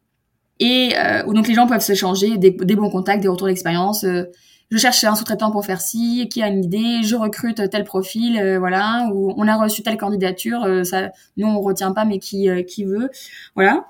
et 0.61 0.95
euh, 0.97 1.25
où 1.27 1.35
donc 1.35 1.49
les 1.49 1.55
gens 1.55 1.67
peuvent 1.67 1.81
se 1.81 1.95
changer 1.95 2.37
des, 2.37 2.51
des 2.51 2.77
bons 2.77 2.91
contacts, 2.91 3.23
des 3.23 3.29
retours 3.29 3.47
d'expérience. 3.47 4.05
Euh, 4.05 4.25
je 4.71 4.77
cherche 4.77 5.03
un 5.05 5.15
sous-traitant 5.15 5.51
pour 5.51 5.65
faire 5.65 5.81
ci, 5.81 6.29
qui 6.31 6.43
a 6.43 6.49
une 6.49 6.63
idée, 6.63 7.03
je 7.03 7.17
recrute 7.17 7.71
tel 7.71 7.85
profil, 7.85 8.39
euh, 8.39 8.59
voilà, 8.59 9.09
ou 9.15 9.33
on 9.37 9.49
a 9.49 9.57
reçu 9.57 9.83
telle 9.83 9.97
candidature, 9.97 10.63
euh, 10.65 10.85
ça, 10.85 11.11
nous 11.39 11.47
on 11.47 11.61
retient 11.61 11.93
pas, 11.93 12.05
mais 12.05 12.19
qui 12.19 12.49
qui 12.67 12.85
veut, 12.85 13.09
voilà. 13.55 13.87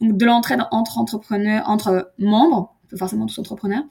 Donc 0.00 0.16
de 0.16 0.24
l'entraide 0.24 0.60
entre 0.70 0.98
entrepreneurs, 0.98 1.68
entre 1.68 2.12
membres, 2.18 2.76
forcément 2.96 3.26
tous 3.26 3.40
entrepreneurs. 3.40 3.82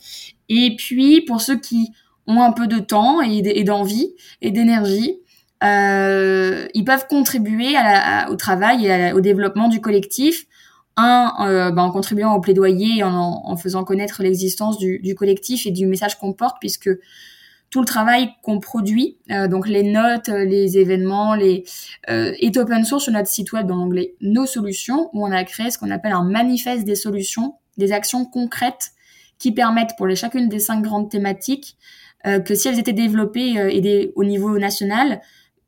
Et 0.48 0.76
puis 0.78 1.22
pour 1.22 1.42
ceux 1.42 1.60
qui 1.60 1.92
ont 2.26 2.42
un 2.42 2.54
peu 2.54 2.68
de 2.68 2.80
temps 2.80 3.22
et 3.22 3.64
d'envie 3.64 4.14
et 4.42 4.52
d'énergie, 4.52 5.18
euh, 5.18 5.29
ils 5.62 6.84
peuvent 6.86 7.08
contribuer 7.08 7.76
à 7.76 7.84
la, 7.84 8.32
au 8.32 8.36
travail 8.36 8.88
et 8.88 9.12
au 9.14 9.22
développement 9.22 9.68
du 9.68 9.82
collectif. 9.82 10.46
Un, 11.02 11.32
euh, 11.40 11.72
ben, 11.72 11.84
en 11.84 11.92
contribuant 11.92 12.34
au 12.34 12.42
plaidoyer, 12.42 13.04
en, 13.04 13.42
en 13.46 13.56
faisant 13.56 13.86
connaître 13.86 14.22
l'existence 14.22 14.78
du, 14.78 15.00
du, 15.00 15.16
collectif 15.16 15.66
et 15.66 15.72
du 15.72 15.86
message 15.86 16.20
qu'on 16.20 16.34
porte, 16.34 16.58
puisque 16.60 16.90
tout 17.70 17.80
le 17.80 17.86
travail 17.86 18.32
qu'on 18.42 18.60
produit, 18.60 19.18
euh, 19.32 19.48
donc 19.48 19.68
les 19.68 19.84
notes, 19.84 20.28
les 20.28 20.78
événements, 20.78 21.36
les, 21.36 21.64
euh, 22.10 22.34
est 22.40 22.58
open 22.58 22.84
source 22.84 23.04
sur 23.04 23.14
notre 23.14 23.30
site 23.30 23.54
web 23.54 23.68
dans 23.68 23.76
l'onglet 23.76 24.16
Nos 24.22 24.46
solutions, 24.46 25.10
où 25.14 25.26
on 25.26 25.32
a 25.32 25.44
créé 25.44 25.72
ce 25.72 25.78
qu'on 25.78 25.92
appelle 25.92 26.14
un 26.14 26.24
manifeste 26.24 26.84
des 26.84 26.96
solutions, 26.96 27.56
des 27.78 27.92
actions 27.92 28.26
concrètes 28.26 28.92
qui 29.38 29.52
permettent 29.52 29.96
pour 29.98 30.08
les, 30.08 30.16
chacune 30.16 30.50
des 30.50 30.60
cinq 30.60 30.82
grandes 30.82 31.10
thématiques 31.10 31.78
euh, 32.28 32.40
que 32.40 32.56
si 32.56 32.68
elles 32.68 32.80
étaient 32.80 32.92
développées 32.92 33.54
et 33.72 33.80
des, 33.80 34.12
au 34.16 34.24
niveau 34.26 34.58
national, 34.58 35.22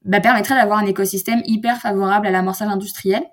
bah, 0.05 0.19
permettrait 0.19 0.55
d'avoir 0.55 0.79
un 0.79 0.85
écosystème 0.85 1.41
hyper 1.45 1.79
favorable 1.79 2.27
à 2.27 2.31
l'amorçage 2.31 2.69
industriel. 2.69 3.23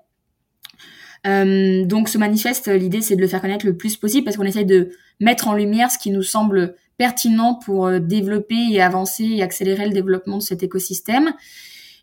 Euh, 1.26 1.84
donc 1.84 2.08
ce 2.08 2.18
manifeste, 2.18 2.68
l'idée 2.68 3.00
c'est 3.00 3.16
de 3.16 3.20
le 3.20 3.26
faire 3.26 3.40
connaître 3.40 3.66
le 3.66 3.76
plus 3.76 3.96
possible 3.96 4.24
parce 4.24 4.36
qu'on 4.36 4.44
essaye 4.44 4.64
de 4.64 4.90
mettre 5.20 5.48
en 5.48 5.54
lumière 5.54 5.90
ce 5.90 5.98
qui 5.98 6.10
nous 6.10 6.22
semble 6.22 6.76
pertinent 6.96 7.54
pour 7.54 7.86
euh, 7.86 7.98
développer 7.98 8.68
et 8.70 8.80
avancer 8.80 9.24
et 9.24 9.42
accélérer 9.42 9.86
le 9.86 9.92
développement 9.92 10.36
de 10.36 10.42
cet 10.42 10.62
écosystème. 10.62 11.32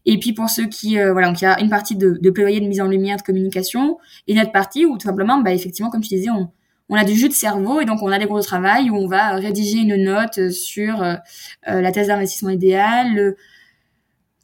Et 0.05 0.19
puis 0.19 0.33
pour 0.33 0.49
ceux 0.49 0.67
qui, 0.67 0.99
euh, 0.99 1.13
voilà, 1.13 1.27
donc 1.29 1.41
il 1.41 1.45
y 1.45 1.47
a 1.47 1.59
une 1.61 1.69
partie 1.69 1.95
de, 1.95 2.17
de 2.21 2.29
plaidoyer, 2.29 2.59
de 2.59 2.67
mise 2.67 2.81
en 2.81 2.87
lumière, 2.87 3.17
de 3.17 3.21
communication, 3.21 3.97
et 4.27 4.33
une 4.33 4.39
autre 4.39 4.51
partie 4.51 4.85
où 4.85 4.97
tout 4.97 5.07
simplement, 5.07 5.39
bah, 5.39 5.53
effectivement, 5.53 5.89
comme 5.89 6.03
je 6.03 6.09
disais, 6.09 6.29
on, 6.29 6.49
on 6.89 6.95
a 6.95 7.03
du 7.03 7.13
jus 7.13 7.29
de 7.29 7.33
cerveau 7.33 7.81
et 7.81 7.85
donc 7.85 8.03
on 8.03 8.11
a 8.11 8.19
des 8.19 8.25
gros 8.25 8.41
travail 8.41 8.89
où 8.89 8.95
on 8.95 9.07
va 9.07 9.35
rédiger 9.35 9.79
une 9.79 9.95
note 10.03 10.49
sur 10.51 11.01
euh, 11.01 11.15
la 11.65 11.91
thèse 11.91 12.07
d'investissement 12.07 12.51
idéal, 12.51 13.35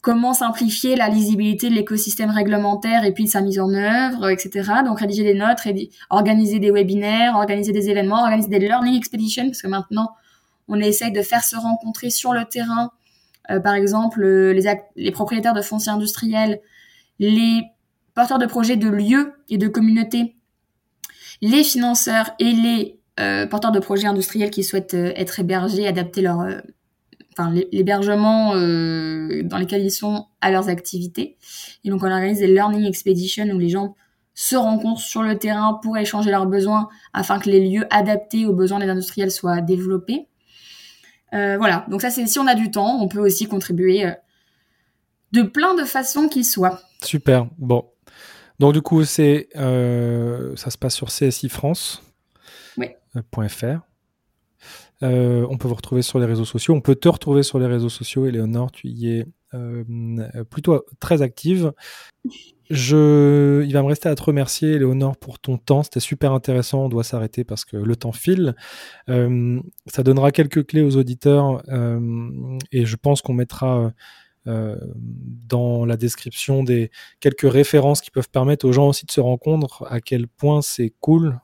comment 0.02 0.34
simplifier 0.34 0.96
la 0.96 1.08
lisibilité 1.08 1.70
de 1.70 1.74
l'écosystème 1.74 2.30
réglementaire 2.30 3.04
et 3.04 3.12
puis 3.12 3.24
de 3.24 3.28
sa 3.30 3.40
mise 3.40 3.60
en 3.60 3.72
œuvre, 3.72 4.28
etc. 4.28 4.70
Donc 4.84 4.98
rédiger 4.98 5.22
des 5.22 5.34
notes, 5.34 5.60
organiser 6.10 6.58
des 6.58 6.72
webinaires, 6.72 7.36
organiser 7.36 7.72
des 7.72 7.88
événements, 7.88 8.20
organiser 8.22 8.48
des 8.48 8.58
learning 8.58 8.96
expeditions, 8.96 9.46
parce 9.46 9.62
que 9.62 9.68
maintenant 9.68 10.10
on 10.66 10.78
essaye 10.80 11.12
de 11.12 11.22
faire 11.22 11.44
se 11.44 11.54
rencontrer 11.54 12.10
sur 12.10 12.32
le 12.32 12.44
terrain, 12.44 12.90
euh, 13.50 13.60
par 13.60 13.74
exemple 13.74 14.24
euh, 14.24 14.52
les, 14.96 15.10
propriétaires 15.12 15.54
de 15.54 15.62
fonciers 15.62 15.92
industriels, 15.92 16.60
les 17.20 17.62
porteurs 18.14 18.38
de 18.38 18.46
projets 18.46 18.76
de 18.76 18.88
lieux 18.88 19.34
et 19.48 19.56
de 19.56 19.68
communautés, 19.68 20.34
les 21.42 21.62
financeurs 21.62 22.30
et 22.40 22.50
les 22.50 22.98
euh, 23.20 23.46
porteurs 23.46 23.72
de 23.72 23.78
projets 23.78 24.08
industriels 24.08 24.50
qui 24.50 24.64
souhaitent 24.64 24.94
être 24.94 25.38
hébergés, 25.38 25.86
adapter 25.86 26.22
leur 26.22 26.44
enfin 27.32 27.52
l'hébergement 27.72 28.54
euh, 28.54 29.42
dans 29.44 29.58
lesquels 29.58 29.82
ils 29.82 29.90
sont 29.90 30.26
à 30.40 30.50
leurs 30.50 30.68
activités. 30.68 31.36
Et 31.84 31.90
donc 31.90 32.02
on 32.02 32.10
organise 32.10 32.38
des 32.38 32.46
learning 32.46 32.84
expeditions 32.84 33.46
où 33.46 33.58
les 33.58 33.68
gens 33.68 33.94
se 34.34 34.56
rencontrent 34.56 35.00
sur 35.00 35.22
le 35.22 35.38
terrain 35.38 35.78
pour 35.82 35.96
échanger 35.98 36.30
leurs 36.30 36.46
besoins 36.46 36.88
afin 37.12 37.38
que 37.38 37.50
les 37.50 37.68
lieux 37.68 37.86
adaptés 37.90 38.46
aux 38.46 38.54
besoins 38.54 38.78
des 38.78 38.88
industriels 38.88 39.30
soient 39.30 39.60
développés. 39.60 40.28
Euh, 41.34 41.56
voilà, 41.56 41.86
donc 41.88 42.02
ça 42.02 42.10
c'est 42.10 42.26
si 42.26 42.38
on 42.38 42.46
a 42.46 42.54
du 42.54 42.70
temps, 42.70 43.00
on 43.00 43.08
peut 43.08 43.20
aussi 43.20 43.46
contribuer 43.46 44.06
euh, 44.06 44.12
de 45.32 45.42
plein 45.42 45.74
de 45.74 45.84
façons 45.84 46.28
qu'il 46.28 46.44
soit. 46.44 46.80
Super, 47.02 47.46
bon. 47.58 47.86
Donc 48.58 48.74
du 48.74 48.82
coup 48.82 49.04
c'est 49.04 49.48
ça 49.54 50.70
se 50.70 50.78
passe 50.78 50.94
sur 50.94 51.08
csifrance.fr. 51.08 52.02
Oui. 52.78 52.88
Euh, 55.02 55.46
on 55.50 55.56
peut 55.56 55.68
vous 55.68 55.74
retrouver 55.74 56.02
sur 56.02 56.18
les 56.18 56.26
réseaux 56.26 56.44
sociaux. 56.44 56.74
On 56.74 56.80
peut 56.80 56.94
te 56.94 57.08
retrouver 57.08 57.42
sur 57.42 57.58
les 57.58 57.66
réseaux 57.66 57.88
sociaux. 57.88 58.26
Éléonore, 58.26 58.70
tu 58.70 58.88
y 58.88 59.10
es 59.10 59.26
euh, 59.54 59.84
plutôt 60.48 60.84
très 61.00 61.22
active. 61.22 61.72
Je, 62.70 63.62
il 63.66 63.72
va 63.72 63.82
me 63.82 63.88
rester 63.88 64.08
à 64.08 64.14
te 64.14 64.22
remercier, 64.22 64.78
Léonore, 64.78 65.16
pour 65.16 65.38
ton 65.38 65.58
temps. 65.58 65.82
C'était 65.82 66.00
super 66.00 66.32
intéressant. 66.32 66.84
On 66.84 66.88
doit 66.88 67.04
s'arrêter 67.04 67.44
parce 67.44 67.64
que 67.64 67.76
le 67.76 67.96
temps 67.96 68.12
file. 68.12 68.54
Euh, 69.08 69.60
ça 69.86 70.02
donnera 70.02 70.30
quelques 70.30 70.66
clés 70.66 70.82
aux 70.82 70.96
auditeurs 70.96 71.62
et 72.70 72.84
je 72.86 72.96
pense 72.96 73.22
qu'on 73.22 73.34
mettra 73.34 73.92
dans 74.44 75.84
la 75.84 75.96
description 75.96 76.64
des 76.64 76.90
quelques 77.20 77.50
références 77.50 78.00
qui 78.00 78.10
peuvent 78.10 78.30
permettre 78.30 78.66
aux 78.66 78.72
gens 78.72 78.88
aussi 78.88 79.06
de 79.06 79.12
se 79.12 79.20
rendre 79.20 79.38
compte 79.38 79.64
à 79.88 80.00
quel 80.00 80.26
point 80.26 80.62
c'est 80.62 80.92
cool 81.00 81.38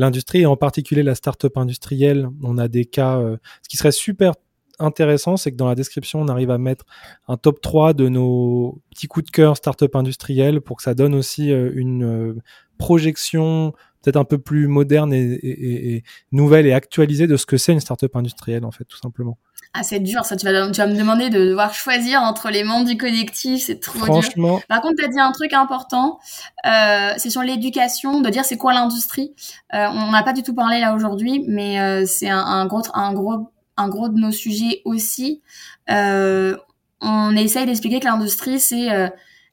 l'industrie 0.00 0.40
et 0.40 0.46
en 0.46 0.56
particulier 0.56 1.02
la 1.02 1.14
start-up 1.14 1.56
industrielle. 1.56 2.28
On 2.42 2.58
a 2.58 2.68
des 2.68 2.84
cas. 2.84 3.18
Euh, 3.18 3.36
ce 3.62 3.68
qui 3.68 3.76
serait 3.76 3.92
super 3.92 4.34
intéressant, 4.78 5.36
c'est 5.36 5.50
que 5.50 5.56
dans 5.56 5.68
la 5.68 5.74
description, 5.74 6.20
on 6.20 6.28
arrive 6.28 6.50
à 6.50 6.58
mettre 6.58 6.84
un 7.26 7.36
top 7.36 7.60
3 7.60 7.94
de 7.94 8.08
nos 8.08 8.80
petits 8.90 9.08
coups 9.08 9.26
de 9.26 9.30
cœur 9.30 9.56
start-up 9.56 9.96
industriels 9.96 10.60
pour 10.60 10.76
que 10.76 10.82
ça 10.82 10.94
donne 10.94 11.14
aussi 11.14 11.52
euh, 11.52 11.70
une 11.74 12.04
euh, 12.04 12.34
projection 12.78 13.72
peut-être 14.02 14.16
un 14.16 14.24
peu 14.24 14.38
plus 14.38 14.68
moderne 14.68 15.12
et, 15.12 16.04
nouvelle 16.32 16.66
et 16.66 16.72
actualisée 16.72 17.26
de 17.26 17.36
ce 17.36 17.46
que 17.46 17.56
c'est 17.56 17.72
une 17.72 17.80
startup 17.80 18.14
industrielle, 18.16 18.64
en 18.64 18.70
fait, 18.70 18.84
tout 18.84 18.98
simplement. 18.98 19.38
Ah, 19.74 19.82
c'est 19.82 20.00
dur, 20.00 20.24
ça. 20.24 20.36
Tu 20.36 20.46
vas, 20.46 20.70
tu 20.70 20.80
vas 20.80 20.86
me 20.86 20.96
demander 20.96 21.28
de 21.30 21.50
devoir 21.50 21.74
choisir 21.74 22.22
entre 22.22 22.50
les 22.50 22.64
membres 22.64 22.86
du 22.86 22.96
collectif. 22.96 23.64
C'est 23.64 23.80
trop 23.80 23.98
Franchement... 23.98 24.56
dur. 24.56 24.66
Par 24.66 24.80
contre, 24.80 24.94
tu 24.98 25.04
as 25.04 25.08
dit 25.08 25.20
un 25.20 25.32
truc 25.32 25.52
important. 25.52 26.18
Euh, 26.66 27.12
c'est 27.16 27.30
sur 27.30 27.42
l'éducation, 27.42 28.20
de 28.20 28.30
dire 28.30 28.44
c'est 28.44 28.56
quoi 28.56 28.72
l'industrie. 28.72 29.34
Euh, 29.74 29.86
on 29.92 30.10
n'a 30.10 30.22
pas 30.22 30.32
du 30.32 30.42
tout 30.42 30.54
parlé 30.54 30.80
là 30.80 30.94
aujourd'hui, 30.94 31.44
mais 31.46 31.80
euh, 31.80 32.06
c'est 32.06 32.30
un, 32.30 32.38
un, 32.38 32.66
gros, 32.66 32.82
un, 32.94 33.12
gros, 33.12 33.50
un 33.76 33.88
gros 33.88 34.08
de 34.08 34.18
nos 34.18 34.32
sujets 34.32 34.80
aussi. 34.84 35.42
On 37.00 37.36
essaye 37.36 37.66
d'expliquer 37.66 38.00
que 38.00 38.06
l'industrie, 38.06 38.58
c'est 38.58 38.88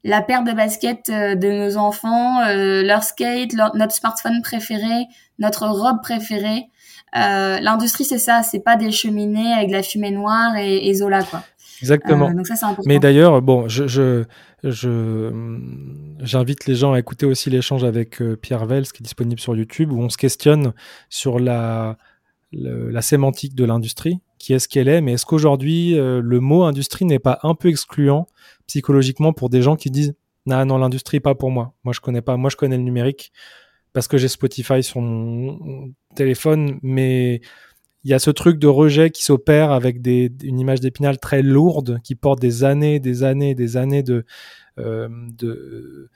la 0.05 0.21
paire 0.21 0.43
de 0.43 0.51
baskets 0.53 1.09
euh, 1.09 1.35
de 1.35 1.49
nos 1.49 1.77
enfants, 1.77 2.39
euh, 2.41 2.83
leur 2.83 3.03
skate, 3.03 3.53
notre 3.73 3.93
smartphone 3.93 4.41
préféré, 4.43 5.07
notre 5.39 5.67
robe 5.67 5.99
préférée. 6.01 6.65
Euh, 7.17 7.59
L'industrie, 7.59 8.05
c'est 8.05 8.19
ça, 8.19 8.43
c'est 8.43 8.59
pas 8.59 8.77
des 8.77 8.91
cheminées 8.91 9.51
avec 9.51 9.69
de 9.69 9.73
la 9.73 9.81
fumée 9.81 10.11
noire 10.11 10.55
et, 10.57 10.87
et 10.87 10.93
Zola, 10.93 11.23
quoi. 11.23 11.43
Exactement. 11.81 12.31
donc 12.31 12.47
ça. 12.47 12.75
Mais 12.85 12.99
d'ailleurs, 12.99 13.41
bon, 13.41 13.67
je, 13.67 13.87
je, 13.87 14.23
je, 14.63 15.31
j'invite 16.21 16.67
les 16.67 16.75
gens 16.75 16.93
à 16.93 16.99
écouter 16.99 17.25
aussi 17.25 17.49
l'échange 17.49 17.83
avec 17.83 18.21
Pierre 18.41 18.65
Vels, 18.65 18.87
qui 18.87 19.01
est 19.01 19.03
disponible 19.03 19.41
sur 19.41 19.55
YouTube, 19.55 19.91
où 19.91 19.99
on 19.99 20.09
se 20.09 20.17
questionne 20.17 20.73
sur 21.09 21.37
la, 21.37 21.97
la 22.53 23.01
sémantique 23.01 23.55
de 23.55 23.65
l'industrie, 23.65 24.19
qui 24.45 24.53
est 24.53 24.59
ce 24.59 24.67
qu'elle 24.67 24.87
est, 24.87 25.01
mais 25.01 25.13
est-ce 25.13 25.25
qu'aujourd'hui, 25.25 25.95
le 25.95 26.39
mot 26.39 26.63
industrie 26.63 27.05
n'est 27.05 27.19
pas 27.19 27.39
un 27.41 27.55
peu 27.55 27.69
excluant 27.69 28.27
psychologiquement 28.67 29.33
pour 29.33 29.49
des 29.49 29.63
gens 29.63 29.75
qui 29.75 29.89
disent 29.89 30.13
non, 30.45 30.65
non, 30.65 30.77
l'industrie 30.77 31.19
pas 31.19 31.33
pour 31.33 31.49
moi. 31.49 31.73
Moi, 31.83 31.93
je 31.93 31.99
connais 31.99 32.21
pas. 32.21 32.37
Moi, 32.37 32.49
je 32.49 32.55
connais 32.55 32.77
le 32.77 32.83
numérique 32.83 33.31
parce 33.93 34.07
que 34.07 34.17
j'ai 34.17 34.27
Spotify 34.27 34.83
sur 34.83 35.01
mon 35.01 35.91
téléphone, 36.15 36.79
mais 36.83 37.41
il 38.03 38.11
y 38.11 38.13
a 38.13 38.19
ce 38.19 38.29
truc 38.29 38.59
de 38.59 38.67
rejet 38.67 39.09
qui 39.09 39.23
s'opère 39.23 39.71
avec 39.71 40.01
des, 40.01 40.31
une 40.43 40.59
image 40.59 40.81
d'épinal 40.81 41.17
très 41.17 41.41
lourde 41.41 41.99
qui 42.03 42.13
porte 42.13 42.39
des 42.39 42.63
années, 42.63 42.99
des 42.99 43.23
années, 43.23 43.55
des 43.55 43.77
années 43.77 44.03
de, 44.03 44.25
euh, 44.77 45.07
de, 45.09 46.11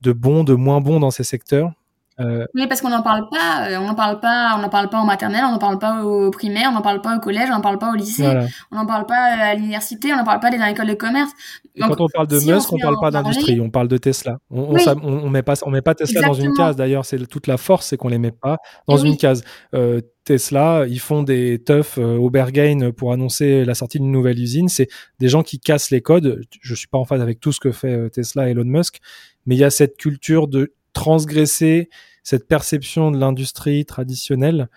de 0.00 0.12
bons, 0.12 0.42
de 0.42 0.54
moins 0.54 0.80
bons 0.80 0.98
dans 0.98 1.12
ces 1.12 1.22
secteurs. 1.22 1.72
Euh... 2.20 2.46
Oui, 2.54 2.66
parce 2.66 2.80
qu'on 2.80 2.88
n'en 2.88 3.02
parle 3.02 3.28
pas, 3.30 3.68
euh, 3.68 3.78
on 3.78 3.86
n'en 3.86 3.94
parle 3.94 4.20
pas, 4.20 4.54
on 4.56 4.62
n'en 4.62 4.68
parle 4.68 4.88
pas 4.88 4.98
en 4.98 5.04
maternelle, 5.04 5.44
on 5.46 5.52
n'en 5.52 5.58
parle 5.58 5.78
pas 5.78 6.02
au 6.02 6.30
primaire, 6.30 6.68
on 6.70 6.74
n'en 6.74 6.82
parle 6.82 7.00
pas 7.00 7.16
au 7.16 7.20
collège, 7.20 7.48
on 7.50 7.54
n'en 7.54 7.60
parle 7.60 7.78
pas 7.78 7.92
au 7.92 7.94
lycée, 7.94 8.28
on 8.72 8.76
n'en 8.76 8.86
parle 8.86 9.06
pas 9.06 9.14
à 9.14 9.54
l'université, 9.54 10.12
on 10.12 10.16
n'en 10.16 10.24
parle 10.24 10.40
pas 10.40 10.50
dans 10.50 10.66
l'école 10.66 10.88
de 10.88 10.94
commerce. 10.94 11.30
Donc, 11.76 11.96
quand 11.96 12.04
on 12.04 12.08
parle 12.08 12.26
de 12.26 12.38
si 12.38 12.50
Musk, 12.50 12.72
on, 12.72 12.76
ne 12.76 12.82
parle 12.82 13.00
pas 13.00 13.10
d'industrie, 13.10 13.60
on 13.60 13.70
parle 13.70 13.88
de 13.88 13.98
Tesla. 13.98 14.38
On, 14.50 14.76
on, 14.76 15.02
on, 15.02 15.30
met 15.30 15.42
pas, 15.42 15.54
on 15.64 15.70
met 15.70 15.82
pas 15.82 15.94
Tesla 15.94 16.22
dans 16.22 16.34
une 16.34 16.54
case. 16.54 16.76
D'ailleurs, 16.76 17.04
c'est 17.04 17.24
toute 17.26 17.46
la 17.46 17.56
force, 17.56 17.86
c'est 17.86 17.96
qu'on 17.96 18.08
les 18.08 18.18
met 18.18 18.32
pas 18.32 18.58
dans 18.86 18.96
une 18.96 19.16
case. 19.16 19.44
Euh, 19.74 20.00
Tesla, 20.24 20.84
ils 20.86 21.00
font 21.00 21.22
des 21.22 21.62
teufs 21.64 21.96
euh, 21.98 22.16
au 22.16 22.28
Berghain 22.28 22.90
pour 22.94 23.12
annoncer 23.12 23.64
la 23.64 23.74
sortie 23.74 23.98
d'une 23.98 24.12
nouvelle 24.12 24.38
usine. 24.38 24.68
C'est 24.68 24.88
des 25.20 25.28
gens 25.28 25.42
qui 25.42 25.58
cassent 25.58 25.90
les 25.90 26.02
codes. 26.02 26.42
Je 26.60 26.74
suis 26.74 26.86
pas 26.88 26.98
en 26.98 27.06
phase 27.06 27.22
avec 27.22 27.40
tout 27.40 27.52
ce 27.52 27.60
que 27.60 27.72
fait 27.72 27.94
euh, 27.94 28.08
Tesla 28.10 28.48
et 28.48 28.50
Elon 28.50 28.64
Musk, 28.64 28.98
mais 29.46 29.54
il 29.54 29.58
y 29.58 29.64
a 29.64 29.70
cette 29.70 29.96
culture 29.96 30.48
de 30.48 30.74
transgresser 30.92 31.88
cette 32.22 32.48
perception 32.48 33.10
de 33.10 33.18
l'industrie 33.18 33.84
traditionnelle 33.84 34.68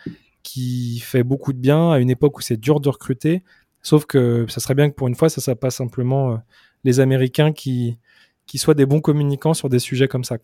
qui 0.44 1.00
fait 1.00 1.24
beaucoup 1.24 1.54
de 1.54 1.60
bien 1.60 1.92
à 1.92 2.00
une 2.00 2.10
époque 2.10 2.38
où 2.38 2.42
c'est 2.42 2.58
dur 2.58 2.80
de 2.80 2.90
recruter. 2.90 3.44
Sauf 3.82 4.06
que 4.06 4.46
ça 4.50 4.60
serait 4.60 4.76
bien 4.76 4.90
que 4.90 4.96
pour 4.96 5.08
une 5.08 5.16
fois, 5.16 5.30
ça 5.30 5.42
soit 5.42 5.60
pas 5.60 5.72
simplement 5.72 6.34
euh, 6.34 6.38
les 6.84 7.00
Américains 7.00 7.52
qui, 7.52 7.98
qui 8.46 8.58
soient 8.58 8.74
des 8.74 8.86
bons 8.86 9.02
communicants 9.02 9.54
sur 9.54 9.70
des 9.70 9.80
sujets 9.80 10.08
comme 10.08 10.24
ça. 10.24 10.38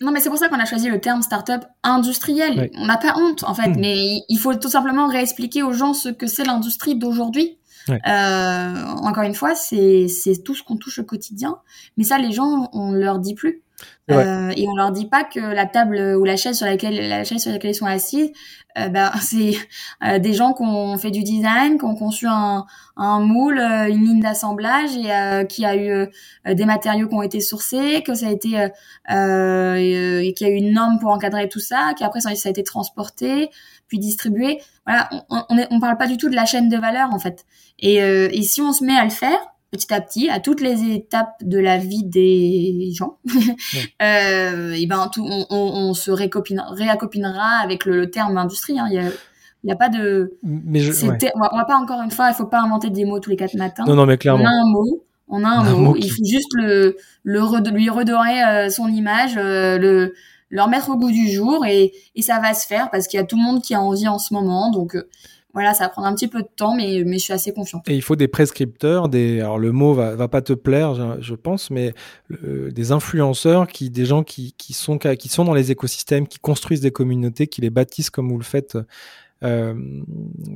Non, 0.00 0.10
mais 0.12 0.20
c'est 0.20 0.28
pour 0.28 0.38
ça 0.38 0.48
qu'on 0.48 0.58
a 0.58 0.64
choisi 0.64 0.88
le 0.88 1.00
terme 1.00 1.22
startup 1.22 1.64
industriel. 1.82 2.70
On 2.74 2.86
n'a 2.86 2.96
pas 2.96 3.14
honte, 3.16 3.44
en 3.44 3.54
fait, 3.54 3.68
hmm. 3.68 3.80
mais 3.80 4.20
il 4.28 4.38
faut 4.38 4.54
tout 4.54 4.68
simplement 4.68 5.08
réexpliquer 5.08 5.62
aux 5.62 5.72
gens 5.72 5.94
ce 5.94 6.08
que 6.08 6.26
c'est 6.26 6.44
l'industrie 6.44 6.96
d'aujourd'hui. 6.96 7.58
Euh, 7.88 8.84
encore 9.02 9.22
une 9.22 9.34
fois, 9.34 9.54
c'est 9.54 10.08
tout 10.44 10.54
ce 10.54 10.62
qu'on 10.62 10.76
touche 10.76 10.98
au 10.98 11.04
quotidien, 11.04 11.56
mais 11.96 12.04
ça, 12.04 12.18
les 12.18 12.32
gens, 12.32 12.68
on 12.72 12.92
leur 12.92 13.18
dit 13.18 13.34
plus. 13.34 13.62
Euh, 14.10 14.52
et 14.56 14.66
on 14.66 14.74
leur 14.74 14.90
dit 14.90 15.06
pas 15.06 15.24
que 15.24 15.38
la 15.38 15.66
table 15.66 16.16
ou 16.18 16.24
la 16.24 16.36
chaise 16.36 16.56
sur 16.56 16.66
laquelle 16.66 17.08
la 17.08 17.24
chaise 17.24 17.42
sur 17.42 17.52
laquelle 17.52 17.72
ils 17.72 17.74
sont 17.74 17.86
assis, 17.86 18.32
euh, 18.78 18.88
ben 18.88 19.10
c'est 19.20 19.54
euh, 20.02 20.18
des 20.18 20.32
gens 20.32 20.54
qui 20.54 20.62
ont 20.62 20.96
fait 20.96 21.10
du 21.10 21.22
design, 21.22 21.78
qui 21.78 21.84
ont 21.84 21.94
conçu 21.94 22.26
un, 22.26 22.64
moule, 22.96 23.58
une 23.58 24.04
ligne 24.04 24.20
d'assemblage 24.20 24.90
et 24.96 25.46
qui 25.46 25.64
a 25.64 25.76
eu 25.76 26.08
des 26.46 26.64
matériaux 26.64 27.08
qui 27.08 27.14
ont 27.14 27.22
été 27.22 27.40
sourcés, 27.40 28.02
que 28.04 28.14
ça 28.14 28.28
a 28.28 28.30
été 28.30 28.48
et 28.48 30.34
qu'il 30.34 30.46
y 30.46 30.50
a 30.50 30.52
eu 30.52 30.56
une 30.56 30.72
norme 30.72 30.98
pour 30.98 31.10
encadrer 31.10 31.48
tout 31.48 31.60
ça, 31.60 31.92
qu'après 31.98 32.20
ça, 32.20 32.34
ça 32.34 32.48
a 32.48 32.50
été 32.50 32.64
transporté 32.64 33.50
puis 33.86 33.98
distribué. 33.98 34.60
Voilà, 34.84 35.08
on, 35.30 35.44
on, 35.70 35.80
parle 35.80 35.96
pas 35.96 36.06
du 36.08 36.16
tout 36.16 36.28
de 36.28 36.34
la 36.34 36.44
chaîne 36.44 36.68
de 36.68 36.76
valeur 36.76 37.14
en 37.14 37.18
fait. 37.18 37.46
Et, 37.78 37.96
et 37.96 38.42
si 38.42 38.60
on 38.60 38.72
se 38.72 38.82
met 38.84 38.96
à 38.96 39.04
le 39.04 39.10
faire, 39.10 39.38
petit 39.70 39.92
à 39.92 40.00
petit 40.00 40.28
à 40.30 40.40
toutes 40.40 40.60
les 40.60 40.94
étapes 40.94 41.36
de 41.42 41.58
la 41.58 41.78
vie 41.78 42.04
des 42.04 42.90
gens. 42.94 43.18
Euh, 44.02 44.72
et 44.72 44.86
ben 44.86 45.10
tout, 45.12 45.26
on, 45.28 45.46
on, 45.50 45.56
on 45.56 45.94
se 45.94 46.10
réacopinera 46.10 47.60
avec 47.62 47.84
le, 47.84 47.96
le, 47.96 48.10
terme 48.10 48.38
industrie 48.38 48.78
hein. 48.78 48.86
il 48.88 48.94
y 48.94 48.98
a 48.98 49.08
il 49.64 49.66
n'y 49.66 49.72
a 49.72 49.76
pas 49.76 49.88
de 49.88 50.38
mais 50.42 50.78
je, 50.78 50.92
ouais. 51.06 51.18
on, 51.34 51.40
va, 51.40 51.50
on, 51.52 51.56
va, 51.56 51.64
pas 51.64 51.76
encore 51.76 52.00
une 52.02 52.10
fois 52.10 52.28
il 52.30 52.34
faut 52.34 52.46
pas 52.46 52.60
inventer 52.60 52.90
des 52.90 53.04
mots 53.04 53.18
tous 53.18 53.30
les 53.30 53.36
quatre 53.36 53.56
matins. 53.56 53.84
Non 53.86 53.96
non 53.96 54.06
mais 54.06 54.16
clairement. 54.16 54.44
On 54.44 54.46
a 54.46 54.50
un 54.50 54.70
mot 54.70 55.04
on 55.28 55.44
a 55.44 55.48
un, 55.48 55.66
un 55.66 55.70
mot, 55.72 55.78
mot 55.78 55.92
qui... 55.94 56.06
il 56.06 56.10
faut 56.10 56.24
juste 56.24 56.54
le, 56.54 56.96
le 57.24 57.70
lui 57.70 57.90
redorer 57.90 58.42
euh, 58.44 58.70
son 58.70 58.88
image 58.88 59.36
euh, 59.36 59.78
le 59.78 60.14
leur 60.50 60.68
mettre 60.68 60.90
au 60.90 60.96
goût 60.96 61.10
du 61.10 61.28
jour 61.30 61.66
et, 61.66 61.92
et 62.14 62.22
ça 62.22 62.40
va 62.40 62.54
se 62.54 62.66
faire 62.66 62.90
parce 62.90 63.06
qu'il 63.06 63.18
y 63.18 63.22
a 63.22 63.26
tout 63.26 63.36
le 63.36 63.42
monde 63.42 63.62
qui 63.62 63.74
a 63.74 63.80
envie 63.80 64.08
en 64.08 64.18
ce 64.18 64.32
moment. 64.32 64.70
Donc 64.70 64.96
voilà, 65.54 65.72
ça 65.72 65.84
va 65.84 65.88
prendre 65.90 66.06
un 66.06 66.14
petit 66.14 66.28
peu 66.28 66.42
de 66.42 66.48
temps, 66.56 66.76
mais, 66.76 67.02
mais 67.06 67.18
je 67.18 67.24
suis 67.24 67.32
assez 67.32 67.52
confiante. 67.52 67.88
Et 67.88 67.94
il 67.94 68.02
faut 68.02 68.16
des 68.16 68.28
prescripteurs, 68.28 69.08
des, 69.08 69.40
alors 69.40 69.58
le 69.58 69.72
mot 69.72 69.94
va, 69.94 70.14
va 70.14 70.28
pas 70.28 70.42
te 70.42 70.52
plaire, 70.52 71.20
je, 71.20 71.34
pense, 71.34 71.70
mais 71.70 71.94
euh, 72.44 72.70
des 72.70 72.92
influenceurs, 72.92 73.66
qui, 73.66 73.88
des 73.88 74.04
gens 74.04 74.22
qui, 74.22 74.54
qui, 74.58 74.74
sont, 74.74 74.98
qui 74.98 75.28
sont 75.28 75.44
dans 75.44 75.54
les 75.54 75.70
écosystèmes, 75.70 76.28
qui 76.28 76.38
construisent 76.38 76.82
des 76.82 76.90
communautés, 76.90 77.46
qui 77.46 77.62
les 77.62 77.70
bâtissent 77.70 78.10
comme 78.10 78.28
vous 78.28 78.38
le 78.38 78.44
faites 78.44 78.76
euh, 79.44 80.02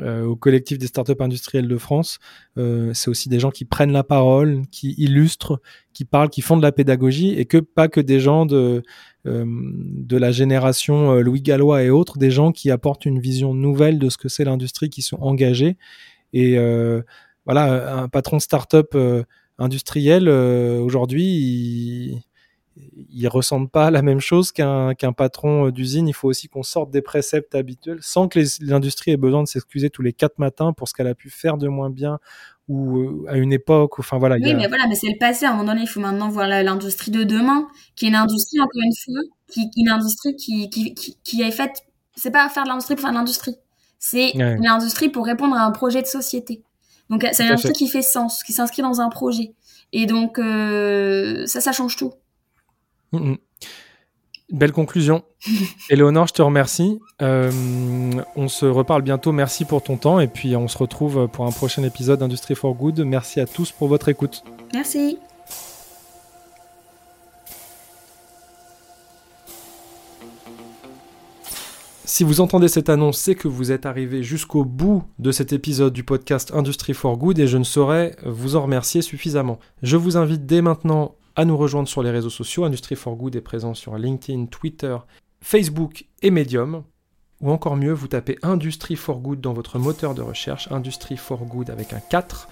euh, 0.00 0.24
au 0.24 0.34
collectif 0.34 0.76
des 0.76 0.88
startups 0.88 1.20
industrielles 1.20 1.68
de 1.68 1.78
France. 1.78 2.18
Euh, 2.58 2.92
c'est 2.94 3.10
aussi 3.10 3.28
des 3.28 3.38
gens 3.38 3.52
qui 3.52 3.64
prennent 3.64 3.92
la 3.92 4.02
parole, 4.02 4.62
qui 4.72 4.96
illustrent, 4.98 5.60
qui 5.92 6.04
parlent, 6.04 6.30
qui 6.30 6.40
font 6.40 6.56
de 6.56 6.62
la 6.62 6.72
pédagogie, 6.72 7.38
et 7.38 7.44
que 7.44 7.58
pas 7.58 7.86
que 7.86 8.00
des 8.00 8.18
gens 8.18 8.44
de 8.44 8.82
de 9.24 10.16
la 10.16 10.32
génération 10.32 11.12
euh, 11.12 11.20
Louis 11.20 11.42
Gallois 11.42 11.82
et 11.82 11.90
autres, 11.90 12.18
des 12.18 12.30
gens 12.30 12.52
qui 12.52 12.70
apportent 12.70 13.06
une 13.06 13.20
vision 13.20 13.54
nouvelle 13.54 13.98
de 13.98 14.08
ce 14.08 14.18
que 14.18 14.28
c'est 14.28 14.44
l'industrie, 14.44 14.90
qui 14.90 15.02
sont 15.02 15.18
engagés. 15.20 15.76
Et 16.32 16.56
voilà, 17.44 17.98
un 17.98 18.08
patron 18.08 18.38
start-up 18.38 18.96
industriel 19.58 20.28
aujourd'hui, 20.28 21.24
il, 21.24 22.22
ils 22.76 23.28
ressentent 23.28 23.70
pas 23.70 23.90
la 23.90 24.02
même 24.02 24.20
chose 24.20 24.52
qu'un 24.52 24.94
qu'un 24.94 25.12
patron 25.12 25.66
euh, 25.66 25.72
d'usine. 25.72 26.08
Il 26.08 26.12
faut 26.12 26.28
aussi 26.28 26.48
qu'on 26.48 26.62
sorte 26.62 26.90
des 26.90 27.02
préceptes 27.02 27.54
habituels 27.54 27.98
sans 28.00 28.28
que 28.28 28.40
l'industrie 28.60 29.10
ait 29.10 29.16
besoin 29.16 29.42
de 29.42 29.48
s'excuser 29.48 29.90
tous 29.90 30.02
les 30.02 30.12
quatre 30.12 30.38
matins 30.38 30.72
pour 30.72 30.88
ce 30.88 30.94
qu'elle 30.94 31.06
a 31.06 31.14
pu 31.14 31.30
faire 31.30 31.58
de 31.58 31.68
moins 31.68 31.90
bien 31.90 32.18
ou 32.68 32.98
euh, 32.98 33.24
à 33.28 33.36
une 33.36 33.52
époque. 33.52 33.98
Enfin 33.98 34.18
voilà. 34.18 34.36
Oui, 34.36 34.54
mais 34.54 34.68
voilà, 34.68 34.86
mais 34.88 34.94
c'est 34.94 35.08
le 35.08 35.18
passé. 35.18 35.44
À 35.44 35.50
un 35.50 35.52
moment 35.52 35.72
donné, 35.72 35.82
il 35.82 35.88
faut 35.88 36.00
maintenant 36.00 36.28
voir 36.28 36.46
l'industrie 36.48 37.10
de 37.10 37.24
demain, 37.24 37.68
qui 37.96 38.06
est 38.06 38.08
une 38.08 38.14
industrie 38.14 38.60
encore 38.60 38.82
une 38.82 38.92
fois, 38.94 39.22
qui, 39.48 39.70
une 39.76 39.90
industrie 39.90 40.34
qui 40.36 40.70
qui 40.70 40.94
qui, 40.94 41.18
qui 41.22 41.42
est 41.42 41.50
faite. 41.50 41.82
C'est 42.14 42.30
pas 42.30 42.48
faire 42.48 42.64
de 42.64 42.68
l'industrie 42.68 42.94
pour 42.94 43.02
faire 43.02 43.12
de 43.12 43.18
l'industrie. 43.18 43.56
C'est 43.98 44.36
ouais. 44.36 44.56
une 44.56 44.66
industrie 44.66 45.08
pour 45.08 45.26
répondre 45.26 45.56
à 45.56 45.64
un 45.64 45.70
projet 45.70 46.02
de 46.02 46.06
société. 46.06 46.62
Donc 47.10 47.26
c'est 47.32 47.44
une 47.44 47.50
industrie 47.50 47.72
qui 47.72 47.88
fait 47.88 48.02
sens, 48.02 48.42
qui 48.42 48.52
s'inscrit 48.52 48.82
dans 48.82 49.00
un 49.00 49.08
projet. 49.10 49.54
Et 49.92 50.06
donc 50.06 50.38
euh, 50.38 51.46
ça, 51.46 51.60
ça 51.60 51.72
change 51.72 51.96
tout. 51.96 52.12
Mmh. 53.12 53.34
Belle 54.50 54.72
conclusion. 54.72 55.22
Éléonore, 55.90 56.26
je 56.26 56.34
te 56.34 56.42
remercie. 56.42 57.00
Euh, 57.22 57.50
on 58.36 58.48
se 58.48 58.66
reparle 58.66 59.02
bientôt. 59.02 59.32
Merci 59.32 59.64
pour 59.64 59.82
ton 59.82 59.96
temps. 59.96 60.20
Et 60.20 60.28
puis, 60.28 60.56
on 60.56 60.68
se 60.68 60.76
retrouve 60.76 61.28
pour 61.28 61.46
un 61.46 61.52
prochain 61.52 61.82
épisode 61.84 62.20
d'Industrie 62.20 62.54
for 62.54 62.74
Good. 62.74 63.00
Merci 63.00 63.40
à 63.40 63.46
tous 63.46 63.72
pour 63.72 63.88
votre 63.88 64.08
écoute. 64.08 64.44
Merci. 64.74 65.18
Si 72.04 72.24
vous 72.24 72.42
entendez 72.42 72.68
cette 72.68 72.90
annonce, 72.90 73.16
c'est 73.16 73.34
que 73.34 73.48
vous 73.48 73.72
êtes 73.72 73.86
arrivé 73.86 74.22
jusqu'au 74.22 74.66
bout 74.66 75.02
de 75.18 75.32
cet 75.32 75.54
épisode 75.54 75.94
du 75.94 76.04
podcast 76.04 76.52
Industrie 76.52 76.92
for 76.92 77.16
Good 77.16 77.38
et 77.38 77.46
je 77.46 77.56
ne 77.56 77.64
saurais 77.64 78.16
vous 78.26 78.54
en 78.54 78.64
remercier 78.64 79.00
suffisamment. 79.00 79.58
Je 79.82 79.96
vous 79.96 80.18
invite 80.18 80.44
dès 80.44 80.60
maintenant 80.60 81.14
à 81.36 81.44
nous 81.44 81.56
rejoindre 81.56 81.88
sur 81.88 82.02
les 82.02 82.10
réseaux 82.10 82.30
sociaux. 82.30 82.64
Industrie 82.64 82.96
for 82.96 83.16
Good 83.16 83.36
est 83.36 83.40
présent 83.40 83.74
sur 83.74 83.96
LinkedIn, 83.96 84.46
Twitter, 84.46 84.96
Facebook 85.40 86.06
et 86.22 86.30
Medium. 86.30 86.84
Ou 87.40 87.50
encore 87.50 87.76
mieux, 87.76 87.92
vous 87.92 88.08
tapez 88.08 88.38
Industrie 88.42 88.96
for 88.96 89.18
Good 89.18 89.40
dans 89.40 89.52
votre 89.52 89.78
moteur 89.78 90.14
de 90.14 90.22
recherche, 90.22 90.70
Industrie 90.70 91.16
for 91.16 91.44
Good 91.44 91.70
avec 91.70 91.92
un 91.92 92.00
4. 92.00 92.48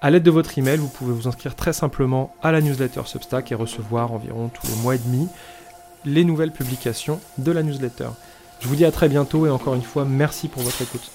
À 0.00 0.10
l'aide 0.10 0.22
de 0.22 0.30
votre 0.30 0.58
email, 0.58 0.78
vous 0.78 0.88
pouvez 0.88 1.12
vous 1.12 1.28
inscrire 1.28 1.56
très 1.56 1.72
simplement 1.72 2.34
à 2.42 2.52
la 2.52 2.60
newsletter 2.60 3.02
Substack 3.06 3.52
et 3.52 3.54
recevoir 3.54 4.12
environ 4.12 4.48
tous 4.48 4.66
les 4.66 4.82
mois 4.82 4.94
et 4.94 4.98
demi 4.98 5.28
les 6.04 6.24
nouvelles 6.24 6.52
publications 6.52 7.20
de 7.38 7.52
la 7.52 7.62
newsletter. 7.62 8.08
Je 8.60 8.68
vous 8.68 8.76
dis 8.76 8.84
à 8.84 8.92
très 8.92 9.08
bientôt 9.08 9.46
et 9.46 9.50
encore 9.50 9.74
une 9.74 9.82
fois, 9.82 10.04
merci 10.04 10.48
pour 10.48 10.62
votre 10.62 10.80
écoute. 10.82 11.10